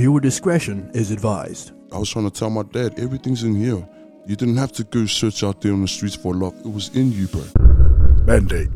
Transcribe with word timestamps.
Viewer 0.00 0.18
discretion 0.18 0.90
is 0.94 1.10
advised. 1.10 1.72
I 1.92 1.98
was 1.98 2.08
trying 2.08 2.24
to 2.24 2.30
tell 2.30 2.48
my 2.48 2.62
dad, 2.62 2.98
everything's 2.98 3.42
in 3.42 3.54
here. 3.54 3.86
You 4.26 4.34
didn't 4.34 4.56
have 4.56 4.72
to 4.72 4.84
go 4.84 5.04
search 5.04 5.44
out 5.44 5.60
there 5.60 5.74
on 5.74 5.82
the 5.82 5.88
streets 5.88 6.16
for 6.16 6.32
love. 6.32 6.58
It 6.60 6.72
was 6.72 6.88
in 6.96 7.12
you, 7.12 7.26
bro. 7.26 7.44
Mandate. 8.24 8.70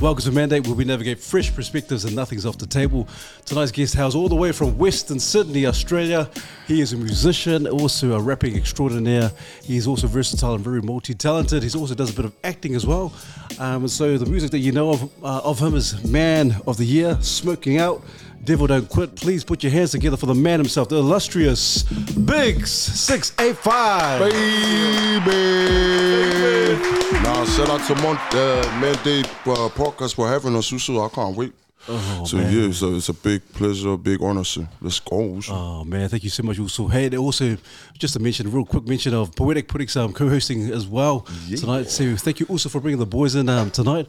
Welcome 0.00 0.22
to 0.22 0.30
Mandate, 0.32 0.66
where 0.66 0.76
we 0.76 0.84
navigate 0.84 1.18
fresh 1.18 1.52
perspectives 1.52 2.04
and 2.04 2.14
nothing's 2.14 2.46
off 2.46 2.58
the 2.58 2.66
table. 2.66 3.08
Tonight's 3.44 3.72
guest 3.72 3.94
hails 3.94 4.14
all 4.14 4.28
the 4.28 4.36
way 4.36 4.52
from 4.52 4.78
Western 4.78 5.18
Sydney, 5.18 5.66
Australia. 5.66 6.30
He 6.68 6.80
is 6.80 6.92
a 6.92 6.96
musician, 6.96 7.66
also 7.66 8.12
a 8.12 8.20
rapping 8.20 8.56
extraordinaire. 8.56 9.32
He 9.64 9.76
is 9.76 9.88
also 9.88 10.06
versatile 10.06 10.54
and 10.54 10.62
very 10.62 10.82
multi-talented. 10.82 11.64
He 11.64 11.76
also 11.76 11.94
does 11.94 12.10
a 12.10 12.14
bit 12.14 12.24
of 12.24 12.34
acting 12.44 12.76
as 12.76 12.86
well. 12.86 13.12
Um, 13.58 13.82
and 13.82 13.90
so 13.90 14.18
the 14.18 14.26
music 14.26 14.50
that 14.50 14.58
you 14.58 14.72
know 14.72 14.90
of, 14.90 15.24
uh, 15.24 15.40
of 15.42 15.58
him 15.58 15.74
is 15.74 16.04
Man 16.04 16.54
of 16.66 16.76
the 16.76 16.84
Year, 16.84 17.16
Smoking 17.20 17.78
Out, 17.78 18.04
Devil 18.44 18.66
Don't 18.66 18.88
Quit. 18.88 19.16
Please 19.16 19.42
put 19.42 19.62
your 19.62 19.72
hands 19.72 19.92
together 19.92 20.16
for 20.16 20.26
the 20.26 20.34
man 20.34 20.60
himself, 20.60 20.88
the 20.88 20.96
illustrious 20.96 21.82
Biggs 21.82 22.70
685. 22.70 24.20
Baby! 24.20 25.32
Nah, 27.22 27.44
shout 27.46 27.70
out 27.70 27.86
to 27.86 27.94
Mon- 28.02 28.18
uh, 28.32 28.78
Mandate 28.80 29.26
uh, 29.46 29.68
Podcast 29.70 30.14
for 30.14 30.28
having 30.28 30.54
us, 30.56 30.70
Uso. 30.70 31.04
I 31.04 31.08
can't 31.08 31.36
wait. 31.36 31.52
Oh, 31.86 32.24
so 32.26 32.38
man. 32.38 32.50
yeah, 32.50 32.72
so 32.72 32.94
it's 32.94 33.10
a 33.10 33.14
big 33.14 33.42
pleasure, 33.52 33.90
a 33.90 33.98
big 33.98 34.22
honor. 34.22 34.44
So 34.44 34.66
let's 34.80 35.00
go. 35.00 35.34
Uso. 35.36 35.52
Oh 35.52 35.84
man, 35.84 36.08
thank 36.08 36.24
you 36.24 36.30
so 36.30 36.42
much. 36.42 36.58
Also, 36.58 36.88
hey, 36.88 37.06
and 37.06 37.14
also 37.16 37.56
just 37.98 38.16
a 38.16 38.18
mention, 38.18 38.46
a 38.46 38.50
real 38.50 38.64
quick 38.64 38.86
mention 38.86 39.14
of 39.14 39.30
Poetik 39.32 39.68
Puddings 39.68 39.96
um, 39.96 40.12
co-hosting 40.12 40.70
as 40.70 40.86
well 40.86 41.26
tonight. 41.54 41.90
So 41.90 42.16
thank 42.16 42.40
you 42.40 42.46
also 42.48 42.68
for 42.68 42.80
bringing 42.80 43.00
the 43.00 43.06
boys 43.06 43.34
in 43.34 43.48
um, 43.48 43.70
tonight. 43.70 44.06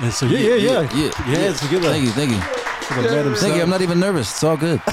And 0.00 0.12
so 0.12 0.26
yeah, 0.26 0.38
yeah, 0.38 0.54
yeah, 0.54 0.80
yeah, 0.94 1.10
yeah, 1.28 1.38
yeah. 1.46 1.52
together. 1.52 1.90
Thank 1.90 2.04
you, 2.04 2.10
thank 2.10 2.30
you. 2.32 2.65
For 2.88 3.02
the 3.02 3.08
man 3.10 3.24
himself. 3.24 3.38
Thank 3.40 3.56
you. 3.56 3.62
I'm 3.62 3.70
not 3.70 3.82
even 3.82 3.98
nervous. 4.00 4.30
It's 4.30 4.44
all 4.44 4.56
good. 4.56 4.80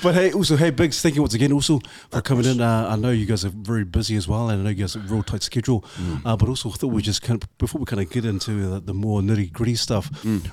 But 0.00 0.14
hey, 0.14 0.30
also, 0.32 0.56
hey, 0.56 0.70
Biggs, 0.70 1.02
thank 1.02 1.16
you 1.16 1.22
once 1.22 1.34
again 1.34 1.50
also 1.52 1.80
for 2.10 2.20
coming 2.20 2.44
in. 2.44 2.60
Uh, 2.60 2.86
I 2.88 2.94
know 2.94 3.10
you 3.10 3.26
guys 3.26 3.44
are 3.44 3.48
very 3.48 3.82
busy 3.82 4.14
as 4.14 4.28
well, 4.28 4.48
and 4.48 4.60
I 4.60 4.64
know 4.64 4.70
you 4.70 4.76
guys 4.76 4.94
have 4.94 5.10
a 5.10 5.12
real 5.12 5.24
tight 5.24 5.42
schedule. 5.42 5.84
Uh, 6.24 6.36
but 6.36 6.48
also, 6.48 6.68
I 6.68 6.72
thought 6.74 6.92
we 6.92 7.02
just 7.02 7.20
kind 7.22 7.42
of, 7.42 7.58
before 7.58 7.80
we 7.80 7.84
kind 7.84 8.00
of 8.00 8.08
get 8.08 8.24
into 8.24 8.68
the, 8.70 8.80
the 8.80 8.94
more 8.94 9.20
nitty 9.22 9.52
gritty 9.52 9.74
stuff, 9.74 10.08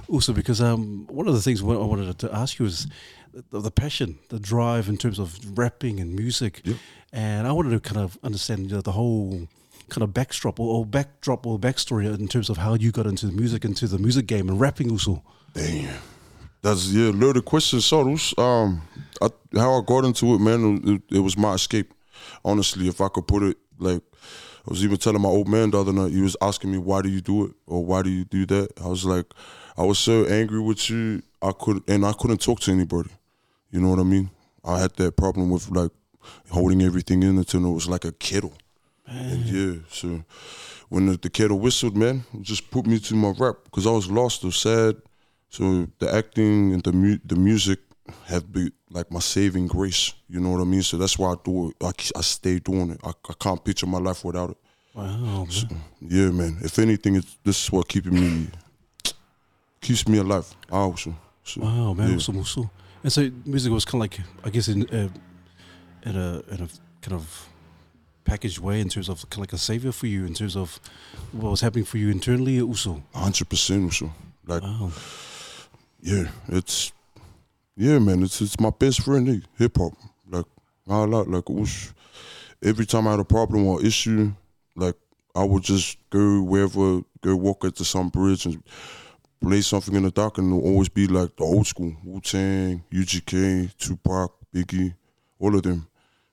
also 0.09 0.33
because 0.33 0.61
um, 0.61 1.05
one 1.11 1.27
of 1.27 1.35
the 1.35 1.41
things 1.41 1.61
I 1.61 1.65
wanted 1.65 2.17
to 2.17 2.33
ask 2.35 2.57
you 2.57 2.65
is 2.65 2.87
the, 3.51 3.59
the 3.59 3.69
passion, 3.71 4.17
the 4.29 4.39
drive 4.39 4.89
in 4.89 4.97
terms 4.97 5.19
of 5.19 5.37
rapping 5.55 5.99
and 5.99 6.15
music, 6.15 6.63
and 7.13 7.45
I 7.47 7.51
wanted 7.51 7.69
to 7.69 7.79
kind 7.79 8.03
of 8.03 8.17
understand 8.23 8.69
you 8.71 8.75
know, 8.77 8.81
the 8.81 8.93
whole 8.93 9.47
kind 9.89 10.03
of 10.03 10.13
backdrop 10.13 10.59
or, 10.59 10.79
or 10.79 10.85
backdrop 10.85 11.45
or 11.45 11.59
backstory 11.59 12.07
in 12.07 12.27
terms 12.27 12.49
of 12.49 12.57
how 12.57 12.73
you 12.73 12.91
got 12.91 13.05
into 13.05 13.27
the 13.27 13.33
music, 13.33 13.65
into 13.65 13.87
the 13.87 13.97
music 13.97 14.27
game 14.27 14.49
and 14.49 14.59
rapping 14.59 14.91
also. 14.91 15.23
Damn. 15.53 15.95
That's 16.61 16.91
yeah, 16.91 17.11
loaded 17.13 17.45
question. 17.45 17.79
So 17.79 18.03
those, 18.03 18.33
um, 18.37 18.81
I, 19.21 19.29
how 19.55 19.79
I 19.79 19.81
got 19.85 20.03
into 20.03 20.33
it, 20.33 20.39
man, 20.39 20.81
it, 20.83 21.17
it 21.17 21.19
was 21.19 21.37
my 21.37 21.53
escape. 21.53 21.93
Honestly, 22.43 22.87
if 22.87 23.01
I 23.01 23.07
could 23.07 23.27
put 23.27 23.43
it 23.43 23.57
like, 23.77 24.01
I 24.67 24.71
was 24.71 24.83
even 24.83 24.97
telling 24.97 25.21
my 25.21 25.29
old 25.29 25.47
man 25.47 25.69
the 25.69 25.79
other 25.79 25.93
night. 25.93 26.11
He 26.11 26.21
was 26.21 26.35
asking 26.41 26.71
me, 26.71 26.79
"Why 26.79 27.03
do 27.03 27.09
you 27.09 27.21
do 27.21 27.45
it?" 27.45 27.51
or 27.67 27.85
"Why 27.85 28.01
do 28.01 28.09
you 28.09 28.25
do 28.25 28.47
that?" 28.47 28.69
I 28.83 28.87
was 28.87 29.05
like, 29.05 29.27
I 29.77 29.83
was 29.83 29.99
so 29.99 30.25
angry 30.25 30.59
with 30.59 30.89
you. 30.89 31.21
I 31.39 31.51
could 31.51 31.87
and 31.87 32.03
I 32.03 32.13
couldn't 32.13 32.41
talk 32.41 32.61
to 32.61 32.71
anybody. 32.71 33.11
You 33.69 33.79
know 33.79 33.89
what 33.89 33.99
I 33.99 34.03
mean? 34.03 34.31
I 34.63 34.79
had 34.79 34.95
that 34.95 35.17
problem 35.17 35.51
with 35.51 35.69
like 35.69 35.91
holding 36.49 36.81
everything 36.81 37.21
in 37.21 37.37
until 37.37 37.65
it 37.65 37.71
was 37.71 37.87
like 37.87 38.05
a 38.05 38.11
kettle. 38.11 38.53
And 39.07 39.45
yeah, 39.45 39.73
so 39.89 40.23
when 40.89 41.05
the, 41.05 41.17
the 41.17 41.29
kettle 41.29 41.59
whistled, 41.59 41.95
man, 41.95 42.23
it 42.33 42.41
just 42.41 42.69
put 42.71 42.85
me 42.85 42.99
to 42.99 43.15
my 43.15 43.33
rap 43.37 43.57
because 43.65 43.85
I 43.87 43.91
was 43.91 44.09
lost 44.09 44.43
or 44.43 44.51
sad. 44.51 44.95
So 45.49 45.87
the 45.99 46.13
acting 46.13 46.73
and 46.73 46.83
the 46.83 46.91
mu- 46.91 47.19
the 47.23 47.35
music 47.35 47.79
have 48.25 48.51
been 48.51 48.71
like 48.89 49.11
my 49.11 49.19
saving 49.19 49.67
grace. 49.67 50.13
You 50.27 50.39
know 50.39 50.49
what 50.51 50.61
I 50.61 50.65
mean? 50.65 50.81
So 50.81 50.97
that's 50.97 51.17
why 51.17 51.31
I 51.31 51.35
do 51.43 51.69
it. 51.69 51.75
I, 51.81 51.91
I 52.17 52.21
stay 52.21 52.59
doing 52.59 52.91
it. 52.91 52.99
I, 53.03 53.11
I 53.29 53.33
can't 53.39 53.63
picture 53.63 53.87
my 53.87 53.99
life 53.99 54.23
without 54.25 54.49
it. 54.51 54.57
Wow, 54.93 55.05
man. 55.43 55.51
So, 55.51 55.67
yeah, 56.01 56.31
man. 56.31 56.57
If 56.61 56.79
anything, 56.79 57.15
it's, 57.17 57.37
this 57.43 57.63
is 57.63 57.71
what 57.71 57.87
keeping 57.87 58.13
me 58.15 58.47
keeps 59.81 60.07
me 60.07 60.17
alive. 60.17 60.47
I 60.71 60.77
also. 60.77 61.15
So, 61.43 61.61
Wow, 61.61 61.93
man, 61.93 62.09
yeah. 62.09 62.15
awesome. 62.15 62.69
And 63.03 63.13
so 63.13 63.29
music 63.45 63.71
was 63.71 63.85
kind 63.85 63.95
of 64.03 64.09
like, 64.09 64.19
I 64.43 64.49
guess, 64.49 64.67
in 64.67 64.83
uh, 64.89 65.09
in 66.03 66.15
a 66.15 66.41
in 66.49 66.61
a 66.61 66.67
kind 67.01 67.13
of 67.13 67.47
packaged 68.25 68.59
way 68.59 68.81
in 68.81 68.89
terms 68.89 69.07
of 69.07 69.23
like 69.37 69.53
a 69.53 69.57
savior 69.57 69.91
for 69.91 70.07
you 70.07 70.25
in 70.25 70.33
terms 70.33 70.57
of 70.57 70.79
what 71.31 71.51
was 71.51 71.61
happening 71.61 71.85
for 71.85 71.97
you 71.97 72.09
internally 72.09 72.59
also. 72.59 73.01
hundred 73.13 73.49
percent 73.49 73.83
also. 73.85 74.11
Like 74.45 74.63
Wow. 74.63 74.91
yeah, 76.01 76.27
it's 76.49 76.91
yeah, 77.77 77.99
man. 77.99 78.23
It's 78.23 78.41
it's 78.41 78.59
my 78.59 78.71
best 78.71 79.01
friend, 79.03 79.29
eh, 79.29 79.39
hip 79.57 79.77
hop. 79.77 79.93
Like 80.29 80.45
I 80.89 81.05
like 81.05 81.27
like 81.27 81.49
was, 81.49 81.93
every 82.63 82.85
time 82.85 83.07
I 83.07 83.11
had 83.11 83.19
a 83.19 83.25
problem 83.25 83.65
or 83.67 83.83
issue, 83.83 84.33
like 84.75 84.95
I 85.35 85.43
would 85.43 85.63
just 85.63 85.97
go 86.09 86.41
wherever, 86.41 87.01
go 87.21 87.35
walk 87.35 87.65
at 87.65 87.75
the 87.75 87.85
some 87.85 88.09
bridge 88.09 88.45
and 88.45 88.63
play 89.41 89.61
something 89.61 89.93
in 89.95 90.03
the 90.03 90.11
dark, 90.11 90.37
and 90.37 90.47
it'll 90.47 90.67
always 90.67 90.89
be 90.89 91.07
like 91.07 91.35
the 91.35 91.43
old 91.43 91.67
school 91.67 91.95
Wu 92.03 92.21
Tang, 92.21 92.83
UGK, 92.91 93.75
Tupac, 93.77 94.31
Biggie, 94.53 94.95
all 95.39 95.55
of 95.55 95.63
them. 95.63 95.87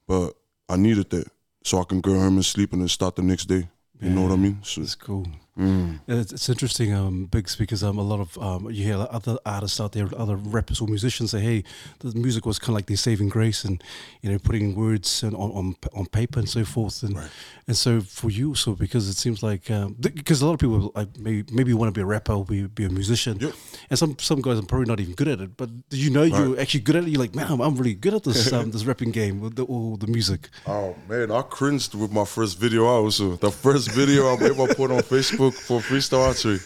But 0.06 0.34
I 0.68 0.76
needed 0.76 1.10
that 1.10 1.28
so 1.62 1.80
I 1.80 1.84
can 1.84 2.00
go 2.00 2.12
home 2.14 2.36
and 2.36 2.44
sleep 2.44 2.72
and 2.72 2.82
then 2.82 2.88
start 2.88 3.16
the 3.16 3.22
next 3.22 3.46
day. 3.46 3.68
You 4.00 4.10
know 4.10 4.22
what 4.22 4.32
I 4.32 4.36
mean? 4.36 4.58
So 4.62 4.82
It's 4.82 4.96
cool. 4.96 5.26
Mm, 5.58 6.00
It's, 6.08 6.32
it's 6.32 6.48
interesting, 6.48 6.92
um, 6.94 7.26
Biggs, 7.26 7.56
because 7.56 7.82
um, 7.82 7.98
a 7.98 8.02
lot 8.02 8.20
of 8.20 8.38
um, 8.38 8.70
you 8.70 8.84
hear 8.84 9.06
other 9.10 9.36
artists 9.44 9.80
out 9.80 9.92
there, 9.92 10.08
other 10.16 10.36
rappers 10.36 10.80
or 10.80 10.88
musicians 10.88 11.30
say, 11.32 11.40
"Hey, 11.40 11.64
the 12.00 12.12
music 12.18 12.46
was 12.46 12.58
kind 12.58 12.70
of 12.70 12.74
like 12.76 12.86
their 12.86 12.96
saving 12.96 13.28
grace, 13.28 13.64
and 13.64 13.82
you 14.22 14.30
know, 14.32 14.38
putting 14.38 14.74
words 14.74 15.22
and 15.22 15.34
on, 15.36 15.50
on 15.52 15.76
on 15.94 16.06
paper 16.06 16.38
and 16.38 16.48
so 16.48 16.64
forth." 16.64 17.02
And 17.02 17.18
and 17.66 17.76
so 17.76 18.00
for 18.00 18.30
you, 18.30 18.54
so 18.54 18.74
because 18.74 19.08
it 19.08 19.16
seems 19.16 19.42
like 19.42 19.70
um, 19.70 19.94
because 20.00 20.42
a 20.42 20.46
lot 20.46 20.54
of 20.54 20.60
people 20.60 20.90
like 20.94 21.16
maybe 21.18 21.44
maybe 21.52 21.74
want 21.74 21.88
to 21.94 21.98
be 21.98 22.02
a 22.02 22.06
rapper 22.06 22.32
or 22.32 22.44
be, 22.44 22.66
be 22.66 22.84
a 22.84 22.90
musician, 22.90 23.38
Yep. 23.40 23.52
and 23.90 23.98
some 23.98 24.16
some 24.18 24.40
guys 24.40 24.58
are 24.58 24.62
probably 24.66 24.86
not 24.86 25.00
even 25.00 25.14
good 25.14 25.28
at 25.28 25.40
it. 25.40 25.56
But 25.56 25.68
did 25.90 26.00
you 26.00 26.10
know 26.10 26.22
you're 26.22 26.58
actually 26.58 26.80
good 26.80 26.96
at 26.96 27.04
it? 27.04 27.10
You're 27.10 27.20
like, 27.20 27.34
man, 27.34 27.46
I'm, 27.52 27.60
I'm 27.60 27.76
really 27.76 27.94
good 27.94 28.14
at 28.14 28.22
this 28.24 28.52
um, 28.52 28.70
this 28.70 28.84
rapping 28.84 29.10
game 29.12 29.40
with 29.40 29.56
the, 29.56 29.64
all 29.64 29.96
the 29.96 30.06
music. 30.06 30.48
Oh 30.66 30.96
man, 31.08 31.30
I 31.30 31.42
cringed 31.42 31.94
with 31.94 32.10
my 32.10 32.24
first 32.24 32.58
video 32.58 32.84
also. 32.86 33.36
The 33.36 33.50
first 33.50 33.90
video 33.90 34.28
I 34.28 34.34
ever 34.44 34.66
put 34.74 34.90
on 34.90 35.00
Facebook 35.02 35.41
for 35.50 35.80
freestyle 35.80 36.26
archery. 36.26 36.58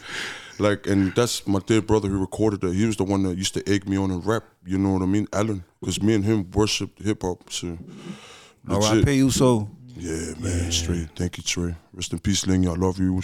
Like, 0.58 0.86
and 0.86 1.14
that's 1.14 1.46
my 1.46 1.58
dear 1.58 1.82
brother 1.82 2.08
who 2.08 2.18
recorded 2.18 2.64
it. 2.64 2.72
He 2.72 2.86
was 2.86 2.96
the 2.96 3.04
one 3.04 3.22
that 3.24 3.36
used 3.36 3.54
to 3.54 3.68
egg 3.68 3.88
me 3.88 3.96
on 3.96 4.10
and 4.10 4.24
rap. 4.24 4.44
You 4.64 4.78
know 4.78 4.92
what 4.92 5.02
I 5.02 5.06
mean, 5.06 5.28
Alan? 5.32 5.64
Because 5.80 6.02
me 6.02 6.14
and 6.14 6.24
him 6.24 6.50
worshipped 6.50 7.02
hip 7.02 7.22
hop. 7.22 7.52
So. 7.52 7.78
R.I.P. 8.68 9.12
you 9.12 9.30
so. 9.30 9.68
Yeah, 9.98 10.34
man, 10.38 10.70
straight. 10.70 11.08
Thank 11.14 11.38
you, 11.38 11.42
Trey. 11.42 11.74
Rest 11.92 12.12
in 12.12 12.18
peace, 12.18 12.46
Lingy. 12.46 12.68
I 12.68 12.74
love 12.74 12.98
you. 12.98 13.20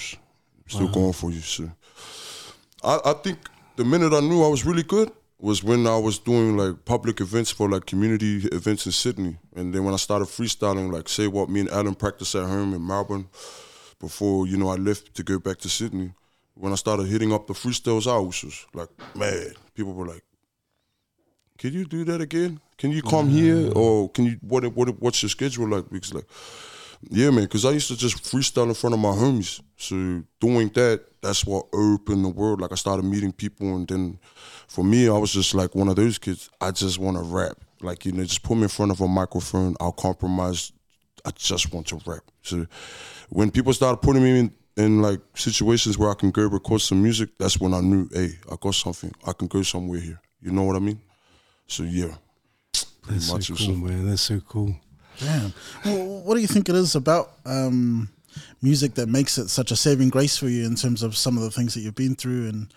Still 0.66 0.88
going 0.88 1.12
for 1.12 1.30
you. 1.30 1.40
So, 1.40 1.70
I, 2.82 2.98
I 3.04 3.12
think 3.14 3.38
the 3.76 3.84
minute 3.84 4.14
I 4.14 4.20
knew 4.20 4.42
I 4.42 4.48
was 4.48 4.64
really 4.64 4.82
good 4.82 5.12
was 5.38 5.62
when 5.62 5.86
I 5.86 5.98
was 5.98 6.18
doing 6.18 6.56
like 6.56 6.84
public 6.84 7.20
events 7.20 7.50
for 7.50 7.68
like 7.68 7.84
community 7.84 8.46
events 8.52 8.86
in 8.86 8.92
Sydney, 8.92 9.36
and 9.54 9.74
then 9.74 9.84
when 9.84 9.92
I 9.92 9.98
started 9.98 10.28
freestyling, 10.28 10.90
like 10.90 11.08
say 11.08 11.26
what 11.26 11.50
me 11.50 11.60
and 11.60 11.68
Alan 11.70 11.94
practiced 11.94 12.34
at 12.34 12.46
home 12.46 12.72
in 12.72 12.86
Melbourne, 12.86 13.28
before 14.02 14.46
you 14.46 14.58
know 14.58 14.68
I 14.68 14.74
left 14.74 15.14
to 15.14 15.22
go 15.22 15.38
back 15.38 15.58
to 15.58 15.68
Sydney. 15.70 16.12
When 16.54 16.72
I 16.72 16.74
started 16.74 17.06
hitting 17.06 17.32
up 17.32 17.46
the 17.46 17.54
freestyles, 17.54 18.06
I 18.06 18.18
was 18.18 18.38
just 18.38 18.66
like, 18.74 18.90
man, 19.14 19.52
people 19.74 19.94
were 19.94 20.06
like, 20.06 20.24
"Can 21.56 21.72
you 21.72 21.86
do 21.86 22.04
that 22.04 22.20
again? 22.20 22.60
Can 22.76 22.90
you 22.90 23.00
come 23.00 23.30
here, 23.30 23.72
or 23.74 24.10
can 24.10 24.24
you 24.26 24.36
what 24.42 24.64
what 24.74 25.00
what's 25.00 25.22
your 25.22 25.30
schedule 25.30 25.68
like?" 25.68 25.88
Because 25.88 26.12
like, 26.12 26.26
yeah, 27.08 27.30
man, 27.30 27.44
because 27.44 27.64
I 27.64 27.70
used 27.70 27.88
to 27.88 27.96
just 27.96 28.22
freestyle 28.22 28.68
in 28.68 28.74
front 28.74 28.92
of 28.92 29.00
my 29.00 29.12
homies. 29.12 29.62
So 29.76 30.24
doing 30.40 30.68
that, 30.74 31.04
that's 31.22 31.46
what 31.46 31.66
opened 31.72 32.24
the 32.24 32.28
world. 32.28 32.60
Like 32.60 32.72
I 32.72 32.74
started 32.74 33.04
meeting 33.04 33.32
people, 33.32 33.76
and 33.76 33.88
then 33.88 34.18
for 34.66 34.84
me, 34.84 35.08
I 35.08 35.16
was 35.16 35.32
just 35.32 35.54
like 35.54 35.74
one 35.74 35.88
of 35.88 35.96
those 35.96 36.18
kids. 36.18 36.50
I 36.60 36.72
just 36.72 36.98
want 36.98 37.16
to 37.16 37.22
rap. 37.22 37.56
Like 37.80 38.04
you 38.04 38.12
know, 38.12 38.24
just 38.24 38.42
put 38.42 38.56
me 38.56 38.64
in 38.64 38.68
front 38.68 38.90
of 38.90 39.00
a 39.00 39.08
microphone. 39.08 39.74
I'll 39.80 39.92
compromise. 39.92 40.72
I 41.24 41.30
just 41.30 41.72
want 41.72 41.86
to 41.86 42.00
rap. 42.04 42.24
So 42.42 42.66
when 43.32 43.50
people 43.50 43.72
started 43.72 43.96
putting 44.02 44.22
me 44.22 44.38
in 44.38 44.52
in 44.76 45.02
like 45.02 45.20
situations 45.34 45.98
where 45.98 46.10
I 46.10 46.14
can 46.14 46.30
go 46.30 46.46
record 46.46 46.80
some 46.80 47.02
music, 47.02 47.30
that's 47.38 47.60
when 47.60 47.74
I 47.74 47.80
knew, 47.80 48.08
hey, 48.10 48.38
I 48.50 48.56
got 48.58 48.74
something. 48.74 49.12
I 49.26 49.32
can 49.32 49.46
go 49.46 49.62
somewhere 49.62 50.00
here. 50.00 50.20
You 50.40 50.50
know 50.50 50.62
what 50.64 50.76
I 50.76 50.78
mean? 50.78 51.00
So 51.66 51.82
yeah, 51.82 52.14
pretty 53.02 53.18
That's 53.18 53.32
much 53.32 53.46
so 53.46 53.54
cool, 53.54 53.66
so. 53.66 53.72
man. 53.72 54.08
That's 54.08 54.22
so 54.22 54.40
cool. 54.40 54.74
Damn. 55.18 55.52
Well, 55.84 56.22
what 56.22 56.34
do 56.34 56.40
you 56.40 56.46
think 56.46 56.68
it 56.68 56.74
is 56.74 56.94
about 56.94 57.32
um, 57.44 58.08
music 58.62 58.94
that 58.94 59.08
makes 59.08 59.36
it 59.38 59.48
such 59.48 59.70
a 59.70 59.76
saving 59.76 60.08
grace 60.08 60.36
for 60.36 60.48
you 60.48 60.64
in 60.64 60.74
terms 60.74 61.02
of 61.02 61.16
some 61.16 61.36
of 61.36 61.42
the 61.42 61.50
things 61.50 61.74
that 61.74 61.80
you've 61.80 61.94
been 61.94 62.14
through 62.14 62.48
and 62.48 62.72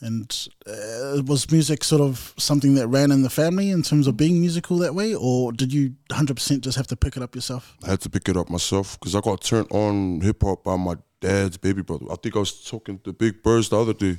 and 0.00 0.48
uh, 0.66 1.22
was 1.26 1.50
music 1.50 1.84
sort 1.84 2.00
of 2.00 2.34
something 2.38 2.74
that 2.74 2.88
ran 2.88 3.10
in 3.10 3.22
the 3.22 3.30
family 3.30 3.70
in 3.70 3.82
terms 3.82 4.06
of 4.06 4.16
being 4.16 4.40
musical 4.40 4.78
that 4.78 4.94
way, 4.94 5.14
or 5.14 5.52
did 5.52 5.72
you 5.72 5.94
100% 6.10 6.60
just 6.60 6.76
have 6.76 6.86
to 6.86 6.96
pick 6.96 7.16
it 7.16 7.22
up 7.22 7.34
yourself? 7.34 7.76
I 7.84 7.90
had 7.90 8.00
to 8.02 8.10
pick 8.10 8.28
it 8.28 8.36
up 8.36 8.48
myself 8.48 8.98
because 8.98 9.14
I 9.14 9.20
got 9.20 9.42
turned 9.42 9.68
on 9.70 10.20
hip 10.20 10.42
hop 10.42 10.64
by 10.64 10.76
my 10.76 10.94
dad's 11.20 11.56
baby 11.56 11.82
brother. 11.82 12.06
I 12.10 12.16
think 12.16 12.36
I 12.36 12.40
was 12.40 12.64
talking 12.64 12.98
to 13.00 13.12
Big 13.12 13.42
Birds 13.42 13.68
the 13.68 13.80
other 13.80 13.92
day. 13.92 14.18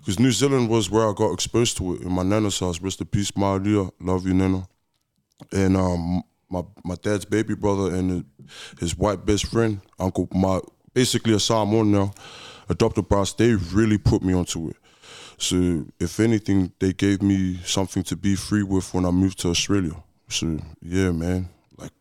because 0.00 0.18
New 0.18 0.32
Zealand 0.32 0.68
was 0.68 0.90
where 0.90 1.08
I 1.08 1.12
got 1.12 1.32
exposed 1.32 1.76
to 1.78 1.94
it 1.94 2.02
in 2.02 2.12
my 2.12 2.22
nana's 2.22 2.58
house. 2.58 2.80
Rest 2.80 3.00
in 3.00 3.06
peace, 3.06 3.34
Maria. 3.36 3.88
Love 4.00 4.26
you, 4.26 4.34
Nana. 4.34 4.68
And 5.52 5.76
um, 5.76 6.22
my 6.50 6.62
my 6.84 6.94
dad's 6.96 7.24
baby 7.24 7.54
brother 7.54 7.94
and 7.94 8.24
his 8.80 8.96
white 8.96 9.24
best 9.24 9.46
friend, 9.46 9.80
Uncle, 9.98 10.28
my 10.32 10.60
basically 10.94 11.34
a 11.34 11.40
Samoan 11.40 11.92
now, 11.92 12.12
adopted 12.68 13.08
by. 13.08 13.24
They 13.36 13.54
really 13.54 13.98
put 13.98 14.22
me 14.22 14.32
onto 14.32 14.68
it. 14.70 14.76
So 15.38 15.86
if 16.00 16.18
anything, 16.20 16.72
they 16.80 16.92
gave 16.92 17.22
me 17.22 17.60
something 17.64 18.02
to 18.04 18.16
be 18.16 18.34
free 18.34 18.62
with 18.64 18.92
when 18.92 19.04
I 19.04 19.10
moved 19.10 19.38
to 19.40 19.48
Australia. 19.50 19.94
So 20.28 20.58
yeah, 20.82 21.12
man, 21.12 21.48
like 21.76 21.92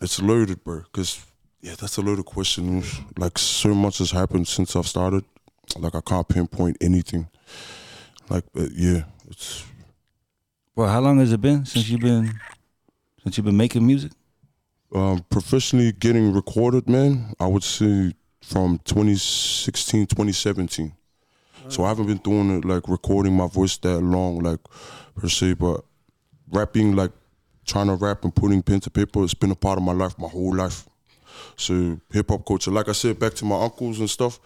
it's 0.00 0.20
loaded, 0.22 0.62
bro. 0.64 0.82
Cause 0.92 1.24
yeah, 1.60 1.74
that's 1.78 1.98
a 1.98 2.00
loaded 2.02 2.24
question. 2.24 2.82
Like 3.18 3.38
so 3.38 3.74
much 3.74 3.98
has 3.98 4.12
happened 4.12 4.46
since 4.48 4.76
I've 4.76 4.86
started. 4.86 5.24
Like 5.76 5.94
I 5.94 6.00
can't 6.00 6.26
pinpoint 6.28 6.76
anything. 6.80 7.28
Like 8.28 8.44
uh, 8.56 8.66
yeah, 8.72 9.02
it's 9.28 9.64
Well, 10.76 10.88
how 10.88 11.00
long 11.00 11.18
has 11.18 11.32
it 11.32 11.40
been 11.40 11.66
since 11.66 11.88
you've 11.88 12.00
been 12.00 12.32
since 13.22 13.36
you've 13.36 13.46
been 13.46 13.56
making 13.56 13.86
music? 13.86 14.12
um, 14.94 15.24
professionally 15.30 15.92
getting 15.92 16.32
recorded, 16.32 16.88
man. 16.88 17.34
I 17.38 17.46
would 17.46 17.62
say 17.62 18.14
from 18.42 18.78
2016, 18.84 20.06
2017. 20.06 20.92
So 21.68 21.84
I 21.84 21.88
haven't 21.88 22.06
been 22.06 22.18
doing 22.18 22.58
it 22.58 22.64
like 22.64 22.88
recording 22.88 23.36
my 23.36 23.46
voice 23.46 23.76
that 23.78 24.00
long, 24.00 24.40
like 24.40 24.60
per 25.16 25.28
se, 25.28 25.54
but 25.54 25.84
rapping, 26.50 26.96
like 26.96 27.12
trying 27.64 27.86
to 27.86 27.94
rap 27.94 28.24
and 28.24 28.34
putting 28.34 28.62
pen 28.62 28.80
to 28.80 28.90
paper, 28.90 29.22
it's 29.22 29.34
been 29.34 29.50
a 29.50 29.56
part 29.56 29.78
of 29.78 29.84
my 29.84 29.92
life, 29.92 30.18
my 30.18 30.28
whole 30.28 30.54
life. 30.54 30.88
So 31.56 32.00
hip 32.10 32.30
hop 32.30 32.46
culture, 32.46 32.70
like 32.70 32.88
I 32.88 32.92
said, 32.92 33.18
back 33.18 33.34
to 33.34 33.44
my 33.44 33.62
uncles 33.62 34.00
and 34.00 34.10
stuff, 34.10 34.40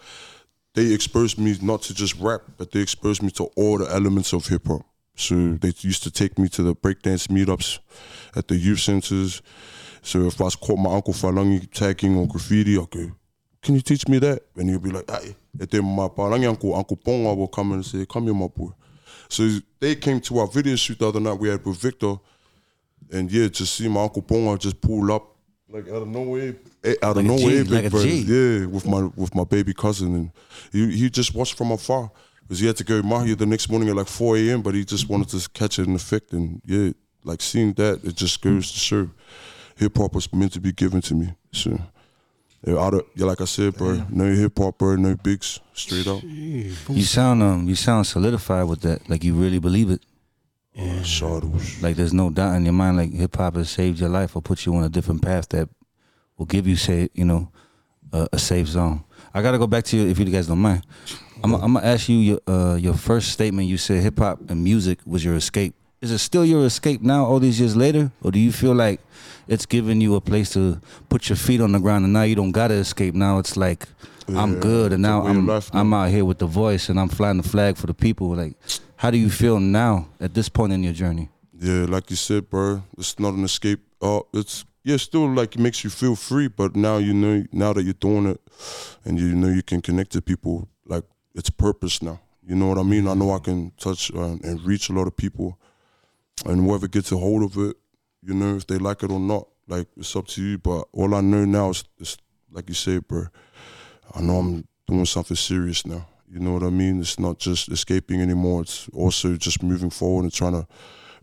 they 0.73 0.93
exposed 0.93 1.39
me 1.39 1.57
not 1.61 1.81
to 1.83 1.93
just 1.93 2.15
rap, 2.19 2.41
but 2.57 2.71
they 2.71 2.81
exposed 2.81 3.23
me 3.23 3.31
to 3.31 3.45
all 3.55 3.77
the 3.77 3.91
elements 3.91 4.33
of 4.33 4.45
hip 4.47 4.67
hop. 4.67 4.85
So 5.15 5.53
they 5.53 5.73
used 5.79 6.03
to 6.03 6.11
take 6.11 6.37
me 6.37 6.49
to 6.49 6.63
the 6.63 6.75
breakdance 6.75 7.27
meetups 7.27 7.79
at 8.35 8.47
the 8.49 8.57
youth 8.57 8.79
centers. 8.79 9.41
So 10.01 10.27
if 10.27 10.39
I 10.41 10.43
was 10.43 10.55
caught 10.55 10.77
my 10.77 10.93
uncle 10.93 11.13
Falangi 11.13 11.71
tagging 11.71 12.17
or 12.17 12.27
graffiti, 12.27 12.75
go, 12.75 13.11
can 13.61 13.75
you 13.75 13.81
teach 13.81 14.07
me 14.07 14.19
that? 14.19 14.43
And 14.57 14.69
he'll 14.69 14.79
be 14.79 14.91
like, 14.91 15.09
aye. 15.09 15.35
And 15.59 15.69
then 15.69 15.83
my 15.85 16.07
Falangi 16.07 16.47
uncle, 16.47 16.75
Uncle 16.75 16.97
Ponga 16.97 17.35
will 17.35 17.47
come 17.47 17.73
and 17.73 17.85
say, 17.85 18.05
come 18.05 18.23
here, 18.25 18.33
my 18.33 18.47
boy. 18.47 18.71
So 19.29 19.49
they 19.79 19.95
came 19.95 20.19
to 20.21 20.39
our 20.39 20.47
video 20.47 20.75
shoot 20.75 20.99
the 20.99 21.07
other 21.07 21.19
night 21.19 21.33
we 21.33 21.49
had 21.49 21.65
with 21.65 21.77
Victor. 21.77 22.15
And 23.11 23.31
yeah, 23.31 23.47
to 23.47 23.65
see 23.65 23.87
my 23.87 24.03
Uncle 24.03 24.21
Ponga 24.21 24.59
just 24.59 24.81
pull 24.81 25.11
up 25.11 25.35
like 25.69 25.87
out 25.89 26.03
of 26.03 26.07
nowhere, 26.07 26.55
eh, 26.83 26.95
out 27.01 27.17
of 27.17 27.23
G, 27.23 27.27
nowhere, 27.27 27.63
like 27.63 27.91
big 27.91 28.27
Yeah, 28.27 28.65
with 28.67 28.85
my 28.85 29.09
with 29.15 29.33
my 29.33 29.43
baby 29.43 29.73
cousin, 29.73 30.13
and 30.15 30.31
he 30.71 30.95
he 30.95 31.09
just 31.09 31.33
watched 31.33 31.55
from 31.55 31.71
afar 31.71 32.11
because 32.41 32.59
he 32.59 32.67
had 32.67 32.77
to 32.77 32.83
go 32.83 33.01
Mahi 33.01 33.33
the 33.33 33.45
next 33.45 33.69
morning 33.69 33.89
at 33.89 33.95
like 33.95 34.07
4 34.07 34.37
a.m. 34.37 34.61
But 34.61 34.75
he 34.75 34.85
just 34.85 35.09
wanted 35.09 35.29
to 35.29 35.49
catch 35.49 35.79
it 35.79 35.87
in 35.87 35.95
effect, 35.95 36.33
and 36.33 36.61
yeah, 36.65 36.91
like 37.23 37.41
seeing 37.41 37.73
that, 37.73 38.03
it 38.03 38.15
just 38.15 38.41
goes 38.41 38.71
to 38.71 38.79
show 38.79 39.09
hip 39.75 39.97
hop 39.97 40.13
was 40.13 40.31
meant 40.33 40.53
to 40.53 40.61
be 40.61 40.71
given 40.71 41.01
to 41.01 41.15
me. 41.15 41.33
So. 41.51 41.79
Yeah, 42.65 42.79
out 42.79 42.95
of, 42.95 43.05
yeah, 43.13 43.25
like 43.25 43.41
I 43.41 43.45
said, 43.45 43.75
bro, 43.75 44.03
no 44.09 44.25
hip 44.25 44.57
hop, 44.57 44.79
bro, 44.79 44.95
no 44.95 45.15
Biggs, 45.15 45.59
straight 45.73 46.07
up. 46.07 46.23
You 46.23 47.03
sound 47.03 47.43
um 47.43 47.67
you 47.69 47.75
sound 47.75 48.07
solidified 48.07 48.67
with 48.67 48.81
that. 48.81 49.07
Like 49.07 49.23
you 49.23 49.35
really 49.35 49.59
believe 49.59 49.91
it. 49.91 50.01
Yeah. 50.73 51.03
Shadows. 51.03 51.81
Like 51.81 51.95
there's 51.95 52.13
no 52.13 52.29
doubt 52.31 52.55
in 52.55 52.63
your 52.65 52.73
mind 52.73 52.97
like 52.97 53.11
hip 53.13 53.35
hop 53.35 53.55
has 53.55 53.69
saved 53.69 53.99
your 53.99 54.09
life 54.09 54.35
or 54.35 54.41
put 54.41 54.65
you 54.65 54.75
on 54.75 54.83
a 54.83 54.89
different 54.89 55.21
path 55.21 55.47
that 55.49 55.69
will 56.37 56.47
give 56.47 56.67
you 56.67 56.75
say 56.75 57.09
you 57.13 57.23
know 57.23 57.51
a, 58.11 58.27
a 58.33 58.39
safe 58.39 58.67
zone. 58.67 59.03
I 59.33 59.41
gotta 59.41 59.59
go 59.59 59.67
back 59.67 59.83
to 59.85 59.97
you 59.97 60.07
if 60.07 60.17
you 60.17 60.25
guys 60.25 60.47
don't 60.47 60.59
mind. 60.59 60.83
I'm 61.43 61.53
I'm 61.53 61.73
gonna 61.73 61.85
ask 61.85 62.09
you 62.09 62.17
your 62.17 62.39
uh, 62.47 62.75
your 62.75 62.95
first 62.95 63.29
statement. 63.31 63.67
You 63.67 63.77
said 63.77 64.01
hip 64.01 64.17
hop 64.17 64.49
and 64.49 64.63
music 64.63 64.99
was 65.05 65.23
your 65.23 65.35
escape. 65.35 65.75
Is 66.05 66.11
it 66.11 66.19
still 66.19 66.45
your 66.45 66.67
escape 66.67 67.01
now, 67.01 67.25
all 67.25 67.39
these 67.39 67.59
years 67.59 67.75
later, 67.75 68.11
or 68.21 68.29
do 68.29 68.37
you 68.37 68.51
feel 68.51 68.75
like 68.75 69.01
it's 69.47 69.65
giving 69.65 70.01
you 70.01 70.13
a 70.13 70.21
place 70.21 70.51
to 70.53 70.79
put 71.09 71.29
your 71.29 71.35
feet 71.35 71.59
on 71.59 71.71
the 71.71 71.79
ground 71.79 72.05
and 72.05 72.13
now 72.13 72.21
you 72.21 72.35
don't 72.35 72.51
gotta 72.51 72.75
escape? 72.75 73.15
Now 73.15 73.39
it's 73.39 73.57
like 73.57 73.87
I'm 74.27 74.59
good 74.59 74.93
and 74.93 75.01
now 75.01 75.25
I'm 75.25 75.47
life. 75.47 75.71
I'm 75.73 75.91
out 75.95 76.11
here 76.11 76.23
with 76.23 76.37
the 76.37 76.45
voice 76.45 76.89
and 76.89 76.99
I'm 76.99 77.09
flying 77.09 77.37
the 77.37 77.49
flag 77.49 77.75
for 77.75 77.87
the 77.87 77.95
people. 77.95 78.35
Like, 78.35 78.53
how 78.97 79.09
do 79.09 79.17
you 79.17 79.31
feel 79.31 79.59
now 79.59 80.07
at 80.19 80.35
this 80.35 80.47
point 80.47 80.73
in 80.73 80.83
your 80.83 80.93
journey? 80.93 81.29
Yeah, 81.59 81.85
like 81.89 82.11
you 82.11 82.17
said, 82.17 82.51
bro, 82.51 82.83
it's 82.99 83.17
not 83.17 83.33
an 83.33 83.43
escape. 83.43 83.79
Oh, 83.99 84.27
it's 84.31 84.63
yeah, 84.83 84.97
still 84.97 85.27
like 85.27 85.55
it 85.55 85.59
makes 85.59 85.83
you 85.83 85.89
feel 85.89 86.15
free, 86.15 86.49
but 86.49 86.75
now 86.75 86.97
you 86.97 87.15
know 87.15 87.43
now 87.51 87.73
that 87.73 87.81
you're 87.81 87.93
doing 87.93 88.27
it, 88.27 88.39
and 89.05 89.19
you 89.19 89.33
know 89.33 89.47
you 89.47 89.63
can 89.63 89.81
connect 89.81 90.11
to 90.11 90.21
people. 90.21 90.67
Like 90.85 91.05
it's 91.33 91.49
purpose 91.49 92.03
now. 92.03 92.19
You 92.45 92.53
know 92.53 92.67
what 92.67 92.77
I 92.77 92.83
mean? 92.83 93.07
I 93.07 93.15
know 93.15 93.31
I 93.31 93.39
can 93.39 93.71
touch 93.79 94.13
uh, 94.13 94.37
and 94.43 94.61
reach 94.61 94.89
a 94.89 94.93
lot 94.93 95.07
of 95.07 95.17
people, 95.17 95.57
and 96.45 96.61
whoever 96.61 96.87
gets 96.87 97.11
a 97.11 97.17
hold 97.17 97.43
of 97.43 97.57
it, 97.57 97.77
you 98.21 98.33
know, 98.33 98.55
if 98.55 98.67
they 98.67 98.77
like 98.77 99.03
it 99.03 99.11
or 99.11 99.19
not, 99.19 99.47
like 99.67 99.87
it's 99.97 100.15
up 100.15 100.27
to 100.27 100.41
you. 100.43 100.57
But 100.57 100.87
all 100.91 101.13
I 101.15 101.21
know 101.21 101.45
now 101.45 101.69
is, 101.69 101.83
is 101.99 102.17
like 102.51 102.67
you 102.67 102.75
said, 102.75 103.07
bro. 103.07 103.27
I 104.13 104.21
know 104.21 104.37
I'm 104.37 104.67
doing 104.87 105.05
something 105.05 105.37
serious 105.37 105.85
now. 105.85 106.07
You 106.29 106.39
know 106.39 106.53
what 106.53 106.63
I 106.63 106.69
mean? 106.69 106.99
It's 106.99 107.19
not 107.19 107.39
just 107.39 107.69
escaping 107.69 108.21
anymore. 108.21 108.61
It's 108.61 108.89
also 108.89 109.35
just 109.37 109.63
moving 109.63 109.89
forward 109.89 110.23
and 110.23 110.33
trying 110.33 110.53
to 110.53 110.67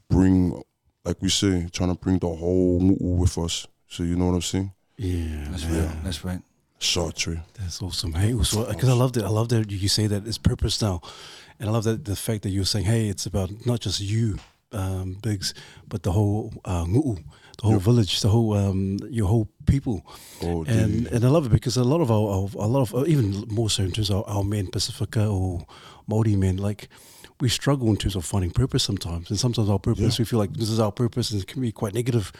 bring, 0.08 0.62
like 1.04 1.20
we 1.20 1.28
say, 1.28 1.68
trying 1.72 1.90
to 1.94 1.98
bring 2.00 2.18
the 2.18 2.28
whole 2.28 2.80
nu'u 2.80 3.16
with 3.16 3.36
us. 3.38 3.66
So 3.88 4.04
you 4.04 4.16
know 4.16 4.26
what 4.26 4.34
I'm 4.34 4.42
saying? 4.42 4.72
Yeah, 4.96 5.48
That's 5.50 5.64
man. 5.64 5.86
right. 5.86 6.04
That's 6.04 6.24
right. 6.24 6.40
Short 6.78 7.14
tree. 7.16 7.40
That's 7.58 7.80
awesome. 7.82 8.12
Hey, 8.12 8.34
also 8.34 8.66
because 8.72 8.88
uh, 8.88 8.92
I 8.92 8.96
loved 8.96 9.16
it. 9.16 9.24
I 9.24 9.28
love 9.28 9.48
that 9.50 9.70
you 9.70 9.88
say 9.88 10.06
that 10.08 10.26
it's 10.26 10.38
purpose 10.38 10.80
now, 10.82 11.00
and 11.60 11.68
I 11.68 11.72
love 11.72 11.84
that 11.84 12.04
the 12.04 12.16
fact 12.16 12.42
that 12.42 12.50
you're 12.50 12.64
saying, 12.64 12.86
hey, 12.86 13.08
it's 13.08 13.26
about 13.26 13.50
not 13.66 13.80
just 13.80 14.00
you, 14.00 14.38
um, 14.72 15.18
Biggs, 15.22 15.54
but 15.88 16.02
the 16.02 16.12
whole 16.12 16.52
uh, 16.64 16.84
nu'u, 16.84 17.16
the 17.60 17.68
whole 17.68 17.78
village, 17.78 18.20
the 18.20 18.28
whole 18.28 18.54
um, 18.54 18.98
your 19.10 19.28
whole 19.28 19.48
people. 19.66 20.06
Oh, 20.42 20.64
and 20.64 21.06
and 21.08 21.24
I 21.24 21.28
love 21.28 21.46
it 21.46 21.50
because 21.50 21.76
a 21.76 21.84
lot 21.84 22.00
of 22.00 22.10
our, 22.10 22.28
our 22.28 22.48
a 22.64 22.68
lot 22.68 22.82
of 22.82 22.94
uh, 22.94 23.04
even 23.06 23.44
more 23.48 23.70
so 23.70 23.82
in 23.82 23.92
terms 23.92 24.10
of 24.10 24.24
our 24.26 24.44
men 24.44 24.68
Pacifica 24.68 25.26
or 25.26 25.66
Maori 26.06 26.36
men 26.36 26.56
like 26.56 26.88
we 27.40 27.48
struggle 27.48 27.88
in 27.88 27.96
terms 27.96 28.14
of 28.16 28.24
finding 28.24 28.50
purpose 28.50 28.84
sometimes. 28.84 29.28
And 29.30 29.38
sometimes 29.38 29.68
our 29.68 29.78
purpose 29.78 30.18
we 30.18 30.24
feel 30.24 30.38
like 30.38 30.52
this 30.54 30.70
is 30.70 30.78
our 30.78 30.92
purpose 30.92 31.30
and 31.30 31.42
it 31.42 31.48
can 31.48 31.60
be 31.60 31.72
quite 31.72 31.94
negative. 31.94 32.32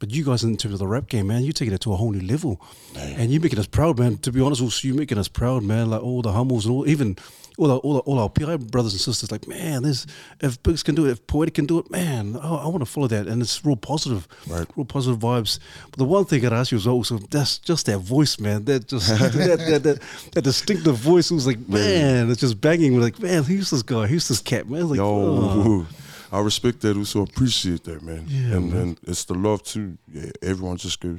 But 0.00 0.10
you 0.10 0.24
guys 0.24 0.44
in 0.44 0.56
terms 0.56 0.74
of 0.74 0.78
the 0.78 0.86
rap 0.86 1.08
game 1.08 1.28
man 1.28 1.42
you're 1.42 1.52
taking 1.52 1.74
it 1.74 1.80
to 1.82 1.92
a 1.92 1.96
whole 1.96 2.10
new 2.12 2.26
level. 2.26 2.60
And 2.96 3.30
you're 3.30 3.42
making 3.42 3.58
us 3.58 3.66
proud 3.66 3.98
man. 3.98 4.18
To 4.18 4.32
be 4.32 4.40
honest 4.40 4.60
also 4.62 4.88
you're 4.88 4.96
making 4.96 5.18
us 5.18 5.28
proud 5.28 5.62
man. 5.62 5.90
Like 5.90 6.02
all 6.02 6.22
the 6.22 6.32
humbles 6.32 6.66
and 6.66 6.74
all 6.74 6.88
even 6.88 7.16
all 7.58 7.70
our, 7.72 7.78
all, 7.78 7.96
our, 7.96 8.02
all 8.02 8.18
our 8.20 8.28
PI 8.30 8.56
brothers 8.56 8.92
and 8.92 9.00
sisters 9.00 9.30
like 9.32 9.46
man 9.48 9.82
this 9.82 10.06
if 10.40 10.62
Biggs 10.62 10.82
can 10.82 10.94
do 10.94 11.06
it 11.06 11.10
if 11.10 11.26
Poetik 11.26 11.54
can 11.54 11.66
do 11.66 11.78
it 11.80 11.90
man 11.90 12.38
oh, 12.42 12.56
I, 12.56 12.64
I 12.64 12.66
want 12.68 12.80
to 12.80 12.86
follow 12.86 13.08
that 13.08 13.26
and 13.26 13.42
it's 13.42 13.64
real 13.64 13.76
positive 13.76 14.26
Right. 14.48 14.66
real 14.76 14.84
positive 14.86 15.18
vibes. 15.20 15.58
But 15.90 15.98
the 15.98 16.04
one 16.04 16.24
thing 16.24 16.44
I'd 16.46 16.52
ask 16.52 16.70
you 16.72 16.78
is 16.78 16.86
also 16.86 17.18
that's 17.18 17.58
just 17.58 17.86
that 17.86 17.98
voice, 17.98 18.38
man. 18.38 18.64
That 18.64 18.86
just 18.88 19.08
that, 19.18 19.58
that, 19.58 19.82
that, 19.82 20.00
that 20.32 20.42
distinctive 20.42 20.96
voice 20.96 21.30
It 21.30 21.34
was 21.34 21.46
like, 21.46 21.68
man, 21.68 22.30
it's 22.30 22.40
just 22.40 22.60
banging. 22.60 22.94
We're 22.94 23.02
like, 23.02 23.18
man, 23.18 23.42
who's 23.42 23.70
this 23.70 23.82
guy? 23.82 24.06
Who's 24.06 24.28
this 24.28 24.40
cat, 24.40 24.68
man? 24.70 24.88
Like, 24.88 24.98
Yo, 24.98 25.06
oh. 25.06 25.86
I 26.32 26.40
respect 26.40 26.80
that. 26.82 26.96
Also 26.96 27.22
appreciate 27.22 27.84
that, 27.84 28.02
man. 28.02 28.24
Yeah, 28.28 28.56
and, 28.56 28.72
man. 28.72 28.80
and 28.82 29.00
it's 29.06 29.24
the 29.24 29.34
love 29.34 29.62
too. 29.62 29.98
Yeah, 30.12 30.30
everyone 30.42 30.76
just 30.76 31.00
goes. 31.00 31.18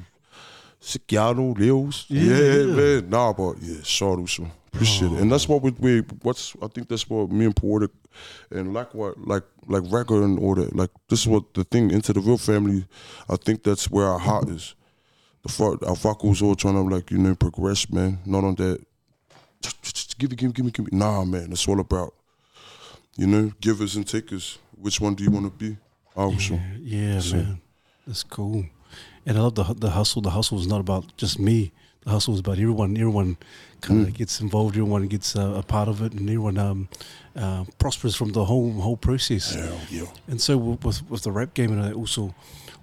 Sikiano, 0.82 1.56
Leos. 1.56 2.06
Yeah, 2.08 2.22
Yeah, 2.22 2.52
yeah. 2.54 2.74
man. 2.74 3.10
Nah, 3.10 3.32
but 3.32 3.56
yeah, 3.60 3.82
short 3.82 4.18
also. 4.18 4.46
Appreciate 4.72 5.12
it. 5.12 5.20
And 5.20 5.30
that's 5.32 5.48
what 5.48 5.62
we, 5.62 5.70
we 5.78 6.00
what's 6.22 6.54
I 6.62 6.68
think 6.68 6.88
that's 6.88 7.08
what 7.08 7.30
me 7.30 7.44
and 7.44 7.54
Poetik 7.56 7.90
and 8.50 8.72
like 8.72 8.94
what 8.94 9.18
like 9.18 9.42
like 9.66 9.82
record 9.90 10.22
and 10.22 10.38
order. 10.38 10.68
Like 10.72 10.90
this 11.08 11.20
is 11.20 11.26
what 11.26 11.54
the 11.54 11.64
thing 11.64 11.90
into 11.90 12.12
the 12.12 12.20
real 12.20 12.38
family, 12.38 12.86
I 13.28 13.36
think 13.36 13.62
that's 13.62 13.90
where 13.90 14.06
our 14.06 14.18
heart 14.18 14.48
is. 14.48 14.74
The 15.42 15.48
fuck 15.48 15.82
our 15.86 15.96
facul's 15.96 16.40
all 16.42 16.54
trying 16.54 16.74
to 16.74 16.94
like, 16.94 17.10
you 17.10 17.18
know, 17.18 17.34
progress, 17.34 17.90
man. 17.90 18.18
Not 18.26 18.44
on 18.44 18.54
that 18.56 18.84
just 19.60 20.18
give 20.18 20.32
it, 20.32 20.36
give 20.38 20.48
me, 20.48 20.52
give 20.52 20.64
me, 20.64 20.70
give 20.70 20.92
me. 20.92 20.98
Nah, 20.98 21.24
man, 21.24 21.52
it's 21.52 21.66
all 21.68 21.80
about, 21.80 22.14
you 23.16 23.26
know, 23.26 23.52
givers 23.60 23.96
and 23.96 24.06
takers. 24.06 24.58
Which 24.76 25.00
one 25.00 25.14
do 25.14 25.22
you 25.24 25.30
want 25.30 25.46
to 25.46 25.50
be? 25.50 25.76
Also, 26.16 26.58
yeah, 26.80 27.20
So- 27.20 27.36
man, 27.36 27.60
that's 28.06 28.22
cool. 28.22 28.64
And 29.26 29.36
I 29.36 29.42
love 29.42 29.54
the 29.54 29.64
the 29.74 29.90
hustle. 29.90 30.22
The 30.22 30.30
hustle 30.30 30.58
is 30.58 30.66
not 30.66 30.80
about 30.80 31.16
just 31.16 31.38
me. 31.38 31.72
The 32.04 32.10
hustle 32.10 32.34
is 32.34 32.40
about 32.40 32.58
everyone. 32.58 32.96
Everyone 32.96 33.36
kind 33.80 34.06
of 34.06 34.14
gets 34.14 34.40
involved. 34.40 34.76
Everyone 34.76 35.06
gets 35.08 35.34
uh, 35.36 35.54
a 35.56 35.62
part 35.62 35.88
of 35.88 36.00
it, 36.02 36.12
and 36.12 36.22
everyone 36.28 36.58
um, 36.58 36.88
uh, 37.36 37.64
prospers 37.78 38.14
from 38.16 38.32
the 38.32 38.44
whole 38.44 38.72
whole 38.72 38.96
process. 38.96 39.54
yeah, 39.56 39.72
yeah. 39.90 40.06
And 40.28 40.40
so 40.40 40.56
with, 40.56 41.08
with 41.10 41.22
the 41.22 41.32
rap 41.32 41.54
game 41.54 41.72
and 41.78 41.94
also, 41.94 42.34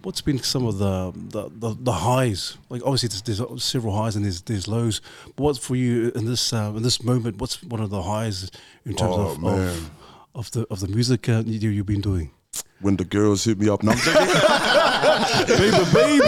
what's 0.04 0.22
been 0.22 0.40
some 0.44 0.66
of 0.68 0.78
the 0.78 1.12
the, 1.16 1.50
the, 1.50 1.76
the 1.80 1.92
highs? 1.92 2.58
Like 2.70 2.82
obviously 2.84 3.10
there's, 3.10 3.40
there's 3.40 3.64
several 3.64 3.96
highs 3.96 4.16
and 4.16 4.26
there's 4.26 4.42
there's 4.42 4.68
lows. 4.68 5.02
But 5.36 5.44
what's 5.44 5.60
for 5.60 5.76
you 5.76 6.12
in 6.16 6.26
this 6.26 6.54
uh, 6.54 6.74
in 6.76 6.84
this 6.84 7.02
moment? 7.04 7.38
What's 7.40 7.62
one 7.64 7.82
of 7.82 7.90
the 7.90 8.02
highs 8.04 8.50
in 8.86 8.96
terms 8.96 9.16
Oh, 9.18 9.32
of, 9.32 9.44
of 9.44 9.92
of 10.36 10.52
the 10.52 10.66
of 10.70 10.80
the 10.80 10.88
music 10.88 11.28
uh, 11.30 11.44
you, 11.46 11.70
you've 11.70 11.86
been 11.86 12.02
doing? 12.02 12.32
When 12.80 12.96
the 12.96 13.06
girls 13.06 13.44
hit 13.44 13.58
me 13.60 13.70
up, 13.70 13.82
now 13.82 13.94
I'm 13.94 13.98
joking. 13.98 14.28
baby, 15.58 15.84
baby. 15.94 16.26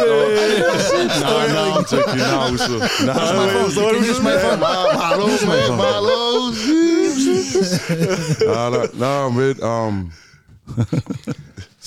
nah, 1.22 1.46
nah, 1.46 1.77
I'm 1.77 1.86
joking. 1.86 2.18
Nah, 2.18 2.50
what's 2.50 2.63
up? 2.63 2.82
Nah, 3.06 3.13
Can 3.70 3.96
you 3.96 4.01
use 4.01 4.20
my 4.22 4.36
phone? 4.39 4.60
Malo, 4.60 5.27
man, 5.46 5.77
Malo. 5.77 6.51
nah, 8.48 8.70
nah, 8.70 8.88
nah, 8.96 9.29
man. 9.29 9.56
Um, 9.63 10.12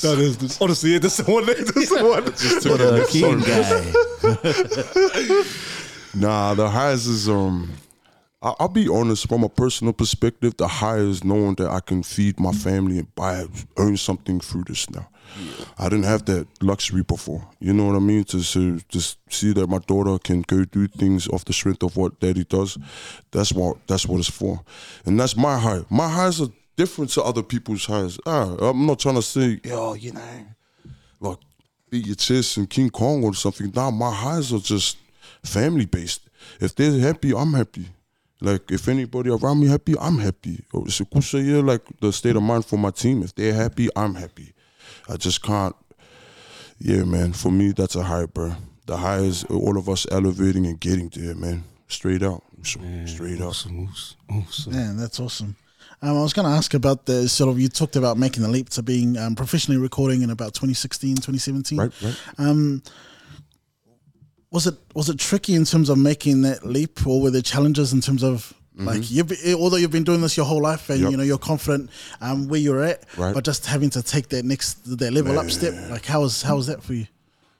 That 0.03 0.19
is 0.19 0.61
honestly, 0.61 0.91
yeah, 0.93 0.99
that's 1.01 1.17
the 1.19 1.25
one. 1.31 1.45
That's 1.47 1.63
the 1.91 2.05
one. 2.05 2.25
just 2.25 2.63
took 2.63 2.73
What 2.73 2.81
a 2.81 3.03
it. 3.03 3.09
keen 3.09 3.41
Sorry. 3.43 3.93
guy. 5.33 5.43
Nah, 6.15 6.53
the 6.55 6.69
highest 6.69 7.07
is 7.07 7.27
um. 7.29 7.71
I'll 8.43 8.69
be 8.69 8.89
honest. 8.89 9.29
From 9.29 9.45
a 9.45 9.49
personal 9.49 9.93
perspective, 9.93 10.57
the 10.57 10.67
high 10.67 10.97
is 10.97 11.23
knowing 11.23 11.55
that 11.57 11.71
I 11.71 11.79
can 11.79 12.03
feed 12.03 12.41
my 12.41 12.51
family 12.53 12.99
and 12.99 13.15
buy, 13.15 13.47
earn 13.77 13.97
something 13.97 14.41
through 14.41 14.65
this 14.65 14.91
now. 14.91 15.09
I 15.79 15.89
didn't 15.89 16.05
have 16.05 16.25
that 16.27 16.47
luxury 16.61 17.03
before. 17.03 17.47
You 17.61 17.73
know 17.73 17.87
what 17.87 17.97
I 17.97 18.01
mean? 18.01 18.25
To 18.25 18.43
so, 18.43 18.79
just 18.89 19.19
see 19.31 19.53
that 19.53 19.69
my 19.69 19.79
daughter 19.79 20.19
can 20.19 20.43
go 20.43 20.65
do 20.65 20.89
things 20.89 21.29
off 21.29 21.45
the 21.45 21.53
strength 21.53 21.83
of 21.83 21.97
what 21.97 22.19
daddy 22.21 22.45
does. 22.45 22.77
That's 23.31 23.53
what 23.53 23.87
that's 23.87 24.07
what 24.07 24.19
it's 24.19 24.31
for, 24.31 24.61
and 25.07 25.19
that's 25.19 25.37
my 25.37 25.59
high. 25.59 25.85
My 25.89 26.09
highs 26.09 26.41
are 26.41 26.49
different 26.77 27.11
to 27.11 27.23
other 27.23 27.43
people's 27.43 27.87
highs. 27.87 28.19
Ah, 28.27 28.57
I'm 28.61 28.87
not 28.87 28.99
trying 28.99 29.15
to 29.15 29.23
say, 29.23 29.61
yo, 29.65 29.95
you 29.95 30.13
know, 30.13 30.47
like 31.21 31.39
beat 31.91 32.07
your 32.07 32.17
chest 32.17 32.57
and 32.57 32.69
King 32.69 32.91
Kong 32.91 33.25
or 33.25 33.35
something. 33.35 33.71
Nah, 33.75 33.91
my 33.91 34.13
highs 34.13 34.53
are 34.53 34.59
just 34.59 34.99
family 35.45 35.87
based. 35.87 36.29
If 36.61 36.75
they're 36.75 36.99
happy, 36.99 37.35
I'm 37.35 37.53
happy. 37.53 37.87
Like 38.43 38.73
if 38.73 38.89
anybody 38.89 39.31
around 39.31 39.61
me 39.61 39.69
happy, 39.69 39.95
I'm 39.99 40.19
happy. 40.19 40.65
Or 40.73 40.83
It's 40.87 41.01
a 41.01 41.05
kusa 41.05 41.45
year, 41.45 41.63
like 41.63 41.83
the 42.01 42.13
state 42.13 42.35
of 42.35 42.43
mind 42.43 42.67
for 42.67 42.77
my 42.77 42.91
team. 42.91 43.23
If 43.23 43.35
they're 43.35 43.55
happy, 43.55 43.89
I'm 43.95 44.15
happy. 44.17 44.53
I 45.09 45.17
just 45.17 45.43
can't. 45.43 45.77
Yeah, 46.79 47.05
man. 47.05 47.33
For 47.33 47.53
me, 47.53 47.71
that's 47.73 47.95
a 47.95 48.03
high, 48.03 48.27
bro. 48.27 48.55
The 48.87 48.97
high 48.97 49.19
is 49.19 49.45
all 49.45 49.79
of 49.79 49.89
us 49.89 50.07
elevating 50.11 50.67
and 50.67 50.81
getting 50.81 51.09
there, 51.15 51.37
man. 51.37 51.63
Straight 51.87 52.23
out, 52.23 52.43
So, 52.65 52.81
straight 53.07 53.41
out. 53.41 53.49
Awesome, 53.49 53.89
awesome, 53.89 54.17
awesome. 54.31 54.73
Man, 54.73 54.97
that's 54.97 55.21
awesome. 55.21 55.55
Um, 56.01 56.17
I 56.19 56.23
was 56.23 56.33
going 56.33 56.49
to 56.49 56.55
ask 56.55 56.75
about 56.75 57.07
the 57.07 57.29
sort 57.29 57.49
of 57.49 57.61
you 57.61 57.69
talked 57.69 57.95
about 57.95 58.17
making 58.19 58.43
the 58.43 58.49
leap 58.49 58.71
to 58.71 58.83
being 58.83 59.17
um, 59.19 59.37
professionally 59.37 59.81
recording 59.81 60.23
in 60.23 60.31
about 60.31 60.55
2016, 60.55 61.17
2017. 61.17 61.79
Right, 61.79 61.93
right. 62.03 62.17
Um, 62.39 62.83
was 64.53 64.67
it 64.69 64.75
was 64.95 65.09
it 65.09 65.19
tricky 65.19 65.55
in 65.55 65.65
terms 65.65 65.89
of 65.89 65.99
making 65.99 66.43
that 66.43 66.65
leap, 66.65 67.05
or 67.07 67.21
were 67.21 67.31
there 67.31 67.43
challenges 67.43 67.93
in 67.93 68.01
terms 68.01 68.23
of 68.23 68.55
like 68.77 69.11
you've 69.11 69.29
been, 69.29 69.55
although 69.55 69.77
you've 69.77 69.91
been 69.91 70.03
doing 70.05 70.23
this 70.23 70.37
your 70.37 70.47
whole 70.47 70.63
life 70.63 70.89
and 70.89 70.97
Mm-hmm. 70.99 71.05
Yep. 71.05 71.11
you 71.11 71.17
know 71.19 71.23
you're 71.25 71.39
confident 71.39 71.91
um, 72.21 72.49
where 72.49 72.59
you're 72.61 72.83
at, 72.83 73.05
Right. 73.19 73.35
but 73.35 73.45
just 73.45 73.67
having 73.67 73.91
to 73.91 74.03
take 74.03 74.29
that 74.31 74.45
next 74.45 74.99
that 74.99 75.13
level 75.13 75.39
up 75.39 75.51
step, 75.51 75.75
like 75.91 76.07
how 76.07 76.23
was 76.23 76.43
how 76.43 76.57
was 76.57 76.67
that 76.69 76.83
for 76.83 76.95
you? 76.95 77.07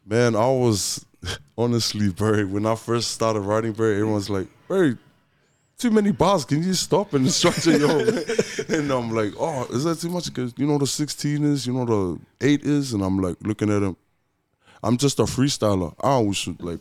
Man, 0.07 0.35
I 0.35 0.47
was 0.47 1.05
honestly, 1.59 2.09
bro, 2.11 2.45
when 2.47 2.65
I 2.67 2.75
first 2.77 3.11
started 3.13 3.41
writing, 3.41 3.73
bro, 3.73 3.91
everyone's 3.91 4.31
like, 4.31 4.49
bro, 4.69 4.95
too 5.79 5.91
many 5.91 6.13
bars. 6.13 6.45
Can 6.45 6.63
you 6.63 6.75
stop 6.75 7.13
and 7.15 7.31
structure 7.31 7.77
your 7.77 7.91
And 8.69 8.91
I'm 8.91 9.11
like, 9.13 9.33
oh, 9.39 9.67
is 9.71 9.85
that 9.85 10.01
too 10.01 10.09
much? 10.11 10.27
Because 10.33 10.55
you 10.57 10.67
know 10.67 10.79
the 10.79 10.87
16 10.87 11.45
is, 11.45 11.67
you 11.67 11.73
know 11.75 11.85
the 11.85 12.21
8 12.41 12.63
is, 12.65 12.95
and 12.95 13.03
I'm 13.03 13.19
like 13.21 13.37
looking 13.43 13.71
at 13.71 13.83
him. 13.83 13.97
I'm 14.83 14.97
just 14.97 15.19
a 15.21 15.25
freestyler. 15.25 15.95
I 16.03 16.09
always 16.11 16.37
shoot 16.37 16.61
like 16.63 16.81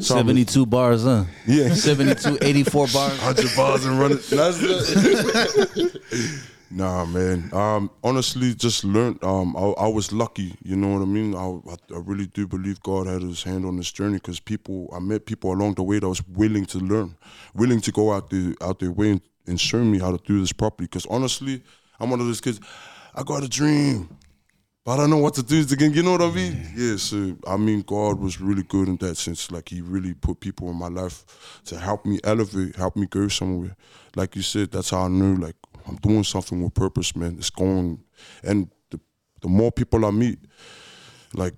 so 0.00 0.16
I'm- 0.16 0.26
72 0.26 0.66
bars, 0.66 1.04
huh? 1.04 1.24
Yeah. 1.46 1.72
72, 1.74 2.38
84 2.40 2.86
bars. 2.92 3.18
100 3.22 3.56
bars 3.56 3.84
and 3.84 3.98
running. 3.98 4.18
That's 4.30 4.58
the- 4.58 6.00
nah, 6.70 7.04
man. 7.04 7.48
Um, 7.52 7.90
honestly, 8.02 8.54
just 8.54 8.84
learned. 8.84 9.22
Um, 9.22 9.56
I, 9.56 9.60
I 9.60 9.88
was 9.88 10.12
lucky. 10.12 10.54
You 10.62 10.76
know 10.76 10.88
what 10.94 11.02
I 11.02 11.06
mean. 11.06 11.34
I, 11.34 11.46
I, 11.70 11.96
I 11.96 12.00
really 12.04 12.26
do 12.26 12.46
believe 12.46 12.80
God 12.82 13.06
had 13.06 13.22
His 13.22 13.42
hand 13.42 13.64
on 13.64 13.76
this 13.76 13.90
journey 13.92 14.14
because 14.16 14.40
people. 14.40 14.88
I 14.94 14.98
met 14.98 15.26
people 15.26 15.52
along 15.52 15.74
the 15.74 15.82
way 15.82 15.98
that 15.98 16.08
was 16.08 16.26
willing 16.28 16.66
to 16.66 16.78
learn, 16.78 17.16
willing 17.54 17.80
to 17.82 17.92
go 17.92 18.12
out 18.12 18.30
the 18.30 18.56
out 18.60 18.78
their 18.80 18.92
way 18.92 19.12
and, 19.12 19.20
and 19.46 19.60
show 19.60 19.82
me 19.84 19.98
how 19.98 20.10
to 20.16 20.22
do 20.26 20.40
this 20.40 20.52
properly. 20.52 20.86
Because 20.86 21.06
honestly, 21.06 21.62
I'm 22.00 22.10
one 22.10 22.20
of 22.20 22.26
those 22.26 22.40
kids. 22.40 22.60
I 23.14 23.22
got 23.22 23.42
a 23.42 23.48
dream. 23.48 24.08
But 24.84 24.92
I 24.92 24.96
don't 24.98 25.10
know 25.10 25.18
what 25.18 25.34
to 25.34 25.42
do 25.42 25.60
again. 25.70 25.92
You 25.92 26.02
know 26.02 26.12
what 26.12 26.22
I 26.22 26.30
mean? 26.30 26.66
Yeah. 26.74 26.96
So 26.96 27.36
I 27.46 27.56
mean, 27.56 27.82
God 27.82 28.18
was 28.20 28.40
really 28.40 28.62
good 28.62 28.88
in 28.88 28.96
that 28.98 29.16
sense. 29.16 29.50
Like 29.50 29.68
He 29.68 29.80
really 29.80 30.14
put 30.14 30.40
people 30.40 30.70
in 30.70 30.76
my 30.76 30.88
life 30.88 31.60
to 31.66 31.78
help 31.78 32.06
me 32.06 32.20
elevate, 32.24 32.76
help 32.76 32.96
me 32.96 33.06
go 33.06 33.28
somewhere. 33.28 33.76
Like 34.16 34.34
you 34.34 34.42
said, 34.42 34.70
that's 34.70 34.90
how 34.90 35.02
I 35.02 35.08
knew. 35.08 35.36
Like 35.36 35.56
I'm 35.86 35.96
doing 35.96 36.24
something 36.24 36.62
with 36.62 36.74
purpose, 36.74 37.14
man. 37.14 37.36
It's 37.38 37.50
going, 37.50 38.02
and 38.42 38.70
the 38.90 39.00
the 39.42 39.48
more 39.48 39.70
people 39.70 40.04
I 40.04 40.10
meet, 40.10 40.38
like 41.34 41.54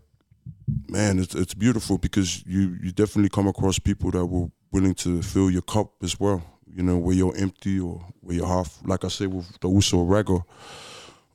man, 0.88 1.18
it's 1.18 1.34
it's 1.34 1.54
beautiful 1.54 1.98
because 1.98 2.44
you 2.46 2.76
you 2.82 2.92
definitely 2.92 3.30
come 3.30 3.46
across 3.48 3.78
people 3.78 4.10
that 4.10 4.26
were 4.26 4.48
willing 4.72 4.94
to 4.94 5.22
fill 5.22 5.50
your 5.50 5.62
cup 5.62 5.92
as 6.02 6.18
well. 6.18 6.42
You 6.66 6.82
know, 6.82 6.98
where 6.98 7.16
you're 7.16 7.36
empty 7.36 7.80
or 7.80 8.04
where 8.20 8.36
you're 8.36 8.46
half. 8.46 8.78
Like 8.84 9.04
I 9.04 9.08
said 9.08 9.32
with 9.32 9.58
the 9.60 9.68
Uso 9.68 10.04
Rego, 10.04 10.44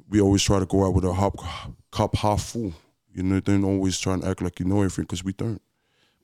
we 0.09 0.21
always 0.21 0.43
try 0.43 0.59
to 0.59 0.65
go 0.65 0.85
out 0.85 0.93
with 0.93 1.05
a 1.05 1.13
hop, 1.13 1.35
cup 1.91 2.15
half 2.15 2.43
full. 2.43 2.73
You 3.13 3.23
know, 3.23 3.39
don't 3.39 3.63
always 3.63 3.99
try 3.99 4.13
and 4.13 4.23
act 4.25 4.41
like 4.41 4.59
you 4.59 4.65
know 4.65 4.77
everything 4.77 5.05
because 5.05 5.23
we 5.23 5.33
don't. 5.33 5.61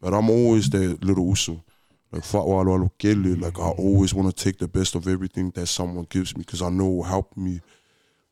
But 0.02 0.14
I'm 0.14 0.30
always 0.30 0.70
that 0.72 1.04
little 1.04 1.28
Uso. 1.28 1.64
Like 2.12 2.26
like 2.34 3.60
I 3.60 3.70
always 3.70 4.14
want 4.14 4.36
to 4.36 4.44
take 4.44 4.58
the 4.58 4.68
best 4.68 4.96
of 4.96 5.08
everything 5.08 5.52
that 5.52 5.68
someone 5.68 6.06
gives 6.10 6.36
me 6.36 6.44
because 6.44 6.62
I 6.62 6.70
know 6.70 6.88
will 6.88 7.04
help 7.04 7.38
me 7.38 7.62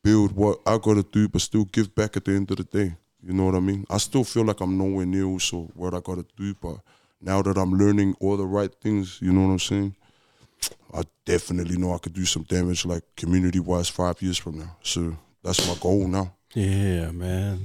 build 0.03 0.33
what 0.33 0.59
I 0.65 0.77
gotta 0.77 1.03
do, 1.03 1.29
but 1.29 1.41
still 1.41 1.63
give 1.65 1.95
back 1.95 2.17
at 2.17 2.25
the 2.25 2.31
end 2.31 2.51
of 2.51 2.57
the 2.57 2.65
day. 2.65 2.95
You 3.23 3.33
know 3.33 3.45
what 3.45 3.55
I 3.55 3.61
mean? 3.61 3.85
I 3.89 3.97
still 3.97 4.25
feel 4.25 4.43
like 4.43 4.59
I'm 4.59 4.77
nowhere 4.77 5.05
near 5.05 5.23
also 5.23 5.69
what 5.75 5.93
I 5.93 6.01
gotta 6.01 6.25
do, 6.35 6.53
but 6.55 6.77
now 7.21 7.41
that 7.41 7.57
I'm 7.57 7.71
learning 7.71 8.15
all 8.19 8.35
the 8.35 8.45
right 8.45 8.73
things, 8.81 9.19
you 9.21 9.31
know 9.31 9.45
what 9.45 9.53
I'm 9.53 9.59
saying? 9.59 9.95
I 10.93 11.03
definitely 11.25 11.77
know 11.77 11.93
I 11.93 11.99
could 11.99 12.13
do 12.13 12.25
some 12.25 12.43
damage, 12.43 12.85
like 12.85 13.03
community 13.15 13.59
wise, 13.59 13.87
five 13.87 14.21
years 14.21 14.37
from 14.37 14.59
now. 14.59 14.75
So 14.83 15.15
that's 15.43 15.67
my 15.67 15.75
goal 15.79 16.07
now. 16.07 16.33
Yeah, 16.55 17.11
man. 17.11 17.59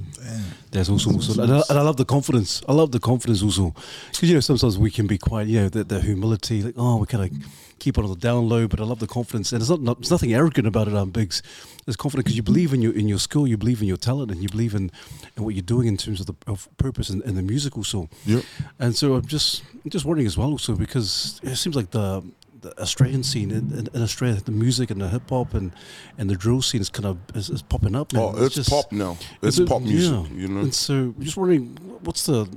That's 0.69 0.89
also, 0.89 1.11
also 1.11 1.41
and, 1.41 1.51
I, 1.51 1.61
and 1.69 1.79
I 1.79 1.81
love 1.81 1.97
the 1.97 2.05
confidence. 2.05 2.61
I 2.69 2.73
love 2.73 2.91
the 2.91 2.99
confidence 2.99 3.41
also, 3.41 3.73
because 4.11 4.29
you 4.29 4.35
know 4.35 4.41
sometimes 4.41 4.77
we 4.77 4.91
can 4.91 5.07
be 5.07 5.17
quite, 5.17 5.47
you 5.47 5.61
know, 5.61 5.69
the, 5.69 5.83
the 5.83 6.01
humility, 6.01 6.61
like 6.61 6.75
oh, 6.77 6.97
we 6.97 7.07
kind 7.07 7.23
of 7.23 7.47
keep 7.79 7.97
it 7.97 8.03
on 8.03 8.11
the 8.11 8.15
down 8.15 8.47
low. 8.47 8.67
But 8.67 8.79
I 8.79 8.83
love 8.83 8.99
the 8.99 9.07
confidence, 9.07 9.51
and 9.51 9.61
it's 9.61 9.71
not, 9.71 9.81
not 9.81 9.97
there's 9.97 10.11
nothing 10.11 10.35
arrogant 10.35 10.67
about 10.67 10.87
it. 10.87 10.93
Um, 10.93 11.09
Biggs, 11.09 11.41
it's 11.87 11.95
confident 11.95 12.25
because 12.25 12.37
you 12.37 12.43
believe 12.43 12.75
in 12.75 12.83
your 12.83 12.93
in 12.93 13.07
your 13.07 13.17
skill, 13.17 13.47
you 13.47 13.57
believe 13.57 13.81
in 13.81 13.87
your 13.87 13.97
talent, 13.97 14.29
and 14.29 14.43
you 14.43 14.49
believe 14.49 14.75
in, 14.75 14.91
in 15.35 15.43
what 15.43 15.55
you're 15.55 15.63
doing 15.63 15.87
in 15.87 15.97
terms 15.97 16.19
of 16.19 16.27
the 16.27 16.35
of 16.45 16.69
purpose 16.77 17.09
and, 17.09 17.23
and 17.23 17.35
the 17.35 17.41
musical 17.41 17.83
soul. 17.83 18.11
Yep. 18.27 18.43
And 18.77 18.95
so 18.95 19.15
I'm 19.15 19.25
just 19.25 19.63
I'm 19.83 19.89
just 19.89 20.05
wondering 20.05 20.27
as 20.27 20.37
well 20.37 20.51
also 20.51 20.75
because 20.75 21.39
it 21.41 21.55
seems 21.55 21.75
like 21.75 21.89
the 21.89 22.21
the 22.65 22.81
Australian 22.81 23.23
scene 23.23 23.51
in, 23.51 23.89
in, 23.93 24.01
Australia, 24.01 24.41
the 24.43 24.51
music 24.51 24.89
and 24.89 24.99
the 24.99 25.09
hip 25.09 25.29
hop 25.29 25.53
and, 25.53 25.71
and 26.17 26.29
the 26.29 26.35
drill 26.35 26.61
scene 26.61 26.81
is 26.81 26.89
kind 26.89 27.05
of 27.05 27.17
is, 27.35 27.49
is 27.49 27.61
popping 27.61 27.95
up. 27.95 28.11
Now. 28.11 28.33
Oh, 28.35 28.43
it's, 28.43 28.55
just- 28.55 28.69
pop 28.69 28.91
now. 28.91 29.17
It's 29.41 29.57
is 29.57 29.59
it- 29.59 29.69
pop 29.69 29.81
music, 29.81 30.11
yeah. 30.31 30.37
you 30.37 30.47
know? 30.47 30.61
And 30.61 30.73
so, 30.73 31.13
just 31.19 31.37
wondering, 31.37 31.77
what's 32.01 32.25
the 32.25 32.49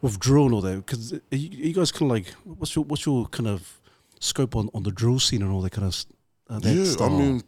with 0.00 0.18
drill 0.18 0.46
and 0.46 0.54
all 0.54 0.60
that? 0.62 0.76
Because 0.76 1.12
you, 1.12 1.20
you 1.30 1.72
guys 1.74 1.92
kind 1.92 2.10
of 2.10 2.16
like, 2.16 2.30
what's 2.44 2.74
your 2.74 2.84
what's 2.84 3.04
your 3.06 3.26
kind 3.26 3.48
of 3.48 3.80
scope 4.20 4.56
on, 4.56 4.68
on 4.74 4.82
the 4.82 4.90
drill 4.90 5.18
scene 5.18 5.42
and 5.42 5.52
all 5.52 5.60
that 5.60 5.72
kind 5.72 5.86
of 5.86 6.04
uh, 6.48 6.58
that 6.58 6.74
yeah, 6.74 6.84
style? 6.84 7.14
I 7.14 7.18
mean, 7.18 7.42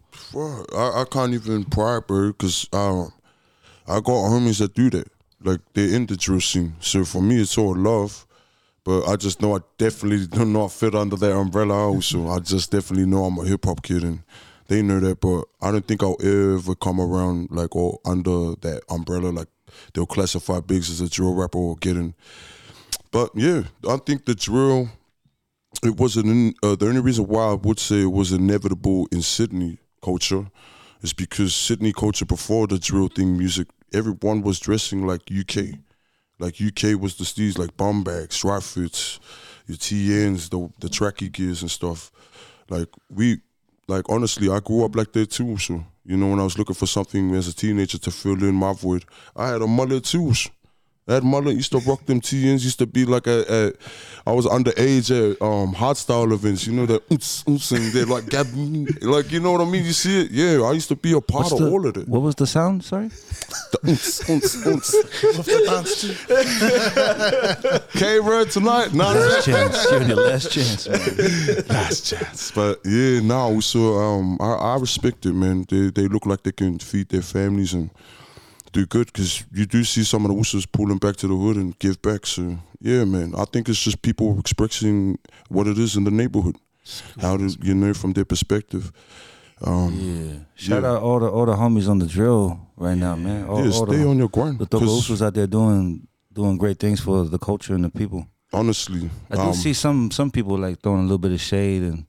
I, 0.74 1.02
I 1.02 1.04
can't 1.10 1.32
even 1.32 1.64
pry, 1.64 2.00
bro, 2.06 2.28
because 2.32 2.68
um, 2.72 3.12
I 3.86 3.96
got 3.96 4.30
homies 4.30 4.58
that 4.58 4.74
do 4.74 4.90
that. 4.90 5.08
Like, 5.42 5.60
they're 5.74 5.94
in 5.94 6.06
the 6.06 6.16
drill 6.16 6.40
scene. 6.40 6.74
So 6.80 7.04
for 7.04 7.20
me, 7.20 7.40
it's 7.40 7.58
all 7.58 7.76
love. 7.76 8.26
But 8.84 9.08
I 9.08 9.16
just 9.16 9.40
know 9.40 9.56
I 9.56 9.60
definitely 9.78 10.26
do 10.38 10.44
not 10.44 10.72
fit 10.72 10.94
under 10.94 11.16
that 11.16 11.32
umbrella 11.32 11.74
also. 11.90 12.28
I 12.28 12.38
just 12.38 12.70
definitely 12.70 13.06
know 13.06 13.24
I'm 13.24 13.38
a 13.38 13.44
hip 13.44 13.64
hop 13.64 13.82
kid 13.82 14.04
and 14.04 14.22
they 14.68 14.82
know 14.82 15.00
that, 15.00 15.20
but 15.20 15.44
I 15.60 15.70
don't 15.72 15.86
think 15.86 16.02
I'll 16.02 16.16
ever 16.22 16.74
come 16.74 17.00
around 17.00 17.48
like 17.50 17.74
or 17.74 17.98
under 18.04 18.54
that 18.56 18.82
umbrella. 18.88 19.28
Like 19.28 19.48
they'll 19.92 20.06
classify 20.06 20.60
Biggs 20.60 20.90
as 20.90 21.00
a 21.00 21.08
drill 21.08 21.34
rapper 21.34 21.58
or 21.58 21.76
getting. 21.76 22.14
But 23.10 23.30
yeah, 23.34 23.62
I 23.88 23.96
think 23.98 24.24
the 24.24 24.34
drill 24.34 24.90
it 25.82 25.96
wasn't 25.98 26.56
uh, 26.62 26.76
the 26.76 26.86
only 26.86 27.00
reason 27.00 27.26
why 27.26 27.50
I 27.50 27.54
would 27.54 27.78
say 27.78 28.02
it 28.02 28.12
was 28.12 28.32
inevitable 28.32 29.08
in 29.10 29.22
Sydney 29.22 29.78
culture 30.02 30.46
is 31.02 31.12
because 31.12 31.54
Sydney 31.54 31.92
culture 31.92 32.24
before 32.24 32.66
the 32.66 32.78
drill 32.78 33.08
thing 33.08 33.36
music, 33.36 33.68
everyone 33.92 34.42
was 34.42 34.58
dressing 34.58 35.06
like 35.06 35.22
UK. 35.30 35.78
Like 36.38 36.60
UK 36.60 37.00
was 37.00 37.16
the 37.16 37.24
steez 37.24 37.58
like 37.58 37.76
bomb 37.76 38.02
bags, 38.02 38.40
Stratfords, 38.40 39.20
your 39.66 39.78
TNs, 39.78 40.50
the 40.50 40.70
the 40.80 40.88
tracky 40.88 41.30
gears 41.30 41.62
and 41.62 41.70
stuff. 41.70 42.10
Like 42.68 42.88
we 43.08 43.40
like 43.86 44.08
honestly 44.08 44.48
I 44.50 44.60
grew 44.60 44.84
up 44.84 44.96
like 44.96 45.12
that 45.12 45.30
too. 45.30 45.56
So, 45.58 45.84
you 46.04 46.16
know, 46.16 46.28
when 46.28 46.40
I 46.40 46.44
was 46.44 46.58
looking 46.58 46.74
for 46.74 46.86
something 46.86 47.34
as 47.34 47.48
a 47.48 47.54
teenager 47.54 47.98
to 47.98 48.10
fill 48.10 48.42
in 48.42 48.54
my 48.54 48.72
void, 48.72 49.04
I 49.36 49.48
had 49.48 49.62
a 49.62 49.66
mullet 49.66 50.04
too. 50.04 50.32
That 51.06 51.22
mother 51.22 51.52
used 51.52 51.70
to 51.72 51.78
rock 51.80 52.06
them 52.06 52.22
TNs. 52.22 52.64
Used 52.64 52.78
to 52.78 52.86
be 52.86 53.04
like 53.04 53.26
a, 53.26 53.44
a 53.52 53.72
I 54.26 54.32
was 54.32 54.46
underage 54.46 55.10
at 55.10 55.36
um, 55.42 55.74
hardstyle 55.74 56.32
events. 56.32 56.66
You 56.66 56.72
know 56.72 56.86
that 56.86 57.06
oots, 57.10 57.44
oots, 57.44 57.72
and 57.76 57.92
they 57.92 58.04
like 58.04 58.26
gab, 58.30 58.46
like 59.02 59.30
you 59.30 59.38
know 59.40 59.52
what 59.52 59.60
I 59.60 59.66
mean. 59.66 59.84
You 59.84 59.92
see 59.92 60.22
it? 60.22 60.30
Yeah, 60.30 60.62
I 60.66 60.72
used 60.72 60.88
to 60.88 60.96
be 60.96 61.12
a 61.12 61.20
part 61.20 61.42
What's 61.44 61.52
of 61.52 61.58
the- 61.58 61.70
all 61.70 61.86
of 61.86 61.94
it. 61.98 62.08
What 62.08 62.22
was 62.22 62.34
the 62.36 62.46
sound? 62.46 62.84
Sorry. 62.84 63.08
The 63.08 63.78
oots, 63.84 64.24
oots, 64.30 64.64
oots. 64.64 64.94
With 65.36 65.44
the 65.46 65.60
dance 65.66 66.00
too. 67.92 67.98
K 67.98 68.18
Red 68.20 68.50
tonight. 68.50 68.94
Nah, 68.94 69.12
Last 69.12 69.44
chance. 69.44 69.84
You're 69.90 70.00
in 70.02 70.08
your 70.08 70.16
last 70.26 70.50
chance, 70.50 70.88
man. 70.88 71.64
last 71.68 72.06
chance. 72.06 72.50
But 72.50 72.80
yeah, 72.86 73.20
now 73.20 73.60
so 73.60 73.98
um, 73.98 74.38
I, 74.40 74.52
I 74.54 74.76
respect 74.78 75.26
it, 75.26 75.34
man. 75.34 75.66
They 75.68 75.90
they 75.90 76.08
look 76.08 76.24
like 76.24 76.42
they 76.44 76.52
can 76.52 76.78
feed 76.78 77.10
their 77.10 77.20
families 77.22 77.74
and 77.74 77.90
do 78.74 78.84
good 78.86 79.06
because 79.06 79.44
you 79.52 79.64
do 79.66 79.84
see 79.84 80.04
some 80.04 80.24
of 80.24 80.30
the 80.30 80.36
Usos 80.42 80.66
pulling 80.70 80.98
back 80.98 81.16
to 81.16 81.26
the 81.28 81.34
hood 81.34 81.56
and 81.56 81.78
give 81.78 81.96
back. 82.02 82.26
So 82.26 82.58
yeah, 82.80 83.04
man, 83.04 83.32
I 83.36 83.44
think 83.46 83.68
it's 83.68 83.82
just 83.82 84.02
people 84.02 84.38
expressing 84.38 85.18
what 85.48 85.66
it 85.66 85.78
is 85.78 85.96
in 85.96 86.04
the 86.04 86.10
neighborhood, 86.10 86.56
how 87.20 87.36
to 87.38 87.46
you 87.62 87.74
know 87.74 87.94
from 87.94 88.12
their 88.12 88.24
perspective. 88.26 88.92
Um, 89.62 89.94
Yeah. 89.94 90.38
Shout 90.56 90.82
Yeah. 90.82 90.90
out 90.90 91.02
all 91.02 91.20
the 91.20 91.28
all 91.30 91.46
the 91.46 91.54
homies 91.56 91.88
on 91.88 91.98
the 92.00 92.06
drill 92.06 92.58
right 92.76 92.98
now, 92.98 93.16
man. 93.16 93.46
All, 93.48 93.58
yeah, 93.64 93.72
all 93.72 93.86
stay 93.86 93.96
the, 94.02 94.08
on 94.08 94.18
your 94.18 94.28
grind. 94.28 94.58
the 94.58 94.66
Usos 94.66 95.22
out 95.22 95.34
there 95.34 95.46
doing 95.46 96.06
doing 96.32 96.58
great 96.58 96.78
things 96.78 97.00
for 97.00 97.24
the 97.24 97.38
culture 97.38 97.74
and 97.74 97.84
the 97.84 97.90
people. 97.90 98.26
honestly, 98.52 99.10
I 99.30 99.36
do 99.36 99.42
um, 99.42 99.54
see 99.54 99.72
some 99.74 100.10
some 100.10 100.30
people 100.30 100.58
like 100.58 100.80
throwing 100.82 101.00
a 101.00 101.08
little 101.10 101.18
bit 101.26 101.32
of 101.32 101.40
shade 101.40 101.82
and 101.82 102.04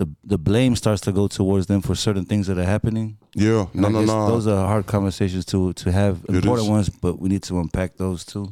the 0.00 0.06
the 0.24 0.38
blame 0.38 0.74
starts 0.76 1.00
to 1.02 1.12
go 1.12 1.28
towards 1.28 1.66
them 1.66 1.80
for 1.82 1.94
certain 1.94 2.24
things 2.24 2.46
that 2.48 2.56
are 2.58 2.70
happening. 2.76 3.18
yeah, 3.34 3.66
And 3.74 3.82
no, 3.82 3.88
I 3.88 3.92
no, 3.92 4.00
no. 4.04 4.26
Those 4.32 4.46
are 4.46 4.66
hard 4.72 4.86
conversations 4.86 5.44
to 5.52 5.72
to 5.82 5.92
have 5.92 6.14
It 6.28 6.34
important 6.36 6.66
is. 6.66 6.70
ones, 6.76 6.88
but 7.04 7.12
we 7.22 7.28
need 7.28 7.42
to 7.50 7.54
unpack 7.60 7.90
those 7.96 8.24
too. 8.32 8.46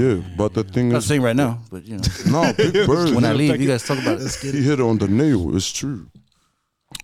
yeah, 0.00 0.16
but 0.36 0.52
the 0.54 0.64
thing 0.74 0.86
is 0.88 0.92
Not 0.92 0.98
is, 1.02 1.06
saying 1.08 1.22
right 1.28 1.36
now, 1.44 1.52
but 1.72 1.80
you 1.88 1.96
know, 1.96 2.04
no, 2.34 2.52
Big 2.52 2.86
Bird. 2.86 3.14
when 3.16 3.24
I 3.24 3.32
leave, 3.32 3.60
you 3.60 3.68
guys 3.72 3.82
talk 3.88 3.98
about 4.04 4.20
it. 4.20 4.34
He 4.42 4.62
hit 4.68 4.78
it 4.80 4.86
on 4.90 4.98
the 4.98 5.08
nail. 5.08 5.56
It's 5.56 5.72
true. 5.80 6.06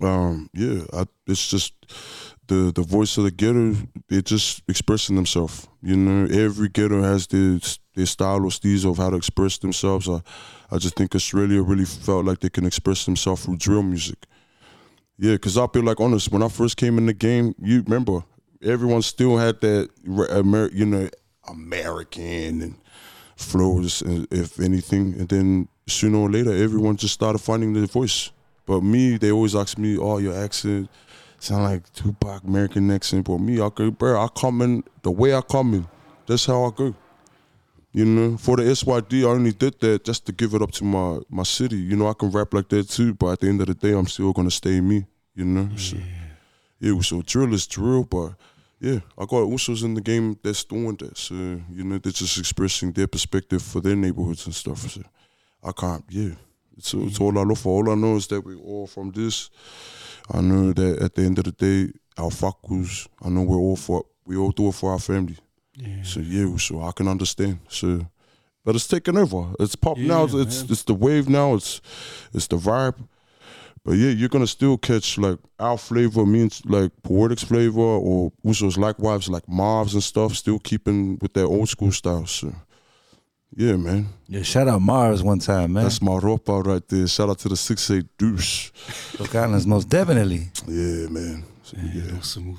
Um, 0.01 0.49
yeah, 0.53 0.81
I, 0.93 1.03
it's 1.27 1.49
just 1.55 1.73
the 2.47 2.61
the 2.79 2.83
voice 2.97 3.19
of 3.19 3.25
the 3.25 3.31
ghetto. 3.43 3.75
They're 4.09 4.23
just 4.35 4.63
expressing 4.69 5.17
themselves. 5.17 5.67
You 5.83 5.97
know, 5.97 6.27
every 6.45 6.69
ghetto 6.69 7.03
has 7.03 7.27
their 7.27 7.59
their 7.97 8.07
style 8.07 8.43
or 8.45 8.51
steez 8.51 8.85
of 8.85 8.99
how 8.99 9.11
to 9.11 9.17
express 9.17 9.59
themselves. 9.59 10.09
I, 10.09 10.21
I 10.71 10.79
just 10.79 10.97
think 10.97 11.15
Australia 11.15 11.63
really 11.63 11.85
felt 11.85 12.27
like 12.27 12.41
they 12.41 12.51
can 12.51 12.67
express 12.67 13.05
themselves 13.05 13.45
through 13.45 13.57
drill 13.57 13.83
music. 13.83 14.19
Yeah, 15.19 15.33
because 15.33 15.57
I'll 15.57 15.69
be 15.69 15.81
like 15.81 16.01
honest. 16.01 16.31
When 16.31 16.43
I 16.43 16.49
first 16.49 16.77
came 16.77 16.99
in 16.99 17.07
the 17.07 17.15
game, 17.15 17.55
you 17.61 17.83
remember 17.83 18.23
everyone 18.63 19.03
still 19.03 19.37
had 19.37 19.61
that, 19.61 19.91
Amer- 20.31 20.71
you 20.73 20.87
know, 20.87 21.09
American 21.49 22.63
and 22.63 22.75
flows, 23.37 24.03
uh, 24.03 24.27
if 24.31 24.61
anything. 24.61 25.15
And 25.19 25.29
then 25.29 25.69
sooner 25.87 26.19
or 26.19 26.31
later, 26.31 26.53
everyone 26.53 26.97
just 26.97 27.15
started 27.15 27.39
finding 27.39 27.73
their 27.73 27.87
voice. 27.87 28.31
But 28.67 28.83
me, 28.83 29.17
they 29.17 29.33
always 29.33 29.57
ask 29.57 29.79
me, 29.79 29.97
"Oh, 29.97 30.19
your 30.19 30.35
accent 30.35 30.91
sound 31.39 31.65
like 31.65 31.91
Tupac 31.95 32.45
American 32.45 32.91
accent." 32.91 33.25
But 33.25 33.39
me, 33.39 33.61
I 33.61 33.71
go, 33.75 33.91
bro, 33.91 34.21
I 34.21 34.29
come 34.29 34.61
in 34.61 34.85
the 35.03 35.11
way 35.11 35.35
I 35.35 35.41
come 35.41 35.75
in. 35.75 35.89
That's 36.27 36.45
how 36.45 36.65
I 36.65 36.71
go. 36.71 36.95
You 37.93 38.05
know, 38.05 38.37
for 38.37 38.57
the 38.57 38.65
SYD, 38.65 39.23
I 39.23 39.31
only 39.31 39.53
did 39.53 39.81
that 39.81 40.05
just 40.05 40.27
to 40.27 40.33
give 40.33 40.55
it 40.55 40.63
up 40.63 40.73
to 40.73 40.85
my 40.85 41.21
my 41.31 41.43
city. 41.43 41.77
You 41.77 41.97
know, 41.97 42.09
I 42.09 42.13
can 42.13 42.31
rap 42.31 42.53
like 42.53 42.69
that 42.69 42.91
too, 42.91 43.15
but 43.15 43.33
at 43.33 43.41
the 43.41 43.49
end 43.49 43.61
of 43.61 43.67
the 43.67 43.75
day, 43.75 43.93
I'm 43.93 44.07
still 44.07 44.33
gonna 44.33 44.51
stay 44.51 44.81
me. 44.81 45.07
You 45.35 45.45
know, 45.45 45.69
so 45.77 45.97
yeah. 46.81 47.01
So 47.01 47.23
drill 47.23 47.55
is 47.55 47.67
drill, 47.67 48.05
but 48.05 48.35
yeah, 48.81 49.01
I 49.17 49.25
got 49.25 49.49
Usos 49.49 49.85
in 49.85 49.95
the 49.95 50.01
game 50.01 50.39
that's 50.43 50.65
doing 50.65 50.97
that. 50.97 51.17
So 51.17 51.35
you 51.35 51.85
know, 51.85 51.99
they're 51.99 52.13
just 52.13 52.39
expressing 52.39 52.93
their 52.93 53.07
perspective 53.07 53.63
for 53.63 53.81
their 53.81 53.97
neighborhoods 53.97 54.47
and 54.47 54.55
stuff. 54.55 54.79
So 54.91 55.03
I 55.65 55.73
can't. 55.73 56.05
Yeah, 56.11 56.35
it's 56.77 56.93
it's 56.95 57.21
all 57.21 57.39
I 57.39 57.43
look 57.43 57.59
for. 57.59 57.71
All 57.71 57.91
I 57.91 57.95
know 57.95 58.17
is 58.17 58.27
that 58.29 58.45
we 58.45 58.55
all 58.55 58.87
from 58.87 59.13
this. 59.13 59.51
I 60.31 60.43
know 60.43 60.73
that 60.73 60.99
at 61.01 61.15
the 61.15 61.23
end 61.23 61.39
of 61.39 61.45
the 61.45 61.53
day, 61.53 61.93
our 62.19 62.31
fakus. 62.31 63.09
I 63.23 63.31
know 63.31 63.43
we're 63.43 63.57
all 63.57 63.77
for. 63.77 64.05
We 64.27 64.37
all 64.37 64.51
do 64.51 64.69
it 64.69 64.75
for 64.75 64.93
our 64.93 64.99
family. 64.99 65.39
So 66.03 66.21
yeah, 66.21 66.57
so 66.57 66.83
I 66.83 66.93
can 66.93 67.09
understand. 67.09 67.59
So, 67.69 68.07
but 68.65 68.75
it's 68.75 68.87
taking 68.89 69.17
over. 69.17 69.53
It's 69.61 69.77
pop 69.77 69.97
now. 69.99 70.27
Yeah, 70.27 70.43
It's 70.43 70.63
it's 70.63 70.83
the 70.85 70.95
wave 70.95 71.29
now. 71.29 71.55
It's 71.55 71.81
it's 72.35 72.47
the 72.49 72.57
vibe. 72.57 72.97
But 73.85 73.93
yeah, 73.93 74.11
you're 74.11 74.29
gonna 74.29 74.47
still 74.47 74.77
catch 74.77 75.17
like 75.19 75.39
our 75.59 75.79
flavor 75.79 76.27
means 76.27 76.63
like 76.67 76.91
Poetik's 77.03 77.45
flavor 77.45 77.81
or 77.81 78.33
Usos 78.45 78.77
likewise 78.77 79.29
like 79.29 79.47
Mavs 79.47 79.95
and 79.95 80.03
stuff. 80.03 80.35
Still 80.35 80.59
keeping 80.59 81.19
with 81.23 81.33
their 81.33 81.47
old 81.47 81.69
school 81.69 81.93
style. 81.93 82.27
So 82.27 82.53
yeah, 83.57 83.77
man, 83.77 84.09
Yeah, 84.27 84.43
shout 84.43 84.69
out 84.69 84.83
Mars 84.83 85.23
one 85.23 85.39
time, 85.39 85.73
man. 85.73 85.85
that's 85.85 86.03
my 86.03 86.13
ropa 86.21 86.63
right 86.67 86.87
there. 86.89 87.07
Shout 87.07 87.31
out 87.31 87.39
to 87.39 87.49
the 87.49 87.57
six 87.57 87.91
eight 87.91 88.07
douche. 88.19 88.71
Cook 89.17 89.35
Islands, 89.35 89.67
most 89.67 89.89
definitely. 89.89 90.51
Yeah, 90.67 91.09
man. 91.09 91.45
So, 91.63 91.77
yeah. 91.95 92.19
Awesome, 92.19 92.57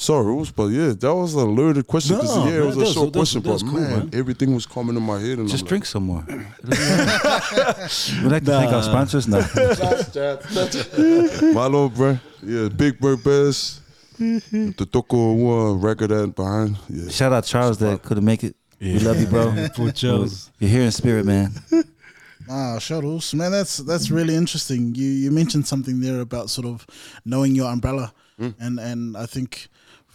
awesome. 0.00 0.14
Sorry, 0.14 0.26
Rose, 0.26 0.50
but 0.52 0.66
yeah, 0.68 0.92
that 0.92 1.14
was 1.14 1.34
a 1.34 1.44
loaded 1.44 1.86
question. 1.86 2.16
'cause, 2.16 2.36
No, 2.36 2.46
yeah, 2.48 2.62
it 2.62 2.66
was 2.66 2.74
that 2.76 2.80
a 2.80 2.84
was- 2.84 2.92
short 2.94 3.12
that 3.12 3.18
was- 3.18 3.32
question, 3.32 3.42
that 3.42 3.52
was 3.52 3.62
but 3.62 3.70
cool, 3.70 3.80
man, 3.80 3.90
man. 3.98 4.10
everything 4.12 4.54
was 4.54 4.66
coming 4.66 4.96
in 4.96 5.02
my 5.02 5.18
head. 5.20 5.38
And 5.38 5.48
Just 5.48 5.62
I'm 5.64 5.68
drink 5.68 5.86
some 5.86 6.04
more. 6.04 6.24
We'd 6.28 6.38
like 8.32 8.44
to 8.44 8.50
thank 8.50 8.72
our 8.72 8.82
sponsors. 8.82 9.28
No. 9.28 9.38
Like, 9.38 9.52
my 11.54 11.66
little 11.66 11.88
bro, 11.90 12.18
yeah, 12.42 12.68
Big 12.68 12.98
Bird 13.00 13.22
Bears, 13.24 13.80
the 14.18 14.86
Toko 14.90 15.32
one 15.32 15.80
record 15.80 16.10
that 16.10 16.34
behind. 16.34 16.76
Yeah, 16.88 17.08
Shout 17.10 17.32
out 17.32 17.44
Charles 17.44 17.78
that 17.78 18.02
couldn't 18.02 18.24
make 18.24 18.44
it. 18.44 18.54
We 18.80 18.98
love 19.00 19.18
you, 19.20 19.26
bro. 19.26 19.52
Poor 19.74 19.90
Charles. 19.90 20.50
You're 20.60 20.70
here 20.70 20.82
in 20.82 20.92
spirit, 20.92 21.26
man. 21.26 21.52
Ah, 22.50 22.78
shuttles, 22.78 23.34
man. 23.34 23.50
That's 23.50 23.78
that's 23.78 24.10
really 24.10 24.34
interesting. 24.34 24.94
You 24.94 25.08
you 25.08 25.30
mentioned 25.30 25.66
something 25.66 26.00
there 26.00 26.20
about 26.20 26.48
sort 26.50 26.66
of 26.66 26.86
knowing 27.24 27.54
your 27.56 27.70
umbrella, 27.70 28.12
and 28.38 28.78
and 28.78 29.16
I 29.16 29.26
think 29.26 29.68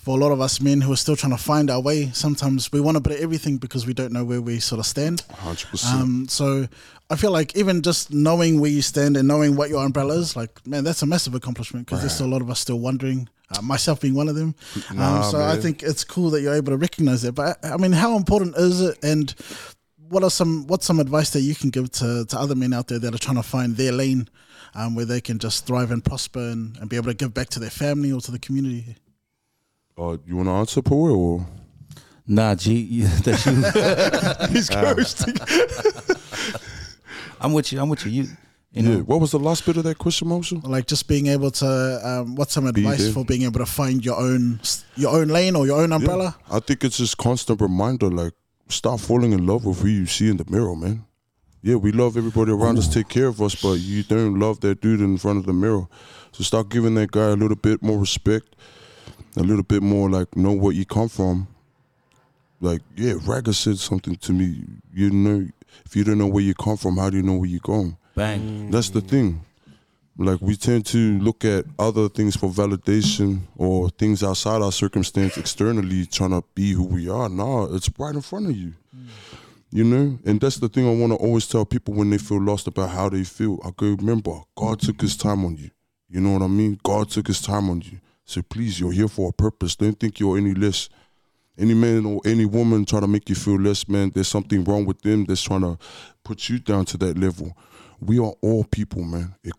for 0.03 0.17
a 0.17 0.19
lot 0.19 0.31
of 0.33 0.41
us 0.41 0.59
men 0.59 0.81
who 0.81 0.91
are 0.91 0.97
still 0.97 1.15
trying 1.15 1.31
to 1.31 1.37
find 1.37 1.69
our 1.69 1.81
way, 1.81 2.09
sometimes 2.11 2.71
we 2.73 2.81
want 2.81 2.97
a 2.97 2.99
bit 2.99 3.13
of 3.13 3.19
everything 3.23 3.57
because 3.57 3.87
we 3.87 3.93
don't 3.93 4.11
know 4.11 4.25
where 4.25 4.41
we 4.41 4.59
sort 4.59 4.79
of 4.79 4.85
stand. 4.85 5.21
hundred 5.31 5.67
percent. 5.69 6.01
Um, 6.01 6.27
so 6.27 6.67
I 7.09 7.15
feel 7.15 7.31
like 7.31 7.55
even 7.55 7.81
just 7.81 8.11
knowing 8.11 8.59
where 8.59 8.69
you 8.71 8.81
stand 8.81 9.15
and 9.17 9.27
knowing 9.27 9.55
what 9.55 9.69
your 9.69 9.85
umbrella 9.85 10.15
is, 10.15 10.35
like 10.35 10.65
man, 10.67 10.83
that's 10.83 11.01
a 11.01 11.05
massive 11.05 11.35
accomplishment 11.35 11.85
because 11.85 12.01
there's 12.01 12.13
still 12.15 12.27
a 12.27 12.33
lot 12.35 12.41
of 12.41 12.49
us 12.49 12.59
still 12.59 12.79
wondering. 12.79 13.29
Uh, 13.55 13.61
myself 13.61 14.01
being 14.01 14.15
one 14.15 14.27
of 14.29 14.35
them. 14.35 14.55
Um, 14.89 14.97
Nah, 14.97 15.21
so 15.21 15.39
I 15.41 15.57
think 15.57 15.83
it's 15.83 16.03
cool 16.03 16.31
that 16.31 16.41
you're 16.41 16.55
able 16.55 16.71
to 16.71 16.77
recognize 16.77 17.21
that. 17.21 17.33
But 17.33 17.63
I 17.63 17.77
mean, 17.77 17.91
how 17.91 18.17
important 18.17 18.55
is 18.57 18.81
it? 18.81 18.97
And 19.03 19.33
what 20.09 20.23
are 20.23 20.29
some 20.31 20.65
what's 20.67 20.85
some 20.85 20.99
advice 20.99 21.29
that 21.31 21.41
you 21.41 21.53
can 21.55 21.69
give 21.69 21.91
to, 21.91 22.25
to 22.25 22.39
other 22.39 22.55
men 22.55 22.73
out 22.73 22.87
there 22.87 22.99
that 22.99 23.13
are 23.13 23.17
trying 23.19 23.37
to 23.37 23.43
find 23.43 23.77
their 23.77 23.91
lane, 23.91 24.27
um, 24.75 24.95
where 24.95 25.05
they 25.05 25.21
can 25.21 25.37
just 25.39 25.67
thrive 25.67 25.91
and 25.91 26.03
prosper 26.03 26.39
and, 26.39 26.77
and 26.77 26.89
be 26.89 26.95
able 26.95 27.07
to 27.11 27.13
give 27.13 27.33
back 27.33 27.49
to 27.49 27.59
their 27.59 27.69
family 27.69 28.11
or 28.11 28.19
to 28.21 28.31
the 28.31 28.39
community? 28.39 28.95
Uh, 29.97 30.17
you 30.25 30.35
want 30.35 30.47
to 30.47 30.51
answer, 30.53 30.81
Poe, 30.81 31.15
or 31.15 31.45
Nah, 32.25 32.55
G, 32.55 32.73
you- 32.73 33.07
that's 33.23 33.45
you. 33.45 33.53
He's 34.49 34.69
cursing. 34.69 35.35
I'm 37.39 37.53
with 37.53 37.71
you. 37.73 37.81
I'm 37.81 37.89
with 37.89 38.05
you. 38.05 38.11
You, 38.11 38.23
you 38.71 38.91
yeah? 38.91 38.97
What 39.01 39.19
was 39.19 39.31
the 39.31 39.39
last 39.39 39.65
bit 39.65 39.77
of 39.77 39.83
that 39.83 39.97
question, 39.97 40.29
Mosu? 40.29 40.65
Like 40.65 40.87
just 40.87 41.07
being 41.07 41.27
able 41.27 41.51
to, 41.51 41.99
um, 42.03 42.35
what's 42.35 42.53
some 42.53 42.65
advice 42.65 42.99
there. 43.03 43.11
for 43.11 43.25
being 43.25 43.43
able 43.43 43.59
to 43.59 43.65
find 43.65 44.03
your 44.03 44.17
own 44.19 44.59
your 44.95 45.13
own 45.15 45.27
lane 45.27 45.55
or 45.55 45.65
your 45.65 45.81
own 45.81 45.91
umbrella? 45.91 46.35
I 46.49 46.59
think 46.59 46.83
it's 46.83 46.97
just 46.97 47.17
constant 47.17 47.59
reminder, 47.61 48.09
like 48.09 48.33
stop 48.69 48.99
falling 49.01 49.33
in 49.33 49.45
love 49.45 49.65
with 49.65 49.81
who 49.81 49.89
you 49.89 50.05
see 50.05 50.29
in 50.29 50.37
the 50.37 50.45
mirror, 50.49 50.75
man. 50.75 51.05
Yeah, 51.61 51.75
we 51.75 51.91
love 51.91 52.17
everybody 52.17 52.51
around 52.51 52.77
us, 52.77 52.87
take 52.93 53.07
care 53.09 53.27
of 53.27 53.41
us, 53.41 53.55
but 53.55 53.73
you 53.73 54.03
don't 54.03 54.37
love 54.39 54.59
that 54.61 54.81
dude 54.81 54.99
in 55.01 55.17
front 55.17 55.37
of 55.39 55.45
the 55.45 55.53
mirror. 55.53 55.87
So 56.33 56.43
start 56.43 56.69
giving 56.69 56.95
that 56.95 57.11
guy 57.11 57.27
a 57.27 57.35
little 57.35 57.55
bit 57.55 57.81
more 57.83 57.97
respect, 57.99 58.55
a 59.35 59.41
little 59.41 59.63
bit 59.63 59.81
more 59.81 60.09
like 60.09 60.35
know 60.35 60.53
where 60.53 60.73
you 60.73 60.85
come 60.85 61.09
from. 61.09 61.47
Like, 62.61 62.81
yeah, 62.95 63.15
Raga 63.25 63.53
said 63.53 63.77
something 63.77 64.15
to 64.17 64.31
me. 64.31 64.63
You 64.93 65.09
know, 65.09 65.47
if 65.85 65.95
you 65.95 66.03
don't 66.03 66.17
know 66.17 66.27
where 66.27 66.43
you 66.43 66.53
come 66.53 66.77
from, 66.77 66.97
how 66.97 67.09
do 67.09 67.17
you 67.17 67.23
know 67.23 67.35
where 67.35 67.49
you're 67.49 67.59
going? 67.59 67.97
bang. 68.15 68.71
That's 68.71 68.89
the 68.89 69.01
thing. 69.01 69.41
Like 70.17 70.41
we 70.41 70.55
tend 70.55 70.85
to 70.87 71.17
look 71.19 71.43
at 71.43 71.65
other 71.79 72.07
things 72.07 72.35
for 72.35 72.49
validation 72.49 73.39
or 73.57 73.89
things 73.89 74.23
outside 74.23 74.61
our 74.61 74.71
circumstance 74.71 75.37
externally 75.37 76.05
trying 76.05 76.29
to 76.29 76.43
be 76.53 76.71
who 76.71 76.83
we 76.83 77.09
are. 77.09 77.29
Nah, 77.29 77.73
it's 77.73 77.89
right 77.97 78.13
in 78.13 78.21
front 78.21 78.47
of 78.47 78.55
you. 78.55 78.73
You 79.71 79.83
know? 79.83 80.19
And 80.23 80.39
that's 80.39 80.57
the 80.57 80.69
thing 80.69 80.87
I 80.87 80.93
want 80.93 81.13
to 81.13 81.17
always 81.17 81.47
tell 81.47 81.65
people 81.65 81.95
when 81.95 82.11
they 82.11 82.19
feel 82.19 82.39
lost 82.39 82.67
about 82.67 82.91
how 82.91 83.09
they 83.09 83.23
feel. 83.23 83.59
I 83.65 83.71
go, 83.75 83.87
remember, 83.87 84.41
God 84.55 84.79
took 84.79 85.01
his 85.01 85.17
time 85.17 85.43
on 85.45 85.57
you. 85.57 85.71
You 86.09 86.21
know 86.21 86.33
what 86.33 86.43
I 86.43 86.47
mean? 86.47 86.79
God 86.83 87.09
took 87.09 87.25
his 87.25 87.41
time 87.41 87.71
on 87.71 87.81
you. 87.81 87.99
So 88.25 88.41
please, 88.41 88.79
you're 88.79 88.91
here 88.91 89.07
for 89.07 89.29
a 89.29 89.33
purpose. 89.33 89.75
Don't 89.75 89.99
think 89.99 90.19
you're 90.19 90.37
any 90.37 90.53
less. 90.53 90.89
Any 91.57 91.75
man 91.75 92.05
or 92.05 92.19
any 92.25 92.45
woman 92.45 92.83
trying 92.83 93.03
to 93.03 93.07
make 93.07 93.29
you 93.29 93.35
feel 93.35 93.59
less, 93.59 93.87
man, 93.87 94.09
there's 94.09 94.27
something 94.27 94.63
wrong 94.63 94.85
with 94.85 95.01
them 95.01 95.25
that's 95.25 95.43
trying 95.43 95.61
to 95.61 95.77
put 96.23 96.49
you 96.49 96.57
down 96.57 96.85
to 96.85 96.97
that 96.97 97.15
level. 97.15 97.55
We 97.99 98.17
are 98.17 98.33
all 98.41 98.63
people, 98.63 99.03
man. 99.03 99.35
Like 99.43 99.53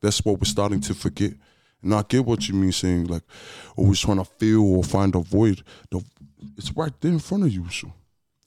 that's 0.00 0.24
what 0.24 0.40
we're 0.40 0.44
starting 0.44 0.80
to 0.80 0.94
forget. 0.94 1.32
And 1.82 1.94
I 1.94 2.02
get 2.08 2.24
what 2.24 2.48
you 2.48 2.54
mean 2.54 2.72
saying 2.72 3.08
like 3.08 3.22
always 3.76 4.00
trying 4.00 4.16
to 4.16 4.24
feel 4.24 4.64
or 4.64 4.82
find 4.82 5.14
a 5.14 5.20
void. 5.20 5.62
It's 6.56 6.72
right 6.72 6.92
there 7.00 7.12
in 7.12 7.18
front 7.18 7.44
of 7.44 7.52
you. 7.52 7.68
So 7.68 7.92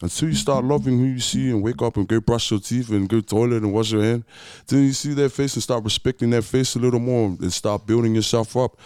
until 0.01 0.29
you 0.29 0.35
start 0.35 0.65
loving 0.65 0.97
who 0.97 1.05
you 1.05 1.19
see 1.19 1.49
and 1.49 1.61
wake 1.61 1.81
up 1.81 1.95
and 1.97 2.07
go 2.07 2.19
brush 2.19 2.51
your 2.51 2.59
teeth 2.59 2.89
and 2.89 3.07
go 3.07 3.21
toilet 3.21 3.63
and 3.63 3.73
wash 3.73 3.91
your 3.91 4.03
hand, 4.03 4.23
then 4.67 4.83
you 4.83 4.93
see 4.93 5.13
their 5.13 5.29
face 5.29 5.53
and 5.53 5.63
start 5.63 5.83
respecting 5.83 6.29
their 6.29 6.41
face 6.41 6.75
a 6.75 6.79
little 6.79 6.99
more 6.99 7.27
and 7.27 7.53
start 7.53 7.85
building 7.85 8.15
yourself 8.15 8.57
up. 8.57 8.77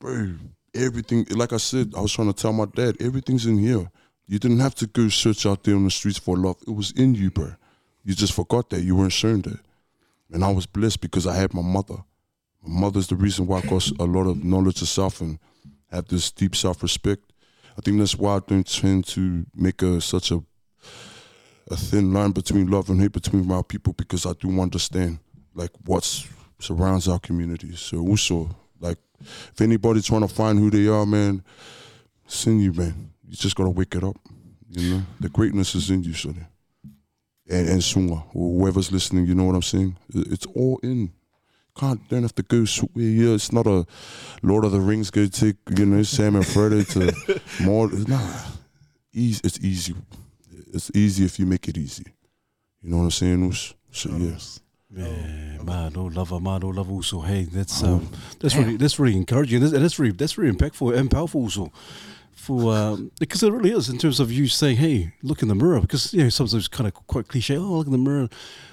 Bro, 0.00 0.34
everything 0.74 1.26
like 1.30 1.52
I 1.52 1.58
said, 1.58 1.92
I 1.96 2.00
was 2.00 2.12
trying 2.12 2.32
to 2.32 2.40
tell 2.40 2.52
my 2.52 2.66
dad, 2.66 2.96
everything's 3.00 3.46
in 3.46 3.58
here. 3.58 3.90
You 4.26 4.38
didn't 4.38 4.58
have 4.58 4.74
to 4.76 4.86
go 4.86 5.08
search 5.08 5.46
out 5.46 5.62
there 5.62 5.76
on 5.76 5.84
the 5.84 5.90
streets 5.90 6.18
for 6.18 6.36
love. 6.36 6.56
It 6.66 6.72
was 6.72 6.90
in 6.90 7.14
you, 7.14 7.30
bro. 7.30 7.52
You 8.04 8.14
just 8.14 8.32
forgot 8.32 8.70
that. 8.70 8.82
You 8.82 8.96
weren't 8.96 9.12
shown 9.12 9.42
that. 9.42 9.60
And 10.32 10.44
I 10.44 10.52
was 10.52 10.66
blessed 10.66 11.00
because 11.00 11.26
I 11.26 11.34
had 11.36 11.54
my 11.54 11.62
mother. 11.62 11.96
My 12.62 12.80
mother's 12.80 13.06
the 13.06 13.14
reason 13.14 13.46
why 13.46 13.58
I 13.58 13.62
got 13.62 13.88
a 14.00 14.04
lot 14.04 14.28
of 14.28 14.42
knowledge 14.44 14.82
of 14.82 14.88
self 14.88 15.20
and 15.20 15.38
have 15.92 16.08
this 16.08 16.32
deep 16.32 16.56
self 16.56 16.82
respect. 16.82 17.32
I 17.78 17.82
think 17.82 17.98
that's 17.98 18.16
why 18.16 18.36
I 18.36 18.40
don't 18.40 18.66
tend 18.66 19.06
to 19.08 19.46
make 19.54 19.82
a 19.82 20.00
such 20.00 20.32
a 20.32 20.42
a 21.68 21.76
thin 21.76 22.12
line 22.12 22.30
between 22.30 22.70
love 22.70 22.88
and 22.90 23.00
hate 23.00 23.12
between 23.12 23.46
my 23.46 23.62
people 23.62 23.92
because 23.92 24.24
I 24.26 24.32
do 24.34 24.60
understand 24.60 25.18
like 25.54 25.70
what 25.84 26.04
surrounds 26.58 27.08
our 27.08 27.18
communities. 27.18 27.80
So 27.80 27.98
also 27.98 28.50
like 28.80 28.98
if 29.20 29.60
anybody's 29.60 30.06
trying 30.06 30.26
to 30.26 30.28
find 30.28 30.58
who 30.58 30.70
they 30.70 30.86
are, 30.86 31.06
man, 31.06 31.42
it's 32.24 32.46
in 32.46 32.60
you, 32.60 32.72
man. 32.72 33.10
You 33.28 33.36
just 33.36 33.56
gotta 33.56 33.70
wake 33.70 33.94
it 33.94 34.04
up. 34.04 34.16
You 34.70 34.96
know, 34.96 35.02
the 35.20 35.28
greatness 35.28 35.74
is 35.74 35.90
in 35.90 36.02
you, 36.04 36.12
Sonny. 36.12 36.44
And 37.48 37.68
and 37.68 37.80
Sunga, 37.80 38.22
whoever's 38.32 38.92
listening, 38.92 39.26
you 39.26 39.34
know 39.34 39.44
what 39.44 39.54
I'm 39.54 39.62
saying. 39.62 39.96
It's 40.14 40.46
all 40.46 40.78
in. 40.82 41.12
Can't 41.76 42.08
don't 42.08 42.22
have 42.22 42.34
to 42.36 42.42
go. 42.42 42.64
Yeah, 42.94 43.34
it's 43.34 43.52
not 43.52 43.66
a 43.66 43.86
Lord 44.42 44.64
of 44.64 44.72
the 44.72 44.80
Rings. 44.80 45.10
Go 45.10 45.26
take 45.26 45.56
you 45.76 45.86
know 45.86 46.02
Sam 46.02 46.36
and 46.36 46.44
Frodo 46.44 46.82
to 46.92 47.40
more. 47.64 47.88
Nah, 47.88 48.40
easy. 49.12 49.40
It's 49.44 49.58
easy. 49.60 49.94
It's 50.76 50.90
easy 50.94 51.24
if 51.24 51.38
you 51.38 51.46
make 51.46 51.66
it 51.68 51.76
easy. 51.78 52.04
You 52.82 52.90
know 52.90 52.98
what 52.98 53.04
I'm 53.04 53.10
saying? 53.10 53.50
Us? 53.50 53.74
So 53.90 54.10
yes. 54.16 54.60
Yeah, 54.94 55.62
man, 55.62 55.94
oh 55.96 56.04
lover, 56.04 56.38
man, 56.38 56.62
oh 56.62 56.68
love 56.68 56.90
also. 56.90 57.20
Hey, 57.20 57.44
that's 57.44 57.82
um, 57.82 58.08
that's 58.38 58.54
really 58.54 58.76
that's 58.76 58.98
really 58.98 59.16
encouraging, 59.16 59.62
and 59.62 59.72
that's 59.72 59.98
really 59.98 60.12
that's 60.12 60.38
really 60.38 60.54
impactful 60.54 60.96
and 60.96 61.10
powerful 61.10 61.40
also. 61.40 61.72
For 62.34 62.72
um, 62.72 63.10
because 63.18 63.42
it 63.42 63.50
really 63.50 63.72
is 63.72 63.88
in 63.88 63.98
terms 63.98 64.20
of 64.20 64.30
you 64.30 64.46
saying, 64.46 64.76
"Hey, 64.76 65.12
look 65.22 65.42
in 65.42 65.48
the 65.48 65.54
mirror," 65.54 65.80
because 65.80 66.14
you 66.14 66.22
know 66.22 66.28
sometimes 66.28 66.54
it's 66.54 66.68
kind 66.68 66.86
of 66.86 66.94
quite 67.08 67.26
cliche. 67.26 67.56
Oh, 67.56 67.78
look 67.78 67.86
in 67.86 67.92
the 67.92 67.98
mirror, 67.98 68.28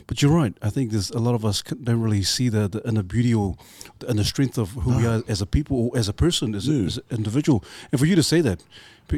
but 0.06 0.22
you're 0.22 0.32
right. 0.32 0.54
I 0.62 0.70
think 0.70 0.92
there's 0.92 1.10
a 1.10 1.20
lot 1.20 1.34
of 1.34 1.44
us 1.44 1.64
don't 1.64 2.02
really 2.02 2.22
see 2.22 2.50
the, 2.50 2.68
the 2.68 2.88
inner 2.88 3.04
beauty 3.04 3.34
or 3.34 3.56
the 4.00 4.12
inner 4.12 4.24
strength 4.24 4.58
of 4.60 4.70
who 4.72 4.96
we 4.98 5.08
are 5.08 5.24
as 5.28 5.42
a 5.42 5.48
people 5.48 5.88
or 5.88 5.98
as 5.98 6.08
a 6.08 6.14
person, 6.14 6.54
as, 6.54 6.68
a, 6.68 6.74
as 6.74 6.98
an 6.98 7.18
individual. 7.18 7.64
And 7.92 8.00
for 8.00 8.06
you 8.06 8.16
to 8.16 8.24
say 8.24 8.42
that, 8.42 8.64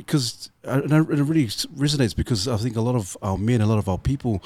because 0.02 0.50
and 0.64 0.92
it 0.92 1.08
really 1.10 1.48
resonates 1.48 2.16
because 2.16 2.48
I 2.48 2.58
think 2.58 2.76
a 2.76 2.82
lot 2.82 2.96
of 2.96 3.16
our 3.22 3.38
men, 3.38 3.62
a 3.62 3.66
lot 3.68 3.78
of 3.80 3.88
our 3.88 3.98
people 3.98 4.42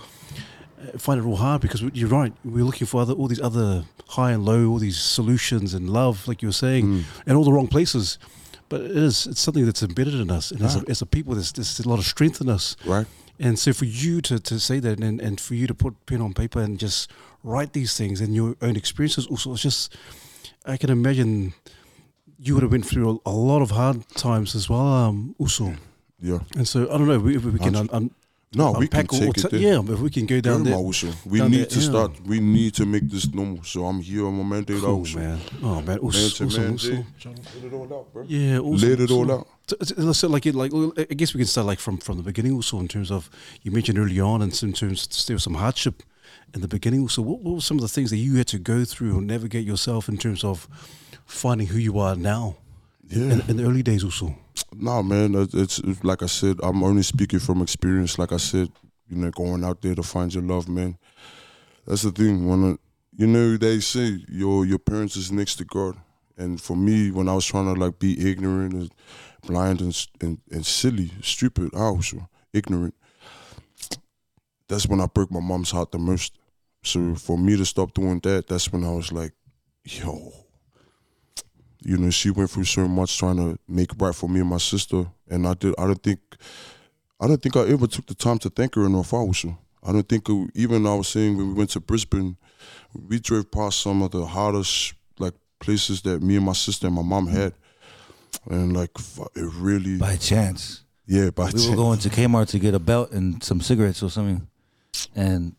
uh, 0.81 0.97
find 0.97 1.19
it 1.19 1.23
real 1.23 1.35
hard 1.37 1.61
because 1.61 1.81
you're 1.93 2.09
right. 2.09 2.33
We're 2.43 2.63
looking 2.63 2.87
for 2.87 3.01
other, 3.01 3.13
all 3.13 3.27
these 3.27 3.41
other 3.41 3.83
high 4.07 4.31
and 4.31 4.45
low, 4.45 4.67
all 4.69 4.79
these 4.79 4.99
solutions 4.99 5.73
and 5.73 5.89
love, 5.89 6.27
like 6.27 6.41
you 6.41 6.47
were 6.49 6.53
saying, 6.53 6.85
Mm. 6.85 7.03
and 7.27 7.37
all 7.37 7.43
the 7.43 7.53
wrong 7.53 7.67
places. 7.67 8.17
But 8.69 8.81
it 8.81 8.91
is 8.97 9.25
it's 9.27 9.41
something 9.41 9.65
that's 9.65 9.81
embedded 9.83 10.13
in 10.15 10.29
us, 10.29 10.51
and 10.51 10.61
as, 10.61 10.75
Ah. 10.75 10.81
a, 10.85 10.89
as 10.91 11.01
a 11.01 11.05
people, 11.05 11.33
there's, 11.33 11.51
there's 11.53 11.79
a 11.79 11.89
lot 11.89 11.99
of 11.99 12.05
strength 12.05 12.39
in 12.41 12.49
us. 12.49 12.75
Right. 12.85 13.07
And 13.39 13.57
so 13.57 13.73
for 13.73 13.85
you 13.85 14.21
to, 14.21 14.37
to 14.39 14.59
say 14.59 14.79
that, 14.79 14.99
and, 14.99 15.21
and 15.21 15.39
for 15.41 15.55
you 15.55 15.65
to 15.67 15.73
put 15.73 15.93
pen 16.05 16.21
on 16.21 16.33
paper 16.33 16.59
and 16.61 16.77
just 16.77 17.09
write 17.43 17.71
these 17.73 17.95
things 17.97 18.21
and 18.21 18.35
your 18.35 18.55
own 18.61 18.75
experiences, 18.75 19.25
also, 19.27 19.53
it's 19.53 19.61
just 19.63 19.95
I 20.65 20.77
can 20.77 20.89
imagine 20.89 21.53
you 22.41 22.53
would 22.53 22.63
have 22.63 22.71
went 22.71 22.85
through 22.85 23.21
a, 23.25 23.29
a 23.29 23.35
lot 23.51 23.61
of 23.61 23.71
hard 23.71 24.07
times 24.15 24.55
as 24.55 24.69
well, 24.69 24.87
um, 24.87 25.35
also. 25.37 25.73
Yeah. 26.21 26.39
And 26.55 26.67
so 26.67 26.83
I 26.91 26.97
don't 26.97 27.07
know 27.07 27.13
if 27.27 27.43
we, 27.43 27.59
can 27.59 27.75
un, 27.75 27.89
un, 27.91 28.11
No, 28.53 28.71
we 28.73 28.87
can 28.87 29.05
take 29.07 29.21
or 29.21 29.25
it 29.29 29.35
ta- 29.41 29.47
there. 29.49 29.59
yeah, 29.59 29.79
if 29.79 29.99
we 29.99 30.09
can 30.09 30.25
go 30.25 30.41
down 30.41 30.63
there. 30.63 30.73
also. 30.75 31.07
We 31.25 31.39
down 31.39 31.51
need 31.51 31.57
there, 31.59 31.65
to 31.67 31.79
yeah. 31.79 31.85
start. 31.89 32.11
We 32.25 32.39
need 32.39 32.73
to 32.75 32.85
make 32.85 33.09
this 33.09 33.31
normal. 33.33 33.63
So 33.63 33.85
I'm 33.85 34.01
here 34.01 34.25
on 34.25 34.33
my 34.37 34.43
mandate 34.55 34.81
Cool, 34.81 34.95
also. 34.99 35.19
man. 35.19 35.39
Oh 35.63 35.81
man, 35.81 35.97
also, 35.99 36.43
Man 36.45 36.49
also, 36.51 36.61
man, 36.61 36.71
also. 36.71 36.91
Let 37.25 37.63
it 37.63 37.73
all 37.73 37.93
out, 37.93 38.13
bro. 38.13 38.23
Yeah, 38.27 38.59
also, 38.59 38.87
Let 38.87 38.99
it 38.99 39.11
all 39.11 39.31
out. 39.31 39.47
So, 39.67 40.11
so- 40.13 40.27
like, 40.29 40.45
it, 40.45 40.55
like, 40.55 40.71
I 40.97 41.13
guess 41.13 41.33
we 41.33 41.39
can 41.39 41.47
start 41.47 41.67
like 41.67 41.79
from 41.79 41.97
from 41.99 42.17
the 42.17 42.23
beginning. 42.23 42.53
Also, 42.53 42.79
in 42.79 42.87
terms 42.87 43.11
of 43.11 43.29
you 43.61 43.71
mentioned 43.71 43.97
early 43.99 44.19
on, 44.19 44.41
and 44.41 44.51
in 44.63 44.73
terms 44.73 45.25
there 45.27 45.35
was 45.35 45.43
some 45.43 45.55
hardship 45.55 46.03
in 46.53 46.61
the 46.61 46.67
beginning. 46.67 47.07
So, 47.09 47.21
what, 47.21 47.39
what 47.41 47.53
were 47.55 47.61
some 47.61 47.77
of 47.77 47.81
the 47.81 47.87
things 47.95 48.09
that 48.09 48.17
you 48.17 48.35
had 48.37 48.47
to 48.47 48.59
go 48.59 48.83
through 48.83 49.15
or 49.17 49.21
navigate 49.21 49.65
yourself 49.65 50.09
in 50.09 50.17
terms 50.17 50.43
of 50.43 50.67
finding 51.29 51.67
who 51.67 51.77
you 51.77 51.99
are 51.99 52.15
now? 52.15 52.57
Yeah. 53.07 53.33
In, 53.33 53.41
in 53.47 53.57
the 53.57 53.63
early 53.63 53.83
days, 53.83 54.03
also. 54.03 54.35
Nah, 54.75 55.01
man. 55.01 55.35
It's, 55.35 55.79
it's 55.79 56.03
like 56.03 56.21
I 56.21 56.27
said. 56.27 56.57
I'm 56.61 56.83
only 56.83 57.03
speaking 57.03 57.39
from 57.39 57.61
experience. 57.61 58.19
Like 58.19 58.31
I 58.31 58.37
said, 58.37 58.69
you 59.07 59.17
know, 59.17 59.31
going 59.31 59.63
out 59.63 59.81
there 59.81 59.95
to 59.95 60.03
find 60.03 60.33
your 60.33 60.43
love, 60.43 60.69
man. 60.69 60.97
That's 61.87 62.03
the 62.03 62.11
thing. 62.11 62.47
When 62.47 62.77
you 63.17 63.27
know 63.27 63.57
they 63.57 63.79
say 63.79 64.19
your 64.27 64.65
your 64.65 64.79
parents 64.79 65.15
is 65.15 65.31
next 65.31 65.55
to 65.55 65.65
God, 65.65 65.97
and 66.37 66.61
for 66.61 66.77
me, 66.77 67.09
when 67.09 67.27
I 67.27 67.33
was 67.33 67.45
trying 67.45 67.73
to 67.73 67.79
like 67.79 67.97
be 67.97 68.29
ignorant 68.29 68.73
and 68.73 68.93
blind 69.45 69.81
and 69.81 70.07
and, 70.21 70.37
and 70.51 70.65
silly, 70.65 71.11
stupid, 71.21 71.73
I 71.73 71.89
was 71.89 72.13
ignorant. 72.53 72.93
That's 74.67 74.87
when 74.87 75.01
I 75.01 75.07
broke 75.07 75.31
my 75.31 75.39
mom's 75.39 75.71
heart 75.71 75.91
the 75.91 75.97
most. 75.97 76.37
So 76.83 77.15
for 77.15 77.37
me 77.37 77.57
to 77.57 77.65
stop 77.65 77.93
doing 77.93 78.19
that, 78.19 78.47
that's 78.47 78.71
when 78.71 78.83
I 78.83 78.91
was 78.91 79.11
like, 79.11 79.33
yo, 79.83 80.31
you 81.81 81.97
know, 81.97 82.09
she 82.09 82.29
went 82.29 82.49
through 82.49 82.65
so 82.65 82.87
much 82.87 83.17
trying 83.17 83.37
to 83.37 83.57
make 83.67 83.91
right 83.97 84.13
for 84.13 84.27
me 84.29 84.41
and 84.41 84.49
my 84.49 84.57
sister, 84.57 85.05
and 85.29 85.47
I 85.47 85.53
did. 85.53 85.73
I 85.77 85.85
don't 85.85 86.01
think, 86.01 86.19
I 87.19 87.27
don't 87.27 87.41
think 87.41 87.55
I 87.55 87.61
ever 87.67 87.87
took 87.87 88.05
the 88.05 88.15
time 88.15 88.37
to 88.39 88.49
thank 88.49 88.75
her 88.75 88.85
enough. 88.85 89.13
Also, 89.13 89.57
I 89.83 89.91
don't 89.91 90.07
think 90.07 90.27
it- 90.29 90.51
even 90.55 90.85
I 90.85 90.95
was 90.95 91.07
saying 91.07 91.37
when 91.37 91.47
we 91.49 91.53
went 91.53 91.69
to 91.71 91.79
Brisbane, 91.79 92.37
we 92.93 93.19
drove 93.19 93.49
past 93.51 93.81
some 93.81 94.01
of 94.01 94.11
the 94.11 94.25
hardest 94.25 94.93
like 95.19 95.35
places 95.59 96.01
that 96.01 96.21
me 96.21 96.35
and 96.35 96.45
my 96.45 96.53
sister 96.53 96.87
and 96.87 96.95
my 96.95 97.01
mom 97.01 97.27
mm. 97.27 97.31
had, 97.31 97.53
and 98.49 98.75
like 98.75 98.91
it 99.35 99.53
really, 99.55 99.97
By 99.97 100.17
chance, 100.17 100.83
yeah, 101.07 101.29
by 101.29 101.51
we 101.53 101.69
were 101.69 101.75
going 101.75 101.99
to 101.99 102.09
Kmart 102.09 102.49
to 102.49 102.59
get 102.59 102.73
a 102.73 102.79
belt 102.79 103.11
and 103.11 103.41
some 103.43 103.61
cigarettes 103.61 104.03
or 104.03 104.09
something, 104.09 104.47
and 105.15 105.55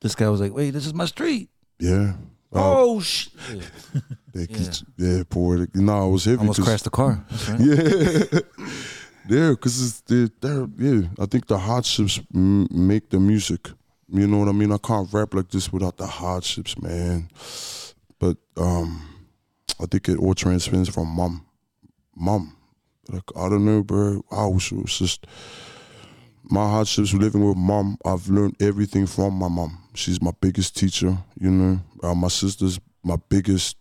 this 0.00 0.14
guy 0.16 0.28
was 0.28 0.40
like, 0.40 0.52
"Wait, 0.52 0.70
this 0.70 0.86
is 0.86 0.94
my 0.94 1.06
street." 1.06 1.50
yeah. 1.78 2.14
Uh, 2.54 2.58
Oh, 2.80 3.00
sh! 3.00 3.28
they 4.34 4.46
get- 4.46 4.82
yeah, 4.98 5.22
boy. 5.28 5.66
No, 5.74 6.08
it 6.08 6.12
was 6.12 6.24
heavy. 6.24 6.38
Almost 6.38 6.62
crashed 6.62 6.84
the 6.84 6.90
car. 6.90 7.24
Right. 7.48 7.60
Yeah, 7.60 8.40
yeah, 9.28 9.50
because 9.50 9.80
it's 9.82 10.00
they're, 10.02 10.28
they're 10.40 10.66
yeah. 10.78 11.08
I 11.18 11.26
think 11.26 11.46
the 11.46 11.58
hardships 11.58 12.20
m- 12.34 12.66
make 12.70 13.08
the 13.10 13.20
music. 13.20 13.70
You 14.08 14.26
know 14.26 14.38
what 14.38 14.48
I 14.48 14.52
mean? 14.52 14.72
I 14.72 14.78
can't 14.78 15.08
rap 15.12 15.32
like 15.34 15.48
this 15.48 15.72
without 15.72 15.96
the 15.96 16.06
hardships, 16.06 16.76
man. 16.82 17.28
But 18.18 18.36
um, 18.56 19.00
I 19.80 19.86
think 19.86 20.08
it 20.08 20.18
all 20.18 20.34
transcends 20.34 20.88
from 20.88 21.08
mom, 21.08 21.46
mom. 22.14 22.56
Like 23.08 23.22
I 23.36 23.48
don't 23.48 23.64
know, 23.64 23.82
bro. 23.82 24.22
I 24.30 24.46
was 24.46 24.70
it's 24.72 24.98
just 24.98 25.26
my 26.44 26.68
hardships 26.68 27.14
living 27.14 27.46
with 27.46 27.56
mom. 27.56 27.96
I've 28.04 28.28
learned 28.28 28.56
everything 28.60 29.06
from 29.06 29.34
my 29.34 29.48
mom. 29.48 29.78
She's 29.94 30.22
my 30.22 30.32
biggest 30.40 30.76
teacher. 30.76 31.18
You 31.38 31.50
know, 31.50 31.80
uh, 32.02 32.14
my 32.14 32.28
sister's 32.28 32.80
my 33.04 33.16
biggest 33.28 33.76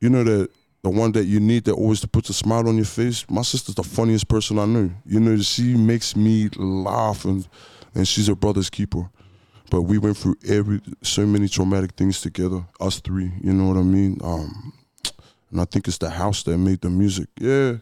you 0.00 0.10
know 0.10 0.24
that 0.24 0.50
the 0.82 0.90
one 0.90 1.12
that 1.12 1.24
you 1.24 1.40
need 1.40 1.64
that 1.64 1.72
always 1.72 2.00
to 2.00 2.08
put 2.08 2.28
a 2.30 2.32
smile 2.32 2.68
on 2.68 2.76
your 2.76 2.84
face. 2.84 3.24
My 3.28 3.42
sister's 3.42 3.74
the 3.74 3.82
funniest 3.82 4.28
person 4.28 4.58
I 4.58 4.66
know. 4.66 4.90
You 5.04 5.18
know, 5.18 5.36
she 5.38 5.74
makes 5.74 6.14
me 6.14 6.48
laugh 6.56 7.24
and 7.24 7.48
and 7.94 8.06
she's 8.06 8.28
her 8.28 8.36
brother's 8.36 8.70
keeper. 8.70 9.10
But 9.68 9.82
we 9.82 9.98
went 9.98 10.16
through 10.16 10.36
every 10.46 10.80
so 11.02 11.26
many 11.26 11.48
traumatic 11.48 11.92
things 11.94 12.20
together, 12.20 12.64
us 12.80 13.00
three. 13.00 13.32
You 13.42 13.52
know 13.52 13.66
what 13.66 13.76
I 13.78 13.82
mean? 13.82 14.18
Um, 14.22 14.72
and 15.50 15.60
I 15.60 15.64
think 15.64 15.88
it's 15.88 15.98
the 15.98 16.10
house 16.10 16.44
that 16.44 16.56
made 16.58 16.82
the 16.82 16.90
music. 16.90 17.28
Yeah, 17.40 17.78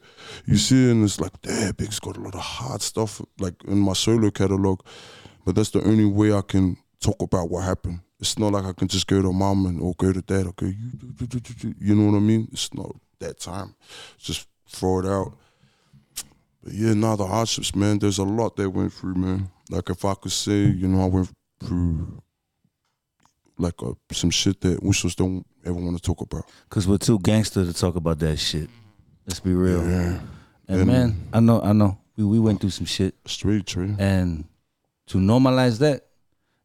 you 0.46 0.56
see, 0.56 0.90
and 0.90 1.04
it's 1.04 1.20
like, 1.20 1.32
damn, 1.42 1.74
Biggs 1.74 1.98
got 2.00 2.16
a 2.16 2.20
lot 2.20 2.34
of 2.34 2.40
hard 2.40 2.80
stuff 2.80 3.20
like 3.38 3.54
in 3.64 3.78
my 3.78 3.92
solo 3.92 4.30
catalog. 4.30 4.80
But 5.44 5.54
that's 5.54 5.70
the 5.70 5.82
only 5.84 6.04
way 6.06 6.32
I 6.32 6.42
can 6.42 6.76
talk 7.00 7.20
about 7.22 7.50
what 7.50 7.64
happened. 7.64 8.00
It's 8.20 8.38
not 8.38 8.52
like 8.52 8.64
I 8.64 8.72
can 8.72 8.88
just 8.88 9.06
go 9.06 9.20
to 9.20 9.32
mom 9.32 9.66
and 9.66 9.80
or 9.80 9.94
go 9.98 10.12
to 10.12 10.22
dad. 10.22 10.46
Okay, 10.48 10.66
you, 10.66 10.90
do, 10.96 11.06
do, 11.12 11.26
do, 11.26 11.40
do, 11.40 11.54
do. 11.54 11.74
you 11.78 11.94
know 11.94 12.10
what 12.10 12.16
I 12.16 12.20
mean? 12.20 12.48
It's 12.52 12.72
not 12.72 12.94
that 13.18 13.38
time. 13.40 13.74
Just 14.18 14.48
throw 14.68 15.00
it 15.00 15.06
out. 15.06 15.36
But 16.62 16.72
yeah, 16.72 16.94
now 16.94 17.16
the 17.16 17.26
hardships, 17.26 17.74
man. 17.74 17.98
There's 17.98 18.18
a 18.18 18.24
lot 18.24 18.56
that 18.56 18.70
went 18.70 18.92
through, 18.92 19.14
man. 19.16 19.50
Like 19.68 19.90
if 19.90 20.04
I 20.04 20.14
could 20.14 20.32
say, 20.32 20.60
you 20.64 20.88
know, 20.88 21.02
I 21.02 21.06
went 21.06 21.30
through 21.62 22.22
like 23.58 23.82
uh, 23.82 23.92
some 24.12 24.30
shit 24.30 24.60
that 24.62 24.80
Usos 24.82 25.14
don't 25.14 25.46
ever 25.64 25.74
want 25.76 25.96
to 25.96 26.02
talk 26.02 26.20
about. 26.20 26.44
Cause 26.70 26.88
we're 26.88 26.98
too 26.98 27.18
gangster 27.18 27.64
to 27.64 27.72
talk 27.72 27.94
about 27.96 28.18
that 28.20 28.38
shit. 28.38 28.68
Let's 29.26 29.40
be 29.40 29.54
real. 29.54 29.82
Yeah, 29.88 30.20
And, 30.68 30.80
And- 30.80 30.86
man, 30.86 31.28
I 31.32 31.40
know, 31.40 31.60
I 31.62 31.72
know. 31.72 31.98
We 32.16 32.24
we 32.24 32.38
went 32.38 32.60
through 32.60 32.70
some 32.70 32.86
shit, 32.86 33.14
straight, 33.26 33.66
Trey. 33.66 33.94
and 33.98 34.44
to 35.06 35.18
normalize 35.18 35.78
that, 35.78 36.06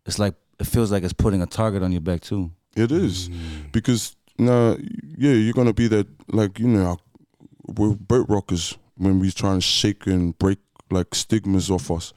it's 0.06 0.19
like 0.19 0.36
it 0.60 0.67
feels 0.67 0.91
like 0.91 1.04
it's 1.04 1.13
putting 1.13 1.41
a 1.41 1.45
target 1.45 1.84
on 1.84 1.91
your 1.91 2.02
back 2.02 2.21
too. 2.21 2.52
It 2.75 2.91
is 2.91 3.30
mm. 3.30 3.71
because 3.71 4.15
nah, 4.38 4.75
yeah, 5.17 5.34
you're 5.34 5.54
gonna 5.54 5.73
be 5.73 5.88
that 5.88 6.08
like 6.32 6.60
you 6.60 6.67
know, 6.67 6.97
we're 7.67 7.93
Burt 7.93 8.28
rockers 8.30 8.78
when 8.95 9.19
we 9.19 9.32
try 9.32 9.54
and 9.54 9.63
shake 9.63 10.08
and 10.08 10.38
break 10.38 10.60
like 10.91 11.13
stigmas 11.13 11.69
off 11.69 11.91
us, 11.91 12.13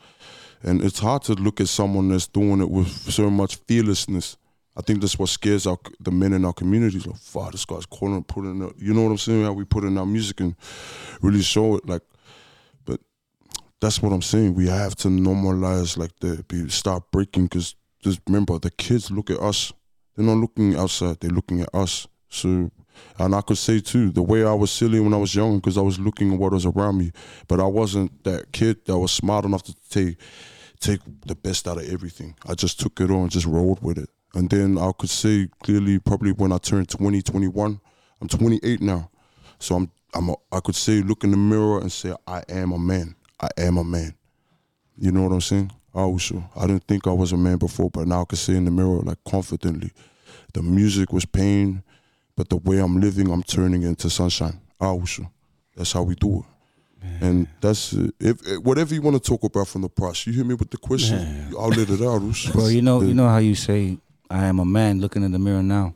and 0.62 0.82
it's 0.82 0.98
hard 0.98 1.22
to 1.22 1.34
look 1.34 1.60
at 1.60 1.68
someone 1.68 2.08
that's 2.08 2.26
doing 2.26 2.60
it 2.60 2.70
with 2.70 2.88
so 2.88 3.30
much 3.30 3.56
fearlessness. 3.66 4.36
I 4.74 4.80
think 4.80 5.00
that's 5.00 5.18
what 5.18 5.28
scares 5.28 5.66
our 5.66 5.78
the 6.00 6.10
men 6.10 6.32
in 6.32 6.44
our 6.44 6.54
communities. 6.54 7.06
Like, 7.06 7.16
fuck, 7.16 7.52
this 7.52 7.66
guy's 7.66 7.84
calling, 7.84 8.24
putting, 8.24 8.62
it, 8.62 8.74
you 8.78 8.94
know 8.94 9.02
what 9.02 9.10
I'm 9.10 9.18
saying? 9.18 9.44
How 9.44 9.52
we 9.52 9.64
put 9.64 9.84
in 9.84 9.98
our 9.98 10.06
music 10.06 10.40
and 10.40 10.54
really 11.20 11.42
show 11.42 11.76
it, 11.76 11.86
like. 11.86 12.02
That's 13.82 14.00
what 14.00 14.12
I'm 14.12 14.22
saying. 14.22 14.54
We 14.54 14.68
have 14.68 14.94
to 14.98 15.08
normalize 15.08 15.98
like 15.98 16.12
the 16.20 16.70
start 16.70 17.10
breaking 17.10 17.46
because 17.46 17.74
just 18.00 18.20
remember 18.28 18.56
the 18.60 18.70
kids 18.70 19.10
look 19.10 19.28
at 19.28 19.40
us. 19.40 19.72
They're 20.14 20.24
not 20.24 20.36
looking 20.36 20.76
outside. 20.76 21.18
They're 21.18 21.32
looking 21.32 21.62
at 21.62 21.74
us. 21.74 22.06
So, 22.28 22.70
and 23.18 23.34
I 23.34 23.40
could 23.40 23.58
say 23.58 23.80
too, 23.80 24.12
the 24.12 24.22
way 24.22 24.44
I 24.44 24.52
was 24.52 24.70
silly 24.70 25.00
when 25.00 25.12
I 25.12 25.16
was 25.16 25.34
young 25.34 25.56
because 25.56 25.76
I 25.76 25.80
was 25.80 25.98
looking 25.98 26.32
at 26.32 26.38
what 26.38 26.52
was 26.52 26.64
around 26.64 26.98
me, 26.98 27.10
but 27.48 27.58
I 27.58 27.66
wasn't 27.66 28.22
that 28.22 28.52
kid 28.52 28.84
that 28.84 28.96
was 28.96 29.10
smart 29.10 29.44
enough 29.44 29.64
to 29.64 29.74
take 29.90 30.16
take 30.78 31.00
the 31.26 31.34
best 31.34 31.66
out 31.66 31.78
of 31.78 31.92
everything. 31.92 32.36
I 32.46 32.54
just 32.54 32.78
took 32.78 33.00
it 33.00 33.10
on, 33.10 33.30
just 33.30 33.46
rolled 33.46 33.82
with 33.82 33.98
it. 33.98 34.10
And 34.34 34.48
then 34.48 34.78
I 34.78 34.92
could 34.96 35.10
say 35.10 35.48
clearly, 35.64 35.98
probably 35.98 36.30
when 36.30 36.52
I 36.52 36.58
turned 36.58 36.88
20, 36.88 37.20
21, 37.20 37.80
I'm 38.20 38.28
28 38.28 38.80
now. 38.80 39.10
So 39.58 39.74
I'm, 39.74 39.90
I'm 40.14 40.28
a, 40.28 40.36
I 40.52 40.60
could 40.60 40.76
say, 40.76 41.02
look 41.02 41.24
in 41.24 41.32
the 41.32 41.36
mirror 41.36 41.80
and 41.80 41.90
say, 41.90 42.14
I 42.28 42.44
am 42.48 42.70
a 42.70 42.78
man. 42.78 43.16
I 43.42 43.48
am 43.58 43.76
a 43.76 43.84
man. 43.84 44.14
You 44.96 45.10
know 45.10 45.22
what 45.22 45.32
I'm 45.32 45.40
saying? 45.40 45.72
I 45.94 46.00
also, 46.00 46.42
I 46.56 46.66
didn't 46.66 46.84
think 46.84 47.06
I 47.06 47.12
was 47.12 47.32
a 47.32 47.36
man 47.36 47.58
before, 47.58 47.90
but 47.90 48.06
now 48.06 48.22
I 48.22 48.24
can 48.24 48.38
say 48.38 48.54
in 48.54 48.64
the 48.64 48.70
mirror, 48.70 49.00
like 49.00 49.18
confidently, 49.28 49.90
the 50.54 50.62
music 50.62 51.12
was 51.12 51.24
pain, 51.26 51.82
but 52.36 52.48
the 52.48 52.56
way 52.56 52.78
I'm 52.78 53.00
living, 53.00 53.30
I'm 53.30 53.42
turning 53.42 53.82
into 53.82 54.08
sunshine. 54.08 54.60
I 54.80 54.86
also, 54.86 55.30
that's 55.76 55.92
how 55.92 56.02
we 56.02 56.14
do 56.14 56.38
it. 56.38 56.44
And 57.20 57.48
that's 57.60 57.94
uh, 57.94 58.08
if, 58.20 58.46
if 58.46 58.58
whatever 58.62 58.94
you 58.94 59.02
want 59.02 59.22
to 59.22 59.30
talk 59.30 59.42
about 59.42 59.66
from 59.66 59.82
the 59.82 59.88
process. 59.88 60.28
You 60.28 60.34
hear 60.34 60.44
me 60.44 60.54
with 60.54 60.70
the 60.70 60.76
question, 60.76 61.52
I'll 61.58 61.68
let 61.68 61.90
it 61.90 62.00
out. 62.00 62.22
Bro, 62.52 62.68
you 62.68 62.80
know, 62.80 63.02
you 63.02 63.12
know 63.12 63.28
how 63.28 63.38
you 63.38 63.56
say, 63.56 63.98
"I 64.30 64.44
am 64.46 64.60
a 64.60 64.64
man." 64.64 65.00
Looking 65.00 65.24
in 65.24 65.32
the 65.32 65.38
mirror 65.38 65.64
now. 65.64 65.94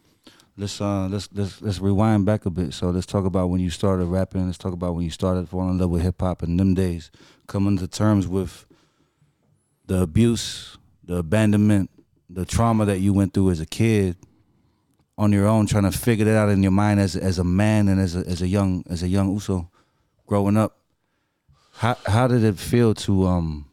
Let's 0.56 0.80
uh, 0.80 1.06
let's 1.06 1.28
let's 1.32 1.62
let's 1.62 1.78
rewind 1.78 2.24
back 2.26 2.46
a 2.46 2.50
bit. 2.50 2.74
So 2.74 2.90
let's 2.90 3.06
talk 3.06 3.24
about 3.24 3.50
when 3.50 3.60
you 3.60 3.70
started 3.70 4.06
rapping. 4.06 4.46
Let's 4.46 4.58
talk 4.58 4.72
about 4.72 4.94
when 4.94 5.04
you 5.04 5.10
started 5.10 5.48
falling 5.48 5.70
in 5.70 5.78
love 5.78 5.90
with 5.90 6.02
hip 6.02 6.20
hop 6.20 6.42
in 6.42 6.56
them 6.56 6.74
days. 6.74 7.10
Coming 7.46 7.78
to 7.78 7.88
terms 7.88 8.26
with 8.26 8.66
the 9.86 10.02
abuse, 10.02 10.78
the 11.04 11.16
abandonment, 11.16 11.90
the 12.28 12.44
trauma 12.44 12.84
that 12.86 12.98
you 12.98 13.12
went 13.12 13.34
through 13.34 13.50
as 13.50 13.60
a 13.60 13.66
kid, 13.66 14.16
on 15.18 15.32
your 15.32 15.46
own, 15.46 15.66
trying 15.66 15.84
to 15.84 15.92
figure 15.92 16.24
that 16.26 16.36
out 16.36 16.48
in 16.48 16.62
your 16.62 16.72
mind 16.72 17.00
as 17.00 17.16
as 17.16 17.38
a 17.38 17.44
man 17.44 17.88
and 17.88 18.00
as 18.00 18.16
a 18.16 18.20
as 18.20 18.42
a 18.42 18.46
young 18.46 18.84
as 18.88 19.02
a 19.02 19.08
young 19.08 19.32
Uso, 19.32 19.70
growing 20.26 20.56
up. 20.56 20.78
How 21.72 21.96
how 22.06 22.26
did 22.26 22.44
it 22.44 22.58
feel 22.58 22.94
to 22.94 23.26
um 23.26 23.66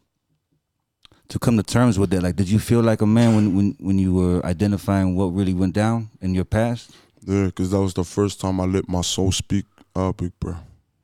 to 1.30 1.40
come 1.40 1.58
to 1.58 1.64
terms 1.64 2.00
with 2.00 2.12
that? 2.12 2.24
Like, 2.24 2.36
did 2.36 2.50
you 2.50 2.60
feel 2.60 2.82
like 2.82 3.02
a 3.02 3.08
man 3.08 3.36
when 3.36 3.56
when 3.56 3.76
when 3.80 4.00
you 4.00 4.14
were 4.14 4.46
identifying 4.46 5.16
what 5.16 5.28
really 5.28 5.54
went 5.54 5.74
down 5.74 6.10
in 6.22 6.34
your 6.34 6.46
past? 6.46 6.92
Yeah, 7.26 7.46
because 7.46 7.72
that 7.72 7.82
was 7.82 7.94
the 7.94 8.04
first 8.04 8.40
time 8.40 8.60
I 8.60 8.66
let 8.66 8.88
my 8.88 9.02
soul 9.02 9.32
speak 9.32 9.66
out, 9.96 10.18
big 10.18 10.34
bro. 10.40 10.56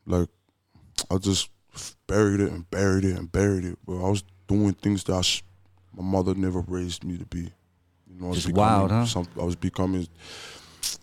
Like, 0.05 0.27
I 1.09 1.17
just 1.17 1.49
buried 2.07 2.39
it 2.39 2.51
and 2.51 2.69
buried 2.69 3.05
it 3.05 3.17
and 3.17 3.31
buried 3.31 3.65
it. 3.65 3.77
But 3.85 3.97
I 4.05 4.09
was 4.09 4.23
doing 4.47 4.73
things 4.73 5.03
that 5.05 5.13
I 5.13 5.21
sh- 5.21 5.43
my 5.95 6.03
mother 6.03 6.33
never 6.35 6.61
raised 6.61 7.03
me 7.03 7.17
to 7.17 7.25
be. 7.25 7.39
You 8.07 8.19
know, 8.19 8.25
I 8.27 8.29
was 8.29 8.37
Just 8.37 8.47
becoming 8.47 8.65
wild, 8.65 8.91
huh? 8.91 9.05
Some, 9.05 9.27
I 9.39 9.43
was 9.43 9.55
becoming 9.55 10.07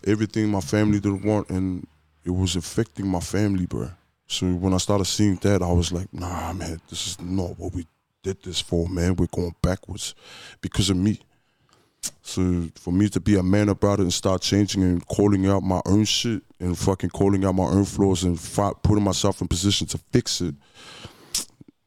everything 0.05 0.49
my 0.49 0.61
family 0.61 0.99
didn't 0.99 1.23
want, 1.25 1.49
and 1.49 1.87
it 2.25 2.31
was 2.31 2.55
affecting 2.55 3.07
my 3.07 3.19
family, 3.19 3.65
bro. 3.65 3.89
So 4.27 4.47
when 4.47 4.73
I 4.73 4.77
started 4.77 5.05
seeing 5.05 5.35
that, 5.37 5.61
I 5.61 5.71
was 5.71 5.91
like, 5.91 6.13
Nah, 6.13 6.53
man, 6.53 6.81
this 6.89 7.07
is 7.07 7.21
not 7.21 7.57
what 7.57 7.73
we 7.73 7.87
did 8.23 8.41
this 8.43 8.59
for, 8.59 8.89
man. 8.89 9.15
We're 9.15 9.27
going 9.27 9.55
backwards 9.61 10.13
because 10.61 10.89
of 10.89 10.97
me. 10.97 11.19
So 12.27 12.67
for 12.75 12.91
me 12.91 13.07
to 13.09 13.21
be 13.21 13.37
a 13.37 13.43
man 13.43 13.69
about 13.69 13.99
it 13.99 14.03
and 14.03 14.11
start 14.13 14.41
changing 14.41 14.83
and 14.83 15.05
calling 15.07 15.47
out 15.47 15.63
my 15.63 15.81
own 15.85 16.03
shit 16.03 16.43
and 16.59 16.77
fucking 16.77 17.11
calling 17.11 17.45
out 17.45 17.53
my 17.55 17.63
own 17.63 17.85
flaws 17.85 18.23
and 18.25 18.37
putting 18.83 19.03
myself 19.03 19.39
in 19.39 19.47
position 19.47 19.87
to 19.87 19.97
fix 20.11 20.41
it, 20.41 20.53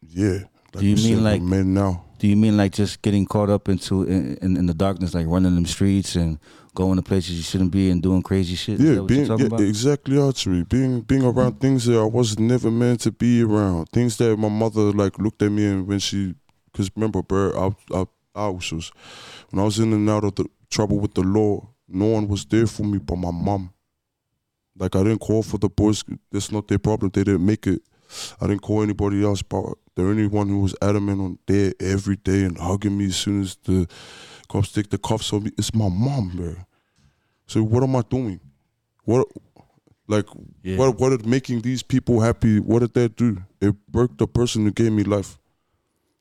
yeah. 0.08 0.38
Like 0.72 0.80
Do 0.80 0.86
you 0.86 0.94
we 0.96 1.02
mean 1.02 1.14
said, 1.16 1.22
like- 1.24 1.42
men 1.42 1.74
now? 1.74 2.04
Do 2.18 2.26
you 2.28 2.36
mean 2.36 2.56
like 2.58 2.72
just 2.72 3.00
getting 3.00 3.24
caught 3.24 3.48
up 3.48 3.68
into 3.68 4.02
in, 4.04 4.36
in, 4.42 4.56
in 4.58 4.66
the 4.66 4.74
darkness, 4.74 5.14
like 5.14 5.26
running 5.26 5.54
them 5.54 5.64
streets 5.64 6.16
and 6.16 6.38
going 6.74 6.96
to 6.96 7.02
places 7.02 7.36
you 7.36 7.42
shouldn't 7.42 7.70
be 7.70 7.90
and 7.90 8.02
doing 8.02 8.22
crazy 8.22 8.54
shit? 8.56 8.78
Yeah, 8.78 9.00
being 9.00 9.24
yeah, 9.26 9.46
about? 9.46 9.60
exactly 9.62 10.18
archery. 10.18 10.62
Being 10.64 11.00
being 11.00 11.24
around 11.24 11.60
things 11.60 11.86
that 11.86 11.98
I 11.98 12.04
was 12.04 12.38
never 12.38 12.70
meant 12.70 13.00
to 13.02 13.10
be 13.12 13.42
around. 13.42 13.86
Things 13.90 14.18
that 14.18 14.36
my 14.38 14.48
mother 14.50 14.92
like 14.92 15.18
looked 15.18 15.40
at 15.42 15.50
me 15.50 15.64
and 15.66 15.86
when 15.86 15.98
she, 15.98 16.34
because 16.72 16.90
remember, 16.94 17.22
bro, 17.22 17.74
I, 17.90 18.00
I, 18.00 18.04
I 18.34 18.48
was 18.48 18.68
just- 18.68 18.92
when 19.50 19.60
I 19.60 19.64
was 19.64 19.78
in 19.78 19.92
and 19.92 20.08
out 20.08 20.24
of 20.24 20.34
the 20.34 20.46
trouble 20.70 20.98
with 20.98 21.14
the 21.14 21.22
law, 21.22 21.68
no 21.88 22.06
one 22.06 22.28
was 22.28 22.44
there 22.44 22.66
for 22.66 22.84
me 22.84 22.98
but 22.98 23.16
my 23.16 23.30
mom. 23.30 23.72
Like 24.78 24.96
I 24.96 25.02
didn't 25.02 25.18
call 25.18 25.42
for 25.42 25.58
the 25.58 25.68
boys. 25.68 26.04
That's 26.30 26.50
not 26.52 26.68
their 26.68 26.78
problem. 26.78 27.10
They 27.12 27.24
didn't 27.24 27.44
make 27.44 27.66
it. 27.66 27.82
I 28.40 28.46
didn't 28.46 28.62
call 28.62 28.82
anybody 28.82 29.22
else. 29.24 29.42
But 29.42 29.64
the 29.94 30.02
only 30.02 30.26
one 30.26 30.48
who 30.48 30.60
was 30.60 30.74
adamant 30.80 31.20
on 31.20 31.38
there 31.46 31.72
every 31.80 32.16
day 32.16 32.44
and 32.44 32.56
hugging 32.56 32.96
me 32.96 33.06
as 33.06 33.16
soon 33.16 33.42
as 33.42 33.56
the 33.64 33.86
cops 34.48 34.72
take 34.72 34.90
the 34.90 34.98
cuffs 34.98 35.32
on 35.32 35.42
me, 35.44 35.50
it's 35.58 35.74
my 35.74 35.88
mom, 35.88 36.32
bro. 36.34 36.54
So 37.46 37.62
what 37.62 37.82
am 37.82 37.96
I 37.96 38.02
doing? 38.02 38.40
What 39.04 39.26
like 40.06 40.26
Yeah. 40.62 40.76
what 40.76 40.98
what 40.98 41.10
did 41.10 41.26
making 41.26 41.62
these 41.62 41.82
people 41.82 42.20
happy? 42.20 42.60
What 42.60 42.78
did 42.80 42.94
that 42.94 43.16
do? 43.16 43.38
It 43.60 43.74
broke 43.88 44.16
the 44.16 44.28
person 44.28 44.64
who 44.64 44.70
gave 44.70 44.92
me 44.92 45.02
life. 45.02 45.39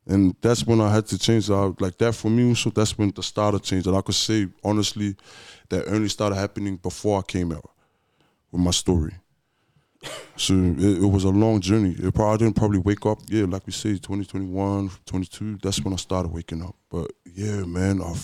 And 0.10 0.36
that's 0.42 0.66
when 0.66 0.82
I 0.82 0.92
had 0.92 1.06
to 1.08 1.20
change. 1.20 1.50
I, 1.52 1.72
like 1.80 1.98
that 2.00 2.16
for 2.16 2.30
me, 2.30 2.56
so 2.56 2.72
that's 2.72 2.98
when 2.98 3.12
the 3.12 3.22
started 3.24 3.64
changed. 3.64 3.88
And 3.88 3.96
I 3.96 4.02
could 4.02 4.16
say 4.16 4.48
honestly, 4.64 5.16
that 5.70 5.88
only 5.88 6.10
started 6.10 6.36
happening 6.36 6.78
before 6.78 7.20
I 7.20 7.22
came 7.22 7.52
out 7.52 7.70
with 8.52 8.62
my 8.62 8.72
story. 8.72 9.14
So 10.36 10.54
it, 10.54 11.04
it 11.04 11.06
was 11.06 11.26
a 11.26 11.30
long 11.30 11.60
journey. 11.60 11.92
It 11.92 12.14
probably 12.14 12.34
I 12.34 12.38
didn't 12.38 12.56
probably 12.56 12.80
wake 12.80 13.06
up. 13.06 13.20
Yeah, 13.28 13.46
like 13.46 13.68
we 13.68 13.74
say, 13.74 13.92
2021, 13.92 14.90
22. 15.06 15.60
That's 15.62 15.82
when 15.82 15.94
I 15.94 15.98
started 15.98 16.32
waking 16.32 16.64
up. 16.64 16.76
But 16.90 17.12
yeah, 17.26 17.66
man, 17.66 18.02
I 18.02 18.16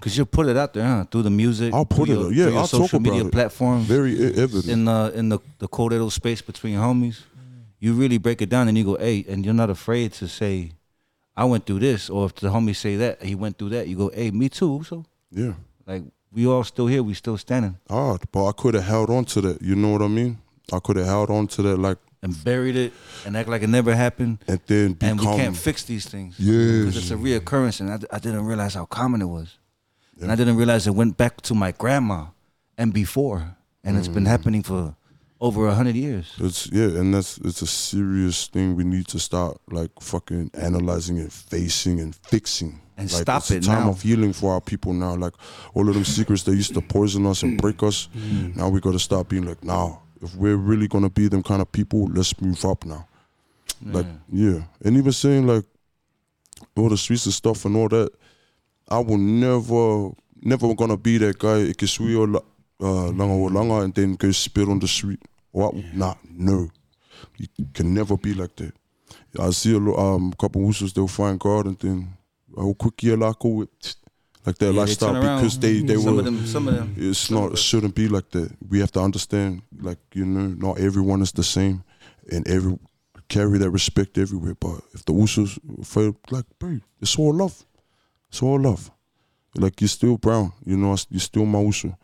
Cause 0.00 0.16
you 0.16 0.24
put 0.24 0.46
it 0.46 0.56
out 0.56 0.72
there, 0.72 0.84
huh? 0.84 1.04
Through 1.10 1.22
the 1.22 1.30
music. 1.30 1.74
I'll 1.74 1.84
put 1.84 2.08
it 2.08 2.12
your. 2.12 2.32
Yeah, 2.32 2.46
I'll 2.46 2.66
talk 2.66 2.68
social 2.68 2.98
about 2.98 3.12
media 3.12 3.26
it. 3.26 3.32
platforms. 3.32 3.86
very 3.86 4.16
evident. 4.24 4.68
in 4.68 4.84
the 4.84 5.12
in 5.14 5.28
the 5.28 5.38
the 5.58 5.68
cold 5.68 5.92
little 5.92 6.10
space 6.10 6.40
between 6.40 6.76
homies, 6.78 7.22
you 7.80 7.92
really 7.94 8.18
break 8.18 8.40
it 8.40 8.48
down 8.48 8.68
and 8.68 8.78
you 8.78 8.84
go, 8.84 8.96
hey, 8.96 9.24
and 9.28 9.44
you're 9.44 9.52
not 9.52 9.70
afraid 9.70 10.12
to 10.14 10.28
say, 10.28 10.72
I 11.36 11.44
went 11.44 11.66
through 11.66 11.80
this, 11.80 12.10
or 12.10 12.26
if 12.26 12.34
the 12.34 12.48
homies 12.48 12.76
say 12.76 12.96
that 12.96 13.22
he 13.22 13.34
went 13.34 13.58
through 13.58 13.70
that, 13.70 13.88
you 13.88 13.96
go, 13.96 14.10
hey, 14.10 14.30
me 14.30 14.48
too. 14.48 14.82
So 14.84 15.04
yeah. 15.30 15.54
like 15.86 16.02
we 16.32 16.46
all 16.46 16.64
still 16.64 16.86
here, 16.86 17.02
we 17.02 17.14
still 17.14 17.38
standing 17.38 17.76
hard, 17.88 18.22
but 18.32 18.46
I 18.46 18.52
could 18.52 18.74
have 18.74 18.84
held 18.84 19.10
on 19.10 19.24
to 19.26 19.40
that. 19.42 19.62
You 19.62 19.74
know 19.74 19.90
what 19.90 20.02
I 20.02 20.08
mean? 20.08 20.38
I 20.72 20.78
could 20.78 20.96
have 20.96 21.06
held 21.06 21.30
on 21.30 21.46
to 21.48 21.62
that, 21.62 21.76
like, 21.78 21.98
and 22.22 22.44
buried 22.44 22.76
it 22.76 22.92
and 23.24 23.36
act 23.36 23.48
like 23.48 23.62
it 23.62 23.68
never 23.68 23.94
happened. 23.94 24.38
and 24.46 24.60
then 24.66 24.92
become. 24.92 25.18
and 25.18 25.20
we 25.20 25.26
can't 25.26 25.56
fix 25.56 25.84
these 25.84 26.06
things. 26.06 26.38
Yeah, 26.38 26.84
because 26.84 26.96
it's 26.96 27.10
a 27.10 27.16
reoccurrence, 27.16 27.80
and 27.80 27.90
I, 27.90 28.16
I 28.16 28.18
didn't 28.18 28.44
realize 28.44 28.74
how 28.74 28.84
common 28.84 29.22
it 29.22 29.26
was, 29.26 29.58
and 30.20 30.30
I 30.30 30.36
didn't 30.36 30.56
realize 30.56 30.86
it 30.86 30.94
went 30.94 31.16
back 31.16 31.40
to 31.42 31.54
my 31.54 31.72
grandma 31.72 32.26
and 32.76 32.92
before, 32.92 33.56
and 33.82 33.96
it's 33.96 34.08
been 34.08 34.24
mm. 34.24 34.28
happening 34.28 34.62
for 34.62 34.94
over 35.40 35.66
a 35.66 35.74
hundred 35.74 35.96
years. 35.96 36.34
It's 36.38 36.68
yeah, 36.70 36.84
and 36.84 37.14
that's 37.14 37.38
it's 37.38 37.62
a 37.62 37.66
serious 37.66 38.46
thing. 38.48 38.76
We 38.76 38.84
need 38.84 39.06
to 39.08 39.18
start 39.18 39.58
like 39.70 39.90
fucking 40.00 40.50
analyzing 40.54 41.18
and 41.18 41.32
facing 41.32 42.00
and 42.00 42.14
fixing. 42.14 42.80
And 42.96 43.10
like, 43.10 43.22
stop 43.22 43.42
it's 43.42 43.50
a 43.50 43.56
it 43.56 43.62
time 43.64 43.84
now. 43.86 43.90
of 43.90 44.02
healing 44.02 44.32
for 44.34 44.52
our 44.52 44.60
people 44.60 44.92
now. 44.92 45.14
Like 45.14 45.32
all 45.74 45.88
of 45.88 45.94
them 45.94 46.04
secrets 46.04 46.42
that 46.42 46.54
used 46.54 46.74
to 46.74 46.82
poison 46.82 47.24
us 47.26 47.42
and 47.42 47.60
break 47.60 47.82
us. 47.82 48.08
Mm. 48.14 48.56
Now 48.56 48.68
we 48.68 48.80
got 48.80 48.92
to 48.92 48.98
start 48.98 49.28
being 49.28 49.46
like, 49.46 49.64
now 49.64 50.02
if 50.22 50.34
we're 50.36 50.56
really 50.56 50.86
gonna 50.88 51.10
be 51.10 51.28
them 51.28 51.42
kind 51.42 51.62
of 51.62 51.72
people, 51.72 52.06
let's 52.12 52.38
move 52.40 52.62
up 52.64 52.84
now. 52.84 53.06
Like 53.82 54.06
yeah, 54.30 54.60
and 54.84 54.96
even 54.98 55.12
saying 55.12 55.46
like 55.46 55.64
all 56.76 56.90
the 56.90 56.98
streets 56.98 57.24
and 57.24 57.32
stuff 57.32 57.64
and 57.64 57.74
all 57.76 57.88
that, 57.88 58.10
I 58.90 58.98
will 58.98 59.16
never, 59.16 60.10
never 60.42 60.74
gonna 60.74 60.98
be 60.98 61.16
that 61.18 61.38
guy. 61.38 61.72
Ikisui 61.72 62.18
or 62.18 62.28
la- 62.28 62.40
uh, 62.80 63.10
langa 63.10 63.38
or 63.38 63.48
langa 63.48 63.84
and 63.84 63.94
then 63.94 64.16
go 64.16 64.30
spit 64.32 64.68
on 64.68 64.78
the 64.78 64.88
street. 64.88 65.20
What? 65.52 65.74
Nah, 65.94 66.14
no. 66.28 66.68
You 67.36 67.46
can 67.74 67.92
never 67.94 68.16
be 68.16 68.34
like 68.34 68.56
that. 68.56 68.72
I 69.38 69.50
see 69.50 69.74
a 69.74 69.78
lo- 69.78 69.96
um, 69.96 70.32
couple 70.34 70.60
woosters 70.62 70.92
they'll 70.92 71.08
find 71.08 71.38
God 71.38 71.66
and 71.66 71.78
then 71.78 72.08
oh 72.56 72.74
quick 72.74 73.02
yeah 73.02 73.14
like 73.16 73.42
with 73.44 73.68
like 74.46 74.56
their 74.58 74.72
Yeah, 74.72 74.80
lifestyle 74.80 75.16
around. 75.16 75.38
because 75.40 75.58
they 75.58 75.80
they 75.80 75.96
some 75.96 76.04
were 76.14 76.18
of 76.20 76.24
them, 76.24 76.46
some 76.46 76.68
of 76.68 76.74
them. 76.74 76.94
it's 76.96 77.18
some 77.18 77.36
not 77.36 77.46
it 77.50 77.52
it. 77.54 77.58
shouldn't 77.58 77.94
be 77.94 78.08
like 78.08 78.30
that. 78.30 78.50
We 78.68 78.78
have 78.80 78.92
to 78.92 79.00
understand, 79.00 79.62
like 79.80 79.98
you 80.14 80.24
know, 80.24 80.46
not 80.66 80.78
everyone 80.78 81.20
is 81.22 81.32
the 81.32 81.42
same, 81.42 81.82
and 82.32 82.46
every 82.48 82.78
carry 83.28 83.58
that 83.58 83.70
respect 83.70 84.16
everywhere. 84.18 84.54
But 84.58 84.80
if 84.94 85.04
the 85.04 85.12
Usos 85.12 85.58
feel 85.86 86.16
like, 86.30 86.46
bro, 86.58 86.78
it's 87.00 87.18
all 87.18 87.34
love, 87.34 87.64
it's 88.28 88.42
all 88.42 88.58
love. 88.60 88.90
Like 89.56 89.80
you're 89.80 89.88
still 89.88 90.16
brown, 90.16 90.52
you 90.64 90.76
know, 90.76 90.96
you're 91.10 91.20
still 91.20 91.46
my 91.46 91.60
Uso. 91.60 91.96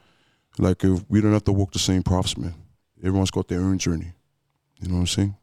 Like 0.59 0.85
if 0.85 1.05
we 1.09 1.21
don't 1.21 1.33
have 1.33 1.45
to 1.45 1.53
walk 1.53 1.73
the 1.73 1.79
same 1.79 2.03
paths, 2.03 2.37
man. 2.37 2.55
Everyone's 3.03 3.31
got 3.31 3.49
their 3.49 3.61
own 3.61 3.79
journey. 3.79 4.13
You 4.81 4.89
know 4.89 4.95
what 4.95 5.01
I'm 5.01 5.07
saying? 5.07 5.37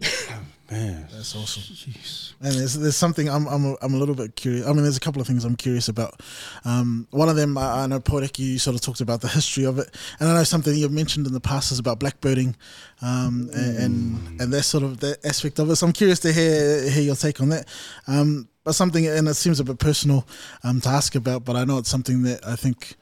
Man, 0.70 1.06
That's 1.12 1.36
awesome. 1.36 1.62
jeez. 1.62 2.32
And 2.40 2.52
there's 2.52 2.74
there's 2.74 2.96
something 2.96 3.28
I'm 3.28 3.46
I'm 3.46 3.64
a, 3.64 3.76
I'm 3.80 3.94
a 3.94 3.96
little 3.96 4.16
bit 4.16 4.34
curious. 4.34 4.66
I 4.66 4.72
mean, 4.72 4.82
there's 4.82 4.96
a 4.96 5.00
couple 5.00 5.20
of 5.22 5.26
things 5.28 5.44
I'm 5.44 5.54
curious 5.54 5.88
about. 5.88 6.20
Um, 6.64 7.06
one 7.12 7.28
of 7.28 7.36
them, 7.36 7.56
I, 7.56 7.84
I 7.84 7.86
know, 7.86 8.00
Poetik, 8.00 8.40
you 8.40 8.58
sort 8.58 8.74
of 8.74 8.80
talked 8.80 9.00
about 9.00 9.20
the 9.20 9.28
history 9.28 9.64
of 9.64 9.78
it, 9.78 9.88
and 10.18 10.28
I 10.28 10.34
know 10.34 10.42
something 10.42 10.74
you've 10.74 10.90
mentioned 10.90 11.28
in 11.28 11.32
the 11.32 11.40
past 11.40 11.70
is 11.70 11.78
about 11.78 12.00
blackbirding, 12.00 12.56
um, 13.00 13.48
and, 13.54 13.78
and 13.78 14.40
and 14.40 14.52
that 14.52 14.64
sort 14.64 14.82
of 14.82 14.98
that 15.00 15.24
aspect 15.24 15.60
of 15.60 15.70
it. 15.70 15.76
So 15.76 15.86
I'm 15.86 15.92
curious 15.92 16.18
to 16.20 16.32
hear 16.32 16.90
hear 16.90 17.02
your 17.04 17.16
take 17.16 17.40
on 17.40 17.50
that. 17.50 17.68
Um, 18.08 18.48
but 18.64 18.72
something, 18.74 19.06
and 19.06 19.28
it 19.28 19.34
seems 19.34 19.60
a 19.60 19.64
bit 19.64 19.78
personal 19.78 20.26
um, 20.64 20.80
to 20.80 20.88
ask 20.88 21.14
about, 21.14 21.44
but 21.44 21.54
I 21.54 21.64
know 21.64 21.78
it's 21.78 21.88
something 21.88 22.22
that 22.24 22.44
I 22.44 22.56
think 22.56 22.96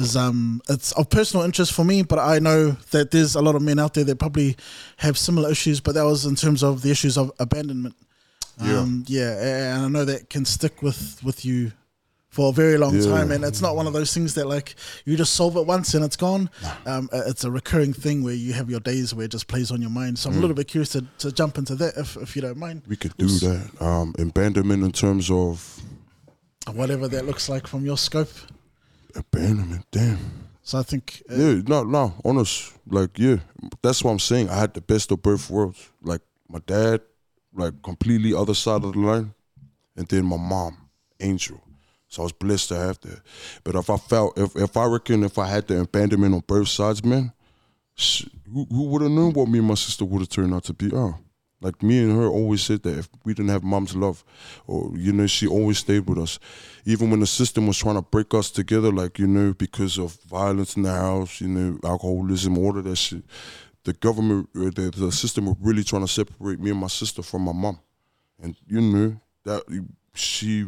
is 0.00 0.16
um 0.16 0.60
it's 0.68 0.92
of 0.92 1.08
personal 1.10 1.44
interest 1.44 1.72
for 1.72 1.84
me, 1.84 2.02
but 2.02 2.18
I 2.18 2.38
know 2.40 2.72
that 2.90 3.10
there's 3.10 3.34
a 3.36 3.40
lot 3.42 3.54
of 3.54 3.62
men 3.62 3.78
out 3.78 3.94
there 3.94 4.04
that 4.04 4.18
probably 4.18 4.56
have 4.98 5.16
similar 5.16 5.50
issues, 5.50 5.80
but 5.80 5.94
that 5.94 6.02
was 6.04 6.24
in 6.26 6.34
terms 6.36 6.62
of 6.62 6.82
the 6.82 6.90
issues 6.90 7.16
of 7.16 7.30
abandonment. 7.38 7.94
Yeah. 8.62 8.80
Um, 8.80 9.04
yeah, 9.06 9.74
and 9.76 9.84
I 9.84 9.88
know 9.88 10.04
that 10.04 10.28
can 10.30 10.44
stick 10.44 10.82
with 10.82 11.22
with 11.22 11.44
you 11.44 11.72
for 12.28 12.50
a 12.50 12.52
very 12.52 12.78
long 12.78 12.94
Yeah. 12.94 13.06
time, 13.06 13.32
and 13.32 13.44
it's 13.44 13.60
not 13.60 13.74
one 13.74 13.86
of 13.88 13.92
those 13.92 14.12
things 14.14 14.34
that 14.34 14.46
like 14.46 14.74
you 15.04 15.16
just 15.16 15.32
solve 15.32 15.56
it 15.56 15.66
once 15.66 15.94
and 15.94 16.04
it's 16.04 16.16
gone. 16.16 16.48
Um, 16.86 17.08
uh, 17.12 17.22
it's 17.26 17.42
a 17.44 17.50
recurring 17.50 17.92
thing 17.92 18.22
where 18.22 18.34
you 18.34 18.52
have 18.52 18.70
your 18.70 18.78
days 18.80 19.12
where 19.14 19.24
it 19.24 19.32
just 19.32 19.48
plays 19.48 19.70
on 19.72 19.80
your 19.80 19.90
mind. 19.90 20.18
So 20.18 20.28
I'm 20.28 20.34
Mm. 20.34 20.38
a 20.38 20.40
little 20.42 20.54
bit 20.56 20.68
curious 20.68 20.90
to, 20.90 21.04
to 21.18 21.32
jump 21.32 21.58
into 21.58 21.74
that 21.76 21.96
if, 21.96 22.16
if 22.18 22.36
you 22.36 22.42
don't 22.42 22.56
mind, 22.58 22.82
We 22.86 22.96
could 22.96 23.16
do 23.16 23.26
that. 23.26 23.70
Um, 23.82 24.14
abandonment 24.18 24.84
in 24.84 24.92
terms 24.92 25.28
of 25.30 25.80
whatever 26.72 27.08
that 27.08 27.24
looks 27.26 27.48
like 27.48 27.66
from 27.66 27.84
your 27.84 27.96
scope. 27.98 28.30
Abandonment. 29.16 29.86
Damn. 29.90 30.18
So 30.62 30.78
I 30.78 30.82
think 30.82 31.22
uh, 31.30 31.34
Yeah, 31.34 31.62
no, 31.66 31.82
no, 31.82 32.14
honest. 32.24 32.72
Like, 32.86 33.18
yeah, 33.18 33.36
that's 33.82 34.04
what 34.04 34.12
I'm 34.12 34.18
saying. 34.18 34.48
I 34.50 34.56
had 34.58 34.74
the 34.74 34.80
best 34.80 35.10
of 35.10 35.22
both 35.22 35.48
worlds. 35.50 35.90
Like 36.02 36.20
my 36.48 36.60
dad, 36.66 37.00
like 37.54 37.82
completely 37.82 38.34
other 38.34 38.54
side 38.54 38.84
of 38.84 38.92
the 38.92 38.98
line, 38.98 39.34
and 39.96 40.06
then 40.08 40.24
my 40.24 40.36
mom, 40.36 40.76
Angel. 41.18 41.60
So 42.08 42.22
I 42.22 42.24
was 42.24 42.32
blessed 42.32 42.68
to 42.70 42.76
have 42.76 43.00
that. 43.00 43.20
But 43.62 43.76
if 43.76 43.88
I 43.88 43.96
felt, 43.96 44.36
if 44.38 44.56
if 44.56 44.76
I 44.76 44.84
reckon, 44.86 45.22
if 45.22 45.38
I 45.38 45.46
had 45.46 45.68
the 45.68 45.80
abandonment 45.80 46.34
on 46.34 46.42
both 46.46 46.68
sides, 46.68 47.04
man, 47.04 47.32
sh- 47.94 48.26
who, 48.52 48.66
who 48.70 48.84
would 48.88 49.02
have 49.02 49.10
known 49.12 49.32
what 49.32 49.48
me 49.48 49.58
and 49.60 49.68
my 49.68 49.74
sister 49.74 50.04
would 50.04 50.20
have 50.20 50.28
turned 50.28 50.52
out 50.52 50.64
to 50.64 50.72
be? 50.72 50.90
Oh, 50.92 51.16
like 51.60 51.82
me 51.82 51.98
and 51.98 52.12
her 52.12 52.26
always 52.26 52.62
said 52.62 52.82
that 52.84 52.98
if 52.98 53.08
we 53.24 53.34
didn't 53.34 53.50
have 53.50 53.62
mom's 53.62 53.94
love, 53.94 54.24
or 54.66 54.90
you 54.96 55.12
know, 55.12 55.26
she 55.26 55.46
always 55.46 55.78
stayed 55.78 56.08
with 56.08 56.18
us, 56.18 56.38
even 56.86 57.10
when 57.10 57.20
the 57.20 57.26
system 57.26 57.66
was 57.66 57.76
trying 57.76 57.96
to 57.96 58.02
break 58.02 58.32
us 58.32 58.50
together, 58.50 58.90
like 58.90 59.18
you 59.18 59.26
know, 59.26 59.52
because 59.52 59.98
of 59.98 60.14
violence 60.22 60.76
in 60.76 60.82
the 60.82 60.90
house, 60.90 61.40
you 61.40 61.48
know, 61.48 61.78
alcoholism, 61.84 62.56
all 62.56 62.76
of 62.76 62.84
that 62.84 62.96
shit. 62.96 63.24
The 63.84 63.92
government, 63.94 64.48
uh, 64.56 64.70
the, 64.74 64.92
the 64.94 65.12
system 65.12 65.46
were 65.46 65.56
really 65.60 65.84
trying 65.84 66.02
to 66.02 66.08
separate 66.08 66.60
me 66.60 66.70
and 66.70 66.80
my 66.80 66.86
sister 66.86 67.22
from 67.22 67.42
my 67.42 67.52
mom, 67.52 67.78
and 68.42 68.56
you 68.66 68.80
know 68.80 69.20
that 69.44 69.62
she. 70.14 70.66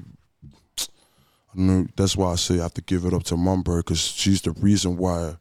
I 1.54 1.60
know. 1.60 1.86
That's 1.96 2.16
why 2.16 2.32
I 2.32 2.36
say 2.36 2.58
I 2.58 2.62
have 2.62 2.74
to 2.74 2.82
give 2.82 3.04
it 3.04 3.12
up 3.12 3.24
to 3.24 3.36
mom, 3.36 3.62
bro, 3.62 3.78
because 3.78 4.00
she's 4.00 4.40
the 4.40 4.52
reason 4.52 4.96
why 4.96 5.36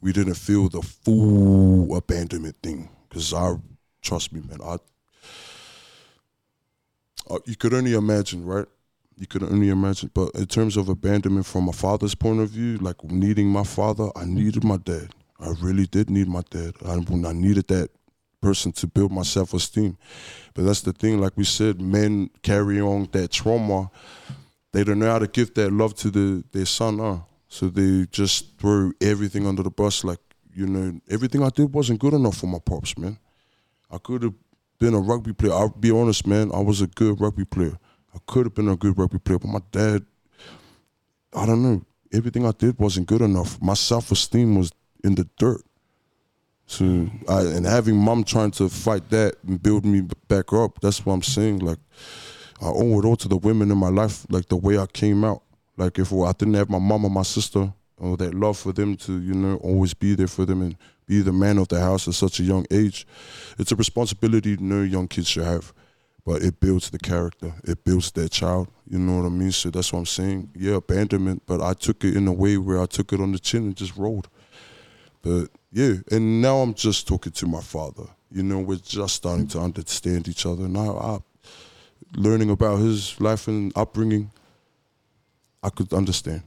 we 0.00 0.12
didn't 0.12 0.34
feel 0.34 0.68
the 0.68 0.82
full 0.82 1.96
abandonment 1.96 2.56
thing. 2.62 2.88
Because 3.08 3.32
I, 3.32 3.54
trust 4.02 4.32
me, 4.32 4.40
man, 4.40 4.58
I, 4.60 4.78
uh, 7.30 7.38
you 7.44 7.56
could 7.56 7.74
only 7.74 7.94
imagine, 7.94 8.44
right? 8.44 8.66
You 9.16 9.26
could 9.26 9.42
only 9.42 9.68
imagine. 9.68 10.10
But 10.12 10.34
in 10.34 10.46
terms 10.46 10.76
of 10.76 10.88
abandonment 10.88 11.46
from 11.46 11.64
my 11.64 11.72
father's 11.72 12.14
point 12.14 12.40
of 12.40 12.50
view, 12.50 12.78
like 12.78 13.02
needing 13.04 13.48
my 13.48 13.64
father, 13.64 14.10
I 14.16 14.24
needed 14.24 14.64
my 14.64 14.78
dad. 14.78 15.10
I 15.38 15.50
really 15.60 15.86
did 15.86 16.10
need 16.10 16.28
my 16.28 16.42
dad. 16.50 16.74
I, 16.84 16.94
I 16.94 17.32
needed 17.32 17.68
that 17.68 17.90
person 18.40 18.72
to 18.72 18.86
build 18.86 19.12
my 19.12 19.22
self 19.22 19.54
esteem. 19.54 19.96
But 20.54 20.64
that's 20.64 20.82
the 20.82 20.92
thing, 20.92 21.20
like 21.20 21.32
we 21.36 21.44
said, 21.44 21.80
men 21.80 22.30
carry 22.42 22.80
on 22.80 23.08
that 23.12 23.30
trauma. 23.30 23.90
They 24.72 24.84
don't 24.84 24.98
know 24.98 25.10
how 25.10 25.18
to 25.18 25.26
give 25.26 25.54
that 25.54 25.72
love 25.72 25.94
to 25.96 26.10
the 26.10 26.44
their 26.52 26.66
son, 26.66 26.98
huh? 26.98 27.18
So 27.48 27.68
they 27.68 28.06
just 28.10 28.58
throw 28.58 28.92
everything 29.00 29.46
under 29.46 29.62
the 29.62 29.70
bus. 29.70 30.04
Like, 30.04 30.20
you 30.54 30.66
know, 30.66 31.00
everything 31.08 31.42
I 31.42 31.50
did 31.50 31.72
wasn't 31.72 32.00
good 32.00 32.14
enough 32.14 32.38
for 32.38 32.46
my 32.46 32.58
pops, 32.58 32.96
man. 32.96 33.18
I 33.90 33.98
could 33.98 34.22
have 34.22 34.34
been 34.82 34.94
a 34.94 34.98
rugby 34.98 35.32
player. 35.32 35.52
I'll 35.52 35.68
be 35.68 35.92
honest, 35.92 36.26
man. 36.26 36.50
I 36.52 36.58
was 36.58 36.80
a 36.80 36.88
good 36.88 37.20
rugby 37.20 37.44
player. 37.44 37.78
I 38.12 38.18
could 38.26 38.46
have 38.46 38.54
been 38.54 38.68
a 38.68 38.76
good 38.76 38.98
rugby 38.98 39.20
player, 39.20 39.38
but 39.38 39.48
my 39.48 39.60
dad, 39.70 40.04
I 41.32 41.46
don't 41.46 41.62
know. 41.62 41.82
Everything 42.12 42.44
I 42.44 42.50
did 42.50 42.80
wasn't 42.80 43.06
good 43.06 43.22
enough. 43.22 43.62
My 43.62 43.74
self 43.74 44.10
esteem 44.10 44.56
was 44.56 44.72
in 45.04 45.14
the 45.14 45.28
dirt. 45.38 45.62
So, 46.66 47.08
I, 47.28 47.42
and 47.42 47.64
having 47.64 47.96
mom 47.96 48.24
trying 48.24 48.50
to 48.52 48.68
fight 48.68 49.08
that 49.10 49.36
and 49.46 49.62
build 49.62 49.84
me 49.84 50.02
back 50.26 50.52
up, 50.52 50.80
that's 50.80 51.06
what 51.06 51.12
I'm 51.12 51.22
saying. 51.22 51.60
Like, 51.60 51.78
I 52.60 52.66
owe 52.66 52.98
it 52.98 53.04
all 53.04 53.16
to 53.16 53.28
the 53.28 53.36
women 53.36 53.70
in 53.70 53.78
my 53.78 53.88
life, 53.88 54.26
like 54.30 54.48
the 54.48 54.56
way 54.56 54.78
I 54.78 54.86
came 54.86 55.22
out. 55.22 55.42
Like, 55.76 56.00
if 56.00 56.12
I 56.12 56.32
didn't 56.32 56.54
have 56.54 56.68
my 56.68 56.80
mom 56.80 57.04
or 57.04 57.10
my 57.10 57.22
sister, 57.22 57.72
or 57.98 58.16
that 58.16 58.34
love 58.34 58.58
for 58.58 58.72
them 58.72 58.96
to, 58.96 59.20
you 59.20 59.34
know, 59.34 59.58
always 59.58 59.94
be 59.94 60.16
there 60.16 60.26
for 60.26 60.44
them 60.44 60.60
and 60.60 60.76
be 61.06 61.20
the 61.20 61.32
man 61.32 61.58
of 61.58 61.68
the 61.68 61.80
house 61.80 62.08
at 62.08 62.14
such 62.14 62.40
a 62.40 62.42
young 62.42 62.66
age, 62.70 63.06
it's 63.58 63.72
a 63.72 63.76
responsibility 63.76 64.56
no 64.58 64.82
young 64.82 65.08
kids 65.08 65.28
should 65.28 65.44
have. 65.44 65.72
But 66.24 66.42
it 66.42 66.60
builds 66.60 66.90
the 66.90 66.98
character, 66.98 67.52
it 67.64 67.84
builds 67.84 68.12
their 68.12 68.28
child. 68.28 68.68
You 68.88 68.98
know 68.98 69.18
what 69.18 69.26
I 69.26 69.30
mean? 69.30 69.50
So 69.50 69.70
that's 69.70 69.92
what 69.92 70.00
I'm 70.00 70.06
saying. 70.06 70.50
Yeah, 70.54 70.74
abandonment, 70.74 71.42
but 71.46 71.60
I 71.60 71.72
took 71.72 72.04
it 72.04 72.16
in 72.16 72.28
a 72.28 72.32
way 72.32 72.56
where 72.58 72.80
I 72.80 72.86
took 72.86 73.12
it 73.12 73.20
on 73.20 73.32
the 73.32 73.38
chin 73.38 73.64
and 73.64 73.76
just 73.76 73.96
rolled. 73.96 74.28
But 75.22 75.48
yeah, 75.72 75.94
and 76.10 76.40
now 76.42 76.58
I'm 76.58 76.74
just 76.74 77.08
talking 77.08 77.32
to 77.32 77.46
my 77.46 77.60
father. 77.60 78.04
You 78.30 78.42
know, 78.42 78.58
we're 78.60 78.76
just 78.76 79.16
starting 79.16 79.46
to 79.48 79.60
understand 79.60 80.28
each 80.28 80.46
other. 80.46 80.68
Now, 80.68 80.96
I, 80.98 81.18
learning 82.16 82.50
about 82.50 82.78
his 82.78 83.20
life 83.20 83.48
and 83.48 83.72
upbringing, 83.76 84.30
I 85.62 85.70
could 85.70 85.92
understand. 85.92 86.42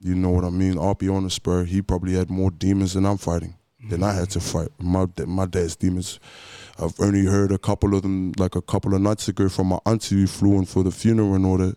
You 0.00 0.14
know 0.14 0.30
what 0.30 0.44
I 0.44 0.50
mean? 0.50 0.78
I'll 0.78 0.94
be 0.94 1.08
honest, 1.08 1.42
bro. 1.42 1.64
He 1.64 1.82
probably 1.82 2.14
had 2.14 2.30
more 2.30 2.50
demons 2.50 2.94
than 2.94 3.06
I'm 3.06 3.16
fighting, 3.16 3.54
than 3.88 4.02
I 4.02 4.12
had 4.12 4.30
to 4.30 4.40
fight. 4.40 4.68
My 4.78 5.06
my 5.26 5.46
dad's 5.46 5.76
demons. 5.76 6.20
I've 6.78 6.98
only 6.98 7.24
heard 7.24 7.52
a 7.52 7.58
couple 7.58 7.94
of 7.94 8.02
them, 8.02 8.32
like 8.36 8.56
a 8.56 8.62
couple 8.62 8.94
of 8.94 9.00
nights 9.00 9.28
ago, 9.28 9.48
from 9.48 9.68
my 9.68 9.78
auntie 9.86 10.16
who 10.16 10.26
flew 10.26 10.58
in 10.58 10.64
for 10.64 10.82
the 10.82 10.90
funeral 10.90 11.34
and 11.34 11.46
all 11.46 11.58
that. 11.58 11.76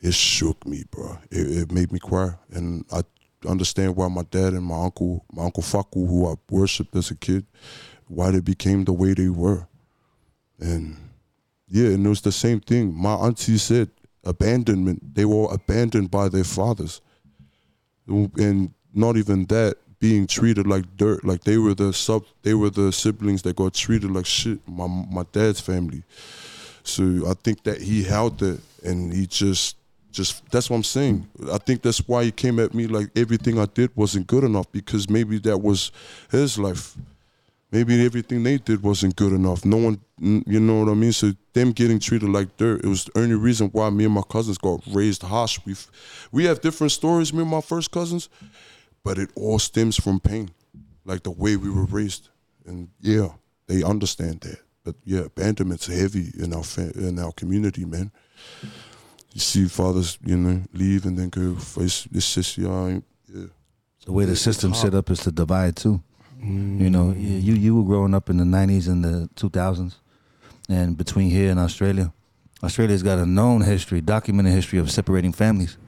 It 0.00 0.14
shook 0.14 0.66
me, 0.66 0.84
bro. 0.90 1.18
It, 1.30 1.62
it 1.62 1.72
made 1.72 1.90
me 1.90 1.98
cry, 1.98 2.34
and 2.52 2.84
I 2.92 3.02
understand 3.48 3.96
why 3.96 4.08
my 4.08 4.22
dad 4.30 4.52
and 4.52 4.64
my 4.64 4.84
uncle, 4.84 5.24
my 5.32 5.44
uncle 5.44 5.62
Faku, 5.62 6.06
who 6.06 6.28
I 6.28 6.34
worshipped 6.50 6.94
as 6.94 7.10
a 7.10 7.16
kid, 7.16 7.46
why 8.06 8.30
they 8.30 8.40
became 8.40 8.84
the 8.84 8.92
way 8.92 9.14
they 9.14 9.28
were. 9.28 9.66
And 10.60 10.96
yeah, 11.68 11.88
and 11.88 12.06
it 12.06 12.08
was 12.08 12.20
the 12.20 12.32
same 12.32 12.60
thing. 12.60 12.94
My 12.94 13.14
auntie 13.14 13.58
said 13.58 13.90
abandonment. 14.24 15.14
They 15.14 15.24
were 15.24 15.52
abandoned 15.52 16.10
by 16.10 16.28
their 16.28 16.44
fathers, 16.44 17.00
and 18.06 18.72
not 18.92 19.16
even 19.16 19.46
that 19.46 19.78
being 20.04 20.26
treated 20.26 20.66
like 20.66 20.84
dirt. 20.98 21.24
Like 21.24 21.44
they 21.44 21.56
were 21.56 21.72
the 21.72 21.90
sub. 21.94 22.24
They 22.42 22.52
were 22.52 22.68
the 22.68 22.92
siblings 22.92 23.40
that 23.44 23.56
got 23.56 23.72
treated 23.72 24.10
like 24.10 24.26
shit. 24.26 24.58
My 24.68 24.86
my 24.86 25.24
dad's 25.32 25.60
family. 25.60 26.02
So 26.82 27.02
I 27.26 27.32
think 27.42 27.62
that 27.62 27.80
he 27.80 28.02
held 28.02 28.42
it, 28.42 28.60
and 28.84 29.12
he 29.12 29.26
just. 29.26 29.76
Just 30.12 30.48
that's 30.52 30.70
what 30.70 30.76
I'm 30.76 30.84
saying. 30.84 31.26
I 31.52 31.58
think 31.58 31.82
that's 31.82 32.06
why 32.06 32.22
he 32.22 32.30
came 32.30 32.60
at 32.60 32.72
me 32.72 32.86
like 32.86 33.08
everything 33.16 33.58
I 33.58 33.66
did 33.66 33.90
wasn't 33.96 34.28
good 34.28 34.44
enough 34.44 34.70
because 34.70 35.10
maybe 35.10 35.38
that 35.40 35.58
was 35.58 35.90
his 36.30 36.56
life 36.56 36.96
maybe 37.74 38.06
everything 38.06 38.44
they 38.44 38.56
did 38.56 38.80
wasn't 38.80 39.16
good 39.16 39.32
enough. 39.32 39.64
No 39.64 39.76
one, 39.76 40.00
you 40.20 40.60
know 40.60 40.78
what 40.78 40.88
I 40.88 40.94
mean. 40.94 41.12
So 41.12 41.32
them 41.54 41.72
getting 41.72 41.98
treated 41.98 42.28
like 42.28 42.56
dirt, 42.56 42.84
it 42.84 42.86
was 42.86 43.06
the 43.06 43.18
only 43.18 43.34
reason 43.34 43.68
why 43.72 43.90
me 43.90 44.04
and 44.04 44.14
my 44.14 44.22
cousins 44.22 44.58
got 44.58 44.80
raised 44.86 45.22
harsh. 45.22 45.58
We, 45.66 45.74
we 46.30 46.44
have 46.44 46.60
different 46.60 46.92
stories, 46.92 47.32
me 47.32 47.40
and 47.42 47.50
my 47.50 47.60
first 47.60 47.90
cousins, 47.90 48.28
but 49.04 49.18
it 49.18 49.30
all 49.36 49.58
stems 49.58 49.96
from 49.96 50.18
pain, 50.18 50.50
like 51.04 51.22
the 51.22 51.30
way 51.30 51.56
we 51.56 51.70
were 51.70 51.84
raised. 51.84 52.30
And 52.66 52.88
yeah, 53.00 53.28
they 53.66 53.82
understand 53.82 54.40
that. 54.40 54.58
But 54.82 54.96
yeah, 55.04 55.20
abandonment's 55.20 55.86
heavy 55.86 56.32
in 56.38 56.52
our 56.52 56.64
fa- 56.64 56.92
in 56.94 57.18
our 57.18 57.32
community, 57.32 57.84
man. 57.84 58.10
You 59.32 59.40
see 59.40 59.66
fathers, 59.66 60.18
you 60.24 60.36
know, 60.36 60.62
leave 60.72 61.06
and 61.06 61.18
then 61.18 61.28
go 61.28 61.54
face 61.56 62.06
this 62.10 62.34
this 62.34 62.58
yeah, 62.58 63.00
yeah. 63.32 63.46
The 64.04 64.12
way 64.12 64.24
the 64.26 64.36
system 64.36 64.74
set 64.74 64.94
up 64.94 65.10
is 65.10 65.20
to 65.20 65.32
divide 65.32 65.76
too. 65.76 66.02
You 66.40 66.90
know, 66.90 67.14
mm. 67.16 67.42
you 67.42 67.54
you 67.54 67.74
were 67.74 67.84
growing 67.84 68.14
up 68.14 68.28
in 68.28 68.36
the 68.36 68.44
'90s 68.44 68.86
and 68.86 69.02
the 69.02 69.30
2000s, 69.34 69.94
and 70.68 70.96
between 70.96 71.30
here 71.30 71.50
and 71.50 71.58
Australia, 71.58 72.12
Australia's 72.62 73.02
got 73.02 73.18
a 73.18 73.24
known 73.24 73.62
history, 73.62 74.02
documented 74.02 74.52
history 74.52 74.78
of 74.78 74.90
separating 74.90 75.32
families, 75.32 75.78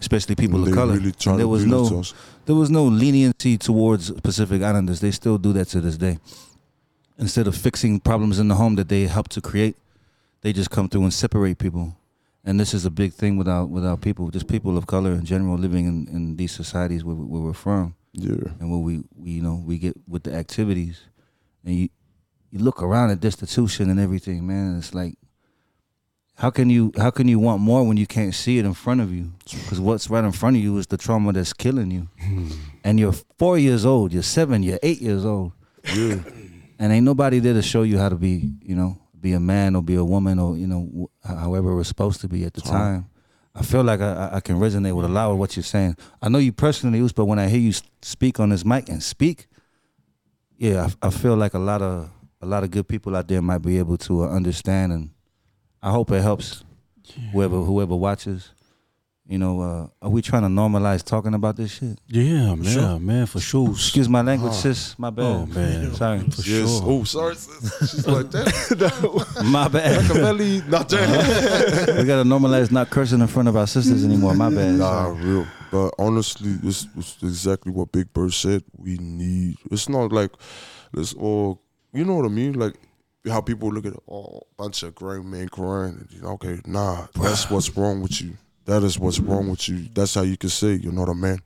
especially 0.00 0.34
people 0.34 0.58
And 0.60 0.68
of 0.68 0.74
color. 0.74 0.94
really 0.94 1.12
there 1.36 1.48
was 1.48 1.64
no 1.66 2.02
there 2.46 2.54
was 2.56 2.70
no 2.70 2.84
leniency 2.84 3.58
towards 3.58 4.10
Pacific 4.22 4.62
Islanders. 4.62 5.00
They 5.00 5.10
still 5.12 5.38
do 5.38 5.52
that 5.52 5.66
to 5.68 5.80
this 5.80 5.96
day. 5.96 6.18
Instead 7.18 7.46
of 7.46 7.54
fixing 7.54 8.00
problems 8.00 8.38
in 8.38 8.48
the 8.48 8.54
home 8.54 8.76
that 8.76 8.88
they 8.88 9.02
helped 9.06 9.30
to 9.32 9.40
create, 9.42 9.76
they 10.40 10.52
just 10.54 10.70
come 10.70 10.88
through 10.88 11.02
and 11.04 11.12
separate 11.12 11.58
people. 11.58 11.96
and 12.42 12.58
this 12.58 12.72
is 12.72 12.86
a 12.86 12.90
big 12.90 13.12
thing 13.12 13.36
with 13.36 13.46
our 13.46 13.66
with 13.66 13.84
our 13.84 13.98
people, 13.98 14.30
just 14.30 14.48
people 14.48 14.78
of 14.78 14.86
color 14.86 15.12
in 15.12 15.24
general, 15.26 15.58
living 15.58 15.84
in, 15.86 16.08
in 16.16 16.36
these 16.36 16.52
societies 16.52 17.04
where, 17.04 17.14
where 17.14 17.42
we're 17.42 17.52
from, 17.68 17.94
Yeah. 18.12 18.48
and 18.58 18.70
where 18.70 18.80
we, 18.80 18.94
we 19.22 19.30
you 19.36 19.42
know 19.42 19.56
we 19.70 19.76
get 19.78 19.94
with 20.08 20.22
the 20.22 20.32
activities, 20.34 20.96
and 21.64 21.74
you 21.78 21.88
you 22.50 22.58
look 22.68 22.82
around 22.82 23.10
at 23.10 23.20
destitution 23.20 23.90
and 23.90 24.00
everything, 24.00 24.46
man. 24.46 24.78
It's 24.78 24.94
like, 24.94 25.14
how 26.40 26.48
can 26.50 26.70
you 26.70 26.90
how 26.96 27.10
can 27.10 27.28
you 27.28 27.38
want 27.38 27.60
more 27.60 27.86
when 27.86 27.96
you 27.98 28.06
can't 28.06 28.34
see 28.34 28.58
it 28.58 28.64
in 28.64 28.72
front 28.74 29.00
of 29.02 29.12
you? 29.12 29.30
Because 29.44 29.78
what's 29.80 30.08
right 30.08 30.24
in 30.24 30.32
front 30.32 30.56
of 30.56 30.62
you 30.62 30.78
is 30.78 30.86
the 30.86 30.96
trauma 30.96 31.32
that's 31.32 31.52
killing 31.52 31.90
you, 31.90 32.08
and 32.82 32.98
you're 32.98 33.12
four 33.38 33.58
years 33.58 33.84
old, 33.84 34.12
you're 34.12 34.22
seven, 34.22 34.62
you're 34.62 34.78
eight 34.82 35.00
years 35.02 35.24
old, 35.24 35.52
Yeah. 35.94 36.22
and 36.78 36.92
ain't 36.92 37.04
nobody 37.04 37.40
there 37.40 37.54
to 37.54 37.62
show 37.62 37.82
you 37.82 37.98
how 37.98 38.08
to 38.08 38.16
be, 38.16 38.52
you 38.62 38.74
know, 38.74 38.96
be 39.20 39.34
a 39.34 39.40
man 39.40 39.76
or 39.76 39.82
be 39.82 39.96
a 39.96 40.04
woman 40.04 40.38
or 40.38 40.56
you 40.56 40.66
know, 40.66 41.10
however 41.22 41.74
we're 41.76 41.84
supposed 41.84 42.20
to 42.22 42.28
be 42.28 42.44
at 42.44 42.54
the 42.54 42.62
time. 42.62 43.06
I 43.54 43.62
feel 43.62 43.82
like 43.82 44.00
I, 44.00 44.30
I- 44.36 44.40
can 44.40 44.56
resonate 44.60 44.94
with 44.96 45.04
a 45.04 45.08
lot 45.08 45.30
of 45.30 45.36
what 45.36 45.56
you're 45.56 45.62
saying. 45.74 45.96
I 46.22 46.28
know 46.30 46.38
you 46.38 46.52
personally, 46.52 47.06
but 47.14 47.24
when 47.26 47.38
I 47.38 47.48
hear 47.48 47.60
you 47.60 47.72
speak 48.00 48.40
on 48.40 48.48
this 48.48 48.64
mic 48.64 48.88
and 48.88 49.02
speak, 49.02 49.48
yeah, 50.56 50.88
I, 51.02 51.08
I 51.08 51.10
feel 51.10 51.36
like 51.36 51.52
a 51.54 51.58
lot 51.58 51.82
of 51.82 52.10
a 52.40 52.46
lot 52.46 52.62
of 52.64 52.70
good 52.70 52.88
people 52.88 53.14
out 53.16 53.28
there 53.28 53.42
might 53.42 53.58
be 53.58 53.76
able 53.78 53.98
to 53.98 54.22
uh, 54.24 54.28
understand, 54.28 54.92
and 54.92 55.10
I 55.82 55.90
hope 55.90 56.10
it 56.10 56.20
helps 56.22 56.64
whoever 57.32 57.58
whoever 57.62 57.96
watches. 57.96 58.50
You 59.26 59.38
know, 59.38 59.60
uh, 59.60 59.86
are 60.02 60.10
we 60.10 60.22
trying 60.22 60.42
to 60.42 60.48
normalize 60.48 61.04
talking 61.04 61.34
about 61.34 61.54
this 61.54 61.70
shit? 61.70 62.00
Yeah, 62.08 62.52
man, 62.56 62.64
sure. 62.64 62.98
man, 62.98 63.26
for 63.26 63.38
sure. 63.38 63.70
Excuse 63.70 64.08
my 64.08 64.22
language, 64.22 64.54
sis. 64.54 64.98
My 64.98 65.10
bad. 65.10 65.24
Oh 65.24 65.46
man, 65.46 65.94
Sorry. 65.94 66.18
for 66.18 66.42
yes. 66.42 66.68
sure. 66.68 66.82
Oh, 66.84 67.04
sorry. 67.04 67.36
sis. 67.36 67.90
She's 67.92 68.06
like 68.08 68.28
that. 68.32 69.42
My 69.44 69.68
bad. 69.68 70.08
Belly. 70.08 70.62
Not 70.66 70.88
that. 70.88 71.94
we 71.96 72.04
gotta 72.06 72.28
normalize 72.28 72.72
not 72.72 72.90
cursing 72.90 73.20
in 73.20 73.28
front 73.28 73.48
of 73.48 73.56
our 73.56 73.68
sisters 73.68 74.04
anymore. 74.04 74.34
My 74.34 74.50
bad. 74.50 74.74
Nah, 74.74 75.10
real. 75.16 75.46
But 75.70 75.94
honestly, 75.96 76.54
this 76.54 76.88
was 76.96 77.16
exactly 77.22 77.70
what 77.70 77.92
Big 77.92 78.12
Bird 78.12 78.32
said. 78.32 78.64
We 78.76 78.96
need. 78.98 79.58
It's 79.70 79.88
not 79.88 80.10
like 80.10 80.32
this 80.92 81.14
all. 81.14 81.62
You 81.92 82.04
know 82.04 82.16
what 82.16 82.24
I 82.24 82.30
mean? 82.30 82.54
Like 82.54 82.74
how 83.28 83.40
people 83.40 83.70
look 83.70 83.86
at 83.86 83.94
oh, 84.10 84.42
bunch 84.56 84.82
of 84.82 84.94
grown 84.94 85.30
men 85.30 85.48
crying. 85.48 85.98
And, 85.98 86.08
you 86.10 86.22
know, 86.22 86.30
okay, 86.30 86.60
nah, 86.66 87.06
that's 87.14 87.50
what's 87.50 87.76
wrong 87.76 88.00
with 88.00 88.20
you. 88.20 88.36
That 88.66 88.82
is 88.82 88.98
what's 88.98 89.18
wrong 89.18 89.50
with 89.50 89.68
you. 89.68 89.88
That's 89.92 90.14
how 90.14 90.22
you 90.22 90.36
can 90.36 90.50
say 90.50 90.74
you're 90.74 90.92
not 90.92 91.08
a 91.08 91.14
man. 91.14 91.40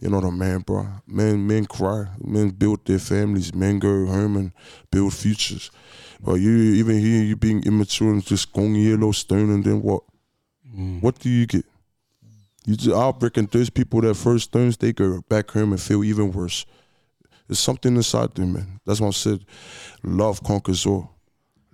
You're 0.00 0.10
not 0.10 0.24
a 0.24 0.30
man, 0.30 0.60
bro. 0.60 0.86
Men, 1.06 1.46
men 1.46 1.66
cry. 1.66 2.06
Men 2.18 2.50
build 2.50 2.84
their 2.84 2.98
families. 2.98 3.54
Men 3.54 3.78
go 3.78 4.06
home 4.06 4.36
and 4.36 4.52
build 4.90 5.14
futures. 5.14 5.70
But 6.20 6.34
you 6.34 6.50
even 6.50 6.98
here, 6.98 7.22
you 7.22 7.36
being 7.36 7.62
immature 7.64 8.10
and 8.10 8.24
just 8.24 8.52
going 8.52 8.74
Yellowstone, 8.74 9.50
and 9.50 9.64
then 9.64 9.82
what? 9.82 10.02
Mm. 10.76 11.02
What 11.02 11.18
do 11.18 11.28
you 11.28 11.46
get? 11.46 11.64
You 12.66 12.76
just, 12.76 12.96
I 12.96 13.12
reckon 13.20 13.46
those 13.50 13.68
people 13.68 14.00
that 14.00 14.14
first 14.14 14.44
stones, 14.44 14.76
they 14.76 14.92
go 14.92 15.20
back 15.28 15.50
home 15.50 15.72
and 15.72 15.80
feel 15.80 16.02
even 16.02 16.32
worse. 16.32 16.64
There's 17.46 17.58
something 17.58 17.94
inside 17.96 18.34
them, 18.34 18.54
man. 18.54 18.80
That's 18.86 19.00
what 19.00 19.08
I 19.08 19.10
said. 19.12 19.44
Love 20.02 20.42
conquers 20.42 20.86
all. 20.86 21.10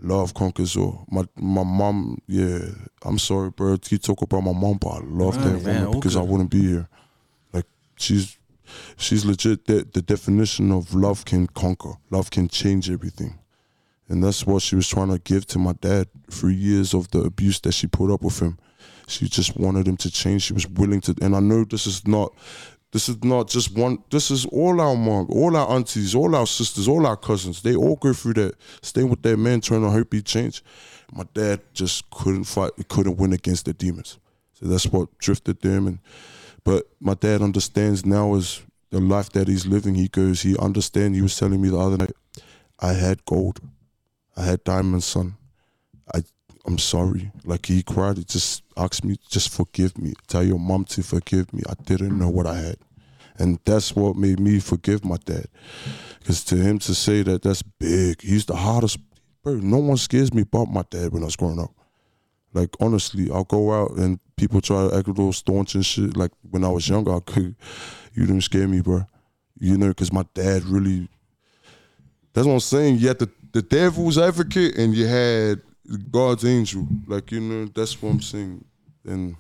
Love 0.02 0.32
conquers 0.34 0.76
all. 0.76 1.04
My 1.10 1.24
my 1.36 1.62
mom, 1.62 2.18
yeah. 2.26 2.58
I'm 3.04 3.18
sorry, 3.18 3.50
bro. 3.50 3.76
You 3.88 3.98
talk 3.98 4.22
about 4.22 4.42
my 4.42 4.52
mom, 4.52 4.78
but 4.78 4.88
I 4.88 5.00
love 5.04 5.36
Right, 5.36 5.44
that 5.44 5.62
man, 5.64 5.84
woman 5.84 6.00
because 6.00 6.16
I 6.16 6.22
wouldn't 6.22 6.50
be 6.50 6.62
here. 6.62 6.88
Like 7.52 7.66
she's 7.96 8.38
she's 8.96 9.24
legit. 9.24 9.66
The, 9.66 9.86
the 9.92 10.02
definition 10.02 10.72
of 10.72 10.94
love 10.94 11.24
can 11.24 11.46
conquer. 11.46 11.92
Love 12.10 12.30
can 12.30 12.48
change 12.48 12.90
everything. 12.90 13.38
And 14.08 14.24
that's 14.24 14.44
what 14.44 14.62
she 14.62 14.74
was 14.74 14.88
trying 14.88 15.10
to 15.10 15.18
give 15.18 15.46
to 15.48 15.58
my 15.58 15.72
dad. 15.74 16.08
Three 16.30 16.54
years 16.54 16.94
of 16.94 17.10
the 17.12 17.20
abuse 17.20 17.60
that 17.60 17.72
she 17.72 17.86
put 17.86 18.10
up 18.12 18.22
with 18.22 18.40
him. 18.40 18.58
She 19.06 19.28
just 19.28 19.56
wanted 19.56 19.86
him 19.86 19.96
to 19.98 20.10
change. 20.10 20.42
She 20.42 20.52
was 20.52 20.66
willing 20.66 21.00
to. 21.02 21.14
And 21.22 21.36
I 21.36 21.40
know 21.40 21.64
this 21.64 21.86
is 21.86 22.06
not, 22.08 22.32
this 22.92 23.08
is 23.08 23.22
not 23.22 23.48
just 23.48 23.76
one. 23.76 24.02
This 24.10 24.30
is 24.30 24.46
all 24.46 24.80
our 24.80 24.96
mom, 24.96 25.26
all 25.30 25.56
our 25.56 25.70
aunties, 25.70 26.14
all 26.14 26.34
our 26.34 26.46
sisters, 26.46 26.88
all 26.88 27.06
our 27.06 27.16
cousins. 27.16 27.62
They 27.62 27.76
all 27.76 27.96
go 27.96 28.12
through 28.12 28.34
that. 28.34 28.54
Stay 28.82 29.04
with 29.04 29.22
their 29.22 29.36
man, 29.36 29.60
trying 29.60 29.82
to 29.82 29.90
hope 29.90 30.12
he 30.12 30.22
change. 30.22 30.64
My 31.12 31.24
dad 31.34 31.60
just 31.72 32.10
couldn't 32.10 32.44
fight. 32.44 32.72
He 32.76 32.84
couldn't 32.84 33.16
win 33.16 33.32
against 33.32 33.66
the 33.66 33.72
demons. 33.72 34.18
So 34.54 34.66
that's 34.66 34.86
what 34.86 35.16
drifted 35.18 35.60
them. 35.60 35.86
And 35.86 35.98
but 36.64 36.88
my 37.00 37.14
dad 37.14 37.42
understands 37.42 38.04
now 38.04 38.34
is 38.34 38.62
the 38.90 39.00
life 39.00 39.30
that 39.30 39.46
he's 39.46 39.66
living. 39.66 39.94
He 39.94 40.08
goes. 40.08 40.42
He 40.42 40.56
understands. 40.58 41.16
He 41.16 41.22
was 41.22 41.36
telling 41.36 41.62
me 41.62 41.68
the 41.68 41.78
other 41.78 41.96
night. 41.96 42.12
I 42.80 42.94
had 42.94 43.24
gold. 43.24 43.60
I 44.36 44.42
had 44.42 44.64
diamonds, 44.64 45.04
son. 45.04 45.36
I'm 46.66 46.78
sorry. 46.78 47.30
Like 47.44 47.66
he 47.66 47.82
cried, 47.82 48.18
he 48.18 48.24
just 48.24 48.62
asked 48.76 49.04
me, 49.04 49.16
just 49.28 49.48
forgive 49.50 49.96
me. 49.98 50.12
Tell 50.26 50.42
your 50.42 50.58
mom 50.58 50.84
to 50.86 51.02
forgive 51.02 51.52
me. 51.52 51.62
I 51.68 51.74
didn't 51.84 52.18
know 52.18 52.28
what 52.28 52.46
I 52.46 52.56
had. 52.56 52.76
And 53.38 53.58
that's 53.64 53.96
what 53.96 54.16
made 54.16 54.38
me 54.38 54.60
forgive 54.60 55.04
my 55.04 55.16
dad. 55.24 55.46
Because 56.18 56.44
to 56.44 56.56
him 56.56 56.78
to 56.80 56.94
say 56.94 57.22
that, 57.22 57.42
that's 57.42 57.62
big. 57.62 58.20
He's 58.20 58.44
the 58.44 58.56
hardest. 58.56 58.98
Bro, 59.42 59.54
no 59.54 59.78
one 59.78 59.96
scares 59.96 60.34
me 60.34 60.44
but 60.44 60.66
my 60.66 60.84
dad 60.90 61.12
when 61.12 61.22
I 61.22 61.26
was 61.26 61.36
growing 61.36 61.58
up. 61.58 61.70
Like, 62.52 62.70
honestly, 62.80 63.30
I'll 63.30 63.44
go 63.44 63.72
out 63.72 63.92
and 63.92 64.20
people 64.36 64.60
try 64.60 64.88
to 64.88 64.94
act 64.94 65.06
a 65.06 65.12
little 65.12 65.32
staunch 65.32 65.74
and 65.74 65.86
shit. 65.86 66.16
Like, 66.16 66.32
when 66.50 66.64
I 66.64 66.68
was 66.68 66.86
younger, 66.88 67.14
I 67.14 67.20
could, 67.20 67.56
you 68.12 68.26
didn't 68.26 68.42
scare 68.42 68.68
me, 68.68 68.80
bro. 68.80 69.06
You 69.58 69.78
know, 69.78 69.88
because 69.88 70.12
my 70.12 70.24
dad 70.34 70.64
really, 70.64 71.08
that's 72.34 72.46
what 72.46 72.54
I'm 72.54 72.60
saying. 72.60 72.98
You 72.98 73.08
had 73.08 73.20
the, 73.20 73.30
the 73.52 73.62
devil's 73.62 74.18
advocate 74.18 74.76
and 74.76 74.94
you 74.94 75.06
had 75.06 75.62
God's 76.10 76.44
angel. 76.44 76.86
Like, 77.06 77.32
you 77.32 77.40
know, 77.40 77.66
that's 77.74 78.00
what 78.00 78.10
I'm 78.10 78.20
saying. 78.20 78.64
And 79.04 79.36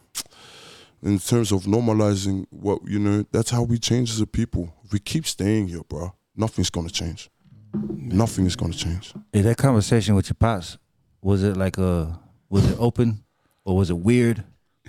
in 1.02 1.18
terms 1.18 1.52
of 1.52 1.62
normalizing 1.64 2.46
what, 2.50 2.80
you 2.86 2.98
know, 2.98 3.24
that's 3.30 3.50
how 3.50 3.62
we 3.62 3.78
change 3.78 4.10
as 4.10 4.20
a 4.20 4.26
people. 4.26 4.72
If 4.84 4.92
we 4.92 4.98
keep 4.98 5.26
staying 5.26 5.68
here, 5.68 5.82
bro, 5.88 6.12
nothing's 6.36 6.70
gonna 6.70 6.90
change. 6.90 7.30
Nothing 7.72 8.46
is 8.46 8.56
gonna 8.56 8.72
change. 8.74 9.14
Hey, 9.32 9.42
that 9.42 9.56
conversation 9.56 10.14
with 10.14 10.28
your 10.28 10.34
pops, 10.38 10.78
was 11.22 11.42
it 11.42 11.56
like 11.56 11.78
a 11.78 12.18
was 12.48 12.68
it 12.68 12.76
open 12.80 13.22
or 13.64 13.76
was 13.76 13.90
it 13.90 13.98
weird? 13.98 14.42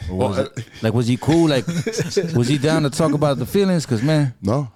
Or 0.09 0.17
was 0.17 0.37
Well, 0.37 0.45
it 0.47 0.65
like 0.81 0.93
was 0.93 1.07
he 1.07 1.17
cool? 1.17 1.47
Like 1.49 1.67
was 2.35 2.47
he 2.47 2.57
down 2.57 2.83
to 2.83 2.89
talk 2.89 3.13
about 3.13 3.37
the 3.37 3.45
feelings? 3.45 3.85
Cause 3.85 4.01
man, 4.01 4.33
No. 4.41 4.71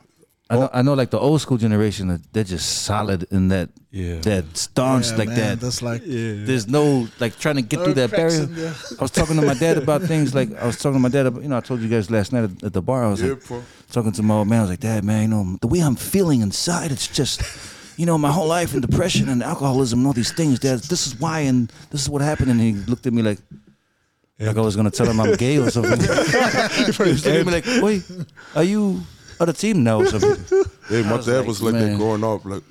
I 0.47 0.55
know 0.55 0.69
I 0.73 0.81
know 0.83 0.93
like 0.93 1.09
the 1.09 1.19
old 1.19 1.41
school 1.41 1.57
generation, 1.57 2.11
uh, 2.11 2.17
they're 2.31 2.43
just 2.43 2.83
solid 2.83 3.25
in 3.31 3.47
that 3.47 3.69
Yeah. 3.89 4.19
that 4.21 4.45
staunch 4.55 5.09
Yeah, 5.09 5.17
like 5.17 5.29
man, 5.29 5.37
that. 5.37 5.59
That's 5.59 5.81
like 5.81 6.03
There's 6.05 6.67
no 6.67 7.07
like 7.19 7.39
trying 7.39 7.55
to 7.55 7.63
get 7.63 7.83
through 7.83 7.95
that 7.95 8.11
barrier. 8.11 8.47
I 8.99 9.01
was 9.01 9.09
talking 9.11 9.37
to 9.37 9.41
my 9.41 9.55
dad 9.55 9.77
about 9.79 10.03
things 10.03 10.35
like 10.35 10.49
I 10.55 10.67
was 10.67 10.77
talking 10.77 10.93
to 10.93 10.99
my 10.99 11.09
dad 11.09 11.25
about 11.25 11.41
you 11.41 11.49
know 11.49 11.57
I 11.57 11.61
told 11.61 11.81
you 11.81 11.89
guys 11.89 12.11
last 12.11 12.31
night 12.31 12.43
at, 12.43 12.63
at 12.63 12.73
the 12.73 12.81
bar 12.81 13.03
I 13.05 13.09
was 13.09 13.21
Yeah, 13.23 13.29
like 13.49 13.63
talking 13.91 14.11
to 14.11 14.21
my 14.23 14.35
old 14.35 14.47
man 14.47 14.59
I 14.59 14.61
was 14.61 14.69
like 14.69 14.81
Dad 14.81 15.03
man 15.03 15.21
you 15.23 15.27
know 15.29 15.57
the 15.61 15.67
way 15.67 15.79
I'm 15.79 15.95
feeling 15.95 16.41
inside 16.41 16.91
it's 16.91 17.07
just 17.07 17.41
you 17.97 18.05
know 18.05 18.17
my 18.19 18.31
whole 18.31 18.47
life 18.47 18.73
and 18.73 18.83
depression 18.83 19.29
and 19.29 19.41
alcoholism 19.41 19.99
and 19.99 20.07
all 20.07 20.13
these 20.13 20.31
things 20.31 20.59
Dad 20.59 20.77
this 20.93 21.07
is 21.07 21.19
why 21.19 21.39
and 21.39 21.71
this 21.89 22.01
is 22.01 22.09
what 22.09 22.21
happened 22.21 22.51
and 22.51 22.61
he 22.61 22.73
looked 22.91 23.07
at 23.07 23.13
me 23.13 23.23
like 23.23 23.39
like 24.39 24.57
I 24.57 24.61
was 24.61 24.75
gonna 24.75 24.91
tell 24.91 25.07
him 25.09 25.19
I'm 25.19 25.33
gay 25.37 25.57
or 25.57 25.71
something 25.71 25.97
he 26.77 26.85
was 26.85 27.25
looking 27.25 27.39
at 27.41 27.45
me 27.47 27.51
like 27.51 27.65
wait 27.81 28.03
are 28.55 28.63
you 28.63 29.01
on 29.39 29.47
the 29.47 29.53
team 29.53 29.83
knows 29.83 30.09
something 30.11 30.63
Yeah, 30.91 31.01
my 31.03 31.17
was 31.17 31.25
dad 31.25 31.37
like, 31.39 31.47
was 31.47 31.61
like 31.61 31.73
man. 31.73 31.91
that 31.91 31.97
growing 31.97 32.23
up, 32.23 32.45
like 32.45 32.63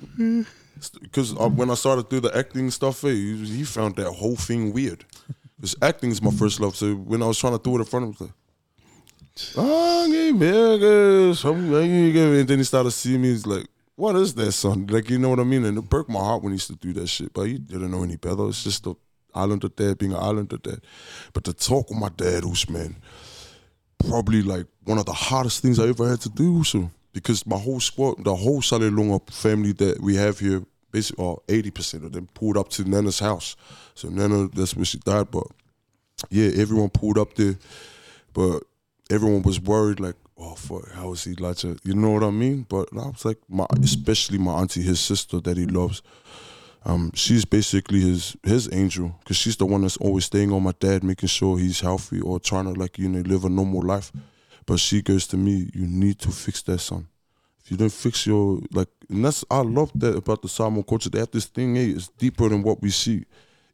because 1.01 1.33
uh, 1.33 1.47
when 1.49 1.69
I 1.71 1.75
started 1.75 2.09
through 2.09 2.21
the 2.21 2.37
acting 2.37 2.69
stuff, 2.69 3.03
eh, 3.05 3.09
he, 3.09 3.45
he 3.45 3.63
found 3.63 3.95
that 3.95 4.11
whole 4.11 4.35
thing 4.35 4.73
weird. 4.73 5.05
Because 5.55 5.75
acting 5.81 6.11
is 6.11 6.21
my 6.21 6.31
first 6.31 6.59
love. 6.59 6.75
So 6.75 6.93
when 6.95 7.23
I 7.23 7.27
was 7.27 7.39
trying 7.39 7.57
to 7.57 7.63
do 7.63 7.75
it 7.75 7.79
in 7.79 7.85
front 7.85 8.09
of 8.09 8.21
him, 8.21 8.33
I 8.33 9.33
was 9.33 9.57
like, 9.57 9.65
"Ah, 9.65 10.05
gay 10.07 10.31
man, 10.31 10.79
guys, 10.79 11.43
I'm 11.45 11.69
gay." 11.71 12.39
and 12.39 12.47
then 12.47 12.57
he 12.57 12.63
started 12.63 12.91
seeing 12.91 13.21
me. 13.21 13.29
He's 13.29 13.45
like, 13.45 13.67
"What 13.95 14.15
is 14.17 14.33
that, 14.35 14.51
son?" 14.51 14.85
Like 14.87 15.09
you 15.09 15.17
know 15.17 15.29
what 15.29 15.39
I 15.39 15.43
mean? 15.43 15.63
And 15.65 15.77
it 15.77 15.89
broke 15.89 16.09
my 16.09 16.19
heart 16.19 16.43
when 16.43 16.51
he 16.51 16.55
used 16.55 16.67
to 16.67 16.75
do 16.75 16.93
that 16.93 17.07
shit. 17.07 17.33
But 17.33 17.43
he 17.43 17.57
didn't 17.57 17.91
know 17.91 18.03
any 18.03 18.17
better. 18.17 18.47
It's 18.49 18.63
just 18.63 18.83
the 18.83 18.95
islander 19.33 19.69
dad 19.69 19.97
being 19.97 20.11
an 20.11 20.17
island 20.17 20.51
islander 20.51 20.57
dad. 20.57 20.81
But 21.33 21.45
to 21.45 21.53
talk 21.53 21.89
with 21.89 21.99
my 21.99 22.09
dad, 22.09 22.43
who's 22.43 22.69
man, 22.69 22.97
probably 24.09 24.41
like 24.41 24.65
one 24.83 24.97
of 24.97 25.05
the 25.05 25.13
hardest 25.13 25.61
things 25.61 25.79
I 25.79 25.87
ever 25.87 26.09
had 26.09 26.21
to 26.21 26.29
do. 26.29 26.63
So 26.63 26.89
because 27.13 27.45
my 27.45 27.57
whole 27.57 27.79
squad, 27.79 28.23
the 28.23 28.35
whole 28.35 28.61
Salilonga 28.61 29.29
family 29.31 29.71
that 29.73 30.01
we 30.01 30.15
have 30.15 30.39
here, 30.39 30.63
basically, 30.91 31.23
or 31.23 31.41
eighty 31.49 31.71
percent 31.71 32.05
of 32.05 32.11
them 32.11 32.27
pulled 32.33 32.57
up 32.57 32.69
to 32.69 32.83
Nana's 32.83 33.19
house. 33.19 33.55
So 33.93 34.09
Nana, 34.09 34.47
that's 34.53 34.75
where 34.75 34.85
she 34.85 34.99
died. 34.99 35.31
But 35.31 35.47
yeah, 36.29 36.51
everyone 36.55 36.89
pulled 36.89 37.17
up 37.17 37.35
there, 37.35 37.55
but 38.33 38.63
everyone 39.09 39.41
was 39.41 39.59
worried 39.59 39.99
like. 39.99 40.15
Oh 40.37 40.53
fuck! 40.55 40.91
How 40.91 41.13
is 41.13 41.23
he 41.23 41.33
like? 41.35 41.63
A, 41.63 41.77
you 41.85 41.95
know 41.95 42.11
what 42.11 42.23
I 42.23 42.29
mean? 42.29 42.65
But 42.67 42.89
I 42.91 43.07
was 43.07 43.23
like, 43.23 43.37
my 43.47 43.65
especially 43.81 44.37
my 44.37 44.51
auntie, 44.55 44.81
his 44.81 44.99
sister 44.99 45.39
that 45.39 45.55
he 45.55 45.65
loves. 45.65 46.01
Um, 46.87 47.11
she's 47.15 47.45
basically 47.45 47.99
his 47.99 48.37
his 48.43 48.71
angel 48.71 49.15
because 49.19 49.37
she's 49.37 49.57
the 49.57 49.65
one 49.65 49.81
that's 49.81 49.97
always 49.97 50.25
staying 50.25 50.51
on 50.51 50.63
my 50.63 50.73
dad, 50.79 51.03
making 51.03 51.29
sure 51.29 51.57
he's 51.57 51.81
healthy 51.81 52.21
or 52.21 52.39
trying 52.39 52.71
to 52.71 52.79
like 52.79 52.99
you 52.99 53.09
know 53.09 53.21
live 53.21 53.43
a 53.43 53.49
normal 53.49 53.81
life. 53.81 54.11
But 54.67 54.79
she 54.79 55.01
goes 55.01 55.27
to 55.27 55.37
me, 55.37 55.69
you 55.73 55.87
need 55.87 56.19
to 56.19 56.31
fix 56.31 56.61
that 56.63 56.79
son. 56.79 57.07
If 57.63 57.71
you 57.71 57.77
don't 57.77 57.91
fix 57.91 58.27
your 58.27 58.59
like, 58.71 58.87
and 59.09 59.25
that's 59.25 59.43
I 59.49 59.61
love 59.61 59.91
that 59.95 60.15
about 60.15 60.43
the 60.43 60.47
Samoan 60.47 60.83
culture. 60.83 61.09
They 61.09 61.19
have 61.19 61.31
this 61.31 61.45
thing, 61.45 61.75
hey, 61.75 61.89
it's 61.89 62.09
deeper 62.09 62.47
than 62.49 62.61
what 62.61 62.81
we 62.81 62.91
see. 62.91 63.25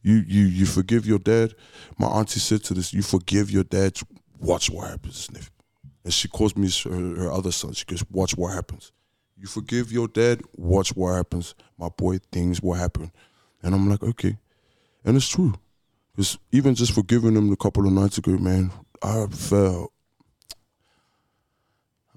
You 0.02 0.24
you 0.26 0.46
you 0.46 0.66
forgive 0.66 1.06
your 1.06 1.20
dad. 1.20 1.54
My 1.98 2.08
auntie 2.08 2.40
said 2.40 2.64
to 2.66 2.74
this, 2.74 2.94
you 2.94 3.02
forgive 3.02 3.52
your 3.52 3.66
dad. 3.66 4.00
Watch 4.40 4.70
what 4.70 4.90
happens. 4.90 5.30
And 6.04 6.14
she 6.14 6.30
calls 6.30 6.56
me 6.56 6.70
her, 6.86 7.24
her 7.24 7.32
other 7.32 7.52
son. 7.52 7.74
She 7.74 7.86
goes, 7.86 8.04
watch 8.10 8.36
what 8.38 8.54
happens. 8.54 8.94
You 9.42 9.48
forgive 9.48 9.92
your 9.92 10.08
dad. 10.08 10.44
Watch 10.56 10.96
what 10.96 11.16
happens, 11.16 11.56
my 11.76 11.90
boy. 11.90 12.20
Things 12.32 12.62
will 12.62 12.76
happen. 12.76 13.12
And 13.64 13.74
I'm 13.74 13.90
like, 13.90 14.04
okay, 14.04 14.38
and 15.04 15.18
it's 15.18 15.28
true. 15.28 15.56
Because 16.12 16.38
even 16.52 16.76
just 16.76 16.94
forgiving 16.94 17.36
him 17.36 17.52
a 17.52 17.56
couple 17.56 17.88
of 17.88 17.92
nights 17.92 18.20
ago, 18.20 18.38
man, 18.38 18.72
I 19.02 19.26
felt, 19.32 19.92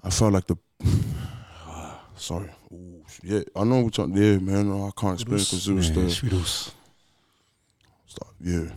I 0.03 0.11
felt 0.11 0.33
like 0.33 0.45
the, 0.45 0.55
sorry, 2.15 2.51
Ooh, 2.71 3.03
yeah, 3.23 3.41
I 3.55 3.63
know 3.63 3.79
what 3.79 3.97
you're, 3.97 4.07
yeah, 4.09 4.37
man, 4.37 4.71
I 4.71 4.91
can't 4.95 5.15
explain 5.15 5.39
because 5.39 5.67
it 5.67 5.73
was 5.73 5.89
Man, 5.89 6.05
the, 6.05 6.41
Stop. 8.05 8.35
Yeah, 8.39 8.67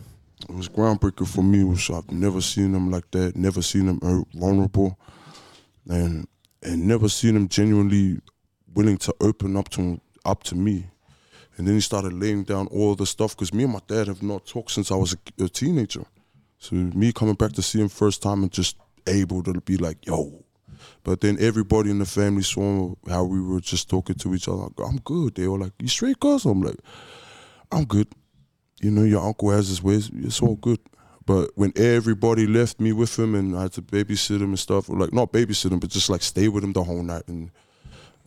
it 0.49 0.55
was 0.55 0.69
groundbreaking 0.69 1.27
for 1.27 1.43
me. 1.43 1.63
Was 1.63 1.87
I've 1.91 2.09
never 2.11 2.41
seen 2.41 2.73
him 2.73 2.89
like 2.89 3.11
that. 3.11 3.35
Never 3.35 3.61
seen 3.61 3.87
him 3.87 3.99
hurt, 4.01 4.25
vulnerable, 4.33 4.97
and 5.87 6.27
and 6.63 6.87
never 6.87 7.07
seen 7.07 7.35
him 7.35 7.47
genuinely 7.47 8.19
willing 8.73 8.97
to 8.97 9.15
open 9.21 9.57
up 9.57 9.69
to 9.69 9.99
up 10.25 10.43
to 10.43 10.55
me. 10.55 10.87
And 11.57 11.67
then 11.67 11.75
he 11.75 11.81
started 11.81 12.13
laying 12.13 12.43
down 12.43 12.67
all 12.67 12.95
the 12.95 13.05
stuff 13.05 13.35
because 13.35 13.53
me 13.53 13.63
and 13.63 13.73
my 13.73 13.81
dad 13.87 14.07
have 14.07 14.23
not 14.23 14.45
talked 14.45 14.71
since 14.71 14.91
I 14.91 14.95
was 14.95 15.13
a, 15.13 15.43
a 15.43 15.49
teenager. 15.49 16.05
So 16.57 16.75
me 16.75 17.11
coming 17.11 17.35
back 17.35 17.51
to 17.53 17.61
see 17.61 17.81
him 17.81 17.89
first 17.89 18.21
time 18.21 18.43
and 18.43 18.51
just 18.51 18.77
able 19.07 19.43
to 19.43 19.53
be 19.61 19.77
like, 19.77 20.05
yo. 20.05 20.45
But 21.03 21.19
then 21.21 21.37
everybody 21.39 21.91
in 21.91 21.99
the 21.99 22.05
family 22.05 22.43
saw 22.43 22.95
how 23.07 23.25
we 23.25 23.41
were 23.41 23.59
just 23.59 23.89
talking 23.89 24.15
to 24.15 24.33
each 24.33 24.47
other. 24.47 24.67
I'm 24.77 24.99
good. 24.99 25.35
They 25.35 25.47
were 25.47 25.57
like, 25.57 25.73
you 25.79 25.89
straight, 25.89 26.19
cuz? 26.19 26.45
I'm 26.45 26.61
like, 26.61 26.79
I'm 27.71 27.83
good 27.85 28.07
you 28.81 28.91
know, 28.91 29.03
your 29.03 29.23
uncle 29.23 29.51
has 29.51 29.67
his 29.67 29.83
ways. 29.83 30.09
It's 30.13 30.41
all 30.41 30.55
good. 30.55 30.79
But 31.25 31.51
when 31.55 31.73
everybody 31.75 32.47
left 32.47 32.79
me 32.79 32.91
with 32.91 33.17
him 33.17 33.35
and 33.35 33.55
I 33.55 33.63
had 33.63 33.73
to 33.73 33.81
babysit 33.81 34.41
him 34.41 34.49
and 34.49 34.59
stuff, 34.59 34.89
like 34.89 35.13
not 35.13 35.31
babysit 35.31 35.71
him, 35.71 35.79
but 35.79 35.89
just 35.89 36.09
like 36.09 36.23
stay 36.23 36.47
with 36.47 36.63
him 36.63 36.73
the 36.73 36.83
whole 36.83 37.03
night. 37.03 37.23
And 37.27 37.51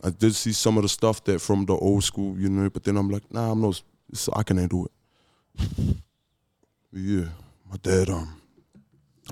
I 0.03 0.09
did 0.09 0.35
see 0.35 0.51
some 0.51 0.77
of 0.77 0.83
the 0.83 0.89
stuff 0.89 1.23
that 1.23 1.39
from 1.39 1.65
the 1.65 1.75
old 1.75 2.03
school, 2.03 2.37
you 2.37 2.49
know. 2.49 2.69
But 2.69 2.83
then 2.83 2.97
I'm 2.97 3.09
like, 3.09 3.31
nah, 3.33 3.51
I'm 3.51 3.61
not. 3.61 3.81
It's, 4.09 4.29
I 4.29 4.43
can 4.43 4.57
handle 4.57 4.85
it. 4.85 4.91
But 6.91 7.01
yeah, 7.01 7.25
my 7.69 7.77
dad. 7.81 8.09
Um, 8.09 8.41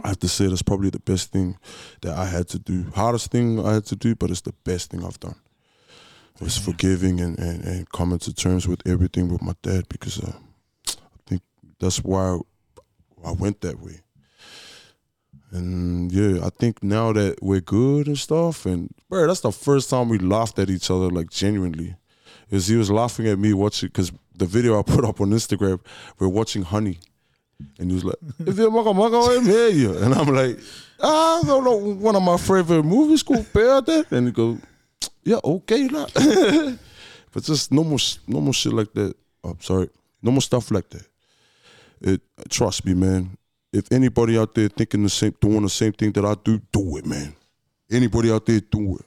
I 0.03 0.07
have 0.07 0.19
to 0.19 0.29
say 0.29 0.47
that's 0.47 0.61
probably 0.61 0.89
the 0.89 0.99
best 0.99 1.31
thing 1.31 1.57
that 2.01 2.17
I 2.17 2.25
had 2.25 2.47
to 2.49 2.59
do. 2.59 2.85
Hardest 2.95 3.29
thing 3.29 3.63
I 3.63 3.73
had 3.73 3.85
to 3.87 3.95
do, 3.97 4.15
but 4.15 4.29
it's 4.29 4.41
the 4.41 4.53
best 4.63 4.91
thing 4.91 5.03
I've 5.03 5.19
done. 5.19 5.35
Was 6.39 6.57
forgiving 6.57 7.19
and, 7.19 7.37
and, 7.37 7.63
and 7.65 7.91
coming 7.91 8.17
to 8.19 8.33
terms 8.33 8.67
with 8.67 8.81
everything 8.87 9.27
with 9.27 9.41
my 9.41 9.53
dad 9.61 9.87
because. 9.89 10.19
Uh, 10.23 10.33
I 10.87 10.93
think 11.27 11.41
that's 11.79 12.03
why 12.03 12.39
I 13.23 13.31
went 13.31 13.61
that 13.61 13.79
way. 13.79 14.01
And 15.51 16.11
yeah, 16.11 16.45
I 16.45 16.49
think 16.49 16.81
now 16.81 17.11
that 17.11 17.41
we're 17.41 17.59
good 17.59 18.07
and 18.07 18.17
stuff, 18.17 18.65
and 18.65 18.93
bro, 19.09 19.27
that's 19.27 19.41
the 19.41 19.51
first 19.51 19.89
time 19.89 20.07
we 20.07 20.17
laughed 20.17 20.57
at 20.59 20.69
each 20.69 20.89
other 20.89 21.09
like 21.09 21.29
genuinely. 21.29 21.95
Is 22.49 22.67
he 22.67 22.75
was 22.75 22.89
laughing 22.89 23.27
at 23.27 23.37
me 23.37 23.53
watching 23.53 23.87
because 23.87 24.11
the 24.35 24.45
video 24.45 24.79
I 24.79 24.83
put 24.83 25.03
up 25.05 25.19
on 25.19 25.31
Instagram, 25.31 25.79
we're 26.19 26.29
watching 26.29 26.63
Honey, 26.63 26.99
and 27.79 27.89
he 27.89 27.95
was 27.95 28.05
like, 28.05 28.15
"If 28.39 28.57
you're 28.57 28.71
maka 28.71 28.93
maka, 28.93 29.17
I'm 29.17 29.45
here," 29.45 29.69
you," 29.69 29.97
and 29.97 30.13
I'm 30.13 30.33
like, 30.33 30.57
"Ah, 31.01 31.39
I 31.39 31.43
don't 31.43 31.99
one 31.99 32.15
of 32.15 32.23
my 32.23 32.37
favorite 32.37 32.83
movies 32.83 33.23
called 33.23 33.45
that," 33.53 34.07
and 34.11 34.27
he 34.27 34.31
goes, 34.31 34.57
"Yeah, 35.23 35.39
okay, 35.43 35.87
lah." 35.87 36.07
but 37.33 37.43
just 37.43 37.71
normal, 37.71 37.99
normal 38.27 38.53
shit 38.53 38.73
like 38.73 38.93
that. 38.93 39.15
Oh, 39.43 39.57
sorry, 39.59 39.89
normal 40.21 40.41
stuff 40.41 40.71
like 40.71 40.89
that 40.89 41.11
it 42.01 42.21
trust 42.49 42.85
me, 42.85 42.93
man. 42.93 43.37
If 43.73 43.91
anybody 43.91 44.37
out 44.37 44.53
there 44.53 44.67
thinking 44.67 45.03
the 45.03 45.09
same, 45.09 45.33
doing 45.39 45.61
the 45.61 45.69
same 45.69 45.93
thing 45.93 46.11
that 46.13 46.25
I 46.25 46.35
do, 46.43 46.61
do 46.71 46.97
it, 46.97 47.05
man. 47.05 47.33
Anybody 47.89 48.31
out 48.31 48.45
there, 48.45 48.59
do 48.59 48.97
it. 48.97 49.05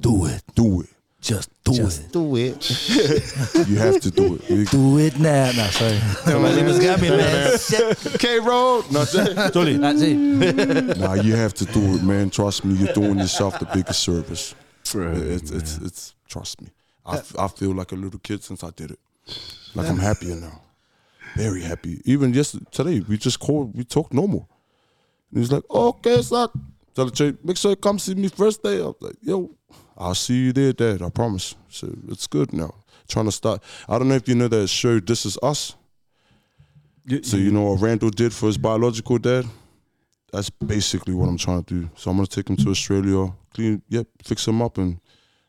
Do 0.00 0.26
it. 0.26 0.42
Do 0.54 0.82
it. 0.82 0.88
Just 1.20 1.50
do 1.62 1.72
Just 1.74 2.06
it. 2.06 2.12
do 2.12 2.36
it. 2.36 3.68
You 3.68 3.76
have 3.76 4.00
to 4.00 4.10
do 4.10 4.40
it. 4.42 4.68
Do 4.70 4.98
it 4.98 5.18
now. 5.20 5.52
No, 5.52 5.66
sorry. 5.68 5.96
Somebody 6.24 6.62
just 6.62 6.82
got 6.82 7.00
me, 7.00 7.10
man. 7.10 7.94
K 8.18 8.40
Road. 8.40 8.90
No, 8.90 9.04
Totally. 9.04 9.76
That's 9.76 10.00
it. 10.02 10.98
nah, 10.98 11.14
you 11.14 11.36
have 11.36 11.54
to 11.54 11.64
do 11.66 11.80
it, 11.94 12.02
man. 12.02 12.28
Trust 12.30 12.64
me, 12.64 12.74
you're 12.74 12.92
doing 12.92 13.18
yourself 13.18 13.58
the 13.60 13.66
biggest 13.66 14.00
service. 14.00 14.54
Bro, 14.90 15.12
It's, 15.12 15.50
it's, 15.52 15.78
it's, 15.78 16.14
trust 16.28 16.60
me. 16.60 16.68
I, 17.06 17.18
f- 17.18 17.38
I 17.38 17.46
feel 17.48 17.72
like 17.72 17.92
a 17.92 17.96
little 17.96 18.18
kid 18.18 18.42
since 18.42 18.64
I 18.64 18.70
did 18.70 18.90
it. 18.90 18.98
Like 19.76 19.88
I'm 19.88 19.98
happier 19.98 20.34
now. 20.34 20.60
Very 21.36 21.62
happy. 21.62 22.00
Even 22.04 22.34
yesterday, 22.34 22.66
today, 22.70 23.00
we 23.00 23.16
just 23.16 23.40
called, 23.40 23.76
we 23.76 23.84
talked 23.84 24.12
normal. 24.12 24.48
And 25.30 25.40
he's 25.40 25.52
like, 25.52 25.64
okay, 25.70 26.22
son. 26.22 26.48
Tell 26.94 27.06
the 27.06 27.10
chick, 27.10 27.42
make 27.44 27.56
sure 27.56 27.70
you 27.70 27.76
come 27.76 27.98
see 27.98 28.14
me 28.14 28.28
first 28.28 28.62
day. 28.62 28.78
I 28.78 28.82
was 28.82 28.96
like, 29.00 29.16
yo, 29.22 29.54
I'll 29.96 30.14
see 30.14 30.44
you 30.44 30.52
there, 30.52 30.72
Dad. 30.72 31.00
I 31.00 31.08
promise. 31.08 31.54
So 31.68 31.88
it's 32.08 32.26
good 32.26 32.52
now. 32.52 32.74
Trying 33.08 33.24
to 33.26 33.32
start. 33.32 33.62
I 33.88 33.98
don't 33.98 34.08
know 34.08 34.14
if 34.14 34.28
you 34.28 34.34
know 34.34 34.48
that 34.48 34.68
show, 34.68 35.00
This 35.00 35.24
Is 35.24 35.38
Us. 35.42 35.74
So 37.22 37.36
you 37.36 37.50
know 37.50 37.62
what 37.62 37.80
Randall 37.80 38.10
did 38.10 38.32
for 38.32 38.46
his 38.46 38.56
biological 38.56 39.18
dad? 39.18 39.44
That's 40.32 40.50
basically 40.50 41.14
what 41.14 41.28
I'm 41.28 41.36
trying 41.36 41.64
to 41.64 41.74
do. 41.74 41.90
So 41.96 42.10
I'm 42.10 42.16
gonna 42.16 42.26
take 42.26 42.48
him 42.48 42.56
to 42.56 42.70
Australia, 42.70 43.34
clean, 43.52 43.82
yep, 43.88 44.06
fix 44.22 44.46
him 44.46 44.62
up, 44.62 44.78
and 44.78 45.00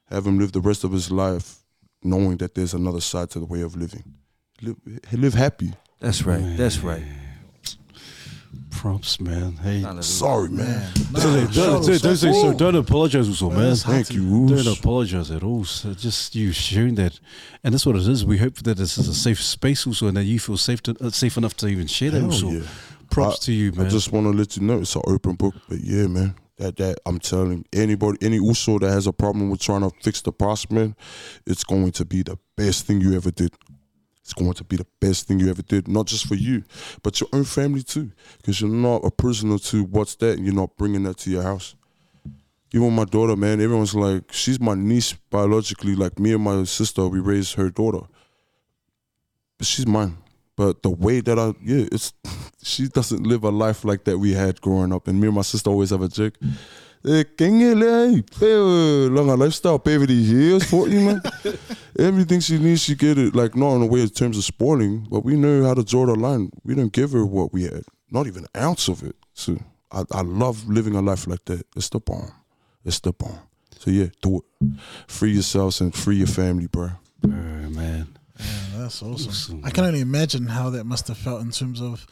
have 0.09 0.25
him 0.25 0.39
live 0.39 0.51
the 0.51 0.61
rest 0.61 0.83
of 0.83 0.91
his 0.91 1.11
life, 1.11 1.59
knowing 2.03 2.37
that 2.37 2.55
there's 2.55 2.73
another 2.73 3.01
side 3.01 3.29
to 3.31 3.39
the 3.39 3.45
way 3.45 3.61
of 3.61 3.75
living. 3.75 4.03
Live, 4.63 4.77
live 5.11 5.33
happy. 5.33 5.73
That's 5.99 6.23
right. 6.23 6.41
That's 6.57 6.79
right. 6.79 7.03
props, 8.71 9.19
man. 9.19 9.53
Hey, 9.57 9.83
Sorry, 10.01 10.49
man. 10.49 10.91
don't, 11.13 11.53
don't, 11.53 11.85
don't, 11.85 12.01
don't, 12.01 12.17
so. 12.17 12.53
don't 12.53 12.75
apologize 12.75 13.27
also, 13.27 13.49
man. 13.49 13.75
Thank 13.75 14.11
you, 14.13 14.23
Roos. 14.23 14.65
Don't 14.65 14.77
apologize 14.79 15.31
at 15.31 15.43
all. 15.43 15.63
So 15.65 15.93
just 15.93 16.35
you 16.35 16.51
sharing 16.53 16.95
that, 16.95 17.19
and 17.63 17.73
that's 17.73 17.85
what 17.85 17.95
it 17.95 18.07
is. 18.07 18.25
We 18.25 18.37
hope 18.37 18.55
that 18.63 18.77
this 18.77 18.97
is 18.97 19.07
a 19.07 19.13
safe 19.13 19.41
space 19.41 19.85
also, 19.85 20.07
and 20.07 20.17
that 20.17 20.23
you 20.23 20.39
feel 20.39 20.57
safe 20.57 20.81
to, 20.83 20.95
uh, 21.01 21.09
safe 21.09 21.37
enough 21.37 21.55
to 21.57 21.67
even 21.67 21.87
share 21.87 22.11
that 22.11 22.21
Hell 22.21 22.31
also. 22.31 22.49
yeah. 22.49 22.61
Props 23.09 23.43
I- 23.43 23.45
to 23.45 23.53
you, 23.53 23.71
man. 23.73 23.85
I 23.87 23.89
just 23.89 24.11
want 24.11 24.25
to 24.27 24.31
let 24.31 24.55
you 24.57 24.63
know 24.63 24.79
it's 24.79 24.95
an 24.95 25.03
open 25.07 25.35
book. 25.35 25.55
But 25.67 25.79
yeah, 25.81 26.07
man, 26.07 26.35
that 26.57 26.77
that 26.77 26.99
I'm 27.05 27.19
telling 27.19 27.65
anybody, 27.73 28.17
any 28.21 28.37
uso 28.37 28.79
that 28.79 28.91
has 28.91 29.07
a 29.07 29.13
problem 29.13 29.49
with 29.49 29.61
trying 29.61 29.81
to 29.81 29.91
fix 30.01 30.21
the 30.21 30.31
past, 30.31 30.71
man, 30.71 30.95
it's 31.45 31.63
going 31.63 31.91
to 31.91 32.05
be 32.05 32.23
the 32.23 32.37
best 32.55 32.85
thing 32.87 33.01
you 33.01 33.13
ever 33.13 33.31
did. 33.31 33.53
It's 34.23 34.33
going 34.33 34.53
to 34.53 34.63
be 34.63 34.77
the 34.77 34.87
best 35.01 35.27
thing 35.27 35.39
you 35.39 35.49
ever 35.49 35.61
did, 35.61 35.89
not 35.89 36.05
just 36.05 36.27
for 36.27 36.35
you, 36.35 36.63
but 37.01 37.19
your 37.19 37.27
own 37.33 37.43
family 37.43 37.83
too. 37.83 38.11
Because 38.37 38.61
you're 38.61 38.69
not 38.69 39.03
a 39.03 39.11
prisoner 39.11 39.57
to 39.57 39.83
what's 39.83 40.15
that, 40.15 40.37
and 40.37 40.45
you're 40.45 40.55
not 40.55 40.77
bringing 40.77 41.03
that 41.03 41.17
to 41.19 41.29
your 41.29 41.43
house. 41.43 41.75
Even 42.71 42.93
my 42.93 43.03
daughter, 43.03 43.35
man, 43.35 43.59
everyone's 43.59 43.93
like, 43.93 44.31
she's 44.31 44.59
my 44.59 44.75
niece 44.75 45.13
biologically. 45.29 45.95
Like 45.95 46.19
me 46.19 46.33
and 46.33 46.41
my 46.41 46.63
sister, 46.63 47.05
we 47.07 47.19
raised 47.19 47.55
her 47.55 47.69
daughter, 47.69 48.07
but 49.57 49.67
she's 49.67 49.85
mine. 49.85 50.17
But 50.55 50.83
the 50.83 50.89
way 50.89 51.19
that 51.19 51.37
I, 51.37 51.53
yeah, 51.61 51.85
it's 51.91 52.13
she 52.63 52.87
doesn't 52.87 53.27
live 53.27 53.43
a 53.43 53.49
life 53.49 53.83
like 53.83 54.05
that 54.05 54.19
we 54.19 54.33
had 54.33 54.61
growing 54.61 54.93
up. 54.93 55.07
And 55.07 55.19
me 55.19 55.27
and 55.27 55.35
my 55.35 55.41
sister 55.41 55.69
always 55.69 55.89
have 55.89 56.01
a 56.01 56.07
joke. 56.07 56.35
Eh, 56.41 56.47
king 57.35 57.61
je 57.61 57.75
lei, 57.75 58.23
eh, 58.41 59.11
lange 59.11 59.37
lifestyle, 59.37 59.79
baby 59.79 60.05
die 60.05 60.13
years 60.13 60.63
for 60.63 60.87
you, 60.87 61.01
man. 61.01 61.21
Everything 61.99 62.41
she 62.41 62.57
needs, 62.57 62.81
she 62.81 62.95
get 62.95 63.17
it. 63.17 63.35
Like 63.35 63.55
not 63.55 63.75
in 63.75 63.81
a 63.81 63.85
way 63.85 64.01
in 64.01 64.09
terms 64.09 64.37
of 64.37 64.43
spoiling, 64.43 65.07
but 65.09 65.25
we 65.25 65.35
know 65.35 65.63
how 65.63 65.73
to 65.73 65.83
draw 65.83 66.05
the 66.05 66.15
line. 66.15 66.49
We 66.63 66.75
didn't 66.75 66.93
give 66.93 67.11
her 67.11 67.25
what 67.25 67.51
we 67.51 67.63
had, 67.63 67.83
not 68.09 68.27
even 68.27 68.45
an 68.45 68.61
ounce 68.61 68.87
of 68.87 69.03
it. 69.03 69.15
So 69.33 69.57
I, 69.91 70.03
I 70.11 70.21
love 70.21 70.67
living 70.67 70.95
a 70.95 71.01
life 71.01 71.27
like 71.27 71.43
that. 71.45 71.65
It's 71.75 71.89
the 71.89 71.99
bomb. 71.99 72.31
It's 72.85 72.99
the 72.99 73.11
bomb. 73.11 73.39
So 73.79 73.91
yeah, 73.91 74.07
do 74.21 74.37
it. 74.37 74.79
Free 75.07 75.33
yourselves 75.33 75.81
and 75.81 75.93
free 75.93 76.15
your 76.15 76.27
family, 76.27 76.67
bro. 76.67 76.89
Oh, 77.25 77.29
man. 77.29 78.07
Yeah, 78.39 78.45
that's 78.79 79.03
awesome. 79.03 79.29
Awesome, 79.29 79.61
I 79.63 79.69
can 79.71 79.85
only 79.85 79.99
imagine 79.99 80.47
how 80.47 80.69
that 80.71 80.85
must 80.85 81.07
have 81.09 81.17
felt 81.17 81.41
in 81.41 81.51
terms 81.51 81.81
of 81.81 82.05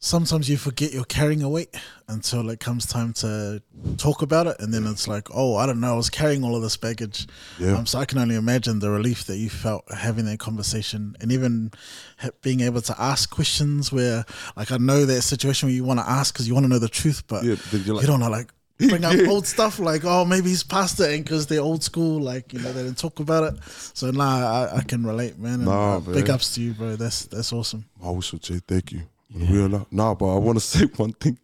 sometimes 0.00 0.48
you 0.48 0.56
forget 0.56 0.92
you're 0.92 1.04
carrying 1.04 1.42
a 1.42 1.48
weight 1.48 1.74
until 2.08 2.48
it 2.50 2.58
comes 2.58 2.86
time 2.86 3.12
to 3.12 3.62
talk 3.98 4.22
about 4.22 4.46
it, 4.46 4.56
and 4.58 4.72
then 4.74 4.86
it's 4.86 5.06
like, 5.06 5.28
oh, 5.32 5.56
I 5.56 5.66
don't 5.66 5.78
know, 5.80 5.92
I 5.92 5.96
was 5.96 6.10
carrying 6.10 6.42
all 6.42 6.56
of 6.56 6.62
this 6.62 6.76
baggage. 6.76 7.26
Yeah. 7.58 7.76
Um, 7.76 7.86
so 7.86 7.98
I 7.98 8.04
can 8.06 8.18
only 8.18 8.34
imagine 8.34 8.78
the 8.80 8.90
relief 8.90 9.24
that 9.26 9.36
you 9.36 9.48
felt 9.50 9.84
having 9.92 10.24
that 10.24 10.38
conversation, 10.38 11.16
and 11.20 11.30
even 11.30 11.70
ha- 12.18 12.30
being 12.42 12.60
able 12.60 12.80
to 12.80 13.00
ask 13.00 13.30
questions 13.30 13.92
where, 13.92 14.24
like, 14.56 14.72
I 14.72 14.78
know 14.78 15.04
that 15.04 15.22
situation 15.22 15.68
where 15.68 15.74
you 15.74 15.84
want 15.84 16.00
to 16.00 16.08
ask 16.08 16.34
because 16.34 16.48
you 16.48 16.54
want 16.54 16.64
to 16.64 16.68
know 16.70 16.78
the 16.80 16.88
truth, 16.88 17.22
but 17.28 17.44
Yeah, 17.44 17.56
like- 17.72 17.86
you 17.86 18.06
don't 18.06 18.20
know, 18.20 18.30
like. 18.30 18.50
Bring 18.88 19.04
up 19.04 19.14
old 19.28 19.46
stuff 19.46 19.78
like, 19.78 20.06
oh, 20.06 20.24
maybe 20.24 20.48
he's 20.48 20.62
past 20.62 20.98
it, 21.00 21.10
and 21.14 21.22
because 21.22 21.46
they're 21.46 21.60
old 21.60 21.84
school, 21.84 22.18
like 22.18 22.54
you 22.54 22.60
know, 22.60 22.72
they 22.72 22.82
didn't 22.82 22.96
talk 22.96 23.20
about 23.20 23.52
it. 23.52 23.62
So 23.68 24.10
nah, 24.10 24.70
I, 24.72 24.78
I 24.78 24.82
can 24.84 25.04
relate, 25.04 25.38
man. 25.38 25.56
And, 25.56 25.64
Nah, 25.66 25.96
uh, 25.98 26.00
Big 26.00 26.30
ups 26.30 26.54
to 26.54 26.62
you, 26.62 26.72
bro. 26.72 26.96
That's 26.96 27.26
that's 27.26 27.52
awesome. 27.52 27.84
I 28.02 28.06
also 28.06 28.38
say 28.40 28.58
thank 28.66 28.92
you. 28.92 29.02
Real 29.34 29.68
love. 29.68 29.86
Nah, 29.92 30.14
but 30.14 30.34
I 30.34 30.38
want 30.38 30.58
to 30.58 30.64
say 30.72 30.86
one 30.96 31.12
thing. 31.12 31.38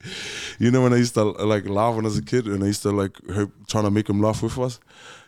You 0.58 0.70
know 0.70 0.82
when 0.82 0.92
I 0.92 0.96
used 0.96 1.14
to 1.14 1.24
like 1.24 1.68
laugh 1.68 1.94
when 1.94 2.04
I 2.04 2.08
was 2.08 2.18
a 2.18 2.22
kid, 2.22 2.46
and 2.46 2.62
I 2.62 2.66
used 2.66 2.82
to 2.82 2.90
like 2.90 3.12
her, 3.28 3.48
trying 3.68 3.84
to 3.84 3.90
make 3.90 4.08
him 4.08 4.20
laugh 4.20 4.42
with 4.42 4.58
us. 4.58 4.80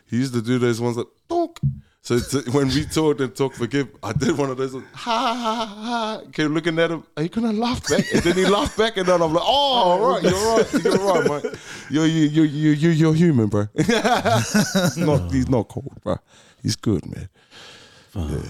He 0.05 0.17
used 0.17 0.33
to 0.33 0.41
do 0.41 0.57
those 0.59 0.81
ones 0.81 0.97
like 0.97 1.07
donk, 1.29 1.59
So 2.01 2.15
it's- 2.15 2.33
uh, 2.33 2.41
when 2.51 2.67
we 2.69 2.83
talked 2.85 3.21
and 3.21 3.35
talk 3.35 3.53
forgive, 3.53 3.87
I 4.01 4.11
did 4.13 4.35
one 4.37 4.49
of 4.49 4.57
those 4.57 4.73
ha 4.73 4.81
ha 4.93 5.33
ha 5.35 5.65
ha. 5.65 6.21
Kept 6.33 6.49
looking 6.51 6.79
at 6.79 6.89
him. 6.91 7.03
Are 7.15 7.23
you 7.23 7.29
gonna 7.29 7.53
laugh 7.53 7.87
back, 7.87 8.05
and 8.13 8.23
then 8.23 8.35
he 8.35 8.45
laughed 8.45 8.77
back, 8.77 8.97
and 8.97 9.05
then 9.07 9.21
I'm 9.21 9.33
like, 9.33 9.43
oh, 9.45 9.47
all 9.47 10.09
right, 10.09 10.23
you're 10.23 10.33
right, 10.33 10.83
you're 10.83 10.97
right, 10.97 11.43
man. 11.43 11.53
You're 11.89 12.07
you 12.07 12.23
you 12.27 12.43
you 12.43 12.71
you 12.71 12.89
you're 12.89 13.13
human, 13.13 13.47
bro. 13.47 13.67
he's 13.75 13.87
not 14.97 15.31
he's 15.31 15.47
not 15.49 15.67
cold, 15.69 15.93
bro. 16.03 16.17
He's 16.63 16.75
good, 16.75 17.05
man. 17.05 17.29
Yeah. 18.15 18.41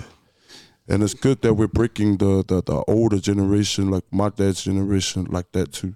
And 0.90 1.04
it's 1.04 1.14
good 1.14 1.44
that 1.44 1.54
we're 1.54 1.68
breaking 1.68 2.18
the, 2.18 2.44
the 2.46 2.64
the 2.64 2.84
older 2.88 3.20
generation, 3.20 3.92
like 3.92 4.06
my 4.12 4.30
dad's 4.30 4.64
generation, 4.64 5.26
like 5.26 5.52
that 5.52 5.72
too. 5.72 5.96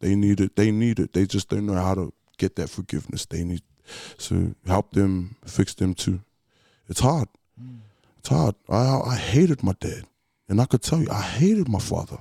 They 0.00 0.14
need 0.14 0.38
it. 0.38 0.54
They 0.54 0.70
need 0.70 0.98
it. 1.00 1.14
They 1.14 1.24
just 1.24 1.48
don't 1.48 1.64
know 1.64 1.80
how 1.80 1.94
to 1.94 2.12
get 2.36 2.56
that 2.56 2.68
forgiveness. 2.68 3.24
They 3.24 3.42
need 3.42 3.62
so 4.18 4.54
help 4.66 4.92
them 4.92 5.36
fix 5.46 5.72
them 5.72 5.94
too. 5.94 6.20
It's 6.88 7.00
hard. 7.00 7.28
Mm. 7.58 7.78
It's 8.18 8.28
hard. 8.28 8.54
I 8.68 9.00
I 9.06 9.16
hated 9.16 9.62
my 9.62 9.74
dad, 9.80 10.04
and 10.46 10.60
I 10.60 10.66
could 10.66 10.82
tell 10.82 11.00
you 11.00 11.08
I 11.10 11.22
hated 11.22 11.66
my 11.66 11.78
father. 11.78 12.18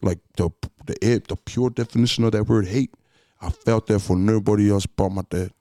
Like 0.00 0.20
the 0.36 0.48
the 0.86 0.94
the 1.28 1.36
pure 1.36 1.68
definition 1.68 2.24
of 2.24 2.32
that 2.32 2.48
word 2.48 2.66
hate. 2.66 2.94
I 3.42 3.50
felt 3.50 3.88
that 3.88 3.98
for 3.98 4.16
nobody 4.16 4.70
else 4.70 4.86
but 4.86 5.10
my 5.10 5.22
dad. 5.28 5.52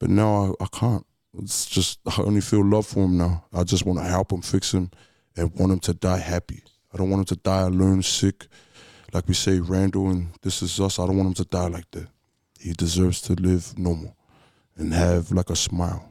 But 0.00 0.10
now 0.10 0.56
I, 0.60 0.64
I 0.64 0.66
can't. 0.72 1.06
It's 1.38 1.66
just 1.66 2.00
I 2.04 2.20
only 2.22 2.40
feel 2.40 2.64
love 2.64 2.86
for 2.86 3.04
him 3.04 3.16
now. 3.16 3.44
I 3.52 3.62
just 3.62 3.86
want 3.86 4.00
to 4.00 4.04
help 4.04 4.32
him 4.32 4.42
fix 4.42 4.74
him 4.74 4.90
and 5.36 5.54
want 5.54 5.72
him 5.72 5.80
to 5.80 5.94
die 5.94 6.18
happy. 6.18 6.62
I 6.92 6.98
don't 6.98 7.10
want 7.10 7.20
him 7.20 7.36
to 7.36 7.42
die 7.42 7.62
alone, 7.62 8.02
sick. 8.02 8.46
Like 9.12 9.26
we 9.28 9.34
say, 9.34 9.58
Randall 9.60 10.10
and 10.10 10.28
this 10.42 10.62
is 10.62 10.78
us. 10.80 10.98
I 10.98 11.06
don't 11.06 11.16
want 11.16 11.28
him 11.28 11.34
to 11.34 11.44
die 11.44 11.68
like 11.68 11.90
that. 11.92 12.08
He 12.58 12.72
deserves 12.72 13.20
to 13.22 13.34
live 13.34 13.78
normal 13.78 14.16
and 14.76 14.92
have 14.92 15.32
like 15.32 15.50
a 15.50 15.56
smile. 15.56 16.10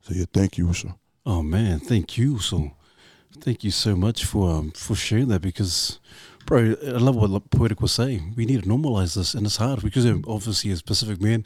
So 0.00 0.14
yeah, 0.14 0.24
thank 0.32 0.58
you, 0.58 0.72
sir. 0.72 0.94
Oh 1.24 1.42
man, 1.42 1.80
thank 1.80 2.16
you. 2.16 2.38
So, 2.38 2.70
thank 3.40 3.64
you 3.64 3.72
so 3.72 3.96
much 3.96 4.24
for 4.24 4.50
um, 4.50 4.70
for 4.70 4.94
sharing 4.94 5.28
that 5.28 5.42
because, 5.42 5.98
bro, 6.46 6.76
I 6.86 6.98
love 6.98 7.16
what 7.16 7.50
Poetik 7.50 7.80
was 7.80 7.92
saying. 7.92 8.34
We 8.36 8.46
need 8.46 8.62
to 8.62 8.68
normalize 8.68 9.16
this, 9.16 9.34
and 9.34 9.44
it's 9.44 9.56
hard 9.56 9.82
because 9.82 10.06
um, 10.06 10.24
obviously 10.28 10.70
as 10.70 10.82
Pacific 10.82 11.20
men, 11.20 11.44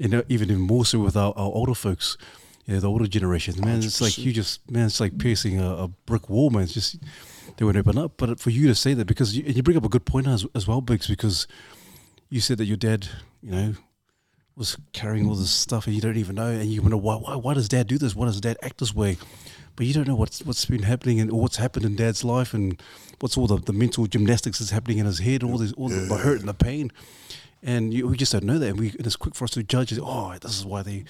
and 0.00 0.14
even 0.28 0.50
even 0.50 0.60
more 0.60 0.86
so 0.86 1.00
with 1.00 1.16
our, 1.16 1.34
our 1.36 1.52
older 1.52 1.74
folks, 1.74 2.16
yeah, 2.68 2.80
the 2.80 2.86
older 2.86 3.06
generations, 3.06 3.58
man, 3.58 3.78
it's 3.78 4.02
like 4.02 4.18
you 4.18 4.30
just 4.30 4.70
man, 4.70 4.86
it's 4.86 5.00
like 5.00 5.16
piercing 5.16 5.58
a, 5.58 5.84
a 5.84 5.88
brick 5.88 6.28
wall, 6.28 6.50
man. 6.50 6.64
It's 6.64 6.74
just 6.74 6.98
they 7.56 7.64
won't 7.64 7.78
open 7.78 7.96
up. 7.96 8.12
But 8.18 8.38
for 8.38 8.50
you 8.50 8.68
to 8.68 8.74
say 8.74 8.92
that 8.92 9.06
because 9.06 9.34
you, 9.34 9.42
and 9.46 9.56
you 9.56 9.62
bring 9.62 9.78
up 9.78 9.86
a 9.86 9.88
good 9.88 10.04
point 10.04 10.26
as, 10.26 10.46
as 10.54 10.68
well, 10.68 10.82
Biggs, 10.82 11.06
because 11.06 11.46
you 12.28 12.40
said 12.40 12.58
that 12.58 12.66
your 12.66 12.76
dad, 12.76 13.08
you 13.42 13.50
know, 13.52 13.74
was 14.54 14.76
carrying 14.92 15.26
all 15.26 15.34
this 15.34 15.50
stuff 15.50 15.86
and 15.86 15.94
you 15.94 16.02
don't 16.02 16.18
even 16.18 16.34
know, 16.34 16.48
and 16.48 16.66
you 16.66 16.82
wonder 16.82 16.98
why, 16.98 17.14
why, 17.14 17.36
why 17.36 17.54
does 17.54 17.70
dad 17.70 17.86
do 17.86 17.96
this? 17.96 18.14
Why 18.14 18.26
does 18.26 18.38
dad 18.38 18.58
act 18.62 18.78
this 18.78 18.94
way? 18.94 19.16
But 19.74 19.86
you 19.86 19.94
don't 19.94 20.06
know 20.06 20.16
what's 20.16 20.42
what's 20.42 20.66
been 20.66 20.82
happening 20.82 21.20
and 21.20 21.32
what's 21.32 21.56
happened 21.56 21.86
in 21.86 21.96
dad's 21.96 22.22
life 22.22 22.52
and 22.52 22.78
what's 23.20 23.38
all 23.38 23.46
the, 23.46 23.56
the 23.56 23.72
mental 23.72 24.06
gymnastics 24.06 24.58
that's 24.58 24.72
happening 24.72 24.98
in 24.98 25.06
his 25.06 25.20
head, 25.20 25.42
all 25.42 25.56
this, 25.56 25.72
all 25.72 25.88
the, 25.88 26.00
the 26.00 26.18
hurt 26.18 26.40
and 26.40 26.48
the 26.50 26.54
pain, 26.54 26.92
and 27.62 27.94
you, 27.94 28.08
we 28.08 28.16
just 28.18 28.32
don't 28.32 28.44
know 28.44 28.58
that. 28.58 28.68
And, 28.68 28.78
we, 28.78 28.90
and 28.90 29.06
it's 29.06 29.16
quick 29.16 29.34
for 29.34 29.44
us 29.44 29.52
to 29.52 29.62
judge. 29.62 29.98
Oh, 29.98 30.36
this 30.38 30.58
is 30.58 30.66
why 30.66 30.82
they. 30.82 31.04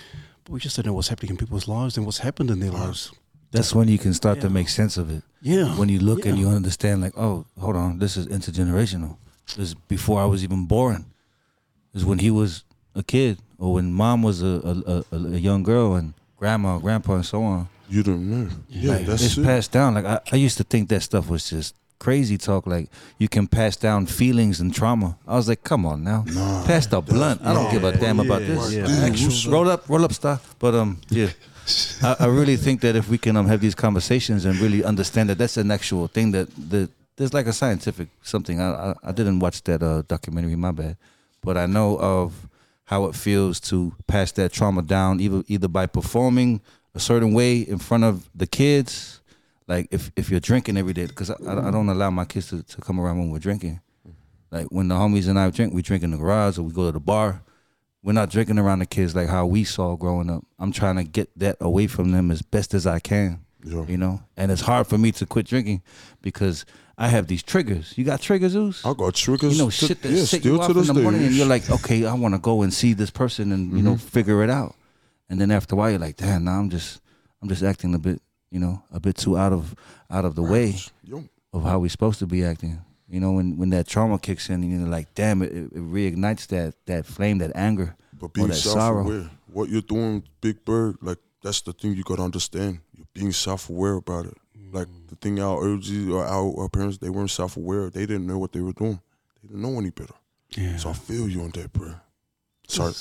But 0.49 0.55
we 0.55 0.61
just 0.61 0.77
don't 0.77 0.87
know 0.87 0.95
what's 0.95 1.09
happening 1.09 1.33
in 1.33 1.37
people's 1.37 1.69
lives 1.69 1.99
and 1.99 2.07
what's 2.07 2.19
happened 2.19 2.51
in 2.51 2.59
their 2.59 2.71
lives. 2.71 3.13
That's 3.51 3.75
when 3.75 3.87
you 3.87 3.99
can 3.99 4.15
start 4.15 4.41
to 4.41 4.49
make 4.49 4.71
sense 4.71 4.97
of 4.97 5.11
it. 5.11 5.23
Yeah. 5.43 5.77
When 5.77 5.91
you 5.91 5.99
look 5.99 6.25
and 6.25 6.39
you 6.39 6.49
understand, 6.49 7.03
like, 7.03 7.13
oh, 7.19 7.45
hold 7.61 7.77
on, 7.77 7.99
this 7.99 8.17
is 8.17 8.27
intergenerational. 8.29 9.19
This 9.49 9.59
is 9.59 9.75
before 9.75 10.23
I 10.23 10.25
was 10.25 10.43
even 10.43 10.65
born. 10.65 11.05
This 11.93 12.01
is 12.03 12.07
when 12.07 12.19
he 12.21 12.31
was 12.31 12.65
a 12.95 13.03
kid, 13.03 13.39
or 13.59 13.75
when 13.75 13.93
mom 13.93 14.23
was 14.23 14.43
a 14.43 14.47
a, 14.47 15.05
a, 15.15 15.17
a 15.17 15.39
young 15.39 15.63
girl, 15.63 15.95
and 15.95 16.15
grandma, 16.39 16.79
grandpa, 16.79 17.17
and 17.17 17.27
so 17.27 17.43
on. 17.43 17.69
You 17.91 18.03
don't 18.03 18.31
know. 18.31 18.49
Yeah, 18.69 18.93
like, 18.93 19.07
that's 19.07 19.25
it's 19.25 19.37
it. 19.37 19.45
passed 19.45 19.73
down. 19.73 19.95
Like 19.95 20.07
I, 20.07 20.21
I 20.33 20.37
used 20.37 20.57
to 20.59 20.65
think 20.65 20.89
that 20.89 21.03
stuff 21.03 21.29
was 21.29 21.49
just 21.49 21.75
crazy 21.99 22.39
talk. 22.39 22.67
Like 22.67 22.91
you 23.19 23.29
can 23.29 23.47
pass 23.47 23.77
down 23.77 24.07
feelings 24.07 24.61
and 24.61 24.75
trauma. 24.75 25.19
I 25.27 25.35
was 25.37 25.49
like, 25.49 25.65
come 25.65 25.87
on 25.87 26.05
now, 26.05 26.25
pass 26.67 26.87
the 26.87 27.01
blunt. 27.01 27.41
I 27.45 27.53
don't 27.55 27.71
give 27.71 27.85
a 27.85 27.93
damn 27.97 28.21
about 28.21 28.41
this. 28.41 28.73
yeah. 28.73 29.51
Roll 29.53 29.69
up, 29.69 29.89
roll 29.89 30.05
up, 30.05 30.13
star. 30.13 30.41
But 30.59 30.75
um, 30.75 31.01
yeah. 31.09 31.31
I, 32.03 32.17
I 32.21 32.27
really 32.27 32.57
think 32.57 32.81
that 32.81 32.97
if 32.97 33.09
we 33.09 33.19
can 33.19 33.37
um, 33.37 33.47
have 33.47 33.61
these 33.61 33.75
conversations 33.75 34.47
and 34.47 34.57
really 34.59 34.83
understand 34.83 35.29
that 35.29 35.37
that's 35.39 35.59
an 35.59 35.71
actual 35.71 36.09
thing 36.09 36.31
that 36.33 36.49
that 36.71 36.91
there's 37.17 37.35
like 37.35 37.47
a 37.47 37.53
scientific 37.53 38.09
something. 38.23 38.61
I 38.61 38.91
I, 38.91 38.95
I 39.05 39.13
didn't 39.13 39.41
watch 39.41 39.63
that 39.65 39.83
uh, 39.83 40.03
documentary, 40.09 40.57
my 40.57 40.71
bad, 40.73 40.97
but 41.43 41.57
I 41.59 41.67
know 41.67 41.99
of 41.99 42.49
how 42.85 43.05
it 43.05 43.15
feels 43.15 43.61
to 43.61 43.93
pass 44.07 44.33
that 44.33 44.51
trauma 44.53 44.81
down, 44.81 45.21
either 45.21 45.43
either 45.47 45.69
by 45.69 45.85
performing 45.87 46.63
a 46.95 47.01
certain 47.01 47.35
way 47.35 47.59
in 47.59 47.79
front 47.79 48.05
of 48.05 48.31
the 48.35 48.47
kids, 48.47 49.18
like 49.69 49.87
if 49.93 50.11
if 50.17 50.31
you're 50.31 50.41
drinking 50.41 50.77
every 50.77 50.93
day, 50.95 51.07
because 51.07 51.31
I, 51.31 51.35
I 51.47 51.69
I 51.69 51.71
don't 51.71 51.89
allow 51.89 52.11
my 52.11 52.25
kids 52.25 52.49
to, 52.49 52.63
to 52.63 52.81
come 52.81 52.99
around 52.99 53.19
when 53.19 53.31
we're 53.31 53.39
drinking. 53.39 53.81
Like 54.51 54.67
when 54.71 54.89
the 54.89 54.95
homies 54.97 55.29
and 55.29 55.39
I 55.39 55.51
drink, 55.51 55.75
we 55.75 55.83
drink 55.83 56.03
in 56.03 56.11
the 56.11 56.17
garage 56.17 56.59
or 56.59 56.63
we 56.63 56.73
go 56.73 56.87
to 56.87 56.93
the 56.93 57.01
bar 57.01 57.43
we're 58.01 58.13
not 58.13 58.31
drinking 58.31 58.59
around 58.61 58.79
the 58.79 58.87
kids 58.87 59.17
like 59.17 59.29
how 59.29 59.45
we 59.45 59.65
saw 59.65 59.97
growing 59.97 60.31
up. 60.31 60.45
I'm 60.61 60.71
trying 60.71 60.97
to 60.97 61.05
get 61.05 61.29
that 61.37 61.57
away 61.61 61.89
from 61.89 62.13
them 62.13 62.31
as 62.31 62.43
best 62.43 62.73
as 62.73 62.87
I 62.87 63.01
can. 63.01 63.41
Yeah. 63.65 63.85
You 63.89 63.97
know, 63.97 64.23
and 64.37 64.53
it's 64.53 64.61
hard 64.63 64.87
for 64.87 64.97
me 64.97 65.11
to 65.13 65.27
quit 65.27 65.47
drinking 65.47 65.83
because 66.23 66.65
I 66.97 67.09
have 67.09 67.27
these 67.27 67.43
triggers. 67.43 67.95
You 67.99 68.05
got 68.05 68.21
triggers, 68.21 68.53
Zeus? 68.53 68.87
I 68.87 68.95
got 68.95 69.15
triggers. 69.15 69.59
You 69.59 69.65
know, 69.65 69.71
to- 69.71 69.87
shit 69.89 70.01
that 70.03 70.13
yeah, 70.13 70.25
set 70.25 70.45
you 70.45 70.57
to 70.57 70.63
off 70.63 70.71
in 70.71 70.77
the 70.77 70.95
day. 70.95 71.03
morning, 71.03 71.25
and 71.25 71.35
you're 71.35 71.45
like, 71.47 71.69
okay, 71.79 72.07
I 72.07 72.15
want 72.15 72.35
to 72.35 72.39
go 72.41 72.63
and 72.63 72.73
see 72.73 72.93
this 72.95 73.11
person 73.11 73.51
and 73.51 73.73
you 73.77 73.83
know 73.83 73.95
Mm-hmm. 73.95 74.07
figure 74.07 74.45
it 74.45 74.49
out. 74.49 74.77
And 75.29 75.41
then 75.41 75.51
after 75.51 75.75
a 75.75 75.79
while, 75.79 75.91
you're 75.91 75.99
like, 75.99 76.17
damn, 76.17 76.45
now 76.45 76.61
I'm 76.61 76.71
just, 76.71 77.01
I'm 77.43 77.49
just 77.49 77.65
acting 77.65 77.95
a 77.97 77.99
bit, 77.99 78.23
you 78.51 78.59
know, 78.61 78.83
a 78.93 79.01
bit 79.01 79.17
too 79.17 79.37
out 79.37 79.53
of, 79.53 79.75
out 80.11 80.25
of 80.25 80.35
the 80.35 80.43
way 80.43 80.75
of 81.53 81.63
how 81.65 81.79
we're 81.79 81.89
supposed 81.89 82.19
to 82.21 82.27
be 82.27 82.45
acting. 82.45 82.81
You 83.09 83.21
know, 83.21 83.33
when 83.33 83.57
when 83.57 83.71
that 83.71 83.87
trauma 83.87 84.19
kicks 84.19 84.49
in, 84.51 84.63
and 84.63 84.81
you're 84.81 84.89
like, 84.89 85.15
damn, 85.15 85.41
it, 85.43 85.53
it 85.53 85.73
reignites 85.75 86.47
that 86.49 86.75
that 86.87 87.07
flame, 87.07 87.39
that 87.39 87.53
anger, 87.55 87.97
But 88.13 88.27
or 88.27 88.29
being 88.29 88.49
that 88.49 88.55
sorrow. 88.55 89.03
self-aware, 89.05 89.31
what 89.53 89.69
you're 89.71 89.81
doing, 89.81 90.25
Big 90.43 90.63
Bird, 90.65 90.97
like 91.01 91.19
that's 91.43 91.63
the 91.63 91.73
thing 91.73 91.95
you 91.95 92.03
gotta 92.03 92.23
understand. 92.23 92.81
You're 92.95 93.07
being 93.15 93.33
self-aware 93.33 93.95
about 93.95 94.27
it. 94.27 94.37
Like 94.71 94.89
the 95.07 95.17
thing 95.17 95.41
our 95.41 95.57
OGs 95.73 96.11
or 96.11 96.23
our, 96.27 96.61
our 96.61 96.69
parents, 96.69 96.99
they 96.99 97.09
weren't 97.09 97.31
self-aware. 97.31 97.89
They 97.89 98.05
didn't 98.05 98.27
know 98.27 98.37
what 98.39 98.53
they 98.53 98.61
were 98.61 98.75
doing. 98.75 99.01
They 99.43 99.49
didn't 99.49 99.63
know 99.63 99.79
any 99.79 99.89
better. 99.91 100.13
Yeah. 100.51 100.77
So 100.77 100.91
I 100.91 100.93
feel 100.93 101.27
you 101.27 101.41
on 101.41 101.51
that, 101.53 101.73
bro. 101.73 101.95
Sorry. 102.69 102.93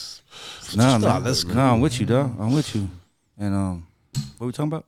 No, 0.77 0.97
Nah, 0.97 1.19
no, 1.19 1.25
let's 1.25 1.43
no, 1.43 1.61
I'm 1.61 1.81
with 1.81 1.99
you, 1.99 2.05
dog. 2.05 2.33
I'm 2.39 2.53
with 2.53 2.73
you. 2.73 2.87
And 3.37 3.53
um, 3.53 3.87
what 4.37 4.47
we 4.47 4.53
talking 4.53 4.71
about? 4.71 4.85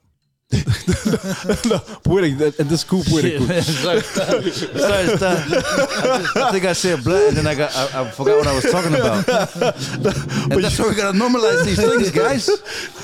Poetik, 2.04 2.38
that, 2.40 2.60
and 2.60 2.70
this 2.70 2.84
cool 2.84 3.04
poetic. 3.04 3.40
Shit. 3.40 3.64
Sorry, 3.64 4.02
stop. 4.02 4.28
Sorry, 4.44 5.18
stop. 5.18 5.38
I, 5.38 5.50
just- 5.50 6.38
I 6.38 6.52
think 6.52 6.66
I 6.66 6.74
said 6.74 7.04
blood, 7.04 7.30
and 7.30 7.38
then 7.38 7.48
I 7.48 7.56
got 7.56 7.76
I, 7.76 8.02
I 8.02 8.12
forgot 8.12 8.38
what 8.40 8.48
I 8.48 8.56
was 8.56 8.64
talking 8.72 8.94
about. 8.96 9.28
and 10.52 10.64
that's 10.64 10.80
why 10.80 10.90
we 10.90 10.96
gotta 10.96 11.18
normalize 11.18 11.66
these 11.66 11.78
things, 11.80 12.10
guys. 12.12 12.50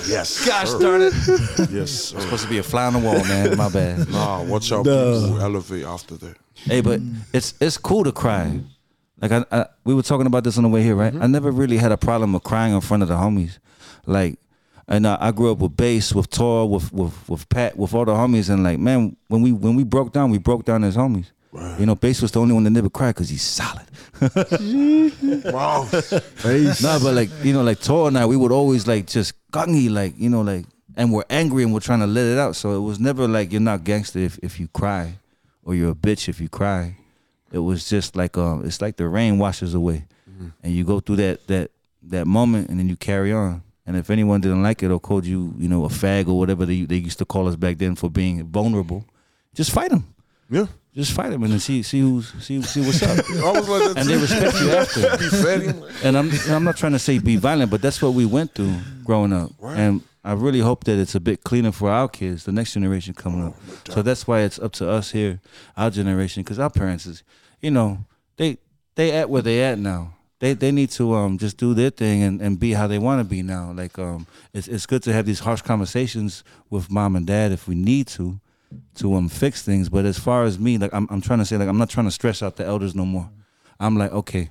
Yes. 0.09 0.45
Gosh 0.45 0.69
sir. 0.69 0.79
darn 0.79 1.01
it! 1.01 1.13
Yes. 1.71 1.91
sir. 1.91 2.19
Supposed 2.19 2.43
to 2.43 2.49
be 2.49 2.57
a 2.57 2.63
fly 2.63 2.85
on 2.85 2.93
the 2.93 2.99
wall, 2.99 3.23
man. 3.25 3.55
My 3.57 3.69
bad. 3.69 4.09
Nah, 4.09 4.43
watch 4.43 4.71
out. 4.71 4.85
No. 4.85 5.21
People 5.21 5.41
elevate 5.41 5.85
after 5.85 6.15
that. 6.15 6.35
Hey, 6.55 6.81
but 6.81 6.99
it's 7.33 7.53
it's 7.61 7.77
cool 7.77 8.03
to 8.05 8.11
cry. 8.11 8.59
Like 9.21 9.31
I, 9.31 9.45
I 9.51 9.65
we 9.83 9.93
were 9.93 10.01
talking 10.03 10.25
about 10.25 10.43
this 10.43 10.57
on 10.57 10.63
the 10.63 10.69
way 10.69 10.81
here, 10.81 10.95
right? 10.95 11.13
Mm-hmm. 11.13 11.23
I 11.23 11.27
never 11.27 11.51
really 11.51 11.77
had 11.77 11.91
a 11.91 11.97
problem 11.97 12.33
with 12.33 12.43
crying 12.43 12.73
in 12.73 12.81
front 12.81 13.03
of 13.03 13.09
the 13.09 13.15
homies. 13.15 13.59
Like, 14.07 14.37
and 14.87 15.07
I, 15.07 15.17
I 15.19 15.31
grew 15.31 15.51
up 15.51 15.59
with 15.59 15.75
bass, 15.75 16.13
with 16.13 16.29
Tor, 16.29 16.69
with 16.69 16.91
with 16.93 17.29
with 17.29 17.49
Pat, 17.49 17.77
with 17.77 17.93
all 17.93 18.05
the 18.05 18.13
homies, 18.13 18.49
and 18.49 18.63
like, 18.63 18.79
man, 18.79 19.15
when 19.27 19.41
we 19.41 19.51
when 19.51 19.75
we 19.75 19.83
broke 19.83 20.13
down, 20.13 20.31
we 20.31 20.37
broke 20.37 20.65
down 20.65 20.83
as 20.83 20.95
homies. 20.95 21.31
Right. 21.51 21.79
You 21.79 21.85
know, 21.85 21.95
bass 21.95 22.21
was 22.21 22.31
the 22.31 22.41
only 22.41 22.53
one 22.53 22.65
that 22.65 22.71
never 22.71 22.89
cried 22.89 23.15
because 23.15 23.29
he's 23.29 23.41
solid. 23.41 23.85
Wow. 25.45 25.87
no, 26.81 26.99
but 27.01 27.13
like 27.13 27.29
you 27.43 27.53
know, 27.53 27.63
like 27.63 27.79
Tor 27.79 28.07
and 28.07 28.17
I, 28.17 28.25
we 28.25 28.35
would 28.35 28.51
always 28.51 28.87
like 28.87 29.07
just 29.07 29.33
gungy, 29.51 29.89
like 29.89 30.13
you 30.17 30.29
know, 30.29 30.41
like, 30.41 30.65
and 30.95 31.11
we're 31.11 31.23
angry 31.29 31.63
and 31.63 31.73
we're 31.73 31.79
trying 31.79 31.99
to 31.99 32.07
let 32.07 32.25
it 32.25 32.37
out. 32.37 32.55
So 32.55 32.75
it 32.75 32.79
was 32.79 32.99
never 32.99 33.27
like 33.27 33.51
you're 33.51 33.61
not 33.61 33.83
gangster 33.83 34.19
if 34.19 34.37
if 34.43 34.59
you 34.59 34.67
cry, 34.69 35.17
or 35.63 35.75
you're 35.75 35.91
a 35.91 35.95
bitch 35.95 36.27
if 36.29 36.39
you 36.41 36.49
cry. 36.49 36.97
It 37.51 37.59
was 37.59 37.87
just 37.89 38.15
like 38.15 38.37
um, 38.37 38.65
it's 38.65 38.81
like 38.81 38.97
the 38.97 39.07
rain 39.07 39.37
washes 39.37 39.73
away, 39.73 40.05
and 40.63 40.73
you 40.73 40.83
go 40.83 40.99
through 40.99 41.17
that 41.17 41.47
that 41.47 41.71
that 42.03 42.27
moment, 42.27 42.69
and 42.69 42.79
then 42.79 42.89
you 42.89 42.95
carry 42.97 43.31
on. 43.31 43.63
And 43.85 43.95
if 43.95 44.09
anyone 44.09 44.41
didn't 44.41 44.63
like 44.63 44.81
it 44.81 44.89
or 44.89 44.99
called 44.99 45.25
you, 45.25 45.53
you 45.57 45.67
know, 45.67 45.85
a 45.85 45.89
fag 45.89 46.27
or 46.27 46.37
whatever 46.37 46.65
they 46.65 46.81
they 46.81 46.97
used 46.97 47.19
to 47.19 47.25
call 47.25 47.47
us 47.47 47.55
back 47.55 47.77
then 47.77 47.95
for 47.95 48.09
being 48.09 48.43
vulnerable, 48.45 49.05
just 49.53 49.71
fight 49.71 49.91
them. 49.91 50.13
Yeah. 50.49 50.67
Just 50.93 51.11
fight 51.11 51.29
them 51.31 51.43
and 51.43 51.51
then 51.51 51.59
see 51.59 51.83
see 51.83 51.99
who's 51.99 52.31
see 52.41 52.61
see 52.61 52.81
what's 52.81 53.03
up. 53.03 53.25
Like 53.29 53.97
and 53.97 54.09
they 54.09 54.17
respect 54.17 54.61
you 54.61 54.71
after. 54.71 55.01
And 56.07 56.17
I'm 56.17 56.31
I'm 56.49 56.63
not 56.63 56.77
trying 56.77 56.93
to 56.93 56.99
say 56.99 57.19
be 57.19 57.35
violent, 57.35 57.69
but 57.69 57.81
that's 57.81 58.01
what 58.01 58.13
we 58.13 58.25
went 58.25 58.55
through 58.55 58.75
growing 59.03 59.33
up. 59.33 59.51
Right. 59.59 59.77
And 59.77 60.01
I 60.23 60.33
really 60.33 60.59
hope 60.59 60.85
that 60.85 60.97
it's 60.97 61.13
a 61.13 61.19
bit 61.19 61.43
cleaner 61.43 61.71
for 61.71 61.91
our 61.91 62.07
kids, 62.07 62.45
the 62.45 62.51
next 62.51 62.73
generation 62.73 63.13
coming 63.13 63.45
up. 63.45 63.55
So 63.89 64.01
that's 64.01 64.25
why 64.25 64.41
it's 64.41 64.57
up 64.57 64.71
to 64.73 64.89
us 64.89 65.11
here, 65.11 65.39
our 65.77 65.91
generation, 65.91 66.41
because 66.41 66.57
our 66.57 66.71
parents 66.71 67.05
is, 67.05 67.23
you 67.61 67.69
know, 67.69 67.99
they 68.37 68.57
they 68.95 69.11
at 69.11 69.29
where 69.29 69.43
they 69.43 69.63
at 69.63 69.77
now. 69.77 70.14
They 70.39 70.53
they 70.53 70.71
need 70.71 70.89
to 70.91 71.13
um 71.13 71.37
just 71.37 71.57
do 71.57 71.73
their 71.73 71.89
thing 71.89 72.23
and, 72.23 72.41
and 72.41 72.59
be 72.59 72.73
how 72.73 72.87
they 72.87 72.99
want 72.99 73.19
to 73.19 73.23
be 73.23 73.41
now. 73.41 73.71
Like 73.71 73.97
um, 73.97 74.27
it's 74.53 74.67
it's 74.67 74.85
good 74.85 75.03
to 75.03 75.13
have 75.13 75.25
these 75.25 75.39
harsh 75.39 75.61
conversations 75.61 76.43
with 76.69 76.91
mom 76.91 77.15
and 77.15 77.25
dad 77.25 77.51
if 77.51 77.67
we 77.67 77.75
need 77.75 78.07
to, 78.07 78.39
to 78.95 79.15
um 79.15 79.29
fix 79.29 79.63
things. 79.63 79.89
But 79.89 80.05
as 80.05 80.19
far 80.19 80.43
as 80.43 80.59
me, 80.59 80.77
like 80.77 80.93
I'm 80.93 81.07
I'm 81.09 81.21
trying 81.21 81.39
to 81.39 81.45
say 81.45 81.57
like 81.57 81.69
I'm 81.69 81.77
not 81.77 81.89
trying 81.89 82.07
to 82.07 82.11
stress 82.11 82.43
out 82.43 82.57
the 82.57 82.65
elders 82.65 82.95
no 82.95 83.05
more. 83.05 83.29
I'm 83.79 83.97
like 83.97 84.11
okay, 84.11 84.49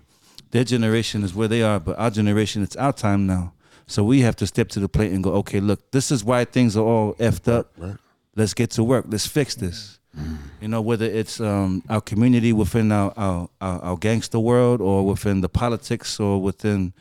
their 0.51 0.65
generation 0.65 1.23
is 1.23 1.35
where 1.35 1.49
they 1.49 1.63
are, 1.63 1.81
but 1.81 1.99
our 1.99 2.11
generation 2.11 2.63
it's 2.63 2.77
our 2.77 2.93
time 2.93 3.27
now. 3.27 3.53
So 3.87 4.03
we 4.03 4.21
have 4.21 4.37
to 4.37 4.47
step 4.47 4.69
to 4.71 4.81
the 4.81 4.89
plate 4.89 5.13
and 5.13 5.23
go, 5.23 5.33
okay, 5.35 5.61
look, 5.61 5.91
this 5.91 6.11
is 6.11 6.25
why 6.25 6.47
things 6.47 6.75
are 6.75 6.85
all 6.85 7.15
effed 7.15 7.53
up. 7.53 7.73
Right. 7.77 7.97
Let's 8.35 8.55
get 8.55 8.71
to 8.73 8.85
work. 8.85 9.05
Let's 9.09 9.27
fix 9.27 9.55
this. 9.55 10.01
You 10.61 10.69
know, 10.69 10.81
whether 10.81 11.05
it's 11.05 11.41
um, 11.41 11.83
our 11.89 12.01
community 12.01 12.53
within 12.53 12.91
our, 12.93 13.13
our, 13.17 13.49
our, 13.61 13.81
our 13.83 13.97
gangster 13.97 14.39
world 14.39 14.81
or 14.81 15.05
within 15.05 15.41
the 15.41 15.49
politics 15.49 16.19
or 16.19 16.41
within, 16.41 16.93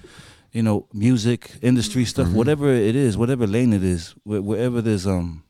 you 0.52 0.64
know, 0.64 0.88
music 0.94 1.52
industry 1.62 2.06
stuff, 2.06 2.30
whatever 2.30 2.70
it 2.74 2.96
is, 2.96 3.16
whatever 3.18 3.48
lane 3.48 3.72
it 3.74 3.84
is, 3.84 4.16
wh- 4.24 4.44
wherever 4.44 4.82
there's 4.82 5.08
um 5.08 5.44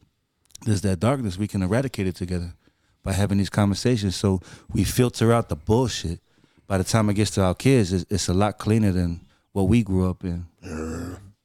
there's 0.65 0.81
that 0.81 0.99
darkness, 0.99 1.37
we 1.37 1.47
can 1.47 1.61
eradicate 1.63 2.07
it 2.07 2.15
together 2.15 2.53
by 3.03 3.11
having 3.13 3.37
these 3.37 3.49
conversations. 3.49 4.15
So 4.15 4.39
we 4.71 4.83
filter 4.83 5.33
out 5.33 5.49
the 5.49 5.55
bullshit. 5.57 6.19
By 6.67 6.77
the 6.77 6.85
time 6.85 7.09
it 7.09 7.15
gets 7.15 7.31
to 7.31 7.41
our 7.41 7.53
kids, 7.55 7.91
it's, 7.91 8.05
it's 8.09 8.29
a 8.29 8.33
lot 8.33 8.57
cleaner 8.57 8.91
than 8.93 9.21
what 9.51 9.63
we 9.63 9.83
grew 9.83 10.09
up 10.09 10.23
in. 10.23 10.45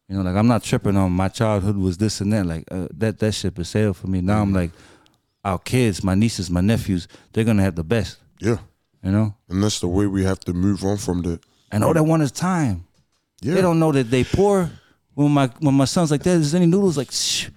You 0.08 0.16
know, 0.16 0.22
like 0.22 0.36
I'm 0.36 0.46
not 0.46 0.62
tripping 0.62 0.96
on 0.96 1.12
my 1.12 1.28
childhood 1.28 1.76
was 1.76 1.98
this 1.98 2.20
and 2.20 2.32
that. 2.32 2.46
Like 2.46 2.64
uh, 2.70 2.86
that 2.96 3.18
that 3.18 3.32
ship 3.32 3.58
is 3.58 3.68
sailed 3.68 3.96
for 3.96 4.06
me. 4.06 4.20
Now 4.20 4.40
I'm 4.40 4.52
like, 4.52 4.70
our 5.44 5.58
kids, 5.58 6.02
my 6.04 6.14
nieces, 6.14 6.50
my 6.50 6.60
nephews, 6.60 7.08
they're 7.32 7.44
gonna 7.44 7.62
have 7.62 7.74
the 7.76 7.84
best. 7.84 8.18
Yeah. 8.40 8.58
You 9.02 9.12
know, 9.12 9.34
And 9.48 9.62
that's 9.62 9.78
the 9.80 9.88
way 9.88 10.06
we 10.06 10.24
have 10.24 10.40
to 10.40 10.52
move 10.52 10.84
on 10.84 10.96
from 10.98 11.22
the. 11.22 11.40
and 11.70 11.84
all 11.84 11.94
they 11.94 12.00
want 12.00 12.22
is 12.22 12.32
time. 12.32 12.84
Yeah. 13.40 13.54
They 13.54 13.62
don't 13.62 13.78
know 13.78 13.92
that 13.92 14.10
they 14.10 14.24
poor. 14.24 14.70
When 15.14 15.30
my 15.32 15.46
when 15.60 15.74
my 15.74 15.84
son's 15.84 16.10
like, 16.10 16.22
"Dad, 16.22 16.40
is 16.40 16.52
there 16.52 16.60
any 16.60 16.70
noodles?" 16.70 16.96
Like, 16.96 17.10
Shh, 17.12 17.48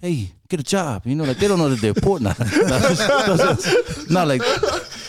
hey, 0.00 0.32
get 0.48 0.60
a 0.60 0.62
job. 0.62 1.02
You 1.06 1.14
know, 1.14 1.24
like 1.24 1.38
they 1.38 1.48
don't 1.48 1.58
know 1.58 1.68
that 1.70 1.80
they're 1.80 1.94
poor. 1.94 2.18
Not, 2.26 2.38
not, 2.38 4.10
not 4.10 4.28
like, 4.28 4.40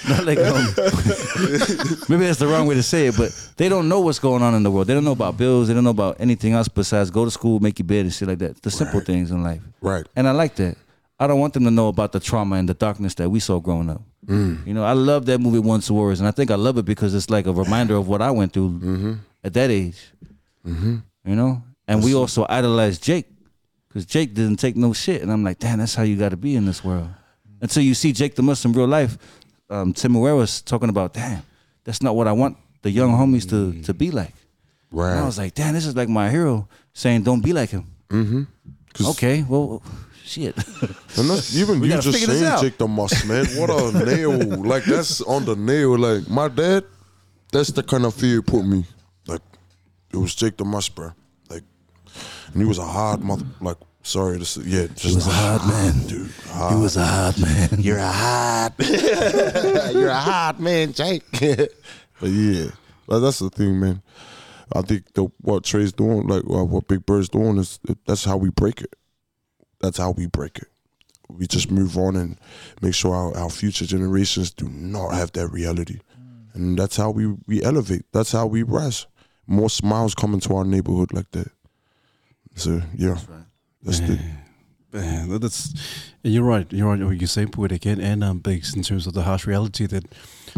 not 0.09 0.25
like. 0.25 0.38
Um, 0.39 0.65
maybe 2.09 2.25
that's 2.25 2.39
the 2.39 2.47
wrong 2.49 2.67
way 2.67 2.75
to 2.75 2.84
say 2.84 3.07
it, 3.07 3.17
but 3.17 3.32
they 3.57 3.69
don't 3.69 3.88
know 3.89 3.99
what's 4.01 4.19
going 4.19 4.41
on 4.43 4.55
in 4.55 4.63
the 4.63 4.71
world. 4.71 4.88
They 4.88 4.93
don't 4.93 5.03
know 5.05 5.11
about 5.11 5.38
bills. 5.38 5.67
They 5.67 5.73
don't 5.73 5.84
know 5.84 5.89
about 5.91 6.17
anything 6.19 6.53
else 6.53 6.67
besides 6.67 7.11
go 7.11 7.25
to 7.25 7.32
school, 7.32 7.59
make 7.59 7.79
your 7.79 7.86
bed, 7.88 8.05
and 8.05 8.13
shit 8.13 8.27
like 8.27 8.39
that. 8.39 8.61
The 8.61 8.71
simple 8.71 8.99
things 9.01 9.32
in 9.32 9.43
life. 9.43 9.61
Right. 9.82 10.05
And 10.15 10.27
I 10.27 10.32
like 10.32 10.55
that. 10.55 10.77
I 11.22 11.28
don't 11.28 11.39
want 11.39 11.53
them 11.53 11.65
to 11.65 11.72
know 11.72 11.88
about 11.88 12.13
the 12.13 12.19
trauma 12.19 12.55
and 12.55 12.67
the 12.67 12.74
darkness 12.74 13.13
that 13.15 13.30
we 13.30 13.39
saw 13.39 13.59
growing 13.59 13.91
up. 13.91 14.01
You 14.28 14.74
know, 14.74 14.84
I 14.84 14.93
love 14.93 15.28
that 15.28 15.39
movie 15.39 15.59
Once 15.59 15.89
Warriors, 15.91 16.19
and 16.19 16.28
I 16.28 16.32
think 16.32 16.49
I 16.49 16.55
love 16.55 16.80
it 16.80 16.86
because 16.86 17.13
it's 17.13 17.30
like 17.30 17.45
a 17.45 17.53
reminder 17.53 17.95
of 17.95 18.07
what 18.07 18.22
I 18.24 18.32
went 18.32 18.53
through 18.53 19.19
at 19.43 19.53
that 19.53 19.69
age. 19.69 20.01
You 20.65 21.36
know, 21.36 21.61
and 21.88 22.03
we 22.03 22.15
also 22.15 22.45
idolized 22.49 23.03
Jake 23.03 23.28
because 23.88 24.05
Jake 24.07 24.34
didn't 24.34 24.57
take 24.57 24.76
no 24.76 24.93
shit, 24.93 25.22
and 25.22 25.32
I'm 25.32 25.43
like, 25.43 25.59
damn, 25.59 25.78
that's 25.78 25.93
how 25.93 26.01
you 26.03 26.15
got 26.17 26.30
to 26.30 26.38
be 26.38 26.55
in 26.55 26.65
this 26.65 26.84
world. 26.84 27.09
Until 27.61 27.84
you 27.84 27.93
see 27.93 28.13
Jake 28.13 28.34
the 28.34 28.41
Muslim 28.41 28.74
real 28.74 28.88
life, 28.88 29.17
um, 29.69 29.93
Tim 29.93 30.13
was 30.15 30.61
talking 30.63 30.89
about, 30.89 31.13
damn, 31.13 31.43
that's 31.84 32.01
not 32.01 32.15
what 32.15 32.28
I 32.28 32.32
want 32.32 32.57
the 32.82 32.89
young 32.89 33.11
homies 33.11 33.47
to 33.49 33.80
to 33.84 33.93
be 33.93 34.09
like. 34.09 34.34
Right. 34.91 35.11
And 35.11 35.19
I 35.19 35.26
was 35.26 35.38
like, 35.38 35.53
damn, 35.53 35.76
this 35.76 35.86
is 35.86 35.95
like 35.95 36.09
my 36.09 36.32
hero 36.32 36.67
saying, 36.93 37.24
don't 37.24 37.41
be 37.41 37.53
like 37.53 37.69
him. 37.69 37.86
Mm-hmm. 38.09 38.43
Okay, 39.05 39.45
well, 39.47 39.84
shit. 40.32 40.55
And 41.17 41.29
that's, 41.29 41.55
even 41.55 41.79
We 41.82 41.88
you 41.88 41.93
gotta 41.93 42.03
just 42.03 42.17
figure 42.19 42.34
this 42.34 42.39
saying 42.41 42.53
out. 42.53 42.61
Jake 42.61 42.77
the 42.77 42.88
Muss, 42.88 43.25
man. 43.25 43.45
What 43.57 43.69
a 43.69 44.05
nail. 44.05 44.32
Like, 44.63 44.86
that's 44.86 45.19
on 45.21 45.43
the 45.45 45.55
nail. 45.57 45.97
Like, 45.97 46.29
my 46.29 46.47
dad, 46.47 46.86
that's 47.51 47.69
the 47.71 47.84
kind 47.84 48.05
of 48.05 48.13
fear 48.13 48.39
it 48.39 48.47
put 48.47 48.63
me. 48.63 48.86
Like, 49.27 49.41
it 50.13 50.17
was 50.17 50.34
Jake 50.34 50.55
the 50.57 50.63
Muss, 50.65 50.88
bro. 50.89 51.11
Like, 51.49 51.63
and 52.53 52.61
he 52.61 52.65
was 52.67 52.77
a 52.77 52.86
hard 52.86 53.21
mother. 53.21 53.45
Like, 53.59 53.75
sorry 54.03 54.39
to 54.39 54.45
say, 54.45 54.61
yeah. 54.65 54.88
Just 54.95 55.15
was 55.15 55.27
a 55.27 55.32
hard 55.32 55.67
man. 55.67 56.07
dude. 56.07 56.32
he 56.69 56.75
was 56.82 56.95
a 56.95 57.05
hard 57.05 57.38
man. 57.39 57.69
You're 57.79 57.97
a 57.97 58.11
hard, 58.11 58.73
you're 59.93 60.07
a 60.09 60.15
hard 60.15 60.59
man, 60.61 60.93
Jake. 60.93 61.23
but 61.39 62.29
yeah, 62.29 62.71
like, 63.07 63.21
that's 63.21 63.39
the 63.39 63.49
thing, 63.49 63.79
man. 63.82 64.01
I 64.73 64.82
think 64.82 65.13
the 65.13 65.29
what 65.41 65.65
Trey's 65.65 65.91
doing, 65.91 66.27
like 66.27 66.43
uh, 66.43 66.63
what 66.63 66.88
Big 66.88 67.05
Bird's 67.05 67.27
doing, 67.27 67.57
is 67.57 67.77
that's 68.05 68.23
how 68.23 68.38
we 68.38 68.49
break 68.51 68.79
it. 68.79 68.93
That's 69.82 69.97
how 69.97 70.11
we 70.11 70.25
break 70.27 70.57
it. 70.59 70.67
We 71.29 71.47
just 71.47 71.71
move 71.71 71.97
on 71.97 72.15
and 72.15 72.38
make 72.82 72.93
sure 72.93 73.15
our, 73.15 73.36
our 73.38 73.49
future 73.49 73.86
generations 73.86 74.51
do 74.51 74.67
not 74.69 75.13
have 75.13 75.32
that 75.34 75.47
reality, 75.47 75.99
and 76.53 76.77
that's 76.77 76.97
how 76.97 77.09
we 77.11 77.27
we 77.47 77.63
elevate. 77.63 78.03
That's 78.11 78.32
how 78.34 78.47
we 78.47 78.63
rise. 78.63 79.07
More 79.47 79.69
smiles 79.69 80.13
come 80.13 80.34
into 80.34 80.53
our 80.55 80.65
neighborhood 80.65 81.13
like 81.13 81.32
that. 81.32 81.51
So 82.55 82.82
yeah, 82.95 83.17
that's 83.82 83.99
the 84.01 84.19
Man, 84.93 85.29
that- 85.29 85.39
that's 85.39 85.73
you're 86.21 86.43
right. 86.43 86.67
You're 86.71 86.89
right. 86.89 87.01
What 87.01 87.19
you 87.21 87.27
say, 87.27 87.45
Poetik 87.45 87.86
and 87.86 88.01
and 88.01 88.23
um, 88.25 88.39
Biggs 88.39 88.75
in 88.75 88.84
terms 88.84 89.07
of 89.07 89.13
the 89.13 89.23
harsh 89.23 89.47
reality 89.47 89.86
that 89.88 90.03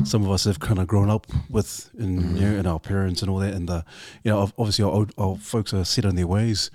some 0.03 0.23
of 0.23 0.31
us 0.31 0.45
have 0.45 0.59
kind 0.59 0.79
of 0.79 0.87
grown 0.87 1.11
up 1.11 1.27
with, 1.49 1.91
in 1.99 2.35
you 2.35 2.41
know, 2.49 2.57
and 2.57 2.67
our 2.67 2.79
parents 2.79 3.21
and 3.21 3.29
all 3.29 3.37
that, 3.37 3.53
and 3.53 3.69
the 3.69 3.85
you 4.23 4.31
know 4.31 4.39
obviously 4.57 4.83
our, 4.83 4.91
old, 4.91 5.13
our 5.19 5.35
folks 5.37 5.71
are 5.71 5.85
set 5.85 6.03
on 6.05 6.15
their 6.15 6.25
ways. 6.25 6.71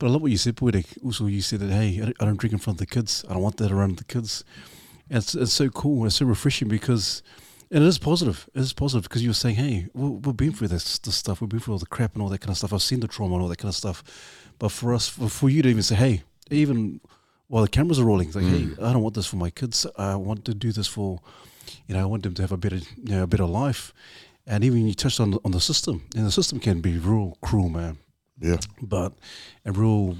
But 0.00 0.06
I 0.06 0.10
love 0.12 0.22
what 0.22 0.30
you 0.30 0.38
said, 0.38 0.56
Poetik. 0.56 0.86
Also, 1.04 1.26
you 1.26 1.42
said 1.42 1.60
that 1.60 1.70
hey, 1.70 2.00
I 2.02 2.24
don't, 2.24 2.38
drink 2.38 2.54
in 2.54 2.58
front 2.58 2.80
of 2.80 2.86
the 2.86 2.92
kids. 2.92 3.22
I 3.28 3.34
don't 3.34 3.42
want 3.42 3.58
that 3.58 3.70
around 3.70 3.98
the 3.98 4.04
kids. 4.04 4.44
And 5.10 5.18
it's 5.18 5.34
it's 5.34 5.52
so 5.52 5.68
cool. 5.68 6.06
It's 6.06 6.16
so 6.16 6.24
refreshing 6.24 6.68
because. 6.68 7.22
And 7.70 7.84
it 7.84 7.86
is 7.86 7.98
positive. 7.98 8.48
It 8.54 8.60
is 8.60 8.72
positive 8.72 9.02
because 9.04 9.22
you're 9.22 9.34
saying, 9.34 9.56
"Hey, 9.56 9.88
we- 9.92 10.08
we've 10.08 10.36
been 10.36 10.52
through 10.52 10.68
this, 10.68 10.98
this 10.98 11.14
stuff. 11.14 11.40
We've 11.40 11.50
been 11.50 11.60
through 11.60 11.74
all 11.74 11.78
the 11.78 11.86
crap 11.86 12.14
and 12.14 12.22
all 12.22 12.30
that 12.30 12.40
kind 12.40 12.50
of 12.50 12.56
stuff. 12.56 12.72
I've 12.72 12.82
seen 12.82 13.00
the 13.00 13.06
trauma 13.08 13.34
and 13.34 13.42
all 13.42 13.48
that 13.48 13.58
kind 13.58 13.68
of 13.68 13.76
stuff." 13.76 14.02
But 14.58 14.70
for 14.70 14.94
us, 14.94 15.06
for, 15.06 15.28
for 15.28 15.50
you 15.50 15.60
to 15.62 15.68
even 15.68 15.82
say, 15.82 15.96
"Hey," 15.96 16.22
even 16.50 17.00
while 17.48 17.62
the 17.62 17.68
cameras 17.68 18.00
are 18.00 18.04
rolling, 18.06 18.28
it's 18.28 18.36
like, 18.36 18.46
"Hey, 18.46 18.62
mm. 18.62 18.82
I 18.82 18.92
don't 18.94 19.02
want 19.02 19.14
this 19.14 19.26
for 19.26 19.36
my 19.36 19.50
kids. 19.50 19.86
I 19.98 20.16
want 20.16 20.46
to 20.46 20.54
do 20.54 20.72
this 20.72 20.86
for, 20.88 21.20
you 21.86 21.94
know, 21.94 22.00
I 22.00 22.06
want 22.06 22.22
them 22.22 22.34
to 22.34 22.42
have 22.42 22.52
a 22.52 22.56
better, 22.56 22.76
you 22.78 23.14
know, 23.14 23.22
a 23.24 23.26
better 23.26 23.44
life." 23.44 23.92
And 24.46 24.64
even 24.64 24.86
you 24.88 24.94
touched 24.94 25.20
on 25.20 25.38
on 25.44 25.52
the 25.52 25.60
system, 25.60 26.06
and 26.16 26.26
the 26.26 26.32
system 26.32 26.58
can 26.58 26.80
be 26.80 26.96
real 26.96 27.36
cruel, 27.42 27.68
man 27.68 27.98
yeah. 28.40 28.56
but 28.82 29.12
a 29.64 29.72
real 29.72 30.16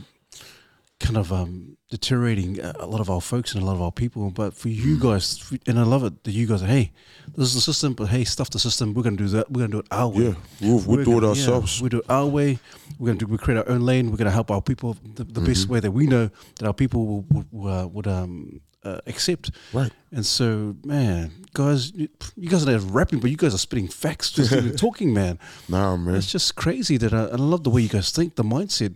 kind 0.99 1.17
of 1.17 1.33
um, 1.33 1.77
deteriorating 1.91 2.61
a 2.61 2.75
a 2.81 2.87
lot 2.87 3.01
of 3.01 3.09
our 3.09 3.23
folks 3.23 3.55
and 3.55 3.63
a 3.63 3.67
lot 3.67 3.73
of 3.75 3.81
our 3.83 3.91
people. 3.93 4.31
But 4.31 4.53
for 4.55 4.69
you 4.69 4.97
Mm. 4.97 5.01
guys, 5.01 5.51
and 5.67 5.79
I 5.79 5.83
love 5.85 6.05
it 6.05 6.25
that 6.25 6.33
you 6.33 6.47
guys 6.47 6.63
are, 6.63 6.67
hey, 6.67 6.93
this 7.37 7.49
is 7.49 7.55
the 7.55 7.61
system, 7.63 7.95
but 7.95 8.09
hey, 8.09 8.25
stuff 8.25 8.51
the 8.51 8.59
system. 8.59 8.93
We're 8.93 9.03
gonna 9.05 9.17
do 9.17 9.29
that. 9.29 9.51
We're 9.51 9.63
gonna 9.67 9.73
do 9.73 9.79
it 9.79 9.87
our 9.91 10.09
way. 10.09 10.25
Yeah, 10.29 10.35
we'll, 10.61 10.81
we'll 10.87 10.97
do 10.97 11.01
it 11.03 11.05
gonna- 11.07 11.21
yeah, 11.23 11.29
ourselves. 11.31 11.81
we 11.81 11.89
do 11.89 11.99
it 12.01 12.05
our 12.11 12.27
way. 12.27 12.59
We're 12.99 13.07
gonna 13.09 13.19
do. 13.19 13.27
We 13.27 13.39
create 13.39 13.59
our 13.59 13.69
own 13.69 13.81
lane. 13.81 14.11
We're 14.11 14.19
gonna 14.19 14.31
help 14.41 14.51
our 14.51 14.61
people 14.63 14.97
the, 15.15 15.25
the 15.25 15.41
best 15.41 15.63
Mm-hmm. 15.65 15.73
way 15.73 15.81
that 15.81 15.93
we 15.93 16.07
know 16.07 16.29
that 16.59 16.67
our 16.67 16.75
people 16.75 17.07
will, 17.07 17.25
would 17.31 17.47
would, 17.51 17.71
uh, 17.71 17.89
would 17.89 18.07
um, 18.07 18.61
uh, 18.85 19.01
accept. 19.07 19.51
Right. 19.73 19.93
And 20.13 20.25
so, 20.27 20.77
man, 20.85 21.33
guys, 21.55 21.93
you, 21.93 22.09
you 22.37 22.49
guys 22.49 22.67
are 22.67 22.73
not 22.73 22.91
rapping, 22.91 23.21
but 23.21 23.31
you 23.31 23.37
guys 23.37 23.55
are 23.55 23.59
spitting 23.59 23.89
facts, 23.89 24.33
just 24.33 24.53
even 24.53 24.77
talking, 24.77 25.13
man. 25.13 25.39
Nah, 25.69 25.97
man. 25.97 26.15
It's 26.15 26.31
just 26.31 26.57
crazy 26.57 26.97
that 26.97 27.13
uh, 27.13 27.29
I, 27.31 27.33
I 27.33 27.37
love 27.37 27.65
the 27.65 27.71
way 27.71 27.83
you 27.83 27.89
guys 27.89 28.11
think, 28.11 28.35
the 28.37 28.43
mindset. 28.43 28.95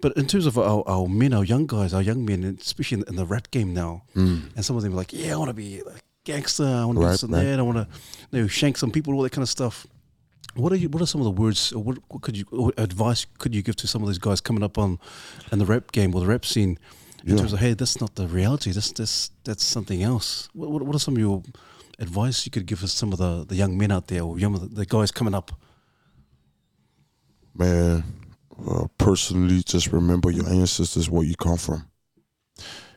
But 0.00 0.16
in 0.16 0.26
terms 0.26 0.46
of 0.46 0.58
our, 0.58 0.86
our 0.86 1.08
men, 1.08 1.32
our 1.32 1.44
young 1.44 1.66
guys, 1.66 1.94
our 1.94 2.02
young 2.02 2.24
men, 2.24 2.58
especially 2.60 2.98
in, 2.98 3.04
in 3.08 3.16
the 3.16 3.24
rap 3.24 3.50
game 3.50 3.72
now, 3.72 4.02
hmm. 4.14 4.40
and 4.54 4.64
some 4.64 4.76
of 4.76 4.82
them 4.82 4.92
are 4.92 4.96
like, 4.96 5.12
yeah, 5.12 5.34
I 5.34 5.36
want 5.36 5.48
to 5.48 5.54
be 5.54 5.80
a 5.80 5.94
gangster, 6.24 6.64
I 6.64 6.84
want 6.84 6.98
to 6.98 7.00
do 7.00 7.06
Right, 7.06 7.12
this 7.12 7.22
and 7.22 7.32
right. 7.32 7.44
that, 7.44 7.58
I 7.58 7.62
want 7.62 7.78
to 7.78 7.88
you 8.30 8.42
know, 8.42 8.46
shank 8.46 8.76
some 8.76 8.90
people, 8.90 9.14
all 9.14 9.22
that 9.22 9.32
kind 9.32 9.42
of 9.42 9.48
stuff. 9.48 9.86
What 10.54 10.70
are 10.72 10.76
you? 10.76 10.90
What 10.90 11.02
are 11.02 11.06
some 11.06 11.22
of 11.22 11.24
the 11.24 11.30
words? 11.30 11.72
Or 11.72 11.82
what, 11.82 11.98
what 12.08 12.20
could 12.20 12.36
you 12.36 12.72
advice 12.76 13.24
could 13.38 13.54
you 13.54 13.62
give 13.62 13.74
to 13.76 13.86
some 13.86 14.02
of 14.02 14.08
these 14.08 14.18
guys 14.18 14.42
coming 14.42 14.62
up 14.62 14.76
on 14.76 14.98
in 15.50 15.58
the 15.58 15.64
rap 15.64 15.92
game 15.92 16.14
or 16.14 16.20
the 16.20 16.26
rap 16.26 16.44
scene 16.44 16.78
in 17.24 17.30
Yeah. 17.30 17.36
terms 17.38 17.52
of 17.52 17.60
hey, 17.60 17.74
that's 17.74 18.00
not 18.00 18.14
the 18.14 18.26
reality. 18.26 18.72
That's 18.72 18.92
that's 18.92 19.30
that's 19.44 19.64
something 19.64 20.02
else. 20.02 20.48
What, 20.52 20.70
what, 20.70 20.82
what 20.82 20.96
are 20.96 20.98
some 20.98 21.14
of 21.14 21.20
your 21.20 21.42
advice 21.98 22.44
you 22.46 22.50
could 22.50 22.66
give 22.66 22.82
us 22.82 22.92
some 22.92 23.12
of 23.12 23.18
the, 23.18 23.44
the 23.44 23.54
young 23.54 23.78
men 23.78 23.92
out 23.92 24.06
there 24.08 24.22
or 24.22 24.38
young 24.38 24.54
the 24.72 24.86
guys 24.86 25.10
coming 25.12 25.34
up? 25.34 25.52
Man, 27.54 28.02
uh, 28.66 28.86
personally, 28.98 29.62
just 29.62 29.92
remember 29.92 30.30
your 30.30 30.48
ancestors, 30.48 31.10
where 31.10 31.24
you 31.24 31.36
come 31.36 31.58
from. 31.58 31.86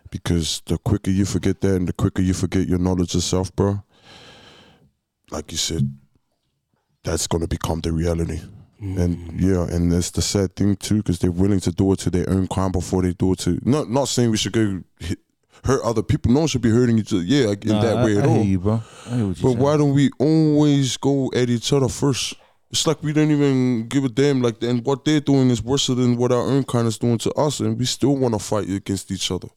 Because 0.09 0.61
the 0.65 0.77
quicker 0.77 1.11
you 1.11 1.25
forget 1.25 1.59
that 1.61 1.75
and 1.75 1.87
the 1.87 1.93
quicker 1.93 2.21
you 2.21 2.33
forget 2.33 2.67
your 2.67 2.79
knowledge 2.79 3.15
of 3.15 3.23
self, 3.23 3.53
bro, 3.55 3.83
like 5.29 5.51
you 5.51 5.57
said, 5.57 5.93
that's 7.03 7.27
going 7.27 7.41
to 7.41 7.47
become 7.47 7.81
the 7.81 7.91
reality. 7.91 8.39
Mm. 8.81 8.97
And 8.99 9.39
yeah, 9.41 9.63
and 9.73 9.91
that's 9.91 10.11
the 10.11 10.21
sad 10.21 10.55
thing 10.55 10.75
too, 10.75 10.97
because 10.97 11.19
they're 11.19 11.31
willing 11.31 11.59
to 11.61 11.71
do 11.71 11.91
it 11.93 11.99
to 11.99 12.09
their 12.09 12.29
own 12.29 12.47
crime 12.47 12.71
before 12.71 13.01
they 13.01 13.13
do 13.13 13.33
it 13.33 13.39
to. 13.39 13.59
Not 13.63 13.89
not 13.89 14.07
saying 14.09 14.31
we 14.31 14.37
should 14.37 14.51
go 14.53 14.81
hit, 14.99 15.19
hurt 15.63 15.81
other 15.83 16.03
people. 16.03 16.31
No 16.31 16.39
one 16.39 16.47
should 16.47 16.61
be 16.61 16.69
hurting 16.71 16.97
each 16.99 17.13
other. 17.13 17.23
Yeah, 17.23 17.51
in 17.61 17.69
Nah, 17.69 17.81
that 17.81 17.97
I, 17.97 18.05
way 18.05 18.17
at 18.17 18.25
I 18.25 18.27
all. 18.27 18.43
you, 18.43 18.59
bro. 18.59 18.81
I 19.09 19.15
hear 19.15 19.27
what 19.27 19.41
But 19.41 19.57
why 19.57 19.77
don't 19.77 19.93
we 19.93 20.09
always 20.19 20.97
go 20.97 21.31
at 21.33 21.49
each 21.49 21.71
other 21.71 21.87
first? 21.87 22.33
It's 22.71 22.85
like 22.85 23.01
we 23.01 23.13
don't 23.13 23.31
even 23.31 23.87
give 23.87 24.03
a 24.03 24.09
damn. 24.09 24.41
Like, 24.41 24.61
and 24.61 24.83
what 24.85 25.05
they're 25.05 25.21
doing 25.21 25.49
is 25.49 25.63
worse 25.63 25.87
than 25.87 26.17
what 26.17 26.31
our 26.33 26.41
own 26.41 26.63
kind 26.65 26.87
is 26.87 26.97
doing 26.97 27.17
to 27.19 27.31
us, 27.33 27.61
and 27.61 27.79
we 27.79 27.85
still 27.85 28.17
want 28.17 28.33
to 28.33 28.39
fight 28.39 28.69
against 28.69 29.09
each 29.11 29.31
other. 29.31 29.47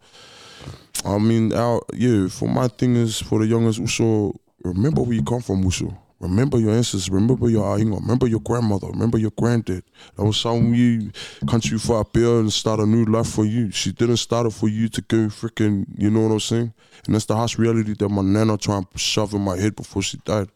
I 1.04 1.18
mean, 1.18 1.52
our 1.54 1.82
yeah. 1.92 2.28
For 2.28 2.48
my 2.48 2.68
thing 2.68 2.94
is 2.94 3.20
for 3.20 3.40
the 3.40 3.46
youngest, 3.46 3.80
also 3.80 4.38
remember 4.62 5.02
where 5.02 5.14
you 5.14 5.22
come 5.24 5.40
from, 5.40 5.64
Uso. 5.64 5.96
Remember 6.20 6.58
your 6.58 6.72
ancestors. 6.72 7.10
Remember 7.10 7.48
your 7.48 7.64
ainga. 7.76 8.00
Remember 8.00 8.26
your 8.26 8.40
grandmother. 8.40 8.88
Remember 8.88 9.18
your 9.18 9.30
granddad. 9.38 9.84
That 10.16 10.24
was 10.24 10.36
someone 10.36 10.74
you 10.74 11.12
country 11.46 11.78
for 11.78 12.00
up 12.00 12.16
here 12.16 12.40
and 12.40 12.52
start 12.52 12.80
a 12.80 12.86
new 12.86 13.04
life 13.04 13.28
for 13.28 13.44
you. 13.44 13.70
She 13.70 13.92
didn't 13.92 14.16
start 14.16 14.46
it 14.46 14.52
for 14.52 14.68
you 14.68 14.88
to 14.88 15.00
go 15.02 15.28
freaking. 15.28 15.86
You 15.96 16.10
know 16.10 16.22
what 16.22 16.32
I'm 16.32 16.40
saying? 16.40 16.72
And 17.06 17.14
that's 17.14 17.26
the 17.26 17.36
harsh 17.36 17.56
reality 17.56 17.94
that 17.94 18.08
my 18.08 18.22
nana 18.22 18.58
tried 18.58 18.90
to 18.90 18.98
shove 18.98 19.32
in 19.32 19.42
my 19.42 19.56
head 19.56 19.76
before 19.76 20.02
she 20.02 20.16
died. 20.24 20.48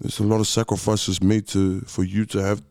There's 0.00 0.20
a 0.20 0.24
lot 0.24 0.38
of 0.38 0.46
sacrifices 0.46 1.20
made 1.20 1.48
to 1.48 1.80
for 1.80 2.04
you 2.04 2.24
to 2.26 2.38
have 2.38 2.62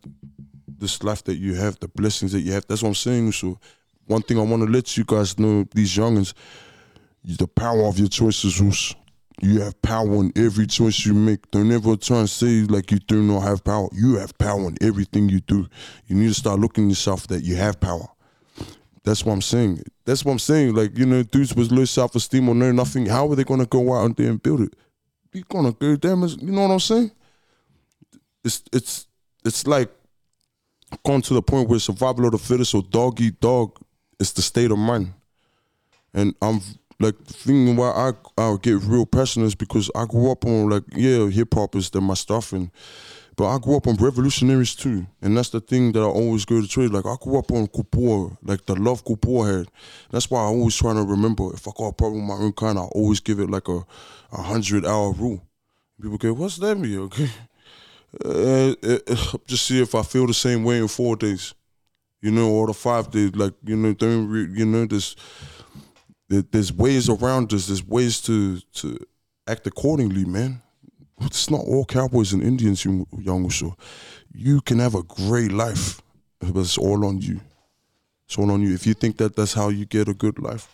this 0.66 1.02
life 1.02 1.24
that 1.24 1.36
you 1.36 1.54
have, 1.56 1.78
the 1.80 1.88
blessings 1.88 2.32
that 2.32 2.40
you 2.40 2.52
have. 2.52 2.66
That's 2.66 2.82
what 2.82 2.88
I'm 2.88 2.94
saying. 2.94 3.32
So, 3.32 3.58
one 4.06 4.22
thing 4.22 4.38
I 4.38 4.42
want 4.42 4.62
to 4.62 4.70
let 4.70 4.96
you 4.96 5.04
guys 5.04 5.38
know, 5.38 5.66
these 5.74 5.94
youngins, 5.94 6.32
the 7.22 7.46
power 7.46 7.84
of 7.84 7.98
your 7.98 8.08
choices. 8.08 8.94
You 9.40 9.60
have 9.60 9.80
power 9.82 10.14
in 10.14 10.32
every 10.34 10.66
choice 10.66 11.06
you 11.06 11.14
make. 11.14 11.50
Don't 11.50 11.70
ever 11.70 11.96
try 11.96 12.18
and 12.18 12.30
say 12.30 12.62
like 12.62 12.90
you 12.90 12.98
do 12.98 13.22
not 13.22 13.40
have 13.40 13.62
power. 13.62 13.88
You 13.92 14.16
have 14.16 14.36
power 14.36 14.66
in 14.66 14.76
everything 14.80 15.28
you 15.28 15.40
do. 15.40 15.68
You 16.06 16.16
need 16.16 16.28
to 16.28 16.34
start 16.34 16.58
looking 16.58 16.88
yourself 16.88 17.28
that 17.28 17.44
you 17.44 17.54
have 17.56 17.78
power. 17.78 18.08
That's 19.04 19.24
what 19.24 19.32
I'm 19.32 19.42
saying. 19.42 19.82
That's 20.04 20.24
what 20.24 20.32
I'm 20.32 20.38
saying. 20.38 20.74
Like, 20.74 20.98
you 20.98 21.06
know, 21.06 21.22
dudes 21.22 21.54
with 21.54 21.70
low 21.70 21.84
self 21.84 22.14
esteem 22.16 22.48
or 22.48 22.54
no 22.54 22.72
nothing, 22.72 23.06
how 23.06 23.30
are 23.30 23.36
they 23.36 23.44
gonna 23.44 23.66
go 23.66 23.94
out 23.94 24.06
and 24.06 24.16
there 24.16 24.30
and 24.30 24.42
build 24.42 24.60
it? 24.62 24.74
You're 25.32 25.44
gonna 25.48 25.72
go 25.72 25.96
damn 25.96 26.22
you 26.26 26.52
know 26.52 26.62
what 26.62 26.72
I'm 26.72 26.80
saying? 26.80 27.10
It's 28.44 28.62
it's 28.72 29.06
it's 29.44 29.66
like 29.66 29.90
gone 31.04 31.22
to 31.22 31.34
the 31.34 31.42
point 31.42 31.68
where 31.68 31.78
survival 31.78 32.26
of 32.26 32.32
the 32.32 32.38
fittest 32.38 32.74
or 32.74 32.82
dog 32.82 33.20
eat 33.20 33.40
dog 33.40 33.78
is 34.18 34.32
the 34.32 34.42
state 34.42 34.70
of 34.70 34.78
mind. 34.78 35.12
And 36.12 36.34
I'm 36.42 36.60
like 37.00 37.16
the 37.24 37.32
thing 37.32 37.76
why 37.76 37.90
I 37.90 38.12
I 38.40 38.56
get 38.60 38.82
real 38.82 39.06
passionate 39.06 39.46
is 39.46 39.54
because 39.54 39.90
I 39.94 40.04
grew 40.04 40.30
up 40.30 40.44
on 40.44 40.68
like 40.68 40.84
yeah 40.92 41.26
hip 41.28 41.54
hop 41.54 41.76
is 41.76 41.90
the 41.90 42.00
my 42.00 42.14
stuff 42.14 42.52
and 42.52 42.70
but 43.38 43.54
I 43.54 43.58
grew 43.58 43.76
up 43.76 43.86
on 43.86 43.94
revolutionaries 43.94 44.74
too. 44.74 45.06
And 45.22 45.36
that's 45.36 45.50
the 45.50 45.60
thing 45.60 45.92
that 45.92 46.00
I 46.00 46.06
always 46.06 46.44
go 46.44 46.60
to 46.60 46.66
trade. 46.66 46.90
Like 46.90 47.06
I 47.06 47.14
grew 47.20 47.38
up 47.38 47.52
on 47.52 47.68
Tupac 47.68 48.36
like 48.42 48.66
the 48.66 48.74
love 48.74 49.04
Tupac 49.04 49.46
had. 49.46 49.68
That's 50.10 50.28
why 50.28 50.40
I 50.40 50.46
always 50.46 50.74
trying 50.74 50.96
to 50.96 51.04
remember 51.04 51.54
if 51.54 51.68
I 51.68 51.70
got 51.76 51.86
a 51.86 51.92
problem 51.92 52.26
with 52.26 52.36
my 52.36 52.44
own 52.44 52.52
kind 52.52 52.76
I 52.76 52.82
always 52.82 53.20
give 53.20 53.38
it 53.38 53.48
like 53.48 53.68
a 53.68 53.84
a 54.32 54.42
hundred 54.42 54.84
hour 54.84 55.12
rule. 55.12 55.40
People 56.02 56.18
go 56.18 56.32
what's 56.32 56.56
that 56.56 56.76
mean? 56.76 56.98
Okay 56.98 57.30
uh, 58.24 58.74
uh, 58.82 59.38
just 59.46 59.66
see 59.66 59.80
if 59.80 59.94
I 59.94 60.02
feel 60.02 60.26
the 60.26 60.34
same 60.34 60.64
way 60.64 60.78
in 60.78 60.88
four 60.88 61.14
days. 61.14 61.54
You 62.20 62.32
know 62.32 62.50
or 62.50 62.66
the 62.66 62.74
five 62.74 63.12
days 63.12 63.36
like 63.36 63.54
you 63.64 63.76
know 63.76 63.92
don't 63.92 64.28
re, 64.28 64.48
you 64.52 64.66
know 64.66 64.84
this 64.84 65.14
there's 66.28 66.72
ways 66.72 67.08
around 67.08 67.52
us. 67.52 67.66
There's 67.66 67.86
ways 67.86 68.20
to 68.22 68.60
to 68.74 68.98
act 69.46 69.66
accordingly, 69.66 70.24
man. 70.24 70.62
It's 71.22 71.50
not 71.50 71.60
all 71.60 71.84
cowboys 71.84 72.32
and 72.32 72.42
Indians, 72.42 72.84
Uso. 72.84 73.76
You 74.32 74.60
can 74.60 74.78
have 74.78 74.94
a 74.94 75.02
great 75.02 75.50
life, 75.50 76.00
but 76.38 76.60
it's 76.60 76.78
all 76.78 77.04
on 77.04 77.20
you. 77.20 77.40
It's 78.26 78.38
all 78.38 78.50
on 78.50 78.62
you. 78.62 78.72
If 78.74 78.86
you 78.86 78.94
think 78.94 79.16
that 79.16 79.34
that's 79.34 79.54
how 79.54 79.70
you 79.70 79.84
get 79.84 80.08
a 80.08 80.14
good 80.14 80.38
life, 80.38 80.68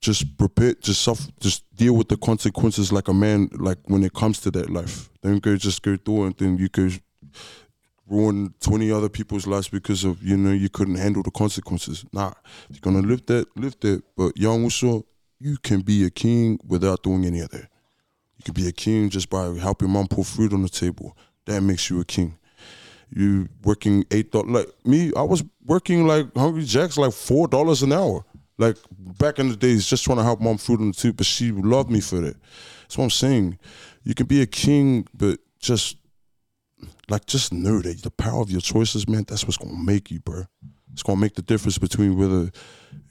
just 0.00 0.36
prepare. 0.36 0.74
Just 0.74 1.02
suffer, 1.02 1.30
Just 1.40 1.64
deal 1.74 1.94
with 1.94 2.08
the 2.08 2.16
consequences 2.16 2.92
like 2.92 3.08
a 3.08 3.14
man. 3.14 3.48
Like 3.52 3.78
when 3.86 4.04
it 4.04 4.12
comes 4.12 4.40
to 4.40 4.50
that 4.52 4.70
life, 4.70 5.10
don't 5.22 5.42
go 5.42 5.56
just 5.56 5.82
go 5.82 5.96
through 5.96 6.24
it 6.24 6.26
and 6.26 6.36
then 6.36 6.58
you 6.58 6.68
go 6.68 6.88
ruin 8.08 8.54
20 8.60 8.90
other 8.92 9.08
people's 9.08 9.46
lives 9.46 9.68
because 9.68 10.04
of 10.04 10.22
you 10.22 10.36
know 10.36 10.52
you 10.52 10.68
couldn't 10.68 10.94
handle 10.96 11.22
the 11.22 11.30
consequences. 11.30 12.04
Nah 12.12 12.32
you're 12.70 12.80
gonna 12.80 13.06
live 13.06 13.26
that 13.26 13.46
live 13.56 13.78
that. 13.80 14.02
But 14.16 14.36
young 14.36 14.64
Uso, 14.64 15.06
you 15.38 15.56
can 15.58 15.80
be 15.80 16.04
a 16.04 16.10
king 16.10 16.58
without 16.66 17.02
doing 17.02 17.24
any 17.24 17.40
of 17.40 17.50
that. 17.50 17.68
You 18.36 18.44
can 18.44 18.54
be 18.54 18.68
a 18.68 18.72
king 18.72 19.10
just 19.10 19.28
by 19.28 19.54
helping 19.54 19.90
mom 19.90 20.06
put 20.06 20.26
food 20.26 20.52
on 20.52 20.62
the 20.62 20.68
table. 20.68 21.16
That 21.46 21.62
makes 21.62 21.90
you 21.90 22.00
a 22.00 22.04
king. 22.04 22.38
You 23.10 23.48
working 23.62 24.04
eight 24.10 24.32
dollars 24.32 24.50
like 24.50 24.68
me 24.84 25.12
i 25.16 25.22
was 25.22 25.44
working 25.64 26.06
like 26.06 26.26
Hungry 26.36 26.64
Jack's 26.64 26.98
like 26.98 27.12
four 27.12 27.48
dollars 27.48 27.82
an 27.82 27.92
hour. 27.92 28.24
Like 28.58 28.76
back 29.18 29.38
in 29.38 29.48
the 29.48 29.56
days 29.56 29.86
just 29.86 30.04
trying 30.04 30.16
to 30.16 30.24
help 30.24 30.40
mom 30.40 30.58
food 30.58 30.80
on 30.80 30.88
the 30.88 30.94
table 30.94 31.16
but 31.16 31.26
she 31.26 31.50
loved 31.50 31.90
me 31.90 32.00
for 32.00 32.20
that. 32.20 32.36
That's 32.82 32.98
what 32.98 33.04
i'm 33.04 33.10
saying. 33.10 33.58
You 34.04 34.14
can 34.14 34.26
be 34.26 34.42
a 34.42 34.46
king 34.46 35.06
but 35.12 35.40
just 35.58 35.96
like 37.08 37.26
just 37.26 37.52
know 37.52 37.80
that 37.80 38.02
the 38.02 38.10
power 38.10 38.40
of 38.40 38.50
your 38.50 38.60
choices, 38.60 39.08
man, 39.08 39.24
that's 39.28 39.44
what's 39.44 39.56
gonna 39.56 39.82
make 39.82 40.10
you, 40.10 40.20
bro. 40.20 40.44
It's 40.92 41.02
gonna 41.02 41.20
make 41.20 41.34
the 41.34 41.42
difference 41.42 41.78
between 41.78 42.16
whether 42.16 42.36
you're 42.40 42.52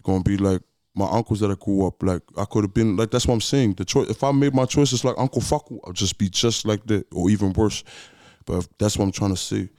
gonna 0.03 0.23
be 0.23 0.37
like 0.37 0.61
my 0.95 1.07
uncles 1.09 1.41
that 1.41 1.51
I 1.51 1.55
grew 1.55 1.85
up, 1.85 2.01
like 2.01 2.21
I 2.37 2.45
could 2.45 2.63
have 2.63 2.73
been 2.73 2.95
like 2.95 3.11
that's 3.11 3.27
what 3.27 3.33
I'm 3.33 3.41
saying. 3.41 3.73
The 3.73 3.85
choice 3.85 4.09
if 4.09 4.23
I 4.23 4.31
made 4.31 4.53
my 4.53 4.65
choices 4.65 5.03
like 5.03 5.15
Uncle 5.17 5.41
Faku, 5.41 5.79
I'll 5.85 5.93
just 5.93 6.17
be 6.17 6.29
just 6.29 6.65
like 6.65 6.85
that, 6.87 7.05
or 7.13 7.29
even 7.29 7.53
worse. 7.53 7.83
But 8.45 8.67
that's 8.77 8.97
what 8.97 9.05
I'm 9.05 9.11
trying 9.11 9.31
to 9.31 9.37
say. 9.37 9.69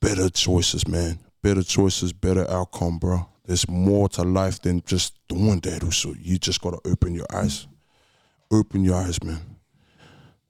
Better 0.00 0.28
choices, 0.28 0.86
man. 0.88 1.18
Better 1.42 1.62
choices, 1.62 2.12
better 2.12 2.50
outcome, 2.50 2.98
bro. 2.98 3.26
There's 3.44 3.68
more 3.68 4.08
to 4.10 4.22
life 4.22 4.62
than 4.62 4.82
just 4.86 5.14
doing 5.28 5.60
that. 5.60 5.92
So 5.92 6.14
you 6.18 6.38
just 6.38 6.60
gotta 6.60 6.78
open 6.84 7.14
your 7.14 7.26
eyes. 7.32 7.66
Open 8.50 8.84
your 8.84 8.96
eyes, 8.96 9.22
man. 9.22 9.40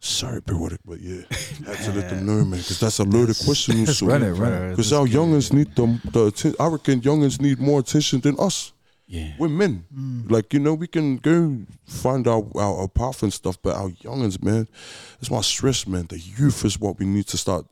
Sorry, 0.04 0.42
Poetik, 0.42 0.80
but 0.84 1.00
yeah, 1.00 1.22
had 1.66 1.78
to 1.84 1.92
let 1.92 2.10
them 2.10 2.26
know, 2.26 2.44
man, 2.44 2.60
because 2.60 2.78
that's 2.78 2.98
a 2.98 3.04
loaded 3.04 3.38
question. 3.42 3.86
So, 3.94 4.06
run 4.06 4.22
it, 4.22 4.32
run 4.32 4.52
it. 4.52 4.70
Because 4.70 4.92
our 4.92 5.06
youngins 5.06 5.50
need 5.50 5.74
the, 5.74 5.98
the 6.10 6.26
atten- 6.26 6.54
I 6.60 6.66
reckon 6.66 7.00
youngins 7.00 7.40
need 7.40 7.58
more 7.58 7.80
attention 7.80 8.20
than 8.20 8.38
us. 8.38 8.74
Yeah. 9.06 9.32
We're 9.38 9.48
men. 9.48 9.86
Mm. 9.96 10.30
Like, 10.30 10.52
you 10.52 10.60
know, 10.60 10.74
we 10.74 10.88
can 10.88 11.16
go 11.16 11.58
find 11.86 12.28
our, 12.28 12.44
our, 12.54 12.80
our 12.80 12.88
path 12.88 13.22
and 13.22 13.32
stuff, 13.32 13.56
but 13.62 13.76
our 13.76 13.88
youngins, 13.88 14.42
man, 14.42 14.68
that's 15.14 15.30
my 15.30 15.40
stress, 15.40 15.86
man. 15.86 16.04
The 16.06 16.18
youth 16.18 16.66
is 16.66 16.78
what 16.78 16.98
we 16.98 17.06
need 17.06 17.26
to 17.28 17.38
start, 17.38 17.64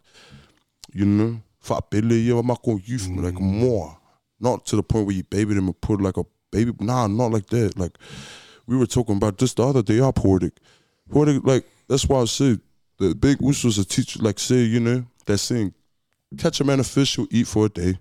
you 0.90 1.04
know, 1.04 1.42
Fa'apele, 1.60 2.24
yeah, 2.24 2.38
I'm 2.38 2.46
not 2.46 2.62
going 2.62 2.82
youth, 2.86 3.08
like 3.08 3.38
more. 3.38 3.98
Not 4.40 4.64
to 4.66 4.76
the 4.76 4.82
point 4.82 5.04
where 5.04 5.14
you 5.14 5.24
baby 5.24 5.52
them 5.52 5.66
and 5.66 5.80
put 5.82 6.00
like 6.00 6.16
a 6.16 6.24
baby. 6.50 6.72
Nah, 6.80 7.08
not 7.08 7.30
like 7.30 7.46
that. 7.48 7.78
Like, 7.78 7.98
we 8.66 8.76
were 8.76 8.86
talking 8.86 9.16
about 9.16 9.36
this 9.36 9.52
the 9.52 9.64
other 9.64 9.82
day, 9.82 10.00
our 10.00 10.14
Poetik. 10.14 10.52
Poetik, 11.10 11.44
like, 11.44 11.66
that's 11.92 12.08
why 12.08 12.22
I 12.22 12.24
said 12.24 12.58
the 12.98 13.14
big 13.14 13.38
Usos 13.38 13.78
a 13.78 13.84
teacher, 13.84 14.18
like, 14.22 14.38
say, 14.38 14.62
you 14.62 14.80
know, 14.80 15.04
that 15.26 15.36
saying, 15.36 15.74
catch 16.38 16.58
a 16.60 16.64
man 16.64 16.80
a 16.80 16.84
fish, 16.84 17.16
he'll 17.16 17.26
eat 17.30 17.46
for 17.46 17.66
a 17.66 17.68
day. 17.68 17.98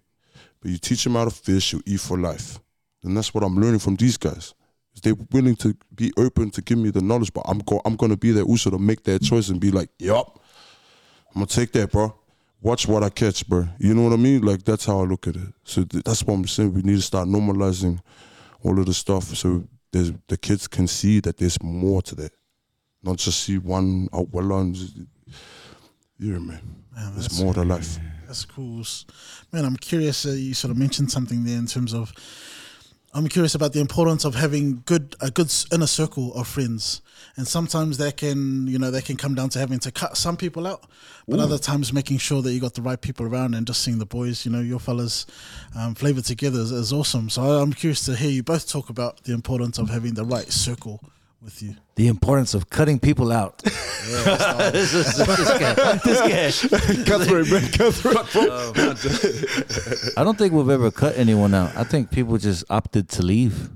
But 0.61 0.71
you 0.71 0.77
teach 0.77 1.05
him 1.05 1.13
how 1.13 1.25
to 1.25 1.31
fish, 1.31 1.71
he'll 1.71 1.81
eat 1.85 1.99
for 1.99 2.17
life. 2.17 2.57
And 3.03 3.17
that's 3.17 3.33
what 3.33 3.43
I'm 3.43 3.55
learning 3.55 3.79
from 3.79 3.97
these 3.97 4.15
guys. 4.15 4.53
They're 5.03 5.15
willing 5.31 5.57
to 5.57 5.75
be 5.93 6.13
open 6.17 6.51
to 6.51 6.61
give 6.61 6.77
me 6.77 6.89
the 6.89 7.01
knowledge, 7.01 7.33
but 7.33 7.43
I'm 7.47 7.59
go- 7.59 7.81
I'm 7.83 7.95
gonna 7.97 8.15
be 8.15 8.31
that 8.31 8.47
Uso 8.47 8.69
to 8.69 8.77
make 8.77 9.03
that 9.03 9.23
choice 9.23 9.49
and 9.49 9.59
be 9.59 9.71
like, 9.71 9.89
yup, 9.99 10.39
I'm 11.33 11.41
gonna 11.41 11.47
take 11.47 11.71
that, 11.73 11.91
bro. 11.91 12.13
Watch 12.61 12.87
what 12.87 13.03
I 13.03 13.09
catch, 13.09 13.47
bro. 13.47 13.67
You 13.79 13.93
know 13.93 14.03
what 14.03 14.13
I 14.13 14.17
mean? 14.17 14.41
Like 14.41 14.63
that's 14.63 14.85
how 14.85 15.01
I 15.01 15.03
look 15.03 15.27
at 15.27 15.35
it. 15.35 15.47
So 15.63 15.83
th- 15.83 16.03
that's 16.03 16.23
what 16.23 16.35
I'm 16.35 16.47
saying. 16.47 16.73
We 16.73 16.81
need 16.83 16.97
to 16.97 17.01
start 17.01 17.27
normalizing 17.27 17.99
all 18.63 18.79
of 18.79 18.85
the 18.85 18.93
stuff 18.93 19.23
so 19.35 19.67
the 19.91 20.37
kids 20.39 20.67
can 20.67 20.87
see 20.87 21.19
that 21.21 21.37
there's 21.37 21.61
more 21.61 22.01
to 22.03 22.15
that, 22.15 22.31
not 23.03 23.17
just 23.17 23.43
see 23.43 23.57
one 23.57 24.07
out 24.13 24.31
well 24.31 24.59
and 24.59 24.75
just- 24.75 24.97
yeah, 26.19 26.37
man. 26.37 26.61
Man, 26.95 27.13
There's 27.15 27.41
more 27.41 27.53
to 27.55 27.63
life. 27.63 27.97
That's 28.27 28.45
cool. 28.45 28.83
Man, 29.51 29.65
I'm 29.65 29.75
curious. 29.75 30.25
Uh, 30.25 30.29
you 30.31 30.53
sort 30.53 30.71
of 30.71 30.77
mentioned 30.77 31.11
something 31.11 31.43
there 31.43 31.57
in 31.57 31.65
terms 31.65 31.93
of. 31.93 32.13
I'm 33.13 33.27
curious 33.27 33.55
about 33.55 33.73
the 33.73 33.81
importance 33.81 34.23
of 34.23 34.35
having 34.35 34.83
good 34.85 35.15
a 35.19 35.29
good 35.29 35.51
inner 35.73 35.87
circle 35.87 36.33
of 36.35 36.47
friends, 36.47 37.01
and 37.35 37.45
sometimes 37.45 37.97
that 37.97 38.15
can 38.15 38.67
you 38.67 38.79
know 38.79 38.89
that 38.91 39.03
can 39.03 39.17
come 39.17 39.35
down 39.35 39.49
to 39.49 39.59
having 39.59 39.79
to 39.79 39.91
cut 39.91 40.15
some 40.15 40.37
people 40.37 40.65
out, 40.65 40.85
but 41.27 41.39
other 41.39 41.57
times 41.57 41.91
making 41.91 42.19
sure 42.19 42.41
that 42.41 42.53
you 42.53 42.61
got 42.61 42.73
the 42.73 42.81
right 42.81 43.01
people 43.01 43.25
around 43.25 43.53
and 43.53 43.67
just 43.67 43.81
seeing 43.81 43.97
the 43.99 44.05
boys, 44.05 44.45
you 44.45 44.51
know, 44.51 44.61
your 44.61 44.79
fellas, 44.79 45.25
um, 45.75 45.93
flavor 45.93 46.21
together 46.21 46.59
is, 46.61 46.71
is 46.71 46.93
awesome. 46.93 47.29
So 47.29 47.41
I'm 47.41 47.73
curious 47.73 48.05
to 48.05 48.15
hear 48.15 48.29
you 48.29 48.43
both 48.43 48.69
talk 48.69 48.89
about 48.89 49.23
the 49.23 49.33
importance 49.33 49.77
of 49.77 49.89
having 49.89 50.13
the 50.13 50.23
right 50.23 50.49
circle 50.49 51.03
with 51.41 51.61
you. 51.61 51.75
The 51.95 52.07
importance 52.07 52.53
of 52.53 52.69
cutting 52.69 52.99
people 52.99 53.31
out. 53.31 53.57
this, 53.59 54.93
is, 54.93 55.17
this 55.17 55.49
guy. 55.59 55.73
This 56.03 56.21
guy. 56.21 57.03
Cutthroat, 57.03 57.49
man, 57.49 57.71
cutthroat. 57.71 58.27
I 60.17 60.23
don't 60.23 60.37
think 60.37 60.53
we've 60.53 60.69
ever 60.69 60.91
cut 60.91 61.17
anyone 61.17 61.53
out. 61.53 61.75
I 61.75 61.83
think 61.83 62.11
people 62.11 62.37
just 62.37 62.63
opted 62.69 63.09
to 63.09 63.23
leave. 63.23 63.69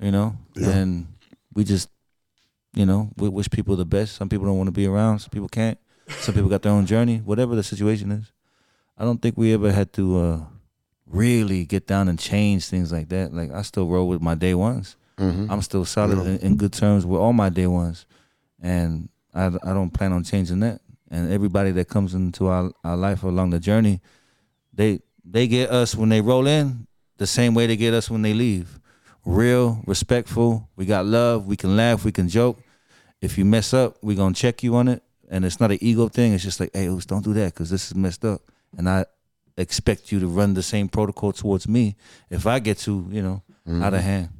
You 0.00 0.10
know, 0.10 0.36
and 0.56 1.06
we 1.54 1.62
just, 1.62 1.88
you 2.74 2.84
know, 2.84 3.10
we 3.16 3.28
wish 3.28 3.48
people 3.48 3.76
the 3.76 3.84
best. 3.84 4.16
Some 4.16 4.28
people 4.28 4.46
don't 4.46 4.56
want 4.56 4.66
to 4.66 4.72
be 4.72 4.86
around. 4.86 5.20
Some 5.20 5.30
people 5.30 5.48
can't. 5.48 5.78
Some 6.08 6.34
people 6.34 6.50
got 6.50 6.62
their 6.62 6.72
own 6.72 6.86
journey. 6.86 7.18
Whatever 7.18 7.54
the 7.54 7.62
situation 7.62 8.10
is, 8.10 8.32
I 8.98 9.04
don't 9.04 9.22
think 9.22 9.38
we 9.38 9.54
ever 9.54 9.70
had 9.70 9.92
to 9.92 10.18
uh, 10.18 10.40
really 11.06 11.64
get 11.64 11.86
down 11.86 12.08
and 12.08 12.18
change 12.18 12.66
things 12.66 12.90
like 12.90 13.10
that. 13.10 13.32
Like 13.32 13.52
I 13.52 13.62
still 13.62 13.86
roll 13.86 14.08
with 14.08 14.20
my 14.20 14.34
day 14.34 14.54
ones. 14.54 14.96
Mm-hmm. 15.18 15.50
I'm 15.50 15.62
still 15.62 15.84
solid 15.84 16.18
in, 16.26 16.38
in 16.38 16.56
good 16.56 16.72
terms 16.72 17.04
with 17.04 17.20
all 17.20 17.32
my 17.32 17.48
day 17.48 17.66
ones, 17.66 18.06
and 18.60 19.08
I, 19.34 19.46
I 19.46 19.72
don't 19.72 19.90
plan 19.90 20.12
on 20.12 20.24
changing 20.24 20.60
that. 20.60 20.80
And 21.10 21.30
everybody 21.30 21.70
that 21.72 21.88
comes 21.88 22.14
into 22.14 22.46
our, 22.46 22.72
our 22.82 22.96
life 22.96 23.22
along 23.22 23.50
the 23.50 23.60
journey, 23.60 24.00
they 24.72 25.00
they 25.24 25.46
get 25.46 25.70
us 25.70 25.94
when 25.94 26.08
they 26.08 26.20
roll 26.20 26.46
in 26.46 26.86
the 27.18 27.26
same 27.26 27.54
way 27.54 27.66
they 27.66 27.76
get 27.76 27.94
us 27.94 28.10
when 28.10 28.22
they 28.22 28.34
leave. 28.34 28.80
Real, 29.24 29.82
respectful. 29.86 30.68
We 30.74 30.86
got 30.86 31.06
love. 31.06 31.46
We 31.46 31.56
can 31.56 31.76
laugh. 31.76 32.04
We 32.04 32.10
can 32.10 32.28
joke. 32.28 32.58
If 33.20 33.38
you 33.38 33.44
mess 33.44 33.72
up, 33.72 33.96
we 34.02 34.16
gonna 34.16 34.34
check 34.34 34.62
you 34.64 34.74
on 34.74 34.88
it, 34.88 35.02
and 35.30 35.44
it's 35.44 35.60
not 35.60 35.70
an 35.70 35.78
ego 35.80 36.08
thing. 36.08 36.32
It's 36.32 36.42
just 36.42 36.58
like, 36.58 36.70
hey, 36.74 36.86
don't 37.06 37.22
do 37.22 37.32
that 37.34 37.54
because 37.54 37.70
this 37.70 37.86
is 37.86 37.94
messed 37.94 38.24
up, 38.24 38.40
and 38.76 38.88
I 38.88 39.04
expect 39.56 40.10
you 40.10 40.18
to 40.18 40.26
run 40.26 40.54
the 40.54 40.62
same 40.62 40.88
protocol 40.88 41.32
towards 41.32 41.68
me 41.68 41.94
if 42.30 42.46
I 42.46 42.58
get 42.58 42.78
too, 42.78 43.06
you 43.10 43.22
know, 43.22 43.42
mm-hmm. 43.68 43.82
out 43.82 43.94
of 43.94 44.00
hand. 44.00 44.30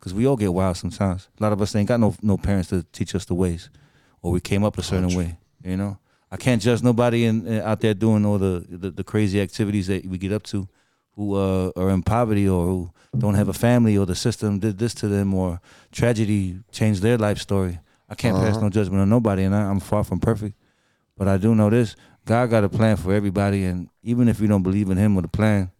Because 0.00 0.14
we 0.14 0.26
all 0.26 0.36
get 0.36 0.52
wild 0.54 0.78
sometimes. 0.78 1.28
A 1.38 1.42
lot 1.42 1.52
of 1.52 1.60
us 1.60 1.76
ain't 1.76 1.86
got 1.88 2.00
no 2.00 2.14
no 2.22 2.38
parents 2.38 2.70
to 2.70 2.82
teach 2.84 3.14
us 3.14 3.26
the 3.26 3.34
ways, 3.34 3.68
or 4.22 4.32
we 4.32 4.40
came 4.40 4.64
up 4.64 4.78
a 4.78 4.82
certain 4.82 5.14
way. 5.14 5.36
You 5.62 5.76
know, 5.76 5.98
I 6.32 6.38
can't 6.38 6.62
judge 6.62 6.82
nobody 6.82 7.26
in, 7.26 7.46
in- 7.46 7.60
out 7.60 7.80
there 7.80 7.92
doing 7.92 8.24
all 8.24 8.38
the, 8.38 8.64
the 8.66 8.90
the 8.90 9.04
crazy 9.04 9.40
activities 9.42 9.88
that 9.88 10.06
we 10.06 10.16
get 10.16 10.32
up 10.32 10.42
to, 10.44 10.66
who 11.16 11.34
uh, 11.34 11.70
are 11.76 11.90
in 11.90 12.02
poverty 12.02 12.48
or 12.48 12.64
who 12.64 12.90
don't 13.18 13.34
have 13.34 13.48
a 13.48 13.52
family 13.52 13.98
or 13.98 14.06
the 14.06 14.14
system 14.14 14.58
did 14.58 14.78
this 14.78 14.94
to 14.94 15.08
them 15.08 15.34
or 15.34 15.60
tragedy 15.92 16.60
changed 16.72 17.02
their 17.02 17.18
life 17.18 17.38
story. 17.38 17.78
I 18.08 18.14
can't 18.14 18.36
pass 18.36 18.56
no 18.62 18.70
judgment 18.70 19.02
on 19.02 19.08
nobody, 19.10 19.42
and 19.44 19.54
I, 19.54 19.62
I'm 19.70 19.80
far 19.80 20.02
from 20.02 20.18
perfect. 20.18 20.56
But 21.18 21.28
I 21.28 21.36
do 21.36 21.54
know 21.54 21.68
this: 21.68 21.94
God 22.24 22.48
got 22.48 22.64
a 22.64 22.70
plan 22.70 22.96
for 22.96 23.12
everybody, 23.12 23.64
and 23.64 23.90
even 24.02 24.28
if 24.28 24.40
you 24.40 24.48
don't 24.48 24.62
believe 24.62 24.88
in 24.90 24.96
Him 24.96 25.14
with 25.14 25.26
a 25.26 25.28
plan, 25.28 25.70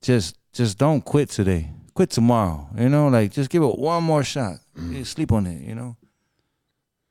just 0.00 0.36
just 0.52 0.78
don't 0.78 1.04
quit 1.04 1.28
today. 1.28 1.70
Quit 1.94 2.10
tomorrow. 2.10 2.68
You 2.76 2.88
know, 2.88 3.08
like 3.08 3.32
just 3.32 3.50
give 3.50 3.62
it 3.62 3.78
one 3.78 4.02
more 4.02 4.22
shot. 4.22 4.56
Yeah, 4.76 5.04
sleep 5.04 5.32
on 5.32 5.46
it. 5.46 5.62
You 5.62 5.74
know. 5.74 5.96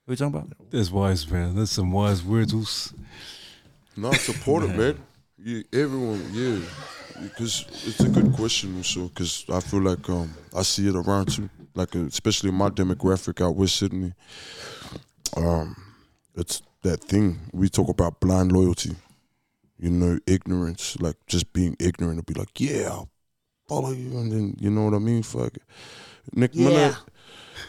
What 0.05 0.19
you 0.19 0.25
talking 0.25 0.39
about? 0.39 0.71
That's 0.71 0.91
wise, 0.91 1.29
man. 1.29 1.55
That's 1.55 1.71
some 1.71 1.91
wise 1.91 2.23
words. 2.23 2.53
Oos. 2.53 2.93
No, 3.95 4.11
support 4.13 4.63
it, 4.63 4.75
man. 4.75 4.97
Yeah, 5.37 5.61
everyone, 5.73 6.23
yeah, 6.33 6.59
because 7.21 7.65
it's 7.85 7.99
a 7.99 8.09
good 8.09 8.33
question 8.33 8.77
also. 8.77 9.07
Because 9.07 9.45
I 9.49 9.59
feel 9.59 9.81
like 9.81 10.09
um, 10.09 10.33
I 10.55 10.61
see 10.63 10.87
it 10.87 10.95
around 10.95 11.27
too, 11.33 11.49
like 11.75 11.95
uh, 11.95 12.05
especially 12.05 12.51
my 12.51 12.69
demographic 12.69 13.45
out 13.45 13.55
West 13.55 13.77
Sydney. 13.77 14.13
Um, 15.35 15.75
it's 16.35 16.61
that 16.81 17.03
thing 17.03 17.39
we 17.53 17.69
talk 17.69 17.89
about 17.89 18.19
blind 18.19 18.51
loyalty. 18.51 18.95
You 19.79 19.89
know, 19.89 20.19
ignorance, 20.27 20.99
like 20.99 21.15
just 21.25 21.53
being 21.53 21.75
ignorant 21.79 22.19
to 22.25 22.33
be 22.33 22.39
like, 22.39 22.59
yeah, 22.59 22.89
I'll 22.89 23.09
follow 23.67 23.91
you, 23.91 24.17
and 24.17 24.31
then 24.31 24.55
you 24.59 24.69
know 24.69 24.85
what 24.85 24.93
I 24.93 24.99
mean. 24.99 25.23
Fuck, 25.23 25.55
it. 25.55 25.63
Nick 26.33 26.55
Minute. 26.55 26.95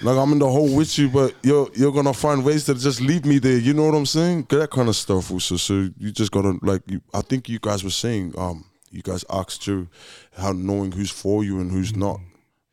Like 0.02 0.16
I'm 0.16 0.32
in 0.32 0.40
the 0.40 0.48
hole 0.48 0.74
with 0.74 0.98
you, 0.98 1.08
but 1.08 1.34
you're 1.42 1.68
you're 1.74 1.92
gonna 1.92 2.14
find 2.14 2.44
ways 2.44 2.64
to 2.66 2.74
just 2.74 3.00
leave 3.00 3.24
me 3.24 3.38
there. 3.38 3.58
You 3.58 3.72
know 3.72 3.84
what 3.84 3.94
I'm 3.94 4.06
saying? 4.06 4.46
That 4.48 4.70
kind 4.70 4.88
of 4.88 4.96
stuff. 4.96 5.30
Also, 5.30 5.56
so 5.56 5.90
you 5.96 6.10
just 6.10 6.32
gotta 6.32 6.58
like. 6.62 6.82
You, 6.86 7.00
I 7.14 7.20
think 7.20 7.48
you 7.48 7.58
guys 7.60 7.84
were 7.84 7.90
saying. 7.90 8.34
Um, 8.36 8.64
you 8.92 9.02
guys 9.02 9.24
asked 9.30 9.62
too, 9.62 9.88
how 10.36 10.52
knowing 10.52 10.92
who's 10.92 11.10
for 11.10 11.42
you 11.42 11.60
and 11.60 11.70
who's 11.70 11.96
not. 11.96 12.20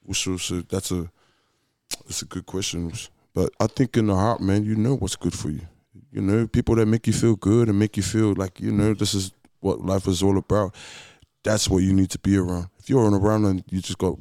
Also, 0.08 0.38
so 0.38 0.62
that's 0.62 0.92
a 0.92 1.10
that's 2.06 2.22
a 2.22 2.26
good 2.26 2.46
question. 2.46 2.92
But 3.34 3.52
I 3.60 3.68
think 3.68 3.96
in 3.96 4.08
the 4.08 4.16
heart, 4.16 4.42
man, 4.42 4.66
you 4.66 4.76
know 4.76 4.96
what's 4.96 5.16
good 5.16 5.34
for 5.34 5.50
you. 5.50 5.62
You 6.12 6.22
know, 6.22 6.48
people 6.48 6.76
that 6.76 6.88
make 6.88 7.08
you 7.08 7.14
feel 7.14 7.36
good 7.36 7.70
and 7.70 7.80
make 7.80 7.96
you 7.96 8.04
feel 8.04 8.34
like 8.34 8.60
you 8.60 8.72
know 8.72 8.94
this 8.94 9.14
is 9.14 9.32
what 9.62 9.82
life 9.82 10.08
is 10.08 10.22
all 10.22 10.38
about. 10.38 10.76
That's 11.44 11.70
what 11.70 11.84
you 11.84 11.94
need 11.94 12.10
to 12.12 12.20
be 12.20 12.38
around. 12.38 12.70
If 12.80 12.90
you're 12.90 13.10
around 13.10 13.46
and 13.46 13.64
you 13.70 13.82
just 13.82 13.98
got 13.98 14.18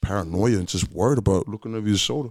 paranoia 0.00 0.58
and 0.58 0.68
just 0.68 0.90
worried 0.92 1.18
about 1.18 1.48
looking 1.48 1.74
over 1.74 1.88
your 1.88 1.96
shoulder, 1.96 2.30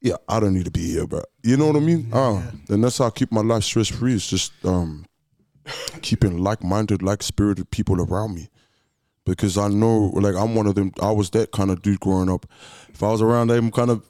yeah, 0.00 0.16
I 0.28 0.40
don't 0.40 0.54
need 0.54 0.66
to 0.66 0.70
be 0.70 0.92
here, 0.92 1.06
bro. 1.06 1.22
You 1.42 1.56
know 1.56 1.68
what 1.68 1.76
I 1.76 1.80
mean? 1.80 2.10
Uh, 2.12 2.42
and 2.68 2.84
that's 2.84 2.98
how 2.98 3.06
I 3.06 3.10
keep 3.10 3.32
my 3.32 3.40
life 3.40 3.64
stress 3.64 3.88
free. 3.88 4.14
It's 4.14 4.28
just 4.28 4.52
um, 4.64 5.06
keeping 6.02 6.38
like-minded, 6.38 7.02
like-spirited 7.02 7.70
people 7.70 8.00
around 8.00 8.34
me. 8.34 8.48
Because 9.24 9.56
I 9.56 9.68
know, 9.68 10.10
like, 10.14 10.34
I'm 10.34 10.54
one 10.54 10.66
of 10.66 10.74
them. 10.74 10.92
I 11.00 11.10
was 11.10 11.30
that 11.30 11.52
kind 11.52 11.70
of 11.70 11.80
dude 11.80 12.00
growing 12.00 12.28
up. 12.28 12.44
If 12.92 13.02
I 13.02 13.10
was 13.10 13.22
around 13.22 13.46
them, 13.46 13.70
kind 13.70 13.90
of, 13.90 14.04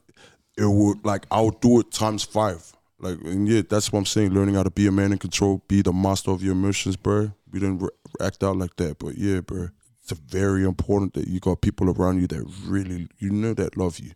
it 0.59 0.67
would 0.67 1.05
like 1.05 1.27
I 1.31 1.41
would 1.41 1.61
do 1.61 1.79
it 1.79 1.93
times 1.93 2.25
five. 2.25 2.73
Like, 2.99 3.19
and 3.21 3.47
yeah, 3.47 3.63
that's 3.69 3.93
what 3.93 4.01
I'm 4.01 4.07
saying. 4.07 4.35
Learning 4.35 4.57
how 4.57 4.65
to 4.65 4.71
be 4.71 4.89
a 4.89 4.93
man 4.93 5.13
in 5.13 5.19
control, 5.19 5.63
be 5.69 5.83
the 5.83 5.93
master 5.93 6.33
of 6.33 6.43
your 6.43 6.53
emotions, 6.53 6.97
bro. 6.97 7.31
We 7.53 7.61
didn't 7.61 7.79
re- 7.79 7.91
act 8.21 8.43
out 8.43 8.57
like 8.57 8.77
that, 8.77 8.99
but 8.99 9.17
yeah, 9.17 9.41
bro. 9.41 9.69
It's 10.03 10.13
very 10.21 10.65
important 10.65 11.15
that 11.15 11.29
you 11.29 11.41
got 11.41 11.63
people 11.63 11.89
around 11.89 12.21
you 12.21 12.27
that 12.27 12.45
really, 12.67 13.09
you 13.19 13.31
know, 13.31 13.55
that 13.55 13.79
love 13.79 13.99
you 13.99 14.13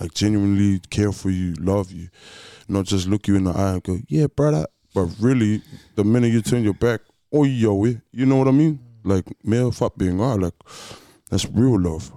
like 0.00 0.14
genuinely 0.14 0.80
care 0.90 1.12
for 1.12 1.30
you, 1.30 1.54
love 1.54 1.90
you, 1.90 2.08
not 2.68 2.84
just 2.84 3.06
look 3.08 3.26
you 3.28 3.36
in 3.36 3.44
the 3.44 3.52
eye 3.52 3.72
and 3.72 3.82
go, 3.82 3.98
yeah, 4.08 4.26
brother. 4.26 4.66
But 4.94 5.08
really, 5.20 5.62
the 5.94 6.04
minute 6.04 6.32
you 6.32 6.40
turn 6.40 6.64
your 6.64 6.74
back, 6.74 7.00
oh 7.32 7.44
yo, 7.44 7.84
eh, 7.84 7.94
you 8.12 8.26
know 8.26 8.36
what 8.36 8.48
I 8.48 8.52
mean? 8.52 8.80
Like 9.04 9.24
male 9.44 9.70
fuck 9.70 9.96
being 9.96 10.20
all 10.20 10.38
like 10.38 10.54
that's 11.30 11.46
real 11.46 11.78
love. 11.78 12.10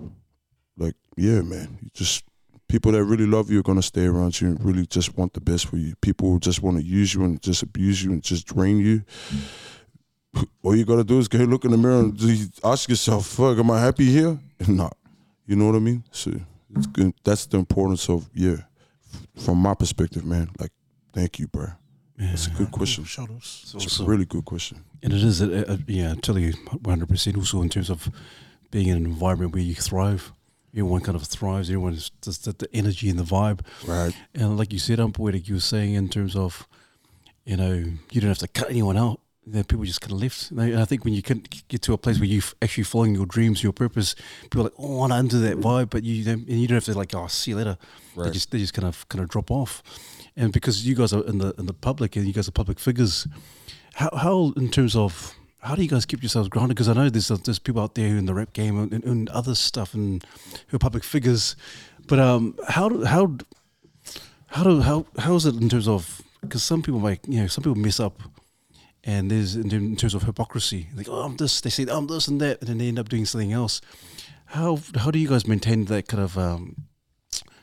Like 0.78 0.96
yeah, 1.18 1.42
man, 1.42 1.78
you 1.82 1.90
just 1.94 2.24
people 2.68 2.92
that 2.94 3.04
really 3.04 3.26
love 3.26 3.52
you 3.52 3.60
are 3.60 3.64
gonna 3.64 3.82
stay 3.82 4.06
around 4.06 4.40
you 4.40 4.48
and 4.48 4.64
really 4.64 4.86
just 4.86 5.18
want 5.18 5.34
the 5.34 5.42
best 5.42 5.68
for 5.68 5.78
you. 5.78 5.96
People 5.98 6.32
who 6.32 6.40
just 6.40 6.62
want 6.62 6.78
to 6.78 6.84
use 6.84 7.14
you 7.14 7.24
and 7.24 7.42
just 7.42 7.64
abuse 7.64 8.04
you 8.04 8.12
and 8.12 8.24
just 8.24 8.48
drain 8.48 8.80
you. 8.80 9.04
All 10.64 10.76
you 10.76 10.86
gotta 10.86 11.04
do 11.04 11.20
is 11.20 11.28
go 11.28 11.40
look 11.40 11.66
in 11.66 11.72
the 11.72 11.78
mirror 11.78 12.00
and 12.00 12.52
ask 12.64 12.90
yourself, 12.90 13.28
"Fuck, 13.28 13.58
am 13.58 13.72
I 13.72 13.80
happy 13.80 14.06
here?" 14.06 14.40
Not. 14.68 14.96
You 15.46 15.56
know 15.56 15.66
what 15.66 15.76
I 15.76 15.80
mean? 15.80 16.04
So 16.12 16.32
it's 16.76 16.88
good. 16.88 17.14
That's 17.24 17.46
the 17.46 17.58
importance 17.58 18.10
of 18.10 18.30
yeah. 18.34 18.58
From 19.36 19.58
my 19.58 19.74
perspective, 19.74 20.24
man. 20.26 20.50
Like, 20.60 20.72
thank 21.14 21.40
you, 21.40 21.48
bro. 21.48 21.70
That's 22.20 22.48
a 22.48 22.52
good 22.52 22.72
question. 22.72 23.06
Shadows. 23.06 23.72
It's 23.76 23.86
It's 23.86 24.00
a 24.00 24.04
really 24.04 24.26
good 24.26 24.46
question. 24.46 24.84
And 25.02 25.14
it 25.14 25.24
is, 25.24 25.42
uh, 25.42 25.64
uh, 25.68 25.78
yeah, 25.88 26.14
totally 26.16 26.52
100% 26.52 27.38
also 27.38 27.62
in 27.62 27.70
terms 27.70 27.90
of 27.90 28.12
being 28.72 28.88
in 28.88 28.98
an 28.98 29.06
environment 29.06 29.54
where 29.54 29.64
you 29.64 29.74
thrive. 29.74 30.34
Everyone 30.74 31.02
kind 31.02 31.16
of 31.16 31.24
thrives. 31.24 31.70
Everyone 31.70 31.94
is 31.94 32.12
just 32.22 32.46
the, 32.46 32.52
the 32.52 32.68
energy 32.76 33.10
and 33.10 33.18
the 33.18 33.24
vibe. 33.24 33.62
Right. 33.88 34.14
And 34.36 34.58
like 34.58 34.74
you 34.74 34.80
said, 34.80 35.00
um, 35.00 35.14
Poetik, 35.14 35.48
you 35.48 35.56
were 35.56 35.62
saying 35.62 35.94
in 35.94 36.10
terms 36.10 36.36
of, 36.36 36.68
you 37.46 37.56
know, 37.58 37.74
you 38.12 38.22
don't 38.22 38.28
have 38.28 38.38
to 38.40 38.48
cut 38.48 38.70
anyone 38.70 38.98
out. 38.98 39.22
That 39.52 39.68
people 39.68 39.86
just 39.86 40.02
kind 40.02 40.12
of 40.14 40.22
left. 40.22 40.52
And 40.52 40.62
I- 40.80 40.86
think 40.86 41.04
when 41.06 41.14
you 41.14 41.22
can 41.22 41.44
get 41.68 41.82
to 41.84 41.94
a 41.94 41.98
place 41.98 42.20
where 42.20 42.28
you 42.28 42.40
are 42.40 42.54
actually 42.62 42.84
following 42.84 43.16
your 43.16 43.26
dreams, 43.26 43.64
your 43.64 43.74
purpose, 43.74 44.16
people 44.44 44.62
are 44.62 44.64
like, 44.66 44.74
oh, 44.78 44.94
I 44.94 44.98
want 44.98 45.12
to 45.14 45.18
into 45.20 45.38
that 45.40 45.58
vibe, 45.60 45.90
but 45.90 46.04
you 46.04 46.24
don't, 46.24 46.48
and 46.48 46.60
you 46.62 46.68
don't 46.68 46.76
have 46.76 46.86
to 46.86 46.94
like, 46.98 47.16
oh, 47.16 47.28
see 47.28 47.52
you 47.52 47.58
later. 47.58 47.78
They 48.16 48.32
just 48.32 48.52
they 48.52 48.60
just 48.60 48.74
kind 48.74 48.88
of 48.88 49.08
kind 49.10 49.24
of 49.24 49.30
drop 49.30 49.50
off. 49.50 49.82
And 50.36 50.54
because 50.54 50.86
you 50.88 50.96
guys 50.96 51.14
are 51.14 51.24
in 51.26 51.38
the 51.40 51.54
in 51.58 51.66
the 51.66 51.74
public 51.74 52.16
and 52.16 52.26
you 52.28 52.34
guys 52.34 52.48
are 52.48 52.52
public 52.52 52.80
figures, 52.80 53.28
how 53.94 54.10
how 54.16 54.54
in 54.56 54.70
terms 54.70 54.96
of 54.96 55.34
how 55.62 55.76
do 55.76 55.82
you 55.82 55.90
guys 55.90 56.06
keep 56.06 56.22
yourselves 56.22 56.48
grounded? 56.50 56.76
Because 56.76 56.88
I 56.90 56.94
know 56.94 57.10
there's 57.10 57.28
there's 57.30 57.60
people 57.60 57.82
out 57.82 57.96
there 57.96 58.10
who 58.10 58.18
in 58.18 58.26
the 58.26 58.34
rap 58.34 58.54
game 58.54 58.78
and, 58.80 59.04
and 59.04 59.30
other 59.30 59.56
stuff 59.56 59.94
and 59.94 60.24
who 60.68 60.76
are 60.76 60.80
public 60.80 61.04
figures, 61.04 61.56
but 62.08 62.20
um, 62.20 62.56
how 62.68 62.88
do 62.90 63.04
how 63.04 63.36
how 64.48 64.64
do 64.64 64.82
how 64.82 65.06
how 65.18 65.36
is 65.36 65.46
it 65.46 65.56
in 65.56 65.70
terms 65.70 65.88
of 65.88 66.22
because 66.42 66.64
some 66.64 66.82
people 66.82 67.00
make 67.00 67.20
you 67.28 67.42
know 67.42 67.48
some 67.48 67.64
people 67.64 67.76
mess 67.78 68.00
up, 68.00 68.22
and 69.04 69.32
there's 69.32 69.56
in, 69.56 69.96
terms 69.96 70.14
of 70.14 70.24
hypocrisy 70.24 70.88
like 70.96 71.08
oh 71.10 71.22
I'm 71.22 71.38
this 71.38 71.62
they 71.62 71.70
say 71.70 71.86
I'm 71.90 72.08
this 72.08 72.28
and 72.28 72.40
that 72.42 72.60
and 72.60 72.70
then 72.70 72.78
they 72.78 72.88
end 72.88 73.00
up 73.00 73.10
doing 73.10 73.26
something 73.26 73.54
else. 73.54 73.82
How 74.48 74.80
how 74.96 75.12
do 75.12 75.20
you 75.20 75.28
guys 75.28 75.48
maintain 75.48 75.86
that 75.86 76.08
kind 76.08 76.24
of 76.24 76.38
um, 76.38 76.88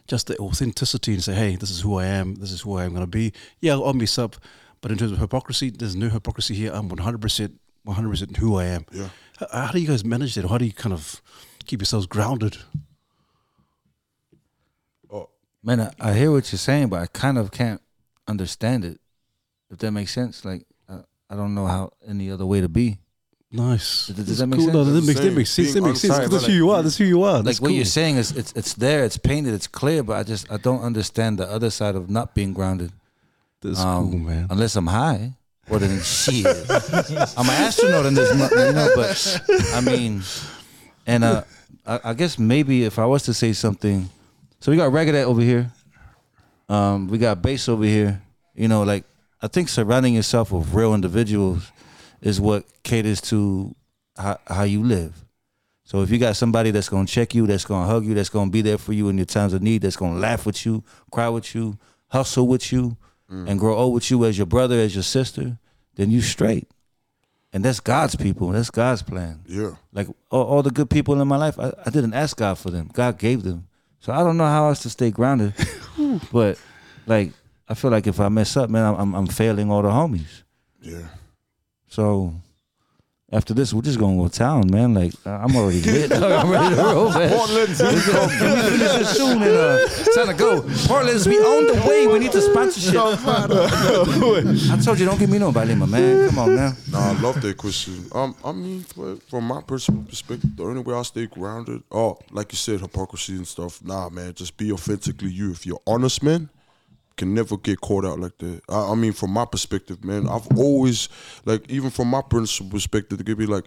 just 0.07 0.29
the 0.29 0.37
authenticity 0.39 1.15
and 1.15 1.23
say 1.23 1.35
hey 1.35 1.57
this 1.57 1.71
is 1.71 1.81
who 1.81 1.99
I 1.99 2.07
am 2.07 2.37
this 2.37 2.53
is 2.53 2.63
who 2.63 2.77
I 2.77 2.85
am 2.85 2.91
going 2.91 3.03
to 3.03 3.07
be 3.07 3.33
yeah 3.61 3.73
I'll 3.73 3.93
mess 3.93 4.19
up, 4.19 4.37
but 4.81 4.91
in 4.91 4.99
terms 4.99 5.13
of 5.13 5.19
hypocrisy 5.19 5.71
there's 5.71 5.97
no 5.97 6.09
hypocrisy 6.09 6.55
here 6.55 6.73
I'm 6.73 6.89
100 6.89 7.21
percent 7.21 7.61
100 7.85 8.09
percent 8.09 8.37
who 8.37 8.57
I 8.57 8.65
am. 8.65 8.87
Yeah. 8.93 9.09
How, 9.39 9.67
how 9.67 9.73
do 9.73 9.79
you 9.79 9.89
guys 9.89 10.05
manage 10.05 10.35
that? 10.35 10.49
How 10.49 10.59
do 10.59 10.65
you 10.65 10.73
kind 10.73 10.93
of 10.93 11.21
keep 11.67 11.81
yourselves 11.81 12.07
grounded? 12.07 12.57
Oh, 15.11 15.29
Man, 15.63 15.81
I, 15.81 15.93
I 16.01 16.15
hear 16.15 16.33
what 16.33 16.51
you're 16.51 16.59
saying, 16.59 16.89
but 16.89 17.01
I 17.01 17.07
kind 17.07 17.39
of 17.39 17.51
can't 17.51 17.81
understand 18.27 18.85
it. 18.85 19.01
If 19.71 19.79
that 19.79 19.91
makes 19.91 20.13
sense, 20.13 20.45
like 20.45 20.65
I, 21.31 21.35
I 21.35 21.37
don't 21.37 21.55
know 21.55 21.67
how 21.67 21.91
any 22.07 22.31
other 22.31 22.47
way 22.47 22.61
to 22.61 22.69
be. 22.69 22.99
Nice. 23.53 24.09
Does- 24.09 24.27
does 24.27 24.39
that 24.39 24.47
make 24.49 24.59
cool. 24.61 24.73
No, 24.73 24.85
sense? 24.85 24.95
that 24.95 25.07
makes 25.07 25.21
that 25.21 25.33
makes 25.33 25.51
sense. 25.51 25.75
That 25.75 25.81
makes 25.83 26.01
sense. 26.01 26.15
unsorry, 26.15 26.21
'cause 26.23 26.31
That's 26.33 26.47
who 26.47 26.53
you 26.53 26.71
are. 26.71 26.83
That's 26.83 26.97
who 26.97 27.05
you 27.05 27.23
are. 27.23 27.37
Like 27.37 27.45
That's 27.45 27.61
what 27.61 27.73
you're 27.73 27.85
saying 27.85 28.17
is 28.17 28.33
it's 28.33 28.53
it's 28.53 28.75
there, 28.75 29.05
it's 29.05 29.17
painted, 29.17 29.55
it's 29.55 29.67
clear, 29.69 30.03
but 30.03 30.17
I 30.17 30.23
just 30.25 30.51
I 30.51 30.57
don't 30.57 30.81
understand 30.83 31.39
the 31.39 31.49
other 31.51 31.71
side 31.71 31.95
of 31.95 32.11
not 32.11 32.35
being 32.35 32.53
grounded. 32.53 32.93
That's 33.63 33.79
Um, 33.81 34.11
cool, 34.11 34.19
man. 34.21 34.47
Unless 34.51 34.77
I'm 34.77 34.89
high. 34.89 35.33
Well 35.69 35.81
then 35.81 36.01
shit. 36.03 36.47
I'm 37.37 37.47
an 37.49 37.57
astronaut 37.67 38.07
in 38.07 38.15
this 38.15 38.35
month, 38.37 38.53
you 38.53 38.73
know, 38.73 38.89
but 38.95 39.41
I 39.75 39.81
mean 39.81 40.23
and 41.07 41.25
uh 41.25 41.43
I, 41.87 42.01
I 42.11 42.15
guess 42.15 42.39
maybe 42.39 42.85
if 42.85 42.99
I 42.99 43.07
was 43.07 43.23
to 43.25 43.35
say 43.35 43.53
something 43.53 44.09
so 44.61 44.71
we 44.73 44.77
got 44.77 44.93
Ragged 44.93 45.15
over 45.15 45.41
here. 45.41 45.71
Um, 46.69 47.07
we 47.09 47.19
got 47.19 47.41
bass 47.43 47.69
over 47.69 47.85
here. 47.85 48.21
You 48.55 48.67
know, 48.69 48.83
like 48.83 49.05
I 49.47 49.49
think 49.49 49.69
surrounding 49.69 50.13
yourself 50.13 50.51
with 50.51 50.75
real 50.75 50.93
individuals 50.93 51.71
is 52.21 52.41
what 52.41 52.65
caters 52.83 53.21
to 53.21 53.77
how, 54.17 54.41
how 54.45 54.65
you 54.65 54.83
live. 54.83 55.25
So 55.85 56.03
if 56.03 56.11
you 56.11 56.19
got 56.19 56.35
somebody 56.35 56.73
that's 56.73 56.89
gonna 56.89 57.07
check 57.07 57.33
you, 57.33 57.47
that's 57.47 57.65
gonna 57.65 57.87
hug 57.87 58.05
you, 58.05 58.13
that's 58.13 58.29
gonna 58.29 58.51
be 58.51 58.61
there 58.61 58.77
for 58.77 58.93
you 58.93 59.09
in 59.09 59.17
your 59.17 59.25
times 59.25 59.53
of 59.53 59.63
need, 59.63 59.83
that's 59.83 59.95
gonna 59.95 60.19
laugh 60.19 60.47
with 60.47 60.67
you, 60.67 60.83
cry 61.13 61.29
with 61.29 61.55
you, 61.55 61.79
hustle 62.09 62.49
with 62.49 62.73
you, 62.73 62.97
mm. 63.31 63.49
and 63.49 63.61
grow 63.61 63.77
old 63.77 63.95
with 63.95 64.11
you 64.11 64.25
as 64.25 64.37
your 64.37 64.49
brother, 64.49 64.81
as 64.81 64.97
your 64.97 65.05
sister, 65.05 65.61
then 65.95 66.11
you 66.11 66.23
straight. 66.23 66.67
And 67.53 67.65
that's 67.65 67.79
God's 67.79 68.17
people. 68.17 68.49
That's 68.49 68.71
God's 68.71 69.03
plan. 69.03 69.45
yeah. 69.47 69.77
Like 69.93 70.09
all, 70.29 70.43
all 70.43 70.63
the 70.65 70.73
good 70.73 70.91
people 70.91 71.21
in 71.21 71.29
my 71.29 71.37
life, 71.37 71.57
I, 71.57 71.73
I 71.87 71.91
didn't 71.91 72.15
ask 72.15 72.37
God 72.37 72.59
for 72.59 72.71
them. 72.71 72.91
God 72.93 73.17
gave 73.17 73.45
them. 73.45 73.69
So 74.01 74.13
I 74.13 74.25
don't 74.25 74.37
know 74.37 74.47
how 74.47 74.67
else 74.67 74.83
to 74.83 74.91
stay 74.91 75.13
grounded. 75.13 75.55
but 76.33 76.59
like 77.07 77.31
I 77.69 77.75
feel 77.75 77.91
like 77.91 78.07
if 78.07 78.21
I 78.21 78.29
mess 78.29 78.57
up, 78.57 78.71
man, 78.71 78.85
I'm 78.85 78.95
I'm, 79.01 79.15
I'm 79.15 79.27
failing 79.27 79.71
all 79.71 79.83
the 79.83 79.91
homies. 79.91 80.43
Yeah. 80.81 81.09
So 81.89 82.35
after 83.33 83.55
this, 83.55 83.75
we're 83.75 83.83
just 83.83 83.99
going 83.99 84.17
to 84.17 84.23
go 84.23 84.29
town, 84.29 84.71
man. 84.71 84.95
Like 84.95 85.13
I'm 85.25 85.57
already 85.57 85.83
lit. 85.83 86.13
I'm 86.13 86.49
ready 86.49 86.77
to 86.77 86.81
roll, 86.81 87.13
man. 87.13 87.37
Portland's 87.37 87.81
Let 87.81 87.95
me 87.95 88.01
finish 88.01 88.93
this 88.93 89.17
soon 89.17 89.43
and 89.43 89.57
uh, 89.57 89.89
time 90.15 90.29
to 90.29 90.35
go. 90.35 90.63
Portland's 90.87 91.27
we 91.27 91.39
on 91.39 91.67
the 91.67 91.75
way. 91.89 92.07
We 92.07 92.21
need 92.21 92.31
the 92.31 92.41
sponsorship. 92.41 92.95
I 94.71 94.77
told 94.81 95.01
you, 95.01 95.07
don't 95.07 95.19
give 95.19 95.29
me 95.29 95.39
no 95.39 95.51
my 95.51 95.65
man. 95.87 96.29
Come 96.29 96.39
on 96.39 96.55
now. 96.55 96.73
Nah, 96.93 97.11
I 97.11 97.21
love 97.21 97.43
that 97.43 97.57
question. 97.57 98.07
Um, 98.13 98.37
I 98.45 98.53
mean, 98.53 98.85
from 99.29 99.45
my 99.45 99.61
personal 99.61 100.05
perspective, 100.05 100.57
the 100.57 100.63
only 100.63 100.83
way 100.83 100.95
I 100.95 101.03
stay 101.03 101.27
grounded, 101.27 101.83
oh, 101.91 102.19
like 102.31 102.53
you 102.53 102.59
said, 102.59 102.81
hypocrisy 102.81 103.35
and 103.35 103.47
stuff. 103.47 103.83
Nah, 103.85 104.09
man, 104.09 104.35
just 104.35 104.57
be 104.57 104.71
authentically 104.71 105.31
you. 105.31 105.51
If 105.51 105.67
you're 105.67 105.83
honest, 105.85 106.23
man, 106.23 106.49
can 107.17 107.35
never 107.35 107.57
get 107.57 107.81
caught 107.81 108.05
out 108.05 108.21
like 108.21 108.37
that. 108.39 108.61
I, 108.69 108.93
I 108.93 108.95
mean, 108.95 109.13
from 109.13 109.31
my 109.31 109.45
perspective, 109.45 110.05
man, 110.05 110.29
I've 110.29 110.47
always 110.57 111.09
like, 111.45 111.71
even 111.71 111.91
from 111.91 112.09
my 112.09 112.23
personal 112.23 112.71
perspective, 112.71 113.21
it 113.21 113.27
could 113.27 113.39
be 113.39 113.47
like, 113.47 113.65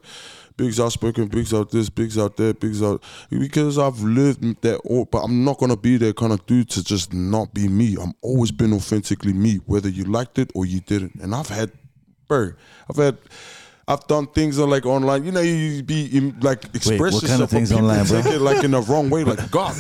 Biggs 0.58 0.80
outspoken, 0.80 1.28
Biggs 1.28 1.54
out 1.54 1.72
this, 1.72 1.90
Biggs 1.90 2.18
out 2.18 2.36
that, 2.38 2.60
Biggs 2.60 2.84
out 2.84 3.02
because 3.30 3.78
I've 3.78 4.02
lived 4.02 4.62
that. 4.62 4.78
All, 4.80 5.06
but 5.06 5.20
I'm 5.20 5.46
not 5.46 5.58
gonna 5.58 5.78
be 5.78 5.96
that 5.98 6.18
kind 6.18 6.34
of 6.34 6.46
dude 6.46 6.70
to 6.72 6.84
just 6.84 7.14
not 7.14 7.54
be 7.54 7.68
me. 7.70 7.96
I'm 8.00 8.14
always 8.22 8.52
been 8.52 8.74
authentically 8.74 9.34
me, 9.34 9.62
whether 9.66 9.88
you 9.88 10.04
liked 10.04 10.38
it 10.38 10.52
or 10.54 10.66
you 10.66 10.82
didn't. 10.82 11.16
And 11.22 11.34
I've 11.34 11.48
had, 11.50 11.72
bro, 12.28 12.52
I've 12.90 12.98
had. 12.98 13.18
I've 13.90 14.06
done 14.06 14.28
things 14.28 14.60
on 14.60 14.70
like 14.70 14.86
online. 14.86 15.26
You 15.26 15.32
know, 15.32 15.42
you 15.42 15.82
be 15.82 16.16
in, 16.16 16.40
like 16.42 16.64
express 16.76 17.14
what 17.14 17.24
kind 17.24 17.40
yourself, 17.40 17.42
of 17.42 17.50
but 17.50 17.50
things 17.50 17.72
online, 17.72 18.06
bro? 18.06 18.22
Take 18.22 18.34
it 18.34 18.40
like 18.40 18.64
in 18.64 18.72
the 18.72 18.82
wrong 18.82 19.10
way. 19.10 19.24
Like 19.24 19.50
God, 19.52 19.76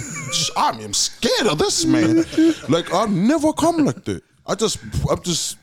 I 0.57 0.71
am 0.81 0.93
scared 0.93 1.47
of 1.47 1.59
this 1.59 1.85
man. 1.85 2.25
Like 2.67 2.91
I've 2.91 3.11
never 3.11 3.53
come 3.53 3.85
like 3.85 4.03
that. 4.05 4.23
I 4.47 4.55
just, 4.55 4.79
I'm 5.11 5.21
just 5.21 5.57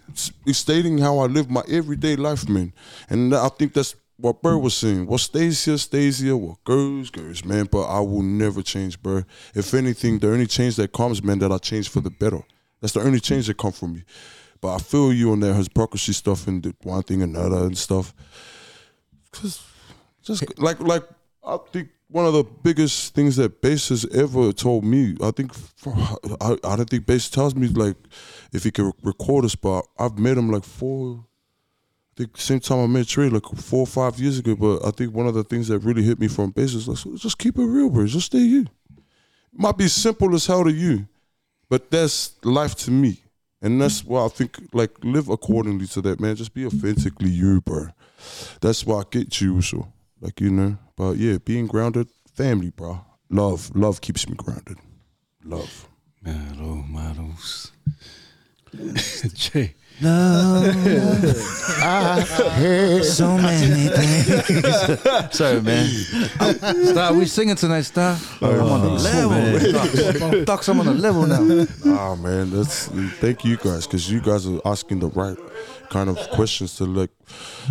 stating 0.53 0.99
how 0.99 1.18
I 1.18 1.26
live 1.26 1.51
my 1.51 1.62
everyday 1.68 2.14
life, 2.14 2.49
man. 2.49 2.72
And 3.11 3.34
I 3.34 3.49
think 3.49 3.72
that's 3.72 3.97
what 4.16 4.40
Bird 4.42 4.59
was 4.59 4.76
saying. 4.76 5.09
What 5.09 5.20
stays 5.20 5.64
here, 5.64 5.76
stays 5.76 6.20
here. 6.20 6.36
What 6.36 6.62
goes, 6.62 7.11
goes, 7.11 7.44
man. 7.44 7.64
But 7.64 7.86
I 7.86 7.99
will 7.99 8.22
never 8.22 8.62
change, 8.62 9.03
bro. 9.03 9.24
If 9.57 9.74
anything, 9.74 10.20
the 10.20 10.30
only 10.30 10.47
change 10.47 10.76
that 10.76 10.92
comes, 10.92 11.20
man, 11.20 11.40
that 11.40 11.51
I 11.51 11.59
change 11.59 11.88
for 11.88 12.01
the 12.01 12.11
better. 12.11 12.42
That's 12.80 12.92
the 12.92 13.01
only 13.01 13.18
change 13.18 13.49
that 13.49 13.57
come 13.59 13.72
from 13.72 13.94
me. 13.94 14.05
But 14.61 14.74
I 14.74 14.78
feel 14.78 15.12
you 15.12 15.32
on 15.32 15.40
that 15.40 15.54
hypocrisy 15.54 16.12
stuff 16.12 16.46
and 16.46 16.74
one 16.82 17.02
thing 17.02 17.22
and 17.22 17.36
another 17.36 17.66
and 17.66 17.76
stuff. 17.76 18.14
Cause 19.32 19.62
just 20.22 20.59
like 20.59 20.80
like 20.80 21.04
I 21.44 21.59
think 21.72 21.88
one 22.09 22.24
of 22.24 22.32
the 22.32 22.44
biggest 22.44 23.14
things 23.14 23.36
that 23.36 23.61
Bass 23.61 23.88
has 23.88 24.04
ever 24.14 24.52
told 24.52 24.84
me, 24.84 25.16
I 25.22 25.30
think 25.30 25.52
I, 26.40 26.57
I 26.64 26.76
don't 26.76 26.88
think 26.88 27.07
Bass 27.07 27.28
tells 27.28 27.54
me 27.54 27.68
like 27.68 27.96
if 28.52 28.64
he 28.64 28.70
can 28.70 28.92
record 29.02 29.44
us, 29.44 29.54
but 29.54 29.84
I've 29.98 30.18
met 30.18 30.38
him 30.38 30.50
like 30.50 30.64
four 30.64 31.24
I 32.16 32.22
think 32.22 32.38
same 32.38 32.61
time 32.61 32.78
I 32.78 32.86
met 32.86 33.07
Trey, 33.07 33.28
like 33.28 33.44
four 33.44 33.80
or 33.80 33.86
five 33.86 34.18
years 34.18 34.38
ago. 34.38 34.57
But 34.57 34.86
I 34.86 34.90
think 34.90 35.14
one 35.14 35.26
of 35.26 35.34
the 35.34 35.44
things 35.44 35.68
that 35.68 35.80
really 35.80 36.02
hit 36.02 36.18
me 36.18 36.28
from 36.28 36.50
Bass 36.50 36.72
is 36.72 36.88
like, 36.88 37.20
just 37.20 37.38
keep 37.38 37.59
it 37.59 37.64
real, 37.64 37.90
bro. 37.90 38.07
Just 38.07 38.26
stay 38.26 38.38
you. 38.38 38.66
Might 39.52 39.76
be 39.76 39.88
simple 39.88 40.34
as 40.34 40.46
hell 40.46 40.64
to 40.64 40.72
you, 40.72 41.07
but 41.68 41.90
that's 41.90 42.42
life 42.42 42.74
to 42.76 42.90
me. 42.90 43.22
And 43.62 43.80
that's 43.80 44.04
why 44.04 44.24
I 44.24 44.28
think 44.28 44.59
like 44.72 44.92
live 45.02 45.28
accordingly 45.28 45.86
to 45.88 46.02
that, 46.02 46.20
man. 46.20 46.36
Just 46.36 46.54
be 46.54 46.66
authentically 46.66 47.30
you, 47.30 47.61
bro. 47.61 47.88
That's 48.61 48.84
why 48.84 49.00
I 49.00 49.02
get 49.11 49.40
you, 49.40 49.61
so 49.62 49.92
like 50.20 50.40
you 50.40 50.50
know. 50.50 50.78
But 50.96 51.16
yeah, 51.16 51.38
being 51.38 51.66
grounded, 51.66 52.09
family, 52.34 52.70
bro. 52.70 53.00
Love, 53.30 53.74
love 53.74 54.00
keeps 54.00 54.28
me 54.28 54.36
grounded. 54.36 54.78
Love. 55.44 55.88
Malo, 56.22 56.84
malos. 56.88 57.70
Jay. 59.34 59.74
So 63.03 63.38
many 63.38 63.88
things. 63.88 65.36
Sorry, 65.36 65.62
man. 65.62 65.86
Star, 66.84 67.14
we 67.14 67.24
singing 67.24 67.57
tonight, 67.57 67.82
Star. 67.82 68.18
I'm 68.42 68.61
on 68.61 68.82
the 68.82 68.90
level. 68.90 70.44
Talk, 70.44 70.68
I'm 70.68 70.80
on 70.80 70.86
the 70.86 70.94
level 70.94 71.26
now. 71.26 71.66
Ah 71.99 72.14
man, 72.14 72.51
that's 72.51 72.88
thank 73.20 73.44
you 73.44 73.57
guys 73.57 73.86
because 73.86 74.11
you 74.11 74.20
guys 74.20 74.47
are 74.47 74.61
asking 74.66 74.99
the 74.99 75.09
right 75.09 75.38
kind 75.88 76.11
of 76.11 76.18
questions 76.30 76.76
to 76.76 76.84
like, 76.84 77.11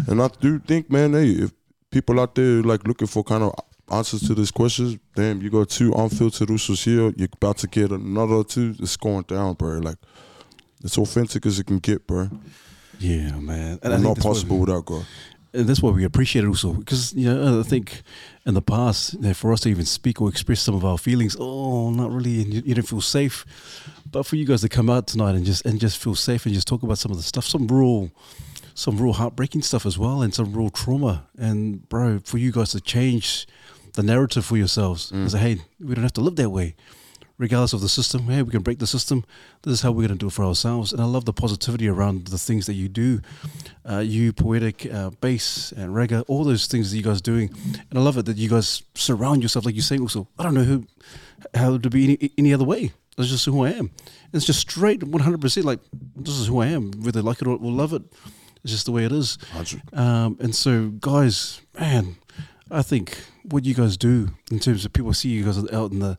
and 0.08 0.20
I 0.22 0.30
do 0.40 0.58
think, 0.60 0.90
man, 0.90 1.14
hey, 1.14 1.30
if 1.30 1.52
people 1.92 2.20
out 2.20 2.34
there 2.34 2.64
like 2.64 2.88
looking 2.88 3.08
for 3.08 3.24
kind 3.24 3.44
of 3.44 3.54
answers 3.92 4.22
to 4.28 4.34
these 4.34 4.50
questions, 4.52 4.98
damn, 5.16 5.42
you 5.44 5.52
got 5.52 5.70
two 5.70 5.94
unfiltered 5.94 6.50
usos 6.50 6.84
here, 6.84 7.14
you're 7.18 7.30
about 7.34 7.58
to 7.58 7.68
get 7.68 7.92
another 7.92 8.44
two. 8.44 8.74
It's 8.80 8.98
going 8.98 9.24
down, 9.24 9.54
bro. 9.54 9.78
Like, 9.78 9.98
it's 10.86 10.98
authentic 10.98 11.46
as 11.46 11.60
it 11.60 11.66
can 11.66 11.80
get, 11.80 12.08
bro. 12.08 12.30
Yeah, 13.00 13.32
man. 13.40 13.80
And 13.84 13.94
And 13.94 14.04
not 14.04 14.20
possible 14.20 14.60
without 14.60 14.86
God. 14.86 15.06
and 15.54 15.68
that's 15.68 15.82
what 15.82 15.94
we 15.94 16.04
appreciate 16.04 16.44
it 16.44 16.48
also 16.48 16.74
because 16.74 17.14
you 17.14 17.34
know 17.34 17.60
I 17.60 17.64
think 17.64 18.02
in 18.46 18.54
the 18.54 18.62
past 18.62 19.16
for 19.36 19.54
us 19.54 19.62
to 19.62 19.70
even 19.70 19.86
speak 19.86 20.22
or 20.22 20.30
express 20.30 20.62
some 20.62 20.76
of 20.76 20.86
our 20.86 20.98
feelings, 20.98 21.36
oh, 21.40 21.90
not 21.90 22.12
really, 22.12 22.42
and 22.42 22.54
you, 22.54 22.62
you 22.66 22.76
don't 22.76 22.88
feel 22.88 23.02
safe. 23.02 23.46
But 24.12 24.26
for 24.26 24.36
you 24.36 24.46
guys 24.46 24.62
to 24.62 24.70
come 24.70 24.90
out 24.90 25.08
tonight 25.08 25.36
and 25.36 25.46
just 25.46 25.66
and 25.66 25.80
just 25.80 25.98
feel 25.98 26.16
safe 26.16 26.46
and 26.46 26.54
just 26.54 26.68
talk 26.68 26.84
about 26.84 26.98
some 26.98 27.12
of 27.12 27.18
the 27.18 27.24
stuff, 27.24 27.46
some 27.46 27.68
real, 27.68 28.12
some 28.76 28.98
real 28.98 29.14
heartbreaking 29.14 29.64
stuff 29.64 29.86
as 29.86 29.98
well, 29.98 30.22
and 30.22 30.34
some 30.34 30.54
real 30.54 30.70
trauma. 30.70 31.26
And 31.38 31.88
bro, 31.90 32.20
for 32.20 32.38
you 32.38 32.52
guys 32.52 32.72
to 32.72 32.82
change 32.82 33.48
the 33.94 34.04
narrative 34.04 34.46
for 34.46 34.58
yourselves 34.58 35.12
and 35.12 35.28
mm. 35.28 35.32
say, 35.32 35.40
hey, 35.40 35.58
we 35.80 35.96
don't 35.96 36.04
have 36.04 36.14
to 36.14 36.22
live 36.22 36.36
that 36.36 36.50
way. 36.50 36.76
Regardless 37.38 37.74
of 37.74 37.82
the 37.82 37.90
system, 37.90 38.28
hey, 38.28 38.42
we 38.42 38.52
can 38.52 38.62
break 38.62 38.80
the 38.80 38.88
system. 38.88 39.26
This 39.64 39.74
is 39.74 39.82
how 39.82 39.92
we're 39.92 40.08
going 40.08 40.18
to 40.18 40.24
do 40.24 40.28
it 40.28 40.34
for 40.34 40.46
ourselves. 40.46 40.94
And 40.94 41.02
I 41.02 41.06
love 41.06 41.26
the 41.26 41.34
positivity 41.34 41.90
around 41.90 42.28
the 42.28 42.38
things 42.38 42.66
that 42.66 42.76
you 42.76 42.88
do 42.88 43.20
uh, 43.90 44.00
you 44.00 44.34
Poetik 44.34 44.94
uh, 44.94 45.10
bass 45.22 45.72
and 45.74 45.94
reggae, 45.94 46.24
all 46.28 46.44
those 46.44 46.68
things 46.68 46.92
that 46.92 46.98
you 46.98 47.04
guys 47.04 47.20
are 47.20 47.24
doing, 47.24 47.54
and 47.90 48.00
I 48.00 48.02
love 48.02 48.18
it 48.18 48.26
that 48.26 48.38
you 48.38 48.50
guys 48.50 48.84
surround 48.96 49.42
yourself 49.44 49.66
like 49.66 49.76
you 49.76 49.82
say. 49.82 49.98
Also, 49.98 50.28
I 50.40 50.44
don't 50.44 50.54
know 50.54 50.64
who, 50.64 50.86
how 51.54 51.78
to 51.78 51.90
be 51.90 52.04
any, 52.06 52.32
any 52.38 52.54
other 52.54 52.66
way. 52.66 52.94
That's 53.18 53.30
just 53.30 53.46
who 53.46 53.64
I 53.64 53.72
am. 53.72 53.92
It's 54.34 54.46
just 54.46 54.60
straight, 54.60 55.04
one 55.04 55.22
hundred 55.22 55.42
percent. 55.42 55.66
Like 55.66 55.80
this 56.16 56.36
is 56.36 56.48
who 56.48 56.62
I 56.62 56.68
am. 56.68 56.92
Whether 57.04 57.22
like 57.22 57.42
it 57.42 57.48
or, 57.48 57.58
or 57.58 57.72
love 57.72 57.94
it, 57.94 58.04
it's 58.64 58.72
just 58.72 58.86
the 58.86 58.92
way 58.92 59.06
it 59.06 59.12
is. 59.12 59.38
Um, 59.94 60.38
and 60.40 60.56
so, 60.56 60.90
guys, 61.00 61.62
man, 61.80 62.16
I 62.72 62.82
think 62.82 63.18
what 63.44 63.64
you 63.64 63.74
guys 63.76 63.96
do 63.96 64.30
in 64.52 64.60
terms 64.60 64.86
of 64.86 64.94
people 64.94 65.14
see 65.14 65.30
you 65.30 65.46
guys 65.46 65.58
out 65.72 65.92
in 65.92 66.00
the 66.00 66.18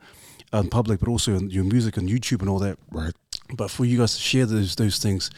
in 0.52 0.68
public, 0.68 1.00
but 1.00 1.08
also 1.08 1.34
in 1.36 1.50
your 1.50 1.64
music 1.64 1.98
on 1.98 2.08
YouTube 2.08 2.40
and 2.40 2.48
all 2.48 2.58
that. 2.60 2.78
Right. 2.90 3.12
But 3.54 3.70
for 3.70 3.84
you 3.84 3.98
guys 3.98 4.14
to 4.14 4.20
share 4.20 4.46
those 4.46 4.76
those 4.76 4.98
things, 4.98 5.30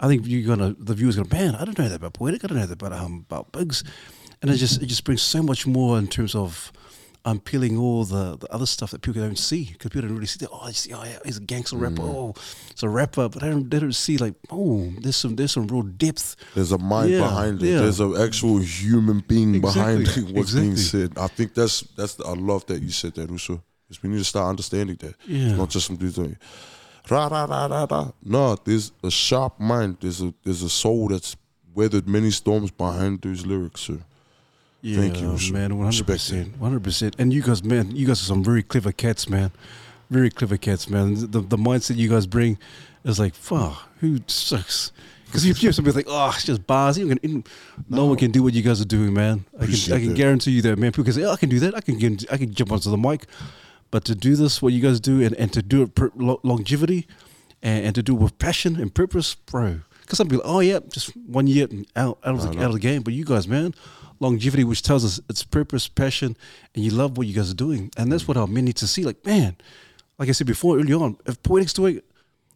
I 0.00 0.06
think 0.08 0.26
you're 0.26 0.46
gonna 0.46 0.74
the 0.78 0.94
viewers 0.94 1.16
gonna 1.16 1.28
man, 1.32 1.54
I 1.54 1.64
don't 1.64 1.78
know 1.78 1.88
that 1.88 1.96
about 1.96 2.14
Poetik, 2.14 2.44
I 2.44 2.48
don't 2.48 2.58
know 2.58 2.66
that 2.66 2.80
about 2.82 2.92
um 2.92 3.24
about 3.28 3.52
Biggs, 3.52 3.82
and 4.42 4.50
it 4.50 4.56
just 4.56 4.82
it 4.82 4.86
just 4.86 5.04
brings 5.04 5.22
so 5.22 5.42
much 5.42 5.66
more 5.66 5.98
in 5.98 6.06
terms 6.08 6.34
of 6.34 6.72
um 7.24 7.40
peeling 7.40 7.76
all 7.76 8.04
the, 8.04 8.36
the 8.36 8.46
other 8.52 8.66
stuff 8.66 8.92
that 8.92 9.02
people 9.02 9.20
don't 9.20 9.36
see 9.38 9.70
because 9.72 9.90
people 9.90 10.02
don't 10.02 10.14
really 10.14 10.26
see 10.28 10.38
that. 10.38 10.50
Oh, 10.52 10.60
I 10.60 10.70
see, 10.70 10.92
oh 10.92 11.02
yeah, 11.02 11.18
he's 11.24 11.38
a 11.38 11.40
gangster 11.40 11.76
rapper. 11.76 12.02
Oh, 12.02 12.34
it's 12.70 12.84
a 12.84 12.88
rapper, 12.88 13.28
but 13.28 13.42
they 13.42 13.50
don't 13.50 13.68
they 13.68 13.80
don't 13.80 13.94
see 13.94 14.16
like 14.16 14.34
oh, 14.50 14.92
there's 15.00 15.16
some 15.16 15.34
there's 15.34 15.50
some 15.52 15.66
real 15.66 15.82
depth. 15.82 16.36
There's 16.54 16.70
a 16.70 16.78
mind 16.78 17.10
Yeah, 17.10 17.22
behind 17.22 17.62
it. 17.62 17.66
yeah. 17.66 17.80
There's 17.80 17.98
an 17.98 18.16
actual 18.16 18.58
human 18.58 19.24
being 19.26 19.60
behind 19.60 20.02
Exactly, 20.02 20.32
what's 20.34 20.52
being 20.54 20.76
said. 20.76 21.18
I 21.18 21.26
think 21.26 21.54
that's 21.54 21.80
that's 21.96 22.20
I 22.20 22.34
love 22.34 22.64
that 22.66 22.80
you 22.80 22.90
said 22.90 23.14
that, 23.14 23.28
Uso. 23.28 23.60
Because 23.88 24.02
we 24.02 24.08
need 24.08 24.18
to 24.18 24.24
start 24.24 24.48
understanding 24.48 24.96
that. 25.00 25.14
Yeah. 25.26 25.48
It's 25.48 25.58
not 25.58 25.70
just 25.70 25.86
some 25.86 25.96
dudes 25.96 26.16
doing 26.16 26.36
ra 27.10 27.28
ra 27.28 27.44
ra 27.44 27.66
ra 27.66 27.86
ra. 27.88 28.10
No, 28.22 28.56
there's 28.56 28.92
a 29.02 29.10
sharp 29.10 29.60
mind. 29.60 29.98
There's 30.00 30.20
a 30.22 30.34
there's 30.44 30.62
a 30.62 30.68
soul 30.68 31.08
that's 31.08 31.36
weathered 31.74 32.08
many 32.08 32.30
storms 32.30 32.70
behind 32.70 33.22
those 33.22 33.46
lyrics. 33.46 33.82
So 33.82 33.98
Yeah, 34.82 35.00
Thank 35.00 35.20
you, 35.20 35.38
sir. 35.38 35.52
man. 35.52 35.76
One 35.76 35.86
hundred 35.86 36.06
percent, 36.06 36.58
one 36.58 36.70
hundred 36.70 36.84
percent. 36.84 37.16
And 37.18 37.32
you 37.32 37.42
guys, 37.42 37.62
man, 37.62 37.94
you 37.94 38.06
guys 38.06 38.20
are 38.22 38.26
some 38.26 38.42
very 38.42 38.62
clever 38.62 38.92
cats, 38.92 39.28
man. 39.28 39.50
Very 40.10 40.30
clever 40.30 40.56
cats, 40.56 40.88
man. 40.88 41.14
The 41.14 41.40
the 41.40 41.56
mindset 41.56 41.96
you 41.96 42.08
guys 42.08 42.26
bring 42.26 42.58
is 43.04 43.18
like, 43.18 43.34
fuck, 43.34 43.88
who 44.00 44.18
sucks? 44.26 44.92
Because 45.26 45.44
you 45.44 45.54
hear 45.54 45.72
somebody 45.72 45.96
like, 45.96 46.06
oh, 46.08 46.32
it's 46.34 46.44
just 46.44 46.66
bars. 46.66 46.96
You 46.96 47.08
can, 47.14 47.44
no. 47.88 48.06
one 48.06 48.16
can 48.16 48.30
do 48.30 48.44
what 48.44 48.54
you 48.54 48.62
guys 48.62 48.80
are 48.80 48.84
doing, 48.86 49.12
man. 49.12 49.44
I 49.60 49.66
can, 49.66 49.74
I 49.92 49.98
can 49.98 50.08
that. 50.08 50.16
guarantee 50.16 50.52
you 50.52 50.62
that, 50.62 50.78
man. 50.78 50.92
People 50.92 51.04
can 51.04 51.14
say, 51.14 51.24
oh, 51.24 51.32
I 51.32 51.36
can 51.36 51.48
do 51.48 51.58
that. 51.60 51.74
I 51.74 51.80
can, 51.80 51.98
get, 51.98 52.32
I 52.32 52.36
can 52.36 52.54
jump 52.54 52.70
onto 52.70 52.90
the 52.90 52.96
mic, 52.96 53.26
but 53.90 54.04
to 54.06 54.14
do 54.14 54.36
this, 54.36 54.60
what 54.60 54.72
you 54.72 54.80
guys 54.80 55.00
do, 55.00 55.22
and, 55.22 55.34
and 55.34 55.52
to 55.52 55.62
do 55.62 55.82
it 55.82 55.94
per, 55.94 56.10
lo- 56.14 56.40
longevity, 56.42 57.06
and, 57.62 57.86
and 57.86 57.94
to 57.94 58.02
do 58.02 58.14
it 58.14 58.20
with 58.20 58.38
passion 58.38 58.76
and 58.80 58.94
purpose, 58.94 59.34
bro. 59.34 59.80
Because 60.00 60.18
some 60.18 60.28
people, 60.28 60.44
oh 60.44 60.60
yeah, 60.60 60.78
just 60.88 61.16
one 61.16 61.46
year 61.46 61.66
and 61.70 61.86
out, 61.96 62.18
out 62.24 62.34
of 62.34 62.42
the, 62.42 62.58
out 62.60 62.66
of 62.66 62.72
the 62.74 62.80
game. 62.80 63.02
But 63.02 63.14
you 63.14 63.24
guys, 63.24 63.48
man, 63.48 63.74
longevity, 64.20 64.64
which 64.64 64.82
tells 64.82 65.04
us 65.04 65.20
it's 65.28 65.42
purpose, 65.42 65.88
passion, 65.88 66.36
and 66.74 66.84
you 66.84 66.90
love 66.90 67.18
what 67.18 67.26
you 67.26 67.34
guys 67.34 67.50
are 67.50 67.54
doing, 67.54 67.90
and 67.96 68.12
that's 68.12 68.24
mm. 68.24 68.28
what 68.28 68.36
our 68.36 68.46
men 68.46 68.64
need 68.64 68.76
to 68.76 68.86
see. 68.86 69.04
Like, 69.04 69.24
man, 69.26 69.56
like 70.18 70.28
I 70.28 70.32
said 70.32 70.46
before, 70.46 70.78
early 70.78 70.92
on, 70.92 71.16
if 71.26 71.42
Poetik's 71.42 71.72
doing, 71.72 72.00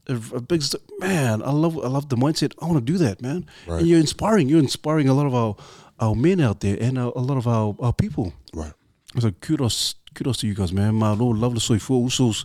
if 0.07 0.33
a 0.33 0.41
big 0.41 0.63
st- 0.63 0.83
man, 0.99 1.43
I 1.43 1.51
love, 1.51 1.77
I 1.77 1.89
love 1.89 2.09
the 2.09 2.17
mindset. 2.17 2.53
I 2.61 2.67
want 2.67 2.85
to 2.85 2.93
do 2.93 2.99
that, 2.99 3.21
man. 3.21 3.47
Right. 3.67 3.81
And 3.81 3.89
you're 3.89 4.01
inspiring. 4.01 4.49
You're 4.49 4.61
inspiring 4.61 5.09
a 5.09 5.15
lot 5.15 5.27
of 5.27 5.35
our 5.35 5.57
our 6.01 6.15
men 6.15 6.41
out 6.41 6.61
there 6.61 6.79
and 6.81 6.99
a, 6.99 7.07
a 7.17 7.21
lot 7.21 7.37
of 7.37 7.47
our, 7.47 7.77
our 7.79 7.93
people. 7.93 8.33
right. 8.55 8.73
So 9.19 9.33
kudos, 9.33 9.97
kudos 10.15 10.39
to 10.39 10.47
you 10.47 10.55
guys, 10.55 10.73
man. 10.73 10.95
My 10.95 11.13
Lord, 11.13 11.39
love 11.39 11.55
the 11.55 11.61
soy 11.61 11.79
for 11.79 12.03
usos. 12.07 12.45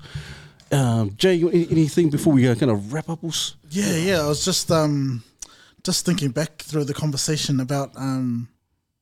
Um, 0.71 1.13
Jay, 1.17 1.41
anything 1.41 2.09
before 2.09 2.33
we 2.33 2.47
uh, 2.47 2.55
kind 2.55 2.71
of 2.71 2.91
wrap 2.93 3.09
up? 3.09 3.23
Us? 3.23 3.55
Yeah, 3.69 3.95
yeah. 3.97 4.21
I 4.21 4.27
was 4.27 4.43
just 4.43 4.71
um 4.71 5.23
just 5.83 6.05
thinking 6.05 6.31
back 6.31 6.61
through 6.63 6.85
the 6.85 6.93
conversation 6.93 7.59
about 7.59 7.91
um 7.95 8.47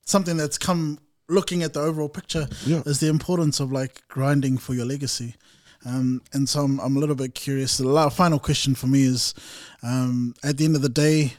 something 0.06 0.36
that's 0.38 0.58
come 0.58 1.00
looking 1.30 1.64
at 1.64 1.74
the 1.74 1.80
overall 1.80 2.10
picture 2.10 2.48
Yeah. 2.66 2.82
is 2.86 3.00
the 3.00 3.08
importance 3.08 3.60
of 3.62 3.72
like 3.72 4.02
grinding 4.10 4.58
for 4.58 4.74
your 4.74 4.86
legacy. 4.86 5.36
Um, 5.86 6.22
and 6.34 6.48
so 6.48 6.62
I'm, 6.64 6.80
I'm 6.80 6.96
a 6.96 7.00
little 7.00 7.16
bit 7.16 7.34
curious. 7.34 7.78
The 7.78 8.10
final 8.12 8.40
question 8.40 8.76
for 8.76 8.88
me 8.88 9.04
is 9.04 9.34
um, 9.82 10.34
at 10.44 10.58
the 10.58 10.66
end 10.66 10.76
of 10.76 10.82
the 10.82 10.90
day, 10.90 11.34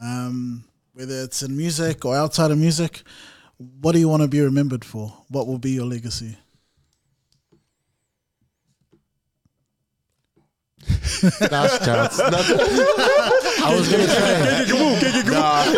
um, 0.00 0.64
whether 0.92 1.22
it's 1.22 1.42
in 1.42 1.56
music 1.56 2.04
or 2.04 2.16
outside 2.16 2.50
of 2.50 2.58
music, 2.58 3.02
what 3.80 3.92
do 3.92 3.98
you 4.00 4.08
want 4.08 4.22
to 4.22 4.28
be 4.28 4.40
remembered 4.40 4.84
for? 4.84 5.12
What 5.28 5.46
will 5.46 5.58
be 5.58 5.70
your 5.72 5.86
legacy? 5.86 6.36
Last 11.50 11.84
chance. 11.84 12.18
I 12.20 13.74
was 13.76 13.90
gonna 13.90 14.06
try. 14.06 15.74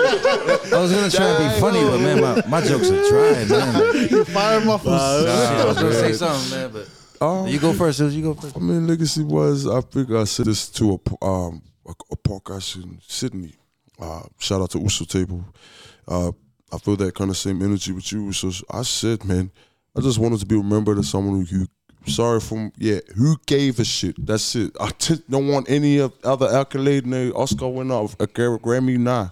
I 0.73 0.81
was 0.81 0.93
gonna 0.93 1.11
try 1.11 1.27
and 1.27 1.55
be 1.55 1.61
funny, 1.61 1.83
but 1.83 1.99
man, 1.99 2.21
my, 2.21 2.43
my 2.47 2.67
jokes 2.67 2.91
are 2.91 3.09
trying, 3.09 3.49
man. 3.49 4.25
Fire 4.27 4.61
him 4.61 4.69
off. 4.69 4.83
Shit, 4.83 4.91
I 4.91 5.65
was 5.67 5.77
gonna 5.77 5.95
say 5.95 6.13
something, 6.13 6.51
man, 6.59 6.71
but 6.73 6.89
Um, 7.27 7.47
you 7.49 7.59
go 7.59 7.73
first. 7.73 8.01
You 8.01 8.23
go 8.23 8.35
first. 8.35 8.57
I 8.57 8.61
mean, 8.61 8.87
legacy 8.87 9.23
was. 9.23 9.67
I 9.67 9.81
think 9.81 10.11
I 10.11 10.25
said 10.25 10.47
this 10.47 10.69
to 10.71 11.01
a 11.21 11.25
um 11.25 11.63
a, 11.87 11.93
a 12.13 12.17
podcast 12.17 12.77
in 12.83 12.99
Sydney. 13.07 13.55
Uh, 13.99 14.23
shout 14.39 14.63
out 14.63 14.71
to 14.71 14.79
Uso 14.79 15.05
Table. 15.05 15.45
Uh, 16.09 16.33
I 16.73 16.79
feel 16.79 16.97
that 16.97 17.15
kind 17.15 17.31
of 17.31 17.37
same 17.37 17.63
energy 17.63 17.93
with 17.93 18.11
you. 18.13 18.33
So 18.33 18.51
I 18.71 18.83
said, 18.83 19.25
man, 19.25 19.51
I 19.97 20.01
just 20.01 20.19
wanted 20.19 20.41
to 20.41 20.47
be 20.47 20.57
remembered 20.57 20.99
as 20.99 21.09
someone 21.09 21.45
who. 21.45 21.67
Sorry 22.07 22.41
from 22.41 22.73
yeah, 22.79 23.01
who 23.17 23.37
gave 23.47 23.79
a 23.79 23.85
shit? 23.85 24.15
That's 24.25 24.55
it. 24.57 24.73
I 24.81 24.91
don't 25.29 25.49
want 25.49 25.69
any 25.71 25.99
of 25.99 26.13
other 26.25 26.49
accolade, 26.49 27.07
no 27.07 27.31
Oscar 27.33 27.69
winner, 27.69 27.95
of 27.95 28.17
a 28.19 28.27
Gra- 28.27 28.59
Grammy, 28.59 28.99
nah. 28.99 29.29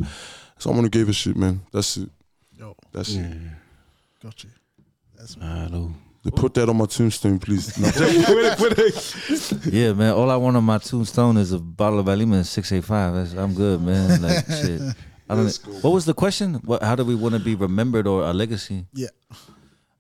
Someone 0.59 0.85
who 0.85 0.91
gave 0.91 1.09
a 1.09 1.13
shit, 1.13 1.37
man. 1.37 1.61
That's 1.73 1.97
it. 1.97 2.11
Yo, 2.59 2.77
That's 2.93 3.15
it. 3.15 3.27
got 4.23 4.43
you. 4.45 4.51
That's 5.17 5.37
I 5.41 5.69
know. 5.69 5.93
They 6.25 6.31
Put 6.33 6.53
that 6.55 6.69
on 6.69 6.77
my 6.77 6.87
tombstone, 6.87 7.39
please. 7.39 7.77
No. 7.79 7.89
Yeah, 9.71 9.93
man. 9.95 10.13
All 10.13 10.31
I 10.31 10.37
want 10.37 10.57
on 10.57 10.65
my 10.65 10.79
tombstone 10.79 11.37
is 11.39 11.53
a 11.53 11.59
bottle 11.59 12.01
of 12.01 12.07
Vailima 12.07 12.35
and 12.35 12.47
six 12.47 12.71
eight 12.73 12.85
five. 12.85 13.15
That's 13.15 13.33
I'm 13.35 13.55
good, 13.55 13.81
man. 13.81 14.21
Like 14.21 14.45
shit. 14.49 14.81
I 15.31 15.35
don't. 15.37 15.57
What 15.83 15.93
was 15.93 16.05
the 16.05 16.15
question? 16.15 16.55
What? 16.65 16.83
How 16.83 16.97
do 16.97 17.05
we 17.05 17.15
want 17.15 17.35
to 17.35 17.41
be 17.41 17.55
remembered 17.55 18.07
or 18.07 18.23
a 18.25 18.33
legacy? 18.33 18.85
yeah. 18.93 19.09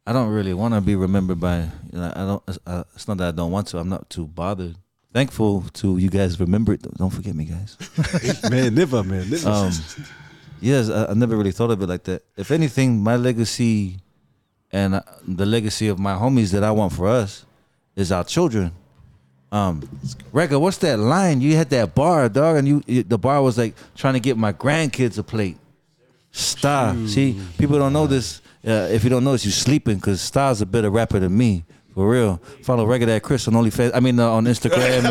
I 0.08 0.12
don't 0.14 0.30
really 0.30 0.54
want 0.54 0.72
to 0.72 0.80
be 0.80 0.96
remembered 0.96 1.38
by. 1.38 1.58
You 1.92 1.98
know, 1.98 2.12
I 2.16 2.20
don't. 2.20 2.58
Uh, 2.66 2.84
it's 2.94 3.06
not 3.06 3.18
that 3.18 3.28
I 3.28 3.30
don't 3.32 3.52
want 3.52 3.66
to. 3.68 3.78
I'm 3.78 3.90
not 3.90 4.08
too 4.08 4.26
bothered. 4.26 4.74
Thankful 5.12 5.64
to 5.74 5.98
you 5.98 6.08
guys 6.08 6.40
remember 6.40 6.72
it. 6.72 6.80
Don't 6.96 7.10
forget 7.10 7.34
me, 7.34 7.44
guys. 7.44 7.76
man, 8.50 8.74
never, 8.74 9.04
man, 9.04 9.28
never. 9.28 9.46
Um, 9.46 9.72
yes, 10.62 10.88
I, 10.88 11.10
I 11.10 11.14
never 11.14 11.36
really 11.36 11.52
thought 11.52 11.70
of 11.70 11.82
it 11.82 11.86
like 11.90 12.04
that. 12.04 12.22
If 12.38 12.50
anything, 12.50 13.02
my 13.02 13.16
legacy 13.16 13.98
and 14.72 14.94
uh, 14.94 15.02
the 15.26 15.44
legacy 15.44 15.88
of 15.88 15.98
my 15.98 16.14
homies 16.14 16.52
that 16.52 16.64
I 16.64 16.70
want 16.70 16.94
for 16.94 17.06
us 17.06 17.44
is 17.94 18.10
our 18.10 18.24
children. 18.24 18.72
Um, 19.52 19.86
Rega, 20.32 20.58
what's 20.58 20.78
that 20.78 20.98
line? 20.98 21.42
You 21.42 21.54
had 21.54 21.68
that 21.68 21.94
bar, 21.94 22.30
dog, 22.30 22.56
and 22.56 22.66
you, 22.66 22.82
you 22.86 23.02
the 23.02 23.18
bar 23.18 23.42
was 23.42 23.58
like 23.58 23.74
trying 23.94 24.14
to 24.14 24.20
get 24.20 24.38
my 24.38 24.54
grandkids 24.54 25.18
a 25.18 25.22
plate. 25.22 25.58
Stop. 26.30 26.96
see, 27.08 27.38
people 27.58 27.78
don't 27.78 27.92
know 27.92 28.06
this. 28.06 28.40
Uh, 28.66 28.88
if 28.90 29.04
you 29.04 29.10
don't 29.10 29.24
notice, 29.24 29.44
you're 29.44 29.52
sleeping 29.52 29.96
because 29.96 30.20
Styles 30.20 30.60
a 30.60 30.66
better 30.66 30.90
rapper 30.90 31.18
than 31.18 31.36
me. 31.36 31.64
For 31.94 32.08
real, 32.08 32.40
follow 32.62 32.86
Regular 32.86 33.14
at 33.14 33.22
Chris 33.24 33.48
on 33.48 33.54
OnlyFans. 33.54 33.90
I 33.92 33.98
mean 34.00 34.20
uh, 34.20 34.30
on 34.30 34.44
Instagram 34.44 34.98
and 34.98 35.06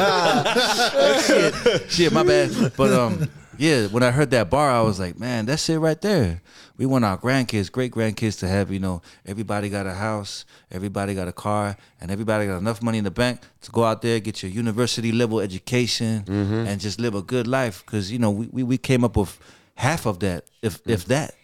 uh, 0.00 1.20
shit, 1.20 1.90
shit, 1.90 2.12
my 2.12 2.22
bad. 2.22 2.72
But 2.76 2.92
um, 2.92 3.28
yeah, 3.58 3.86
when 3.88 4.04
I 4.04 4.10
heard 4.12 4.30
that 4.30 4.48
bar, 4.48 4.70
I 4.70 4.80
was 4.82 5.00
like, 5.00 5.18
man, 5.18 5.46
that's 5.46 5.68
it 5.68 5.78
right 5.78 6.00
there. 6.00 6.40
We 6.76 6.86
want 6.86 7.04
our 7.04 7.18
grandkids, 7.18 7.70
great 7.70 7.92
grandkids, 7.92 8.38
to 8.38 8.48
have 8.48 8.70
you 8.70 8.78
know 8.78 9.02
everybody 9.26 9.68
got 9.70 9.86
a 9.86 9.94
house, 9.94 10.44
everybody 10.70 11.14
got 11.14 11.26
a 11.26 11.32
car, 11.32 11.76
and 12.00 12.10
everybody 12.12 12.46
got 12.46 12.58
enough 12.58 12.80
money 12.80 12.98
in 12.98 13.04
the 13.04 13.10
bank 13.10 13.40
to 13.62 13.70
go 13.72 13.82
out 13.84 14.02
there 14.02 14.20
get 14.20 14.42
your 14.42 14.52
university 14.52 15.10
level 15.12 15.40
education 15.40 16.24
and 16.28 16.80
just 16.80 17.00
live 17.00 17.14
a 17.16 17.22
good 17.22 17.46
life. 17.48 17.82
Because 17.84 18.12
you 18.12 18.18
know 18.18 18.30
we, 18.30 18.46
we 18.52 18.62
we 18.62 18.78
came 18.78 19.02
up 19.04 19.16
with 19.16 19.36
half 19.74 20.06
of 20.06 20.20
that, 20.20 20.44
if 20.62 20.80
if 20.86 21.06
that, 21.06 21.34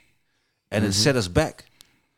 and 0.71 0.85
it 0.85 0.93
set 0.93 1.17
us 1.17 1.29
back, 1.29 1.65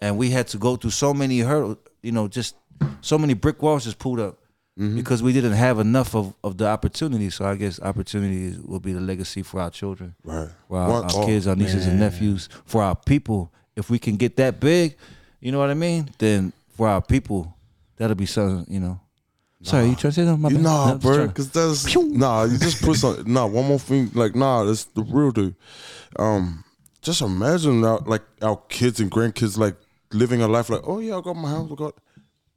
and 0.00 0.16
we 0.18 0.30
had 0.30 0.46
to 0.48 0.58
go 0.58 0.76
through 0.76 0.90
so 0.90 1.12
many 1.14 1.40
hurdles, 1.40 1.76
you 2.02 2.12
know, 2.12 2.28
just 2.28 2.54
so 3.00 3.18
many 3.18 3.34
brick 3.34 3.62
walls 3.62 3.84
just 3.84 3.98
pulled 3.98 4.20
up 4.20 4.38
because 4.76 5.24
we 5.24 5.32
didn't 5.32 5.54
have 5.54 5.80
enough 5.80 6.14
of, 6.14 6.32
of 6.44 6.56
the 6.56 6.66
opportunity. 6.68 7.30
So 7.30 7.44
I 7.44 7.56
guess 7.56 7.80
opportunity 7.80 8.56
will 8.64 8.78
be 8.78 8.92
the 8.92 9.00
legacy 9.00 9.42
for 9.42 9.60
our 9.60 9.70
children, 9.70 10.14
Right. 10.22 10.48
for 10.68 10.76
our, 10.78 11.02
our 11.02 11.26
kids, 11.26 11.48
our 11.48 11.56
nieces 11.56 11.86
and 11.88 11.98
nephews, 11.98 12.48
for 12.64 12.82
our 12.84 12.94
people. 12.94 13.52
If 13.74 13.90
we 13.90 13.98
can 13.98 14.14
get 14.16 14.36
that 14.36 14.60
big, 14.60 14.96
you 15.40 15.50
know 15.50 15.58
what 15.58 15.70
I 15.70 15.74
mean? 15.74 16.10
Then 16.18 16.52
for 16.76 16.86
our 16.86 17.02
people, 17.02 17.56
that'll 17.96 18.14
be 18.14 18.26
something, 18.26 18.72
you 18.72 18.78
know. 18.80 19.00
Sorry, 19.62 19.86
you 19.88 19.96
trying 19.96 20.12
to 20.12 20.20
say 20.20 20.24
something? 20.24 20.40
My. 20.42 20.48
No, 20.50 20.60
Nah, 20.60 20.90
I'm 20.92 20.98
bro, 20.98 21.26
because 21.26 21.50
that's 21.50 21.96
nah. 21.96 22.44
You 22.44 22.58
just 22.58 22.80
put 22.80 22.96
some 22.96 23.24
nah. 23.26 23.46
One 23.46 23.66
more 23.66 23.80
thing, 23.80 24.12
like 24.14 24.36
nah, 24.36 24.62
that's 24.62 24.84
the 24.84 25.02
real 25.02 25.32
dude. 25.32 25.56
Um, 26.16 26.62
just 27.09 27.22
imagine 27.22 27.80
now, 27.80 28.02
like 28.05 28.22
our 28.43 28.56
kids 28.68 29.01
and 29.01 29.10
grandkids, 29.10 29.56
like 29.56 29.76
living 30.12 30.43
a 30.43 30.48
life 30.48 30.68
like, 30.68 30.82
oh 30.85 30.98
yeah, 30.98 31.16
I 31.16 31.22
got 31.22 31.35
my 31.35 31.48
house, 31.48 31.70
I 31.72 31.74
got. 31.74 31.94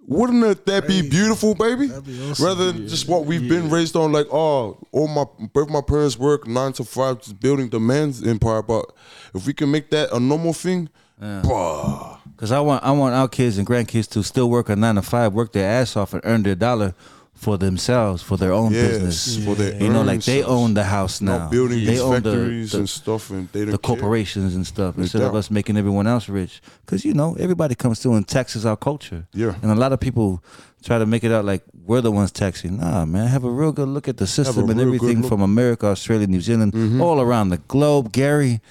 Wouldn't 0.08 0.44
it 0.44 0.66
that 0.66 0.88
be 0.88 1.08
beautiful, 1.08 1.56
baby? 1.56 1.88
That'd 1.88 2.06
be 2.06 2.30
awesome. 2.30 2.46
Rather 2.46 2.72
than 2.72 2.88
just 2.88 3.08
what 3.08 3.26
we've 3.26 3.48
been 3.48 3.70
raised 3.70 3.96
on, 3.96 4.12
like 4.12 4.28
oh, 4.30 4.78
all 4.92 5.08
my 5.08 5.24
both 5.54 5.70
my 5.70 5.80
parents 5.80 6.18
work 6.18 6.48
nine 6.48 6.74
to 6.74 6.84
five, 6.84 7.20
just 7.20 7.40
building 7.40 7.70
the 7.70 7.80
man's 7.80 8.28
empire. 8.28 8.62
But 8.62 8.92
if 9.34 9.48
we 9.48 9.54
can 9.54 9.72
make 9.72 9.90
that 9.92 10.12
a 10.12 10.20
normal 10.20 10.54
thing, 10.54 10.90
bah, 11.20 12.18
Cause 12.36 12.52
I 12.52 12.60
want 12.60 12.84
I 12.84 12.92
want 12.92 13.16
our 13.16 13.30
kids 13.30 13.58
and 13.58 13.66
grandkids 13.66 14.10
to 14.10 14.24
still 14.24 14.50
work 14.50 14.68
a 14.68 14.76
nine 14.76 14.96
to 14.96 15.02
five, 15.02 15.34
work 15.34 15.54
their 15.54 15.70
ass 15.70 15.96
off, 15.96 16.14
and 16.14 16.22
earn 16.26 16.44
their 16.44 16.56
dollar 16.56 16.94
for 17.42 17.58
themselves, 17.58 18.22
for 18.22 18.38
their 18.38 18.54
own 18.54 18.72
yes, 18.72 18.88
business. 18.88 19.44
for 19.44 19.56
their 19.56 19.74
You 19.82 19.90
know, 19.90 20.04
like 20.04 20.24
they 20.24 20.44
own 20.44 20.76
the 20.76 20.84
house 20.84 21.22
now. 21.22 21.50
building 21.50 21.84
they 21.84 22.00
own 22.00 22.22
the, 22.22 22.32
factories 22.32 22.72
the, 22.74 22.78
and 22.78 22.88
stuff, 22.88 23.32
and 23.32 23.52
they 23.52 23.64
the 23.64 23.72
care. 23.72 23.80
corporations 23.80 24.54
and 24.54 24.66
stuff 24.66 24.96
instead 25.00 25.24
of 25.24 25.34
us 25.34 25.50
making 25.50 25.76
everyone 25.76 26.06
else 26.06 26.30
rich. 26.30 26.62
Because 26.86 27.04
you 27.04 27.16
know, 27.16 27.36
everybody 27.40 27.74
comes 27.74 28.00
through 28.00 28.14
and 28.14 28.28
taxes 28.28 28.64
our 28.64 28.78
culture. 28.78 29.26
Yeah. 29.34 29.56
and 29.64 29.72
a 29.72 29.76
lot 29.76 29.92
of 29.92 30.00
people 30.00 30.44
try 30.84 31.00
to 31.00 31.08
make 31.08 31.24
it 31.24 31.32
out 31.32 31.44
like 31.44 31.64
we're 31.84 32.02
the 32.02 32.12
ones 32.12 32.32
taxing. 32.32 32.78
Nah, 32.78 33.06
man, 33.06 33.28
have 33.28 33.44
a 33.44 33.50
real 33.50 33.72
good 33.72 33.88
look 33.88 34.08
at 34.08 34.18
the 34.18 34.28
system 34.28 34.70
and 34.70 34.80
everything 34.80 35.24
from 35.24 35.42
America, 35.42 35.88
Australia, 35.88 36.28
New 36.28 36.42
Zealand, 36.42 36.74
mm-hmm. 36.74 37.02
all 37.02 37.20
around 37.20 37.50
the 37.50 37.58
globe. 37.58 38.12
Gary. 38.12 38.62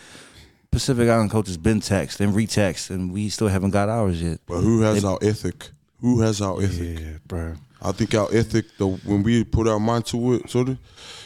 Pacific 0.71 1.09
Island 1.09 1.33
culture's 1.33 1.57
been 1.57 1.81
taxed 1.81 2.21
and 2.21 2.33
retaxed, 2.33 2.91
and 2.91 3.13
we 3.13 3.29
still 3.29 3.49
haven't 3.49 3.73
got 3.73 3.89
ours 3.89 4.23
yet. 4.23 4.39
But 4.47 4.61
who 4.61 4.83
has 4.83 5.05
our 5.05 5.19
ethic? 5.21 5.71
Who 6.01 6.21
has 6.21 6.41
our 6.41 6.63
ethic? 6.63 6.99
yeah, 7.01 7.19
bro. 7.27 7.55
I 7.83 7.93
think 7.93 8.15
our 8.15 8.29
ethic, 8.33 8.67
the 8.79 8.87
when 8.87 9.23
we 9.23 9.45
put 9.45 9.67
our 9.69 9.81
mind 9.81 10.07
to 10.07 10.35
it, 10.35 10.51
so 10.51 10.65
the, 10.65 10.79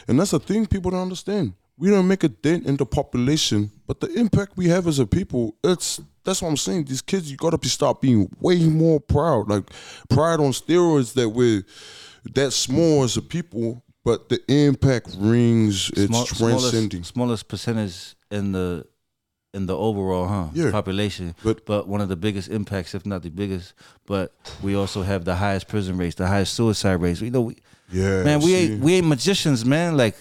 and 0.06 0.18
that's 0.20 0.30
the 0.32 0.38
thing 0.38 0.66
people 0.66 0.90
don't 0.90 1.02
understand. 1.02 1.52
We 1.76 1.90
don't 1.90 2.06
make 2.06 2.22
a 2.22 2.28
dent 2.28 2.66
in 2.66 2.76
the 2.76 2.86
population, 2.86 3.70
but 3.88 3.98
the 4.00 4.06
impact 4.14 4.56
we 4.56 4.68
have 4.68 4.86
as 4.86 5.00
a 5.00 5.06
people, 5.06 5.56
it's 5.64 6.00
that's 6.24 6.40
what 6.40 6.48
I'm 6.48 6.56
saying. 6.56 6.84
These 6.84 7.02
kids, 7.02 7.30
you 7.30 7.36
gotta 7.36 7.58
be 7.58 7.68
start 7.68 8.00
being 8.00 8.28
way 8.40 8.64
more 8.66 9.00
proud, 9.00 9.48
like 9.48 9.64
pride 10.08 10.38
on 10.40 10.52
steroids 10.52 11.14
that 11.14 11.28
we're 11.28 11.62
that 12.34 12.52
small 12.52 13.02
as 13.02 13.16
a 13.16 13.22
people, 13.22 13.82
but 14.04 14.28
the 14.28 14.40
impact 14.48 15.16
rings. 15.18 15.90
It's 15.90 16.06
Small- 16.06 16.24
transcending. 16.26 17.02
Smallest, 17.02 17.12
smallest 17.14 17.48
percentage 17.48 18.14
in 18.30 18.52
the 18.52 18.86
in 19.54 19.66
the 19.66 19.76
overall, 19.76 20.26
huh? 20.26 20.46
Yeah. 20.52 20.70
Population, 20.70 21.34
But- 21.44 21.64
but 21.64 21.86
one 21.88 22.00
of 22.00 22.08
the 22.08 22.16
biggest 22.16 22.48
impacts, 22.50 22.94
if 22.94 23.06
not 23.06 23.22
the 23.22 23.30
biggest. 23.30 23.72
But 24.06 24.32
we 24.62 24.74
also 24.74 25.02
have 25.02 25.24
the 25.24 25.36
highest 25.36 25.68
prison 25.68 25.96
rates, 25.96 26.16
the 26.16 26.26
highest 26.26 26.54
suicide 26.54 27.00
rates. 27.00 27.20
You 27.20 27.30
know, 27.30 27.42
we, 27.42 27.56
Yeah, 27.90 28.24
man, 28.24 28.40
we 28.40 28.46
see. 28.46 28.54
ain't 28.56 28.80
we 28.82 28.94
ain't 28.94 29.06
magicians, 29.06 29.64
man. 29.64 29.96
Like 29.96 30.16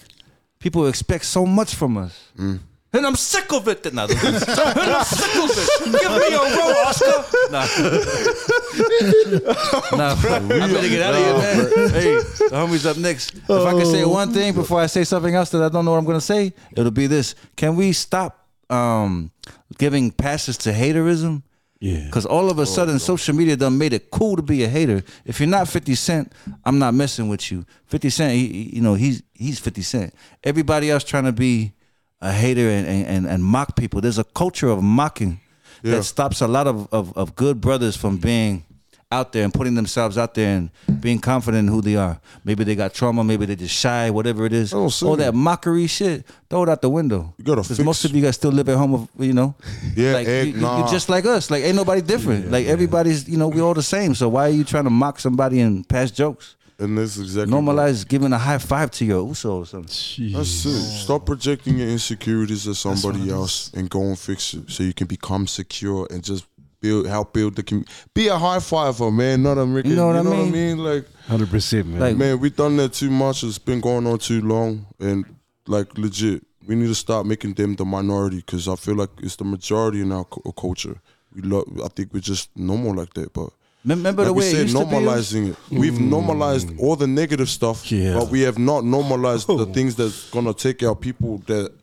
people 0.60 0.86
expect 0.88 1.26
so 1.26 1.46
much 1.46 1.74
from 1.76 1.98
us. 1.98 2.14
Mm. 2.38 2.60
And 2.96 3.08
I'm 3.08 3.16
sick 3.16 3.52
of 3.52 3.68
it. 3.68 3.92
Nah, 3.92 4.04
and 4.08 4.12
I'm 4.12 4.20
sick 5.04 5.36
of 5.36 5.50
it. 5.50 5.68
Give 6.00 6.12
me 6.12 6.36
a 6.36 6.38
roll, 6.58 6.76
Oscar. 6.86 7.26
Nah, 7.50 7.66
nah, 9.98 10.14
I 10.14 10.16
better 10.68 10.90
get 10.90 11.02
out 11.02 11.16
of 11.16 11.20
here, 11.20 11.34
man. 11.34 11.56
Hey, 11.90 12.14
the 12.14 12.50
homie's 12.54 12.86
up 12.86 12.98
next. 12.98 13.34
If 13.36 13.50
I 13.50 13.72
can 13.72 13.86
say 13.88 14.06
one 14.06 14.32
thing 14.32 14.54
before 14.54 14.80
I 14.80 14.86
say 14.86 15.04
something 15.04 15.34
else 15.34 15.50
that 15.52 15.64
I 15.64 15.70
don't 15.70 15.86
know 15.86 15.92
what 15.92 15.98
I'm 15.98 16.06
gonna 16.06 16.22
say, 16.22 16.54
it'll 16.76 16.92
be 16.92 17.08
this: 17.08 17.34
Can 17.56 17.76
we 17.76 17.94
stop 17.94 18.43
um, 18.70 19.32
giving 19.78 20.12
passes 20.12 20.58
to 20.60 20.72
haterism? 20.72 21.44
Yeah. 21.80 22.06
Because 22.06 22.26
all 22.26 22.50
of 22.50 22.60
a 22.60 22.66
sudden, 22.66 22.98
social 22.98 23.36
media 23.36 23.58
done 23.58 23.78
made 23.78 23.92
it 23.92 24.10
cool 24.10 24.38
to 24.38 24.42
be 24.42 24.64
a 24.64 24.70
hater. 24.70 25.04
If 25.26 25.40
you're 25.42 25.50
not 25.50 25.68
50 25.68 25.96
Cent, 25.96 26.32
I'm 26.64 26.80
not 26.80 26.94
messing 26.94 27.28
with 27.28 27.52
you. 27.52 27.66
50 27.88 28.10
Cent, 28.10 28.34
he, 28.34 28.70
you 28.76 28.82
know, 28.82 28.94
he's 28.94 29.22
he's 29.34 29.60
50 29.60 29.82
Cent. 29.82 30.14
Everybody 30.46 30.90
else 30.90 31.04
trying 31.04 31.26
to 31.26 31.34
be 31.34 31.74
a 32.22 32.32
hater 32.32 32.70
and, 32.70 32.88
and, 32.88 33.06
and, 33.08 33.26
and 33.28 33.44
mock 33.44 33.76
people. 33.76 34.00
There's 34.00 34.18
a 34.18 34.24
culture 34.24 34.70
of 34.70 34.82
mocking 34.82 35.42
Yeah. 35.84 35.96
that 35.98 36.04
stops 36.04 36.40
a 36.40 36.48
lot 36.48 36.68
of, 36.68 36.88
of, 36.94 37.12
of 37.18 37.36
good 37.36 37.60
brothers 37.60 37.98
from 37.98 38.16
being 38.16 38.64
out 39.14 39.32
there 39.32 39.44
and 39.44 39.54
putting 39.54 39.76
themselves 39.76 40.18
out 40.18 40.34
there 40.34 40.58
and 40.58 40.70
being 41.02 41.20
confident 41.20 41.68
in 41.68 41.74
who 41.74 41.82
they 41.82 41.96
are. 41.96 42.20
Maybe 42.44 42.64
they 42.64 42.76
got 42.76 42.94
trauma, 42.94 43.24
maybe 43.24 43.46
they're 43.46 43.56
just 43.56 43.76
shy, 43.76 44.10
whatever 44.10 44.46
it 44.46 44.54
is. 44.54 44.74
All 44.74 44.90
that 45.18 45.34
mockery 45.34 45.88
shit, 45.88 46.26
throw 46.50 46.64
it 46.64 46.70
out 46.70 46.82
the 46.82 46.90
window. 46.90 47.34
You 47.38 47.44
gotta 47.46 47.62
Because 47.62 47.78
fix- 47.78 47.86
most 47.86 48.06
of 48.06 48.12
you 48.16 48.22
guys 48.22 48.36
still 48.36 48.52
live 48.52 48.68
at 48.70 48.78
home, 48.78 48.94
of, 48.94 49.10
you 49.20 49.34
know. 49.34 49.56
Yeah, 49.96 50.14
like 50.14 50.28
eh, 50.28 50.42
you, 50.44 50.54
nah. 50.62 50.80
you're 50.80 50.88
just 50.88 51.08
like 51.10 51.26
us. 51.26 51.52
Like 51.52 51.64
ain't 51.64 51.76
nobody 51.76 52.02
different. 52.02 52.50
like 52.52 52.66
everybody's, 52.66 53.30
you 53.30 53.38
know, 53.38 53.48
we 53.48 53.62
all 53.62 53.74
the 53.76 53.84
same. 53.84 54.16
So 54.16 54.28
why 54.30 54.48
are 54.48 54.56
you 54.60 54.64
trying 54.64 54.86
to 54.86 54.90
mock 54.90 55.20
somebody 55.20 55.60
and 55.62 55.88
pass 55.88 56.10
jokes? 56.12 56.56
And 56.80 56.98
that's 56.98 57.18
exactly 57.20 57.54
Normalize 57.54 58.06
giving 58.08 58.34
a 58.34 58.38
high 58.38 58.58
five 58.58 58.90
to 58.92 59.06
your 59.06 59.26
Uso 59.28 59.60
or 59.60 59.66
something. 59.66 60.34
That's 60.34 60.66
it. 60.66 60.82
Stop 61.04 61.26
projecting 61.26 61.78
your 61.78 61.88
insecurities 61.88 62.68
at 62.68 62.76
somebody 62.76 63.30
else 63.30 63.72
and 63.74 63.88
go 63.90 64.02
and 64.02 64.18
fix 64.18 64.56
it 64.56 64.70
so 64.72 64.82
you 64.84 64.94
can 64.94 65.06
become 65.08 65.46
secure 65.46 66.08
and 66.10 66.24
just 66.24 66.46
build 66.84 67.08
help 67.08 67.34
build 67.34 67.56
the 67.56 67.64
community. 67.64 67.92
Be 68.14 68.28
a 68.28 68.38
high 68.38 68.60
fiver, 68.60 69.10
man, 69.10 69.42
not 69.42 69.58
a 69.58 69.66
Ricky. 69.66 69.90
You 69.90 69.96
know 69.96 70.08
what 70.08 70.18
I 70.18 70.22
what 70.22 70.34
I 70.34 70.42
mean? 70.44 70.52
mean? 70.52 70.78
Like 70.78 71.06
Hundred 71.28 71.50
percent, 71.50 71.88
man. 71.88 72.00
Like- 72.00 72.18
man, 72.18 72.40
we've 72.40 72.56
done 72.56 72.76
that 72.78 72.94
too 72.94 73.10
much. 73.10 73.44
It's 73.44 73.58
been 73.58 73.82
going 73.82 74.06
on 74.06 74.20
too 74.20 74.42
long, 74.42 74.86
and 75.00 75.26
like 75.66 75.98
legit, 75.98 76.46
we 76.68 76.76
need 76.76 76.88
to 76.88 76.96
start 76.96 77.26
making 77.26 77.54
them 77.54 77.76
the 77.76 77.86
minority 77.86 78.38
because 78.46 78.68
I 78.68 78.76
feel 78.76 78.96
like 78.96 79.10
it's 79.22 79.38
the 79.38 79.46
majority 79.46 80.02
in 80.02 80.12
our 80.12 80.26
cu- 80.26 80.52
culture. 80.52 80.98
We 81.34 81.42
love. 81.42 81.64
I 81.84 81.88
think 81.88 82.14
we're 82.14 82.20
just 82.34 82.50
normal 82.56 82.94
like 82.94 83.14
that, 83.16 83.34
but. 83.34 83.50
Remember 83.86 84.22
Like 84.22 84.28
the 84.28 84.34
we 84.34 84.40
way 84.40 84.48
it 84.48 84.52
said, 84.52 84.62
used 84.70 84.78
to 84.78 84.86
be? 84.86 84.92
normalizing 84.96 85.50
it. 85.52 85.58
We've 85.70 86.00
mm. 86.00 86.08
normalized 86.08 86.70
all 86.80 86.96
the 86.96 87.06
negative 87.08 87.50
stuff, 87.50 87.92
Yeah. 87.92 88.14
but 88.18 88.30
we 88.30 88.40
have 88.48 88.58
not 88.58 88.86
normalized 88.86 89.46
the 89.48 89.68
oh. 89.68 89.74
things 89.74 89.96
that's 89.98 90.30
gonna 90.32 90.54
take 90.54 90.82
our 90.84 90.96
people 90.96 91.40
that 91.48 91.74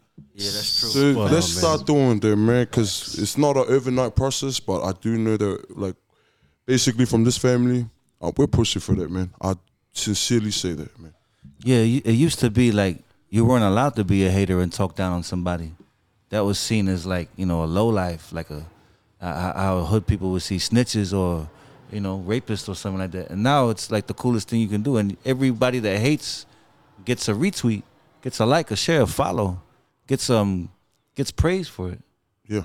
Yeah, 0.40 0.50
that's 0.52 0.80
true. 0.80 0.88
so 0.88 1.14
Wow, 1.14 1.24
let's 1.24 1.54
man. 1.54 1.58
start 1.62 1.86
doing 1.86 2.18
that, 2.20 2.36
man, 2.36 2.64
because 2.64 3.18
it's 3.18 3.36
not 3.36 3.56
an 3.56 3.64
overnight 3.68 4.14
process. 4.16 4.58
But 4.60 4.82
I 4.82 4.92
do 5.00 5.16
know 5.18 5.36
that, 5.36 5.76
like, 5.76 5.96
basically 6.66 7.04
from 7.06 7.24
this 7.24 7.36
family, 7.36 7.88
uh, 8.22 8.32
we're 8.36 8.46
pushing 8.46 8.80
for 8.80 8.94
that, 8.96 9.10
man. 9.10 9.30
I 9.40 9.54
sincerely 9.92 10.50
say 10.50 10.72
that, 10.74 10.98
man. 10.98 11.14
Yeah, 11.62 11.82
you- 11.82 12.02
it 12.04 12.12
used 12.12 12.38
to 12.40 12.50
be 12.50 12.72
like 12.72 13.02
you 13.28 13.44
weren't 13.44 13.64
allowed 13.64 13.94
to 13.96 14.04
be 14.04 14.24
a 14.26 14.30
hater 14.30 14.60
and 14.60 14.72
talk 14.72 14.96
down 14.96 15.12
on 15.12 15.22
somebody. 15.22 15.72
That 16.30 16.40
was 16.44 16.58
seen 16.58 16.88
as 16.88 17.04
like 17.06 17.28
you 17.36 17.44
know 17.46 17.64
a 17.64 17.66
low 17.78 17.88
life, 17.88 18.32
like 18.32 18.50
a 18.50 18.64
uh, 19.20 19.52
how 19.52 19.84
hood 19.84 20.06
people 20.06 20.30
would 20.30 20.42
see 20.42 20.56
snitches 20.56 21.12
or 21.16 21.48
you 21.92 22.00
know 22.00 22.24
rapists 22.26 22.68
or 22.68 22.74
something 22.74 22.98
like 23.00 23.10
that. 23.12 23.30
And 23.30 23.42
now 23.42 23.68
it's 23.68 23.90
like 23.90 24.06
the 24.06 24.14
coolest 24.14 24.48
thing 24.48 24.60
you 24.60 24.68
can 24.68 24.82
do. 24.82 24.96
And 24.96 25.16
everybody 25.24 25.80
that 25.80 25.98
hates 25.98 26.46
gets 27.04 27.28
a 27.28 27.32
retweet, 27.34 27.82
gets 28.22 28.38
a 28.40 28.46
like, 28.46 28.70
a 28.70 28.76
share, 28.76 29.02
a 29.02 29.06
follow, 29.06 29.60
gets 30.10 30.28
um 30.28 30.68
gets 31.14 31.30
praise 31.30 31.68
for 31.68 31.90
it. 31.92 32.00
Yeah, 32.48 32.64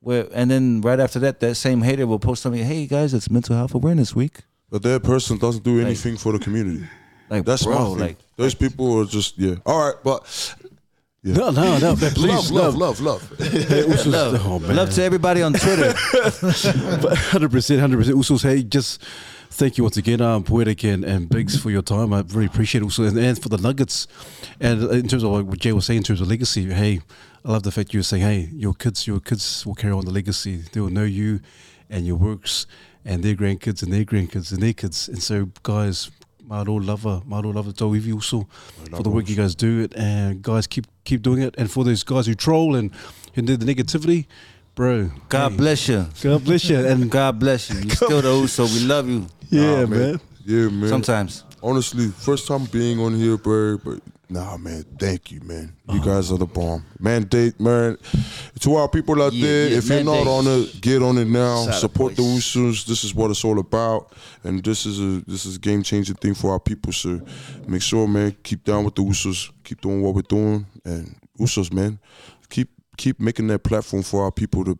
Where 0.00 0.26
and 0.34 0.50
then 0.50 0.82
right 0.82 1.00
after 1.00 1.18
that, 1.20 1.40
that 1.40 1.54
same 1.56 1.80
hater 1.82 2.06
will 2.06 2.18
post 2.18 2.42
something. 2.42 2.62
Hey 2.62 2.86
guys, 2.86 3.14
it's 3.14 3.30
Mental 3.30 3.56
Health 3.56 3.74
Awareness 3.74 4.14
Week. 4.14 4.36
but 4.70 4.82
that 4.82 5.02
person 5.02 5.38
doesn't 5.38 5.64
do 5.64 5.80
anything 5.80 6.16
for 6.18 6.32
the 6.32 6.38
community. 6.38 6.84
Like 7.30 7.44
That's 7.46 7.64
bro, 7.64 7.72
my 7.74 7.84
thing. 7.88 7.98
like 8.08 8.18
Those 8.36 8.54
people 8.54 9.00
are 9.00 9.06
just 9.06 9.38
yeah. 9.38 9.54
All 9.64 9.80
right, 9.86 9.98
but 10.04 10.18
no, 11.22 11.48
no, 11.50 11.78
no, 11.78 11.96
man, 11.96 12.10
please, 12.12 12.50
love, 12.52 12.76
love, 12.76 13.00
love, 13.00 13.30
love. 13.40 14.06
love, 14.06 14.46
Oh, 14.46 14.58
man. 14.58 14.76
love 14.76 14.90
to 14.90 15.02
everybody 15.02 15.40
on 15.40 15.54
Twitter. 15.54 15.94
Hundred 17.32 17.50
percent, 17.50 17.80
hundred 17.80 17.96
percent. 18.00 18.16
Usos, 18.18 18.42
hey, 18.42 18.62
just 18.62 19.02
thank 19.54 19.78
you 19.78 19.84
once 19.84 19.96
again, 19.96 20.20
um, 20.20 20.42
Poetik 20.42 20.82
and, 20.92 21.04
and 21.04 21.28
Biggs 21.28 21.56
for 21.56 21.70
your 21.70 21.82
time. 21.82 22.12
I 22.12 22.22
really 22.28 22.46
appreciate 22.46 22.82
it 22.82 22.84
also, 22.84 23.04
and, 23.04 23.16
and 23.16 23.40
for 23.40 23.48
the 23.48 23.56
nuggets. 23.56 24.08
And 24.60 24.82
in 24.90 25.06
terms 25.06 25.22
of 25.22 25.30
what 25.30 25.58
Jay 25.58 25.72
was 25.72 25.86
saying, 25.86 25.98
in 25.98 26.02
terms 26.02 26.20
of 26.20 26.28
legacy, 26.28 26.72
hey, 26.72 27.00
I 27.44 27.52
love 27.52 27.62
the 27.62 27.70
fact 27.70 27.94
you 27.94 28.00
were 28.00 28.04
saying, 28.04 28.22
hey, 28.22 28.48
your 28.52 28.74
kids, 28.74 29.06
your 29.06 29.20
kids 29.20 29.64
will 29.64 29.74
carry 29.74 29.92
on 29.92 30.04
the 30.04 30.10
legacy. 30.10 30.64
They 30.72 30.80
will 30.80 30.90
know 30.90 31.04
you 31.04 31.40
and 31.88 32.04
your 32.06 32.16
works, 32.16 32.66
and 33.04 33.22
their 33.22 33.34
grandkids 33.36 33.82
and 33.82 33.92
their 33.92 34.04
grandkids 34.04 34.52
and 34.52 34.60
their 34.60 34.72
kids. 34.72 35.08
And 35.08 35.22
so, 35.22 35.50
guys. 35.62 36.10
Maro 36.46 36.74
lover, 36.74 37.22
Maro 37.24 37.48
lover, 37.48 37.72
tau 37.72 37.94
iwi 37.94 38.12
also 38.12 38.46
for 38.94 39.02
the 39.02 39.08
work 39.08 39.30
you 39.30 39.34
guys 39.34 39.54
do 39.54 39.80
it, 39.80 39.96
and 39.96 40.42
guys 40.42 40.66
keep 40.66 40.86
keep 41.04 41.22
doing 41.22 41.40
it. 41.40 41.54
And 41.56 41.70
for 41.70 41.84
those 41.84 42.04
guys 42.04 42.26
who 42.26 42.34
troll 42.34 42.76
and 42.76 42.90
who 43.32 43.40
do 43.40 43.56
the 43.56 43.64
negativity, 43.64 44.26
bro, 44.74 45.10
God 45.30 45.52
hey, 45.52 45.56
bless 45.56 45.88
you. 45.88 46.06
God 46.20 46.44
bless 46.44 46.68
you, 46.68 46.84
and 46.84 47.10
God 47.10 47.38
bless 47.38 47.70
you. 47.70 47.80
You 47.80 47.88
still 47.96 48.20
the 48.20 48.28
Uso. 48.28 48.66
We 48.66 48.80
love 48.80 49.08
you. 49.08 49.26
Yeah, 49.50 49.80
Nah, 49.80 49.86
man. 49.86 50.20
Yeah, 50.44 50.68
man. 50.68 50.88
Sometimes. 50.88 51.44
Honestly, 51.62 52.08
first 52.08 52.46
time 52.46 52.64
being 52.66 53.00
on 53.00 53.14
here, 53.14 53.38
bro. 53.38 53.78
But 53.78 54.00
nah, 54.28 54.58
man, 54.58 54.84
thank 54.98 55.30
you, 55.32 55.40
man. 55.40 55.74
You 55.90 56.00
Oh. 56.00 56.04
guys 56.04 56.30
are 56.30 56.36
the 56.36 56.44
bomb. 56.46 56.84
Mandate, 57.00 57.58
man. 57.58 57.96
To 58.60 58.74
our 58.76 58.88
people 58.88 59.22
out 59.22 59.32
Yeah, 59.32 59.46
there, 59.46 59.68
yeah, 59.70 59.78
if 59.78 59.88
you're 59.88 60.04
not 60.04 60.26
on 60.26 60.46
it, 60.46 60.80
get 60.82 61.02
on 61.02 61.16
it 61.16 61.24
now. 61.26 61.64
Shout 61.64 61.74
Support 61.80 62.16
the 62.16 62.22
boys. 62.22 62.42
Usos. 62.44 62.84
This 62.84 63.04
is 63.04 63.14
what 63.14 63.30
it's 63.30 63.42
all 63.44 63.58
about, 63.58 64.12
and 64.42 64.62
this 64.62 64.84
is 64.84 65.00
a 65.00 65.22
this 65.26 65.46
is 65.46 65.56
a 65.56 65.58
game 65.58 65.82
changing 65.82 66.16
thing 66.16 66.34
for 66.34 66.50
our 66.52 66.60
people. 66.60 66.92
So 66.92 67.20
make 67.66 67.80
sure, 67.82 68.06
man, 68.06 68.36
keep 68.42 68.64
down 68.64 68.84
with 68.84 68.94
the 68.96 69.02
Usos. 69.02 69.50
Keep 69.64 69.80
doing 69.80 70.02
what 70.02 70.14
we're 70.14 70.22
doing, 70.22 70.66
and 70.84 71.16
Usos, 71.40 71.72
man, 71.72 71.98
keep 72.50 72.68
keep 72.98 73.18
making 73.18 73.46
that 73.48 73.60
platform 73.62 74.02
for 74.02 74.22
our 74.24 74.30
people 74.32 74.64
to 74.66 74.78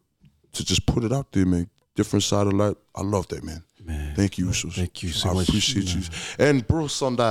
to 0.53 0.65
just 0.65 0.85
put 0.87 1.03
it 1.03 1.13
out 1.13 1.33
there, 1.33 1.47
man. 1.47 1.69
Different 1.97 2.25
side 2.25 2.47
of 2.47 2.53
life. 2.53 2.75
I 2.95 3.03
love 3.03 3.27
that, 3.29 3.43
man. 3.43 3.63
Man, 3.85 4.15
Thank 4.17 4.39
you, 4.39 4.47
Usos. 4.47 4.73
thank 4.75 5.03
you 5.03 5.11
so 5.11 5.29
I 5.31 5.35
much. 5.35 5.49
appreciate 5.49 5.95
you. 5.95 6.03
And 6.39 6.67
Bruce 6.67 7.03
on 7.07 7.17
the 7.17 7.23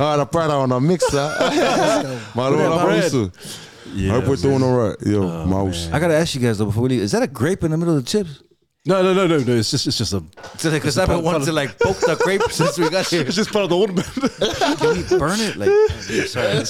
on 0.00 0.18
the 0.18 0.26
part 0.26 0.50
on 0.50 0.68
the 0.70 0.80
mixer. 0.80 1.16
My 2.34 2.50
What 2.50 2.52
Lord, 2.52 2.60
up, 2.72 2.78
I'm 2.80 2.86
Brad? 2.86 3.04
Uso. 3.04 3.30
Yeah, 3.94 4.12
I 4.12 4.14
hope 4.20 4.26
we're 4.28 4.36
doing 4.36 4.62
all 4.62 4.76
right. 4.76 4.96
Yo, 5.04 5.22
Oh, 5.22 5.46
mouse. 5.46 5.88
I 5.92 6.00
gotta 6.00 6.14
ask 6.14 6.34
you 6.34 6.40
guys 6.40 6.58
though 6.58 6.66
before 6.66 6.82
we 6.84 6.88
leave. 6.90 7.02
Is 7.02 7.12
that 7.12 7.22
a 7.22 7.26
grape 7.28 7.62
in 7.62 7.70
the 7.70 7.76
middle 7.76 7.96
of 7.96 8.04
the 8.04 8.10
chips? 8.10 8.42
No, 8.84 9.00
no, 9.00 9.14
no, 9.14 9.28
no, 9.28 9.38
no. 9.38 9.52
It's 9.56 9.70
just, 9.70 9.86
it's 9.86 9.96
just 9.98 10.12
a. 10.12 10.20
Because 10.70 10.98
I've 10.98 11.06
been 11.06 11.22
wanting 11.22 11.44
to 11.46 11.52
like 11.52 11.78
poke 11.78 12.00
the 12.00 12.16
grape 12.20 12.42
since 12.50 12.76
we 12.78 12.90
got 12.90 13.06
here. 13.06 13.20
It's 13.22 13.36
just 13.36 13.52
part 13.52 13.62
of 13.64 13.70
the 13.70 13.76
ornament. 13.76 14.08
Can 14.78 14.96
we 14.96 15.18
burn 15.18 15.38
it? 15.38 15.54
Like, 15.56 15.68
oh, 15.70 15.88
sorry. 16.26 16.64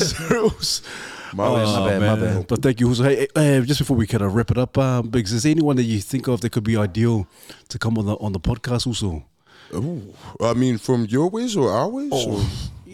My 1.35 1.47
Oh, 1.47 1.55
bad. 1.57 1.67
my 1.67 1.89
bad, 1.89 2.01
my 2.01 2.27
bad. 2.27 2.47
But 2.47 2.63
thank 2.63 2.81
you. 2.81 2.93
Hey, 2.95 3.27
hey, 3.35 3.61
just 3.65 3.81
before 3.81 3.97
we 3.97 4.07
kind 4.07 4.23
of 4.23 4.35
wrap 4.35 4.51
it 4.51 4.59
up, 4.59 4.77
um, 4.79 5.09
Biggs, 5.09 5.33
is 5.33 5.43
there 5.45 5.51
anyone 5.51 5.77
that 5.77 5.85
you 5.85 6.01
think 6.01 6.29
of 6.29 6.41
that 6.43 6.51
could 6.51 6.65
be 6.65 6.77
ideal 6.77 7.27
to 7.69 7.79
come 7.79 7.97
on 7.99 8.07
the 8.07 8.15
on 8.17 8.33
the 8.33 8.41
podcast 8.41 8.87
also? 8.87 9.25
Ooh. 9.75 10.13
I 10.41 10.53
mean, 10.53 10.77
from 10.79 11.07
your 11.07 11.31
ways 11.31 11.57
or 11.57 11.71
our 11.71 11.89
ways? 11.89 12.13
or- 12.13 12.41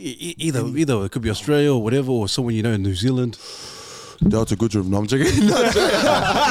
E- 0.01 0.35
either, 0.39 0.65
either 0.77 1.05
it 1.05 1.11
could 1.11 1.23
be 1.23 1.31
Australia 1.31 1.73
or 1.75 1.83
whatever, 1.83 2.13
or 2.13 2.29
someone 2.29 2.55
you 2.55 2.63
know 2.63 2.71
in 2.73 2.85
New 2.85 2.95
Zealand. 2.95 3.37
No, 4.21 4.41
I'm 4.43 4.47
joking. 4.47 4.83
No, 4.91 4.99
I'm 4.99 5.07
joking. 5.09 5.27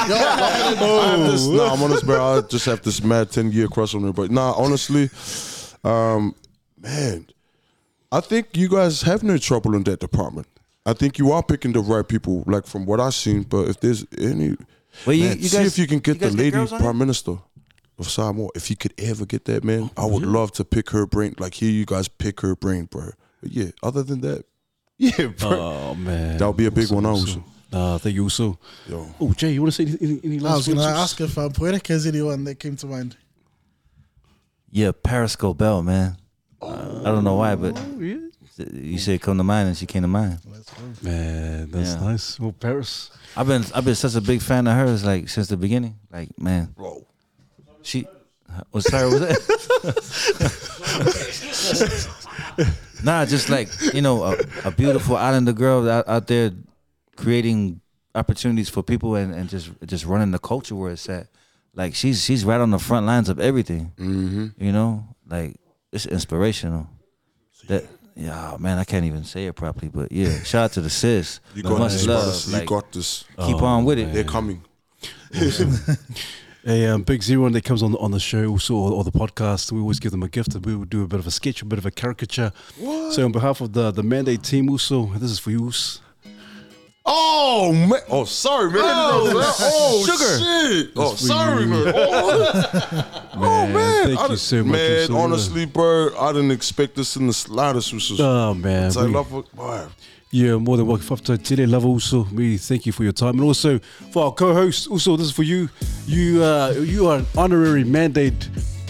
I 0.02 1.28
this, 1.32 1.48
nah, 1.48 1.74
I'm 1.74 1.82
honest, 1.82 2.06
bro. 2.06 2.38
I 2.38 2.42
just 2.42 2.66
have 2.66 2.82
this 2.82 3.02
mad 3.04 3.32
10 3.32 3.52
year 3.54 3.68
crush 3.70 3.96
on 3.96 4.04
her. 4.04 4.12
But 4.14 4.32
nah, 4.32 4.52
honestly, 4.54 5.10
um, 5.86 6.36
man, 6.82 7.28
I 8.12 8.20
think 8.20 8.56
you 8.58 8.68
guys 8.70 9.02
have 9.04 9.24
no 9.24 9.38
trouble 9.38 9.76
in 9.76 9.84
that 9.84 10.00
department. 10.02 10.48
I 10.88 10.94
think 10.94 11.18
you 11.20 11.32
are 11.34 11.44
picking 11.44 11.74
the 11.74 11.82
right 11.82 12.08
people, 12.08 12.44
like 12.48 12.66
from 12.66 12.86
what 12.86 13.00
I've 13.00 13.14
seen. 13.14 13.44
But 13.44 13.68
if 13.68 13.80
there's 13.80 14.06
any, 14.18 14.56
Well, 15.06 15.16
you, 15.16 15.28
man, 15.30 15.38
you 15.38 15.48
see 15.50 15.58
guys, 15.58 15.68
if 15.68 15.78
you 15.78 15.86
can 15.88 16.00
get 16.00 16.22
you 16.22 16.30
the 16.30 16.36
lady 16.38 16.52
girls 16.52 16.72
on 16.72 16.80
prime 16.80 16.96
here? 16.96 17.00
minister 17.06 17.38
of 18.00 18.10
Samoa. 18.10 18.50
If 18.56 18.70
you 18.70 18.76
could 18.78 18.94
ever 18.98 19.26
get 19.26 19.46
that, 19.46 19.64
man, 19.64 19.90
I 19.98 20.06
would 20.06 20.24
love 20.24 20.52
to 20.54 20.64
pick 20.66 20.92
her 20.92 21.06
brain. 21.06 21.36
Like 21.38 21.56
hear 21.56 21.70
you 21.72 21.86
guys 21.86 22.08
pick 22.08 22.40
her 22.42 22.56
brain, 22.56 22.86
bro. 22.86 23.10
But 23.42 23.52
yeah, 23.52 23.72
other 23.84 24.02
than 24.02 24.22
that, 24.22 24.46
yeah, 24.98 25.28
bro. 25.28 25.50
Oh 25.52 25.96
man, 25.96 26.38
That 26.38 26.48
would 26.48 26.58
be 26.58 26.66
a 26.68 26.72
big 26.72 26.86
Awesome, 26.86 26.96
one 26.96 27.06
awesome. 27.06 27.44
also. 27.44 27.44
Uh, 27.70 27.98
thank 27.98 28.16
you 28.16 28.24
also. 28.24 28.58
Yo. 28.88 29.06
Oh, 29.20 29.34
Jay, 29.34 29.52
you 29.52 29.62
want 29.62 29.74
to 29.74 29.86
say 29.86 29.92
any, 30.00 30.20
any, 30.24 30.38
any 30.38 30.46
I 30.48 30.56
was 30.56 30.68
going 30.68 30.78
to 30.80 30.86
ask 30.86 31.20
if 31.20 31.38
uh, 31.38 31.50
Poetik 31.50 31.86
has 31.88 32.08
anyone 32.08 32.46
that 32.46 32.60
came 32.60 32.78
to 32.78 32.88
mind. 32.88 33.18
Yeah, 34.72 34.92
Parris 34.94 35.36
Goebel, 35.36 35.84
man. 35.84 36.16
I 36.62 36.68
don't 37.04 37.26
know 37.26 37.36
why, 37.36 37.56
but 37.56 37.78
Oh, 37.78 38.00
yeah. 38.00 38.27
You 38.58 38.98
said 38.98 39.22
come 39.22 39.38
to 39.38 39.44
mind, 39.44 39.68
and 39.70 39.78
she 39.78 39.86
came 39.86 40.02
to 40.02 40.08
mind. 40.08 40.40
Man, 41.04 41.70
that's 41.70 41.94
Yeah. 41.94 42.00
nice. 42.02 42.40
Well, 42.40 42.52
Parris. 42.54 43.12
I've 43.36 43.48
been 43.48 43.64
I've 43.76 43.86
been 43.86 43.96
such 43.96 44.16
a 44.16 44.22
big 44.22 44.42
fan 44.42 44.66
of 44.68 44.76
hers 44.76 45.04
like 45.06 45.30
since 45.30 45.48
the 45.48 45.58
beginning. 45.58 45.96
Like 46.12 46.38
man, 46.40 46.74
she 47.84 48.08
was 48.72 48.86
sorry 48.90 49.10
was 49.10 49.20
that? 49.22 49.38
nah, 53.04 53.26
just 53.26 53.50
like 53.50 53.70
you 53.94 54.02
know 54.02 54.24
a, 54.24 54.38
a 54.66 54.72
beautiful 54.72 55.16
islander 55.18 55.54
girl 55.54 55.88
out, 55.90 56.08
out 56.08 56.28
there 56.28 56.52
creating 57.16 57.82
opportunities 58.16 58.70
for 58.70 58.82
people 58.84 59.16
and, 59.16 59.34
and 59.34 59.50
just 59.50 59.70
just 59.86 60.06
running 60.06 60.32
the 60.32 60.40
culture 60.40 60.76
where 60.76 60.92
it's 60.92 61.08
at. 61.10 61.28
Like 61.76 61.94
she's 61.94 62.24
she's 62.24 62.44
right 62.44 62.60
on 62.60 62.72
the 62.72 62.80
front 62.80 63.06
lines 63.06 63.30
of 63.30 63.40
everything. 63.40 63.92
Mm-hmm. 63.98 64.48
You 64.64 64.72
know, 64.72 65.06
like 65.28 65.56
it's 65.92 66.06
inspirational. 66.08 66.88
That 67.68 67.86
yeah, 68.18 68.58
man, 68.60 68.78
I 68.80 68.84
can't 68.84 69.06
even 69.06 69.24
say 69.24 69.46
it 69.46 69.54
properly, 69.54 69.90
but 69.90 70.12
yeah, 70.12 70.40
shout 70.44 70.64
out 70.66 70.72
to 70.74 70.82
the 70.82 70.90
sis. 70.90 71.40
You 71.54 71.64
got 71.64 71.78
Much 71.80 71.94
this, 71.94 72.08
love. 72.08 72.48
Like, 72.52 72.62
you 72.64 72.68
got 72.68 72.92
this. 72.92 73.26
keep 73.46 73.62
Oh, 73.62 73.66
on 73.66 73.86
with 73.86 74.00
it. 74.00 74.12
They're 74.14 74.24
coming. 74.24 74.64
A 76.66 76.86
um, 76.88 77.04
big 77.04 77.22
zero 77.22 77.50
that 77.50 77.64
comes 77.64 77.84
on 77.84 77.96
on 77.96 78.12
the 78.12 78.20
show 78.20 78.46
also 78.48 78.76
or, 78.76 78.92
or 78.92 79.04
the 79.04 79.12
podcast. 79.12 79.72
We 79.72 79.80
always 79.80 80.00
give 80.00 80.12
them 80.12 80.24
a 80.24 80.30
gift, 80.30 80.56
and 80.56 80.66
we 80.66 80.76
would 80.76 80.90
do 80.90 81.04
a 81.04 81.08
bit 81.08 81.20
of 81.20 81.28
a 81.28 81.32
sketch, 81.32 81.62
a 81.62 81.66
bit 81.66 81.80
of 81.80 81.86
a 81.86 81.92
caricature. 81.92 82.52
So 83.12 83.24
on 83.26 83.32
behalf 83.32 83.62
of 83.62 83.74
the 83.74 83.92
the 83.92 84.04
mandate 84.04 84.44
team, 84.44 84.70
also 84.70 85.06
this 85.18 85.32
is 85.32 85.40
for 85.40 85.52
you. 85.52 85.72
Oh 87.10 87.72
man! 87.72 88.02
Oh, 88.10 88.26
sorry, 88.26 88.70
man. 88.70 88.82
Oh, 88.84 89.56
oh 89.62 90.06
sugar. 90.06 90.40
shit! 90.84 90.92
Oh, 90.98 91.16
sorry, 91.16 91.64
you. 91.64 91.70
man. 91.70 91.94
Oh, 91.96 93.30
oh, 93.36 93.68
man! 93.68 94.08
thank 94.08 94.20
I 94.20 94.28
you 94.28 94.36
so 94.36 94.64
much, 94.64 94.72
Man, 94.74 95.12
honestly, 95.12 95.66
bro, 95.66 96.10
I 96.20 96.34
didn't 96.34 96.52
expect 96.52 96.96
this 96.96 97.16
in 97.16 97.28
the 97.28 97.34
slightest. 97.34 97.94
Was- 97.94 98.20
Oh 98.20 98.54
man, 98.54 98.92
I 98.98 99.06
we- 99.06 99.12
love 99.14 99.34
it. 99.34 99.46
Yeah, 100.32 100.58
more 100.58 100.76
than 100.76 100.86
welcome. 100.86 101.06
Fa'afetai 101.08 101.42
tele 101.42 101.66
lava 101.66 101.88
also, 101.88 102.26
me 102.26 102.58
thank 102.58 102.86
you 102.86 102.92
for 102.92 103.04
your 103.04 103.14
time. 103.14 103.36
And 103.40 103.44
also 103.46 103.80
for 104.12 104.26
our 104.26 104.34
co-host, 104.34 104.90
also 104.90 105.16
this 105.16 105.28
is 105.28 105.32
for 105.32 105.44
you. 105.44 105.70
You 106.06 106.44
uh, 106.44 106.72
you 106.78 107.08
are 107.08 107.20
an 107.20 107.26
honorary 107.38 107.86
mandate 107.86 108.50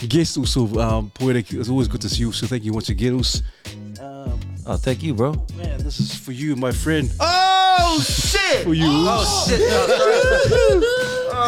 guest 0.10 0.38
also, 0.40 0.62
um, 0.80 1.12
Poetik. 1.14 1.54
It's 1.54 1.70
always 1.70 1.88
good 1.88 2.02
to 2.02 2.10
see 2.10 2.22
you. 2.22 2.32
So 2.32 2.48
thank 2.48 2.64
you 2.64 2.74
once 2.74 2.90
again. 2.90 3.14
Also, 3.14 3.44
Oh, 4.70 4.76
thank 4.76 5.02
you, 5.02 5.14
bro. 5.14 5.32
man, 5.56 5.80
this 5.80 6.00
is 6.00 6.14
for 6.14 6.34
you, 6.34 6.56
my 6.58 6.72
friend. 6.72 7.10
Oh 7.22 8.02
shit! 8.06 8.66
For 8.66 8.74
you. 8.74 8.86
Oh 8.90 9.46
shit! 9.48 9.62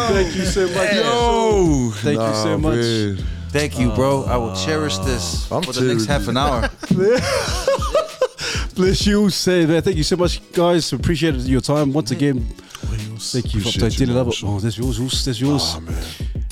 Thank 0.10 0.36
you 0.36 0.46
so 0.46 0.68
much. 0.68 0.94
Yo, 0.94 1.92
Thank 1.96 2.20
you 2.20 2.34
so 2.36 2.58
much. 2.58 2.76
man. 2.78 3.18
Thank 3.50 3.80
you, 3.80 3.92
bro. 3.92 4.24
I 4.24 4.38
will 4.38 4.56
cherish 4.56 4.98
this 5.00 5.52
I'm 5.52 5.64
for 5.64 5.74
the 5.74 5.82
next 5.82 6.06
half 6.06 6.28
an 6.28 6.38
hour. 6.38 6.70
Bless 8.76 9.06
you. 9.06 9.30
Say 9.30 9.66
that. 9.66 9.84
Thank 9.84 9.98
you 9.98 10.04
so 10.04 10.16
much, 10.16 10.40
guys. 10.54 10.94
Appreciate 10.94 11.36
your 11.36 11.62
time 11.62 11.92
once 11.92 12.12
again. 12.12 12.40
Thank 12.42 13.54
you. 13.54 13.60
Appreciate 13.60 13.82
Fa'afetai 13.82 14.00
you, 14.00 14.06
Tele 14.06 14.14
Lava. 14.18 14.30
also. 14.30 14.48
Oh, 14.48 14.60
that's 14.60 14.78
yours. 14.78 15.26
That's 15.26 15.42
yours. 15.42 15.74
Ah, 15.76 15.80
man. 15.82 16.04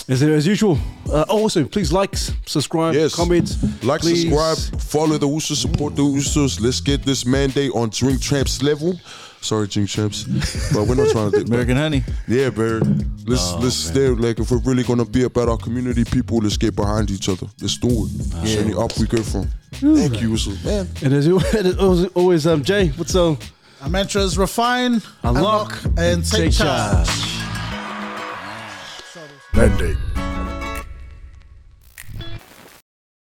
As, 0.10 0.24
as 0.24 0.48
usual. 0.48 0.78
Uh, 1.12 1.26
also, 1.28 1.66
please 1.66 1.92
like, 1.92 2.16
subscribe, 2.46 2.94
Yes. 2.96 3.14
comment. 3.14 3.56
Like, 3.84 4.02
please. 4.02 4.22
subscribe, 4.22 4.58
follow 4.82 5.18
the 5.18 5.28
Usos, 5.28 5.58
support 5.58 5.96
the 5.98 6.02
Usos. 6.04 6.62
Let's 6.62 6.80
get 6.80 7.04
this 7.04 7.26
mandate 7.26 7.72
on 7.76 7.90
Drink 7.90 8.22
Champs 8.22 8.62
level. 8.64 8.98
Sorry, 9.42 9.68
Drink 9.68 9.90
Champs, 9.90 10.24
but 10.74 10.88
we're 10.88 10.96
not 10.96 11.10
trying 11.12 11.32
to. 11.32 11.44
Do, 11.44 11.52
American 11.54 11.78
Honey. 11.78 12.04
Yeah, 12.28 12.50
bro. 12.50 12.80
Let's 13.26 13.54
let's 13.56 13.76
stay 13.76 14.08
like 14.10 14.40
if 14.40 14.50
we're 14.50 14.58
really 14.60 14.84
gonna 14.84 15.06
be 15.06 15.24
about 15.24 15.48
our 15.48 15.58
community 15.58 16.04
people, 16.06 16.38
let's 16.40 16.58
get 16.58 16.76
behind 16.76 17.12
each 17.12 17.30
other. 17.30 17.46
Let's 17.62 17.78
do 17.78 17.88
it. 17.88 18.12
Yeah. 18.44 18.60
Any 18.62 18.74
up 18.74 18.98
we 18.98 19.06
go 19.08 19.22
from. 19.22 19.48
Thank 19.74 20.22
you, 20.22 20.30
Usos. 20.32 20.64
Man. 20.66 20.88
And 21.04 21.14
as 21.14 21.28
always, 21.80 22.06
always 22.16 22.48
um, 22.48 22.64
Jay, 22.64 22.88
what's 22.96 23.14
up? 23.16 23.38
Our 23.82 23.90
mantra 23.90 24.22
is 24.24 24.38
refine, 24.40 25.02
Unlock, 25.24 25.84
unlock, 25.84 26.00
and 26.00 26.26
take, 26.26 26.46
take 26.46 26.54
charge. 26.54 27.08
charge. 27.08 27.47
Mandate. 29.58 29.98